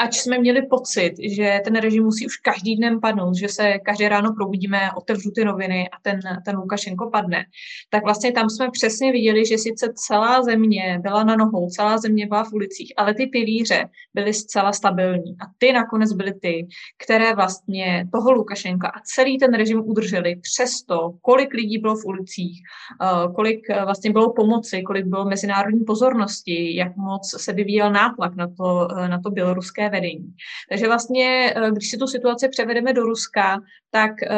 ač 0.00 0.18
jsme 0.18 0.38
měli 0.38 0.62
pocit, 0.62 1.14
že 1.28 1.60
ten 1.64 1.76
režim 1.76 2.04
musí 2.04 2.26
už 2.26 2.36
každý 2.36 2.76
den 2.76 3.00
padnout, 3.00 3.36
že 3.36 3.48
se 3.48 3.78
každé 3.78 4.08
ráno 4.08 4.32
probudíme, 4.32 4.90
otevřu 4.96 5.30
ty 5.30 5.44
noviny 5.44 5.88
a 5.88 5.96
ten, 6.02 6.20
ten 6.44 6.56
Lukašenko 6.56 7.10
padne, 7.10 7.44
tak 7.90 8.04
vlastně 8.04 8.32
tam 8.32 8.50
jsme 8.50 8.70
přesně 8.70 9.12
viděli, 9.12 9.46
že 9.46 9.58
sice 9.58 9.92
celá 9.94 10.42
země 10.42 10.98
byla 11.02 11.24
na 11.24 11.36
nohou, 11.36 11.68
celá 11.68 11.98
země 11.98 12.26
byla 12.26 12.44
v 12.44 12.52
ulicích, 12.52 12.92
ale 12.96 13.14
ty 13.14 13.26
pilíře 13.26 13.88
byly 14.14 14.34
zcela 14.34 14.72
stabilní. 14.72 15.36
A 15.40 15.44
ty 15.58 15.72
nakonec 15.72 16.12
byly 16.12 16.32
ty, 16.34 16.66
které 17.04 17.34
vlastně 17.34 18.08
toho 18.12 18.32
Lukašenka 18.32 18.88
a 18.88 19.00
celý 19.04 19.38
ten 19.38 19.54
režim 19.54 19.82
udrželi 19.84 20.36
přesto, 20.36 21.12
kolik 21.22 21.54
lidí 21.54 21.78
bylo 21.78 21.96
v 21.96 22.04
ulicích, 22.04 22.62
eh, 23.02 23.32
kolik 23.34 23.70
eh, 23.70 23.84
vlastně 23.84 24.12
bylo 24.12 24.32
pomoci, 24.32 24.82
kolik 24.82 25.06
bylo 25.06 25.24
mezinárodní 25.24 25.84
pozornosti, 25.84 26.76
jak 26.76 26.96
moc 26.96 27.34
se 27.36 27.52
vyvíjel 27.52 27.92
nátlak 27.92 28.36
na 28.36 28.46
to, 28.56 28.88
eh, 28.98 29.08
na 29.08 29.20
to 29.20 29.30
běloruské 29.30 29.89
vedení. 29.90 30.34
Takže 30.68 30.86
vlastně, 30.86 31.54
eh, 31.56 31.70
když 31.70 31.90
si 31.90 31.98
tu 31.98 32.06
situaci 32.06 32.48
převedeme 32.48 32.92
do 32.92 33.02
Ruska, 33.02 33.60
tak 33.90 34.22
eh, 34.22 34.30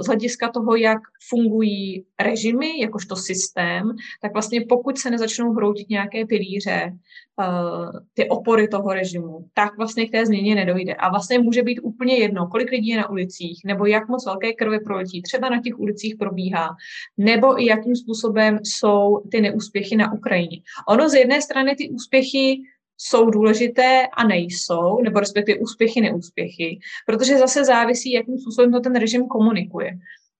z 0.00 0.06
hlediska 0.06 0.48
toho, 0.48 0.76
jak 0.76 0.98
fungují 1.28 2.04
režimy, 2.20 2.80
jakožto 2.80 3.16
systém, 3.16 3.90
tak 4.22 4.32
vlastně 4.32 4.60
pokud 4.68 4.98
se 4.98 5.10
nezačnou 5.10 5.52
hroutit 5.52 5.90
nějaké 5.90 6.26
pilíře, 6.26 6.92
eh, 6.92 7.44
ty 8.14 8.28
opory 8.28 8.68
toho 8.68 8.92
režimu, 8.92 9.44
tak 9.54 9.76
vlastně 9.76 10.08
k 10.08 10.10
té 10.10 10.26
změně 10.26 10.54
nedojde. 10.54 10.94
A 10.94 11.10
vlastně 11.10 11.38
může 11.38 11.62
být 11.62 11.80
úplně 11.82 12.16
jedno, 12.16 12.46
kolik 12.46 12.70
lidí 12.70 12.88
je 12.88 12.96
na 12.96 13.10
ulicích, 13.10 13.60
nebo 13.64 13.86
jak 13.86 14.08
moc 14.08 14.26
velké 14.26 14.52
krve 14.52 14.80
proletí 14.80 15.22
třeba 15.22 15.48
na 15.48 15.60
těch 15.62 15.78
ulicích 15.78 16.16
probíhá, 16.16 16.68
nebo 17.18 17.62
i 17.62 17.66
jakým 17.66 17.96
způsobem 17.96 18.58
jsou 18.62 19.22
ty 19.30 19.40
neúspěchy 19.40 19.96
na 19.96 20.12
Ukrajině. 20.12 20.58
Ono 20.88 21.08
z 21.08 21.14
jedné 21.14 21.42
strany 21.42 21.76
ty 21.76 21.90
úspěchy 21.90 22.62
jsou 22.98 23.30
důležité 23.30 24.06
a 24.12 24.26
nejsou, 24.26 25.02
nebo 25.02 25.20
respektive 25.20 25.58
úspěchy, 25.58 26.00
neúspěchy, 26.00 26.78
protože 27.06 27.38
zase 27.38 27.64
závisí, 27.64 28.12
jakým 28.12 28.38
způsobem 28.38 28.72
to 28.72 28.80
ten 28.80 28.96
režim 28.96 29.26
komunikuje. 29.26 29.90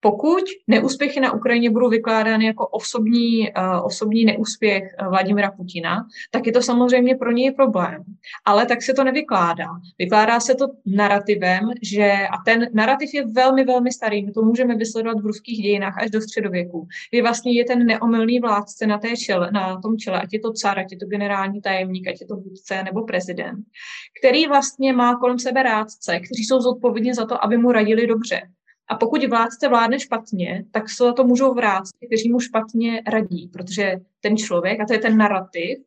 Pokud 0.03 0.45
neúspěchy 0.69 1.20
na 1.20 1.33
Ukrajině 1.33 1.70
budou 1.70 1.89
vykládány 1.89 2.47
jako 2.47 2.66
osobní, 2.66 3.53
uh, 3.53 3.87
osobní 3.87 4.24
neúspěch 4.24 4.83
uh, 5.01 5.09
Vladimira 5.09 5.51
Putina, 5.51 6.07
tak 6.31 6.47
je 6.47 6.53
to 6.53 6.62
samozřejmě 6.62 7.16
pro 7.16 7.31
něj 7.31 7.53
problém. 7.53 8.05
Ale 8.45 8.66
tak 8.66 8.83
se 8.83 8.93
to 8.95 9.05
nevykládá. 9.05 9.66
Vykládá 9.99 10.41
se 10.41 10.55
to 10.55 10.66
narrativem, 10.87 11.70
že, 11.83 12.12
a 12.12 12.43
ten 12.45 12.69
narrativ 12.73 13.15
je 13.15 13.27
velmi, 13.27 13.65
velmi 13.65 13.93
starý, 13.93 14.27
my 14.27 14.33
to 14.33 14.43
můžeme 14.43 14.74
vysledovat 14.74 15.20
v 15.20 15.27
ruských 15.27 15.62
dějinách 15.62 15.99
až 15.99 16.11
do 16.11 16.20
středověku, 16.20 16.87
kdy 17.11 17.23
vlastně 17.23 17.53
je 17.53 17.65
ten 17.65 17.87
neomylný 17.87 18.41
vládce 18.41 18.87
na, 18.87 18.99
té 18.99 19.16
čele, 19.16 19.51
na 19.53 19.81
tom 19.81 19.97
čele, 19.99 20.20
ať 20.20 20.29
je 20.33 20.41
to 20.41 20.53
car, 20.53 20.79
ať 20.79 20.93
je 20.93 20.99
to 20.99 21.07
generální 21.07 21.61
tajemník, 21.61 22.09
ať 22.09 22.20
je 22.20 22.27
to 22.27 22.37
vůdce 22.37 22.83
nebo 22.83 23.03
prezident, 23.03 23.65
který 24.20 24.47
vlastně 24.47 24.93
má 24.93 25.16
kolem 25.16 25.39
sebe 25.39 25.62
rádce, 25.62 26.20
kteří 26.20 26.45
jsou 26.45 26.61
zodpovědní 26.61 27.15
za 27.15 27.27
to, 27.27 27.45
aby 27.45 27.57
mu 27.57 27.73
radili 27.73 28.07
dobře. 28.07 28.43
A 28.93 28.94
pokud 28.94 29.24
vládce 29.24 29.69
vládne 29.69 30.01
špatně, 30.01 30.64
tak 30.70 30.90
se 30.90 31.05
za 31.05 31.12
to 31.12 31.24
můžou 31.24 31.55
vrátci, 31.55 32.06
kteří 32.06 32.31
mu 32.31 32.40
špatně 32.40 33.02
radí, 33.06 33.51
protože 33.52 33.97
ten 34.20 34.36
člověk, 34.36 34.81
a 34.81 34.86
to 34.86 34.93
je 34.93 34.98
ten 34.98 35.16
narrativ, 35.16 35.78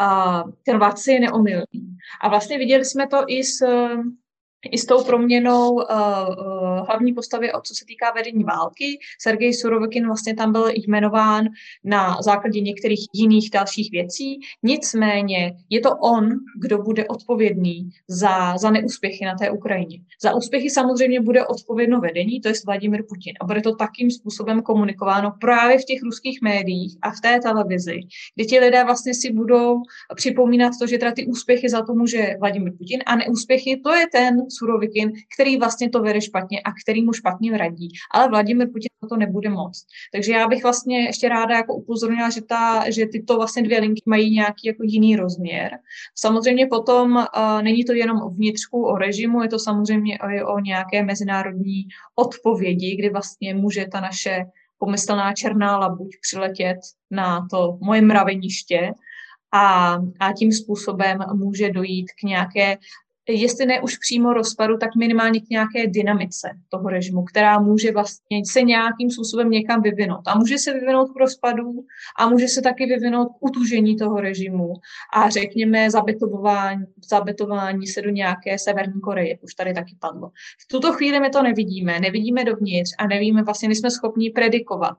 a 0.00 0.42
ten 0.66 0.78
vládce 0.78 1.12
je 1.12 1.20
neomylný. 1.20 1.96
A 2.20 2.28
vlastně 2.28 2.58
viděli 2.58 2.84
jsme 2.84 3.06
to 3.06 3.24
i 3.26 3.44
s 3.44 3.66
i 4.70 4.78
s 4.78 4.86
tou 4.86 5.04
proměnou 5.04 5.72
uh, 5.72 5.82
hlavní 6.86 7.12
postavy, 7.12 7.50
co 7.62 7.74
se 7.74 7.84
týká 7.84 8.12
vedení 8.16 8.44
války. 8.44 8.98
Sergej 9.20 9.54
Surovikin 9.54 10.06
vlastně 10.06 10.34
tam 10.34 10.52
byl 10.52 10.68
jmenován 10.86 11.44
na 11.84 12.16
základě 12.22 12.60
některých 12.60 13.06
jiných 13.14 13.50
dalších 13.50 13.90
věcí. 13.90 14.40
Nicméně 14.62 15.56
je 15.70 15.80
to 15.80 15.90
on, 15.90 16.30
kdo 16.60 16.78
bude 16.78 17.06
odpovědný 17.06 17.90
za, 18.08 18.56
za 18.58 18.70
neúspěchy 18.70 19.24
na 19.24 19.34
té 19.34 19.50
Ukrajině. 19.50 19.98
Za 20.22 20.34
úspěchy 20.34 20.70
samozřejmě 20.70 21.20
bude 21.20 21.46
odpovědno 21.46 22.00
vedení, 22.00 22.40
to 22.40 22.48
je 22.48 22.54
Vladimir 22.66 23.02
Putin. 23.08 23.34
A 23.40 23.44
bude 23.44 23.60
to 23.60 23.76
takým 23.76 24.10
způsobem 24.10 24.62
komunikováno 24.62 25.32
právě 25.40 25.78
v 25.78 25.84
těch 25.84 26.02
ruských 26.02 26.42
médiích 26.42 26.96
a 27.02 27.10
v 27.10 27.20
té 27.20 27.40
televizi, 27.40 28.00
kde 28.34 28.44
ti 28.44 28.58
lidé 28.60 28.84
vlastně 28.84 29.14
si 29.14 29.32
budou 29.32 29.76
připomínat 30.14 30.72
to, 30.80 30.86
že 30.86 30.98
teda 30.98 31.12
ty 31.12 31.26
úspěchy 31.26 31.68
za 31.68 31.82
to 31.82 31.94
může 31.94 32.36
Vladimir 32.40 32.72
Putin 32.78 33.00
a 33.06 33.16
neúspěchy 33.16 33.80
to 33.84 33.94
je 33.94 34.06
ten 34.12 34.36
Surovikin, 34.58 35.12
který 35.34 35.56
vlastně 35.56 35.90
to 35.90 36.02
vede 36.02 36.20
špatně 36.20 36.60
a 36.60 36.72
který 36.84 37.04
mu 37.04 37.12
špatně 37.12 37.58
radí. 37.58 37.88
Ale 38.14 38.28
Vladimir 38.28 38.66
Putin 38.66 38.88
na 39.02 39.08
to 39.08 39.16
nebude 39.16 39.50
moc. 39.50 39.86
Takže 40.12 40.32
já 40.32 40.48
bych 40.48 40.62
vlastně 40.62 40.98
ještě 40.98 41.28
ráda 41.28 41.56
jako 41.56 41.74
upozornila, 41.74 42.30
že, 42.30 42.42
ta, 42.42 42.90
že 42.90 43.06
tyto 43.06 43.36
vlastně 43.36 43.62
dvě 43.62 43.80
linky 43.80 44.02
mají 44.06 44.30
nějaký 44.30 44.66
jako 44.66 44.82
jiný 44.82 45.16
rozměr. 45.16 45.70
Samozřejmě 46.14 46.66
potom 46.66 47.16
uh, 47.16 47.62
není 47.62 47.84
to 47.84 47.92
jenom 47.92 48.22
o 48.22 48.30
vnitřku, 48.30 48.84
o 48.84 48.96
režimu, 48.96 49.42
je 49.42 49.48
to 49.48 49.58
samozřejmě 49.58 50.18
o, 50.18 50.54
o 50.54 50.58
nějaké 50.58 51.02
mezinárodní 51.02 51.82
odpovědi, 52.14 52.96
kdy 52.96 53.10
vlastně 53.10 53.54
může 53.54 53.86
ta 53.92 54.00
naše 54.00 54.44
pomyslná 54.78 55.32
černá 55.32 55.78
labuť 55.78 56.08
přiletět 56.20 56.78
na 57.10 57.46
to 57.50 57.78
moje 57.80 58.02
mraveniště 58.02 58.92
a, 59.52 59.96
a 60.20 60.32
tím 60.32 60.52
způsobem 60.52 61.18
může 61.34 61.70
dojít 61.70 62.06
k 62.20 62.22
nějaké 62.22 62.78
jestli 63.28 63.66
ne 63.66 63.80
už 63.80 63.98
přímo 63.98 64.32
rozpadu, 64.32 64.76
tak 64.76 64.90
minimálně 64.96 65.40
k 65.40 65.50
nějaké 65.50 65.86
dynamice 65.86 66.48
toho 66.68 66.88
režimu, 66.88 67.24
která 67.24 67.58
může 67.58 67.92
vlastně 67.92 68.42
se 68.50 68.62
nějakým 68.62 69.10
způsobem 69.10 69.50
někam 69.50 69.82
vyvinout. 69.82 70.20
A 70.26 70.38
může 70.38 70.58
se 70.58 70.72
vyvinout 70.72 71.12
k 71.12 71.18
rozpadu 71.18 71.72
a 72.18 72.28
může 72.28 72.48
se 72.48 72.62
taky 72.62 72.86
vyvinout 72.86 73.28
k 73.28 73.44
utužení 73.44 73.96
toho 73.96 74.20
režimu 74.20 74.74
a 75.14 75.30
řekněme 75.30 75.90
zabetování, 75.90 76.84
zabetování 77.10 77.86
se 77.86 78.02
do 78.02 78.10
nějaké 78.10 78.58
severní 78.58 79.00
Koreje, 79.00 79.38
už 79.42 79.54
tady 79.54 79.74
taky 79.74 79.96
padlo. 80.00 80.30
V 80.64 80.68
tuto 80.68 80.92
chvíli 80.92 81.20
my 81.20 81.30
to 81.30 81.42
nevidíme, 81.42 82.00
nevidíme 82.00 82.44
dovnitř 82.44 82.90
a 82.98 83.06
nevíme, 83.06 83.42
vlastně 83.42 83.68
nejsme 83.68 83.90
schopni 83.90 84.30
predikovat, 84.30 84.96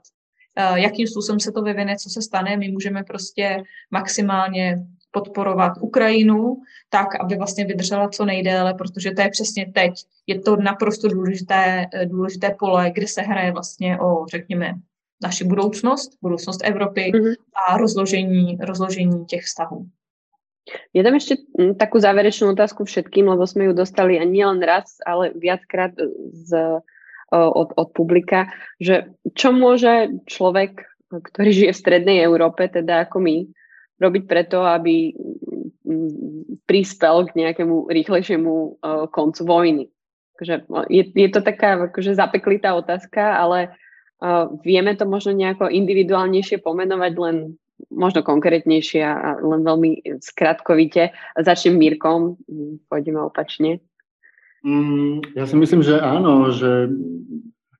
eh, 0.56 0.80
jakým 0.80 1.08
způsobem 1.08 1.40
se 1.40 1.52
to 1.52 1.62
vyvine, 1.62 1.96
co 1.96 2.10
se 2.10 2.22
stane. 2.22 2.58
My 2.58 2.72
můžeme 2.72 3.04
prostě 3.04 3.64
maximálně 3.92 4.78
podporovat 5.14 5.78
Ukrajinu 5.82 6.58
tak, 6.90 7.22
aby 7.22 7.36
vlastně 7.36 7.66
vydržela 7.66 8.10
co 8.10 8.26
nejdéle, 8.26 8.74
protože 8.74 9.12
to 9.12 9.22
je 9.22 9.30
přesně 9.30 9.64
teď. 9.74 9.94
Je 10.28 10.40
to 10.40 10.56
naprosto 10.56 11.08
důležité, 11.08 11.86
důležité 12.06 12.56
pole, 12.60 12.92
kde 12.92 13.08
se 13.08 13.22
hraje 13.22 13.52
vlastně 13.52 14.00
o, 14.00 14.26
řekněme, 14.26 14.74
naši 15.24 15.44
budoucnost, 15.44 16.18
budoucnost 16.22 16.62
Evropy 16.64 17.12
mm-hmm. 17.14 17.36
a 17.68 17.78
rozložení, 17.78 18.58
rozložení 18.62 19.26
těch 19.26 19.44
vztahů. 19.44 19.88
Ja 20.96 21.04
dám 21.04 21.20
ešte 21.20 21.44
mm, 21.60 21.76
takú 21.76 22.00
záverečnú 22.00 22.56
otázku 22.56 22.88
všetkým, 22.88 23.28
lebo 23.28 23.44
sme 23.44 23.68
ju 23.68 23.74
dostali 23.76 24.16
a 24.16 24.24
nie 24.24 24.48
len 24.48 24.64
raz, 24.64 24.96
ale 25.04 25.36
viackrát 25.36 25.92
z, 26.32 26.80
od, 27.36 27.76
od 27.76 27.90
publika, 27.92 28.48
že 28.80 29.12
čo 29.36 29.52
môže 29.52 30.24
človek, 30.24 30.88
ktorý 31.12 31.50
žije 31.52 31.72
v 31.76 31.82
strednej 31.84 32.18
Európe, 32.24 32.72
teda 32.72 33.04
ako 33.04 33.20
my, 33.20 33.38
robiť 34.04 34.24
preto, 34.28 34.68
aby 34.68 35.16
mm, 35.88 36.68
prispel 36.68 37.32
k 37.32 37.38
nejakému 37.40 37.88
rýchlejšiemu 37.88 38.54
uh, 38.54 39.08
koncu 39.08 39.42
vojny. 39.48 39.86
Takže 40.40 40.66
je, 40.92 41.04
je 41.14 41.30
to 41.30 41.40
taká 41.40 41.80
akože 41.88 42.18
zapeklitá 42.18 42.76
otázka, 42.76 43.40
ale 43.40 43.72
uh, 44.20 44.52
vieme 44.66 44.98
to 45.00 45.08
možno 45.08 45.32
nejako 45.32 45.72
individuálnejšie 45.72 46.60
pomenovať 46.60 47.14
len 47.16 47.38
možno 47.92 48.24
konkrétnejšie 48.24 49.02
a 49.04 49.38
len 49.42 49.62
veľmi 49.66 50.22
skratkovite. 50.24 51.12
Začnem 51.36 51.76
Mírkom, 51.76 52.40
pôjdeme 52.88 53.20
opačne. 53.20 53.84
Mm, 54.64 55.36
ja 55.36 55.44
si 55.44 55.56
myslím, 55.60 55.84
že 55.84 56.00
áno, 56.00 56.48
že 56.56 56.88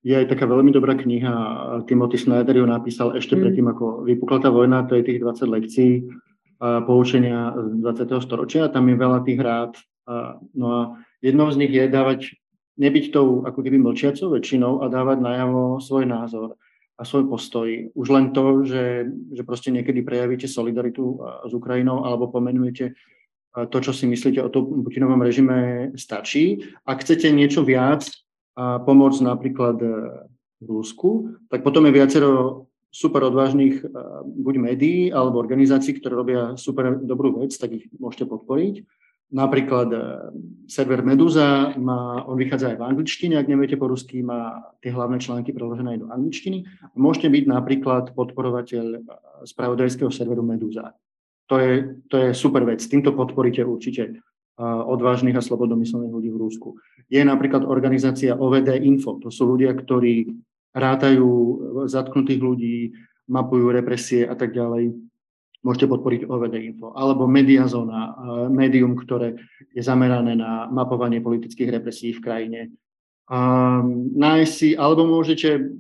je 0.04 0.14
aj 0.14 0.28
taká 0.28 0.44
veľmi 0.44 0.76
dobrá 0.76 1.00
kniha, 1.00 1.34
Timothy 1.88 2.20
Snyder 2.20 2.60
ju 2.60 2.68
napísal 2.68 3.16
ešte 3.16 3.40
mm. 3.40 3.40
predtým, 3.40 3.68
ako 3.72 3.86
vypukla 4.04 4.38
tá 4.44 4.50
vojna, 4.52 4.84
to 4.84 5.00
je 5.00 5.08
tých 5.08 5.20
20 5.24 5.48
lekcií 5.48 5.92
poučenia 6.60 7.56
z 7.56 8.08
20. 8.08 8.24
storočia, 8.24 8.72
tam 8.72 8.88
je 8.88 8.96
veľa 8.96 9.20
tých 9.24 9.40
rád. 9.40 9.72
No 10.56 10.68
a 10.72 10.80
jednou 11.24 11.52
z 11.52 11.60
nich 11.60 11.72
je 11.72 11.88
dávať, 11.88 12.36
nebyť 12.80 13.16
tou 13.16 13.44
ako 13.44 13.60
keby 13.64 13.80
mlčiacou 13.80 14.32
väčšinou 14.36 14.84
a 14.84 14.92
dávať 14.92 15.24
najavo 15.24 15.80
svoj 15.84 16.08
názor 16.08 16.56
a 16.96 17.02
svoj 17.04 17.28
postoj. 17.28 17.68
Už 17.96 18.08
len 18.12 18.32
to, 18.32 18.64
že, 18.64 19.12
že 19.34 19.44
proste 19.44 19.72
niekedy 19.72 20.04
prejavíte 20.04 20.48
solidaritu 20.48 21.20
s 21.48 21.52
Ukrajinou 21.52 22.08
alebo 22.08 22.32
pomenujete 22.32 22.96
to, 23.54 23.78
čo 23.78 23.92
si 23.94 24.10
myslíte 24.10 24.42
o 24.42 24.50
tom 24.50 24.82
Putinovom 24.82 25.22
režime, 25.22 25.92
stačí. 25.94 26.74
Ak 26.90 27.06
chcete 27.06 27.30
niečo 27.30 27.62
viac, 27.62 28.08
a 28.54 28.78
pomôcť 28.78 29.20
napríklad 29.26 29.78
e, 29.82 29.90
Rusku, 30.62 31.42
tak 31.50 31.66
potom 31.66 31.90
je 31.90 31.98
viacero 31.98 32.32
super 32.94 33.26
odvážnych 33.26 33.82
e, 33.82 33.86
buď 34.26 34.56
médií 34.62 35.00
alebo 35.10 35.42
organizácií, 35.42 35.98
ktoré 35.98 36.14
robia 36.14 36.42
super 36.54 37.02
dobrú 37.02 37.42
vec, 37.42 37.58
tak 37.58 37.74
ich 37.74 37.90
môžete 37.98 38.30
podporiť. 38.30 38.86
Napríklad 39.34 39.90
e, 39.90 40.00
server 40.70 41.02
Meduza, 41.02 41.74
má, 41.82 42.22
on 42.30 42.38
vychádza 42.38 42.78
aj 42.78 42.78
v 42.78 42.86
angličtine, 42.94 43.42
ak 43.42 43.50
neviete 43.50 43.74
po 43.74 43.90
rusky, 43.90 44.22
má 44.22 44.70
tie 44.86 44.94
hlavné 44.94 45.18
články 45.18 45.50
preložené 45.50 45.98
aj 45.98 46.00
do 46.06 46.08
angličtiny. 46.14 46.70
Môžete 46.94 47.34
byť 47.34 47.44
napríklad 47.50 48.14
podporovateľ 48.14 49.02
spravodajského 49.50 50.14
serveru 50.14 50.46
Meduza. 50.46 50.94
To 51.50 51.58
je, 51.58 51.98
to 52.08 52.16
je 52.22 52.30
super 52.38 52.64
vec, 52.70 52.86
týmto 52.86 53.18
podporíte 53.18 53.66
určite 53.66 54.22
odvážnych 54.62 55.34
a 55.34 55.42
slobodomyselných 55.42 56.14
ľudí 56.14 56.30
v 56.30 56.42
Rusku. 56.42 56.70
Je 57.10 57.22
napríklad 57.26 57.66
organizácia 57.66 58.38
OVD 58.38 58.78
Info. 58.86 59.18
To 59.22 59.34
sú 59.34 59.50
ľudia, 59.50 59.74
ktorí 59.74 60.30
rátajú 60.74 61.30
zatknutých 61.90 62.42
ľudí, 62.42 62.78
mapujú 63.30 63.74
represie 63.74 64.26
a 64.30 64.38
tak 64.38 64.54
ďalej. 64.54 64.94
Môžete 65.64 65.88
podporiť 65.90 66.22
OVD 66.28 66.56
Info. 66.76 66.94
Alebo 66.94 67.26
Mediazona, 67.26 68.14
médium, 68.52 68.94
ktoré 69.00 69.42
je 69.74 69.82
zamerané 69.82 70.38
na 70.38 70.70
mapovanie 70.70 71.24
politických 71.24 71.82
represí 71.82 72.14
v 72.14 72.22
krajine. 72.22 72.62
nájsť 73.30 74.76
alebo 74.76 75.08
môžete 75.08 75.72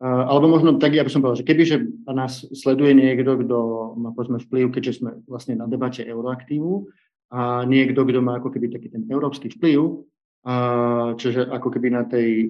alebo 0.00 0.48
možno 0.48 0.80
tak, 0.80 0.96
ja 0.96 1.04
by 1.04 1.12
som 1.12 1.20
povedal, 1.20 1.44
že 1.44 1.48
kebyže 1.52 2.08
nás 2.08 2.48
sleduje 2.56 2.96
niekto, 2.96 3.36
kto 3.36 3.56
má 4.00 4.16
povedzme 4.16 4.40
vplyv, 4.40 4.72
keďže 4.72 4.96
sme 4.96 5.20
vlastne 5.28 5.60
na 5.60 5.68
debate 5.68 6.00
Euroaktívu, 6.00 6.88
a 7.30 7.62
niekto, 7.64 8.02
kto 8.02 8.20
má 8.20 8.42
ako 8.42 8.50
keby 8.50 8.74
taký 8.74 8.90
ten 8.90 9.06
európsky 9.06 9.50
vplyv, 9.50 10.02
a 10.40 10.54
čiže 11.20 11.46
ako 11.46 11.68
keby 11.68 11.88
na 11.92 12.02
tej 12.08 12.48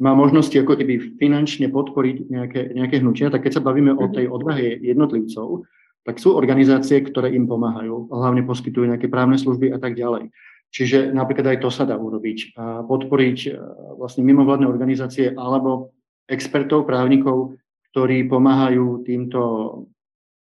má 0.00 0.16
možnosti 0.16 0.56
ako 0.56 0.80
keby 0.80 1.20
finančne 1.20 1.68
podporiť 1.68 2.16
nejaké, 2.32 2.60
nejaké 2.72 3.04
hnutia, 3.04 3.28
tak 3.28 3.44
keď 3.44 3.60
sa 3.60 3.66
bavíme 3.66 3.92
o 3.92 4.08
tej 4.08 4.32
odvahe 4.32 4.80
jednotlivcov, 4.80 5.68
tak 6.08 6.16
sú 6.16 6.32
organizácie, 6.32 7.04
ktoré 7.04 7.36
im 7.36 7.44
pomáhajú, 7.44 8.08
hlavne 8.08 8.40
poskytujú 8.48 8.88
nejaké 8.88 9.12
právne 9.12 9.36
služby 9.36 9.68
a 9.68 9.76
tak 9.76 10.00
ďalej. 10.00 10.32
Čiže 10.72 11.12
napríklad 11.12 11.52
aj 11.52 11.58
to 11.60 11.68
sa 11.68 11.84
dá 11.84 12.00
urobiť. 12.00 12.56
A 12.56 12.86
podporiť 12.86 13.38
e, 13.44 13.50
vlastne 13.98 14.22
mimovládne 14.24 14.70
organizácie 14.70 15.34
alebo 15.34 15.92
expertov, 16.30 16.86
právnikov, 16.86 17.58
ktorí 17.90 18.24
pomáhajú 18.30 19.02
týmto 19.02 19.40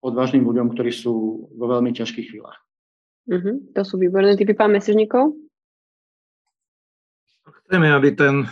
odvážnym 0.02 0.42
ľuďom, 0.44 0.74
ktorí 0.74 0.90
sú 0.90 1.46
vo 1.54 1.66
veľmi 1.70 1.94
ťažkých 1.94 2.26
chvíľach. 2.34 2.65
Uh-huh. 3.26 3.56
To 3.74 3.82
sú 3.82 3.98
výborné 3.98 4.38
typy, 4.38 4.54
pán 4.54 4.70
Mesežníkov. 4.70 5.34
Chceme, 7.66 7.90
aby 7.90 8.14
ten 8.14 8.46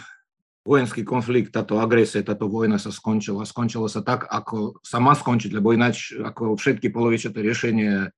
vojenský 0.67 1.05
konflikt, 1.05 1.53
táto 1.53 1.79
agresia, 1.79 2.25
táto 2.25 2.51
vojna 2.51 2.81
sa 2.81 2.91
skončila. 2.91 3.47
Skončila 3.47 3.87
sa 3.87 4.01
tak, 4.01 4.27
ako 4.27 4.81
sa 4.81 4.99
má 4.99 5.15
skončiť, 5.15 5.55
lebo 5.55 5.77
ináč 5.77 6.17
ako 6.17 6.57
všetky 6.57 6.91
polovičaté 6.91 7.45
riešenie 7.45 8.11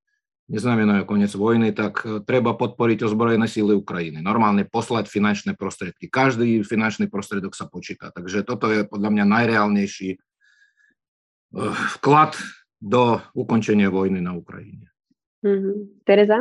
neznamenajú 0.46 1.02
koniec 1.10 1.34
vojny, 1.34 1.74
tak 1.74 2.06
e, 2.06 2.22
treba 2.22 2.54
podporiť 2.54 3.02
ozbrojené 3.02 3.50
síly 3.50 3.74
Ukrajiny. 3.74 4.22
Normálne 4.22 4.62
poslať 4.62 5.10
finančné 5.10 5.58
prostriedky. 5.58 6.06
Každý 6.06 6.62
finančný 6.62 7.10
prostriedok 7.10 7.58
sa 7.58 7.66
počíta. 7.66 8.14
Takže 8.14 8.46
toto 8.46 8.70
je 8.70 8.86
podľa 8.86 9.10
mňa 9.10 9.24
najreálnejší 9.26 10.10
e, 10.14 10.18
vklad 11.98 12.38
do 12.78 13.18
ukončenia 13.34 13.90
vojny 13.90 14.22
na 14.22 14.38
Ukrajine. 14.38 14.86
Mm-hmm. 15.44 15.88
Tereza? 16.04 16.36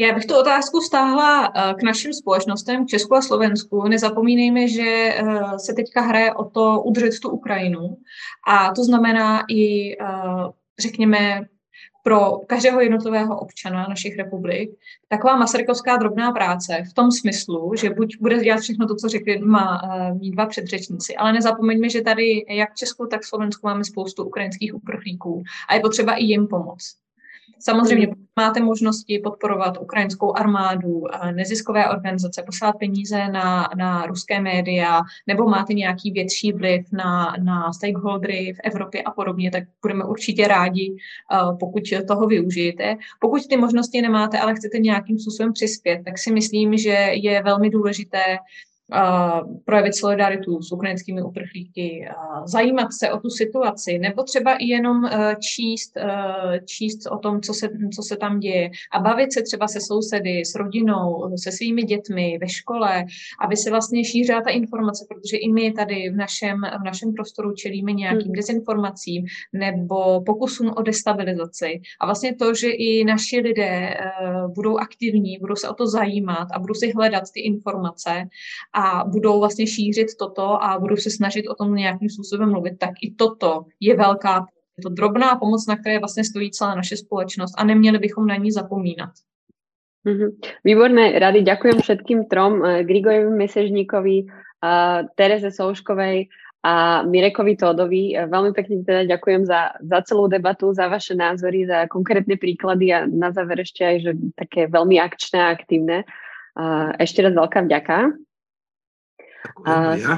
Já 0.00 0.14
bych 0.14 0.26
tu 0.26 0.38
otázku 0.38 0.80
stáhla 0.80 1.52
eh, 1.56 1.74
k 1.74 1.82
našim 1.82 2.12
společnostem, 2.12 2.84
k 2.84 2.88
Česku 2.88 3.14
a 3.14 3.22
Slovensku. 3.22 3.88
Nezapomínejme, 3.88 4.68
že 4.68 4.82
eh, 4.82 5.58
se 5.58 5.72
teďka 5.72 6.00
hraje 6.00 6.34
o 6.34 6.44
to 6.44 6.82
udržet 6.82 7.20
tu 7.20 7.30
Ukrajinu. 7.30 7.96
A 8.48 8.74
to 8.74 8.84
znamená 8.84 9.42
i, 9.50 9.92
eh, 9.92 10.06
řekněme, 10.78 11.46
pro 12.02 12.38
každého 12.46 12.80
jednotlivého 12.80 13.38
občana 13.38 13.86
našich 13.88 14.16
republik 14.16 14.70
taková 15.08 15.36
masarykovská 15.36 15.96
drobná 15.96 16.32
práce 16.32 16.82
v 16.90 16.94
tom 16.94 17.10
smyslu, 17.12 17.72
že 17.76 17.90
buď 17.90 18.16
bude 18.20 18.38
dělat 18.38 18.60
všechno 18.60 18.86
to, 18.86 18.94
co 18.94 19.08
řekli 19.08 19.38
má 19.38 19.80
mít 20.20 20.30
dva 20.30 20.46
předřečníci, 20.46 21.16
ale 21.16 21.32
nezapomeňme, 21.32 21.88
že 21.88 22.02
tady 22.02 22.44
jak 22.48 22.72
v 22.72 22.76
Česku, 22.76 23.06
tak 23.06 23.20
v 23.20 23.26
Slovensku 23.26 23.66
máme 23.66 23.84
spoustu 23.84 24.24
ukrajinských 24.24 24.74
uprchlíků 24.74 25.42
a 25.68 25.74
je 25.74 25.80
potřeba 25.80 26.14
i 26.14 26.24
jim 26.24 26.46
pomoct. 26.46 27.03
Samozřejmě 27.58 28.06
mm. 28.06 28.12
máte 28.36 28.60
možnosti 28.60 29.20
podporovat 29.24 29.78
ukrajinskou 29.80 30.36
armádu, 30.36 31.04
neziskové 31.34 31.88
organizace, 31.88 32.42
poslat 32.46 32.72
peníze 32.72 33.28
na, 33.28 33.68
na 33.76 34.06
ruské 34.06 34.40
média, 34.40 35.00
nebo 35.26 35.48
máte 35.48 35.74
nějaký 35.74 36.10
větší 36.10 36.52
vliv 36.52 36.86
na, 36.92 37.36
na 37.42 37.72
stakeholdery 37.72 38.52
v 38.52 38.60
Evropě 38.64 39.02
a 39.02 39.10
podobně, 39.10 39.50
tak 39.50 39.64
budeme 39.82 40.04
určitě 40.04 40.48
rádi, 40.48 40.96
pokud 41.60 41.82
toho 42.08 42.26
využijete. 42.26 42.96
Pokud 43.20 43.46
ty 43.46 43.56
možnosti 43.56 44.02
nemáte, 44.02 44.38
ale 44.38 44.54
chcete 44.54 44.78
nějakým 44.78 45.18
způsobem 45.18 45.52
přispět, 45.52 46.00
tak 46.04 46.18
si 46.18 46.32
myslím, 46.32 46.78
že 46.78 47.08
je 47.12 47.42
velmi 47.42 47.70
důležité 47.70 48.38
projevit 49.64 49.94
solidaritu 49.94 50.62
s 50.62 50.72
ukrajinskými 50.72 51.22
uprchlíky, 51.22 52.08
zajímat 52.44 52.92
se 52.92 53.12
o 53.12 53.18
tu 53.18 53.30
situaci, 53.30 53.98
nebo 53.98 54.22
třeba 54.22 54.54
i 54.54 54.64
jenom 54.64 55.04
e, 55.04 55.36
číst, 55.40 55.96
e, 55.96 56.06
číst 56.64 57.06
o 57.06 57.18
tom, 57.18 57.40
co 57.40 57.54
se, 57.54 57.68
co 57.94 58.02
se 58.02 58.16
tam 58.16 58.40
děje 58.40 58.70
a 58.92 59.00
bavit 59.00 59.32
se 59.32 59.42
třeba 59.42 59.68
se 59.68 59.80
sousedy, 59.80 60.44
s 60.44 60.54
rodinou, 60.54 61.36
se 61.36 61.52
svými 61.52 61.82
dětmi 61.82 62.38
ve 62.40 62.48
škole, 62.48 63.04
aby 63.40 63.56
se 63.56 63.70
vlastně 63.70 64.04
šířila 64.04 64.40
ta 64.40 64.50
informace, 64.50 65.06
protože 65.08 65.36
i 65.36 65.52
my 65.52 65.72
tady 65.72 66.10
v 66.10 66.16
našem, 66.16 66.60
v 66.80 66.84
našem 66.84 67.12
prostoru 67.12 67.52
čelíme 67.54 67.92
nějakým 67.92 68.22
hmm. 68.22 68.32
dezinformacím 68.32 69.24
nebo 69.52 70.20
pokusům 70.20 70.72
o 70.76 70.82
destabilizaci. 70.82 71.80
A 72.00 72.06
vlastně 72.06 72.34
to, 72.34 72.54
že 72.54 72.70
i 72.70 73.04
naši 73.04 73.40
lidé 73.40 73.64
e, 73.64 73.96
budou 74.54 74.78
aktivní, 74.78 75.38
budou 75.38 75.56
se 75.56 75.68
o 75.68 75.74
to 75.74 75.86
zajímat 75.86 76.48
a 76.52 76.58
budou 76.58 76.74
si 76.74 76.92
hledat 76.92 77.24
ty 77.34 77.40
informace 77.40 78.28
a 78.74 79.04
budou 79.06 79.40
vlastně 79.40 79.66
šířit 79.66 80.08
toto 80.18 80.62
a 80.64 80.78
budou 80.78 80.96
se 80.96 81.10
snažit 81.10 81.48
o 81.48 81.54
tom 81.54 81.74
nějakým 81.74 82.10
způsobem 82.10 82.50
mluvit, 82.50 82.78
tak 82.78 82.90
i 83.02 83.14
toto 83.14 83.64
je 83.80 83.96
velká 83.96 84.46
je 84.78 84.82
to 84.82 84.88
drobná 84.88 85.36
pomoc, 85.36 85.66
na 85.66 85.76
které 85.76 85.98
vlastně 85.98 86.24
stojí 86.24 86.50
celá 86.50 86.74
naše 86.74 86.96
společnost 86.96 87.54
a 87.58 87.64
neměli 87.64 87.98
bychom 87.98 88.26
na 88.26 88.36
ní 88.36 88.50
zapomínat. 88.50 89.10
Mm-hmm. 90.06 90.30
Výborné 90.64 91.18
rady. 91.18 91.42
Ďakujem 91.42 91.80
všetkým 91.80 92.24
trom, 92.28 92.60
uh, 92.60 92.82
Grigorovi 92.82 93.30
Mesežníkovi, 93.38 94.26
uh, 94.26 95.08
Tereze 95.14 95.50
Souškovej 95.50 96.28
a 96.60 97.02
Mirekovi 97.08 97.56
Tódovi. 97.56 98.12
Uh, 98.12 98.28
veľmi 98.28 98.52
pekne 98.52 98.84
teda 98.84 99.08
ďakujem 99.16 99.46
za, 99.46 99.78
za 99.80 99.98
celú 100.04 100.28
debatu, 100.28 100.74
za 100.74 100.92
vaše 100.92 101.14
názory, 101.14 101.64
za 101.64 101.88
konkrétne 101.88 102.36
príklady 102.36 102.92
a 102.92 103.06
na 103.08 103.32
záver 103.32 103.64
ešte 103.64 103.80
aj, 103.80 103.96
že 104.02 104.12
také 104.36 104.66
veľmi 104.68 105.00
akčné 105.00 105.38
a 105.40 105.54
aktívne. 105.54 106.04
Ešte 107.02 107.18
raz 107.18 107.34
veľká 107.34 107.66
vďaka. 107.66 108.14
A, 109.64 109.96
ja. 109.96 110.14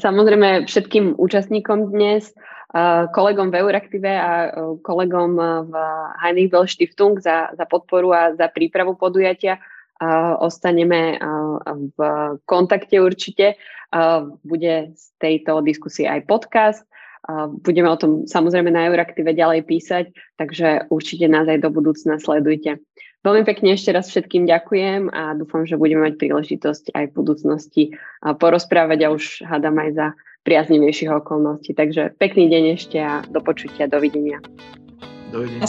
Samozrejme 0.00 0.64
všetkým 0.64 1.20
účastníkom 1.20 1.92
dnes, 1.92 2.32
kolegom 3.12 3.48
v 3.52 3.60
Euraktive 3.60 4.12
a 4.12 4.52
kolegom 4.80 5.36
v 5.68 5.74
Heinrich 6.20 6.52
Stiftung 6.68 7.20
za, 7.20 7.52
za 7.52 7.64
podporu 7.64 8.12
a 8.12 8.22
za 8.36 8.48
prípravu 8.48 8.96
podujatia. 8.96 9.60
Ostaneme 10.40 11.20
v 11.96 11.98
kontakte 12.44 13.00
určite. 13.00 13.56
Bude 14.44 14.92
z 14.96 15.04
tejto 15.20 15.60
diskusie 15.64 16.08
aj 16.08 16.28
podcast. 16.28 16.84
Budeme 17.64 17.92
o 17.92 18.00
tom 18.00 18.24
samozrejme 18.24 18.72
na 18.72 18.88
Euraktive 18.88 19.36
ďalej 19.36 19.68
písať, 19.68 20.04
takže 20.40 20.88
určite 20.88 21.28
nás 21.28 21.44
aj 21.44 21.60
do 21.60 21.68
budúcna 21.68 22.16
sledujte. 22.16 22.80
Veľmi 23.28 23.44
pekne 23.44 23.76
ešte 23.76 23.92
raz 23.92 24.08
všetkým 24.08 24.48
ďakujem 24.48 25.12
a 25.12 25.36
dúfam, 25.36 25.68
že 25.68 25.76
budeme 25.76 26.08
mať 26.08 26.16
príležitosť 26.16 26.96
aj 26.96 27.12
v 27.12 27.16
budúcnosti 27.20 27.82
porozprávať 28.24 29.04
a 29.04 29.12
už 29.12 29.44
hádam 29.44 29.76
aj 29.76 29.90
za 29.92 30.06
priaznivejších 30.48 31.12
okolností. 31.12 31.76
Takže 31.76 32.16
pekný 32.16 32.48
deň 32.48 32.64
ešte 32.80 32.96
a 32.96 33.20
do 33.28 33.44
počutia, 33.44 33.84
dovidenia. 33.84 34.40
Dovidenia. 35.28 35.60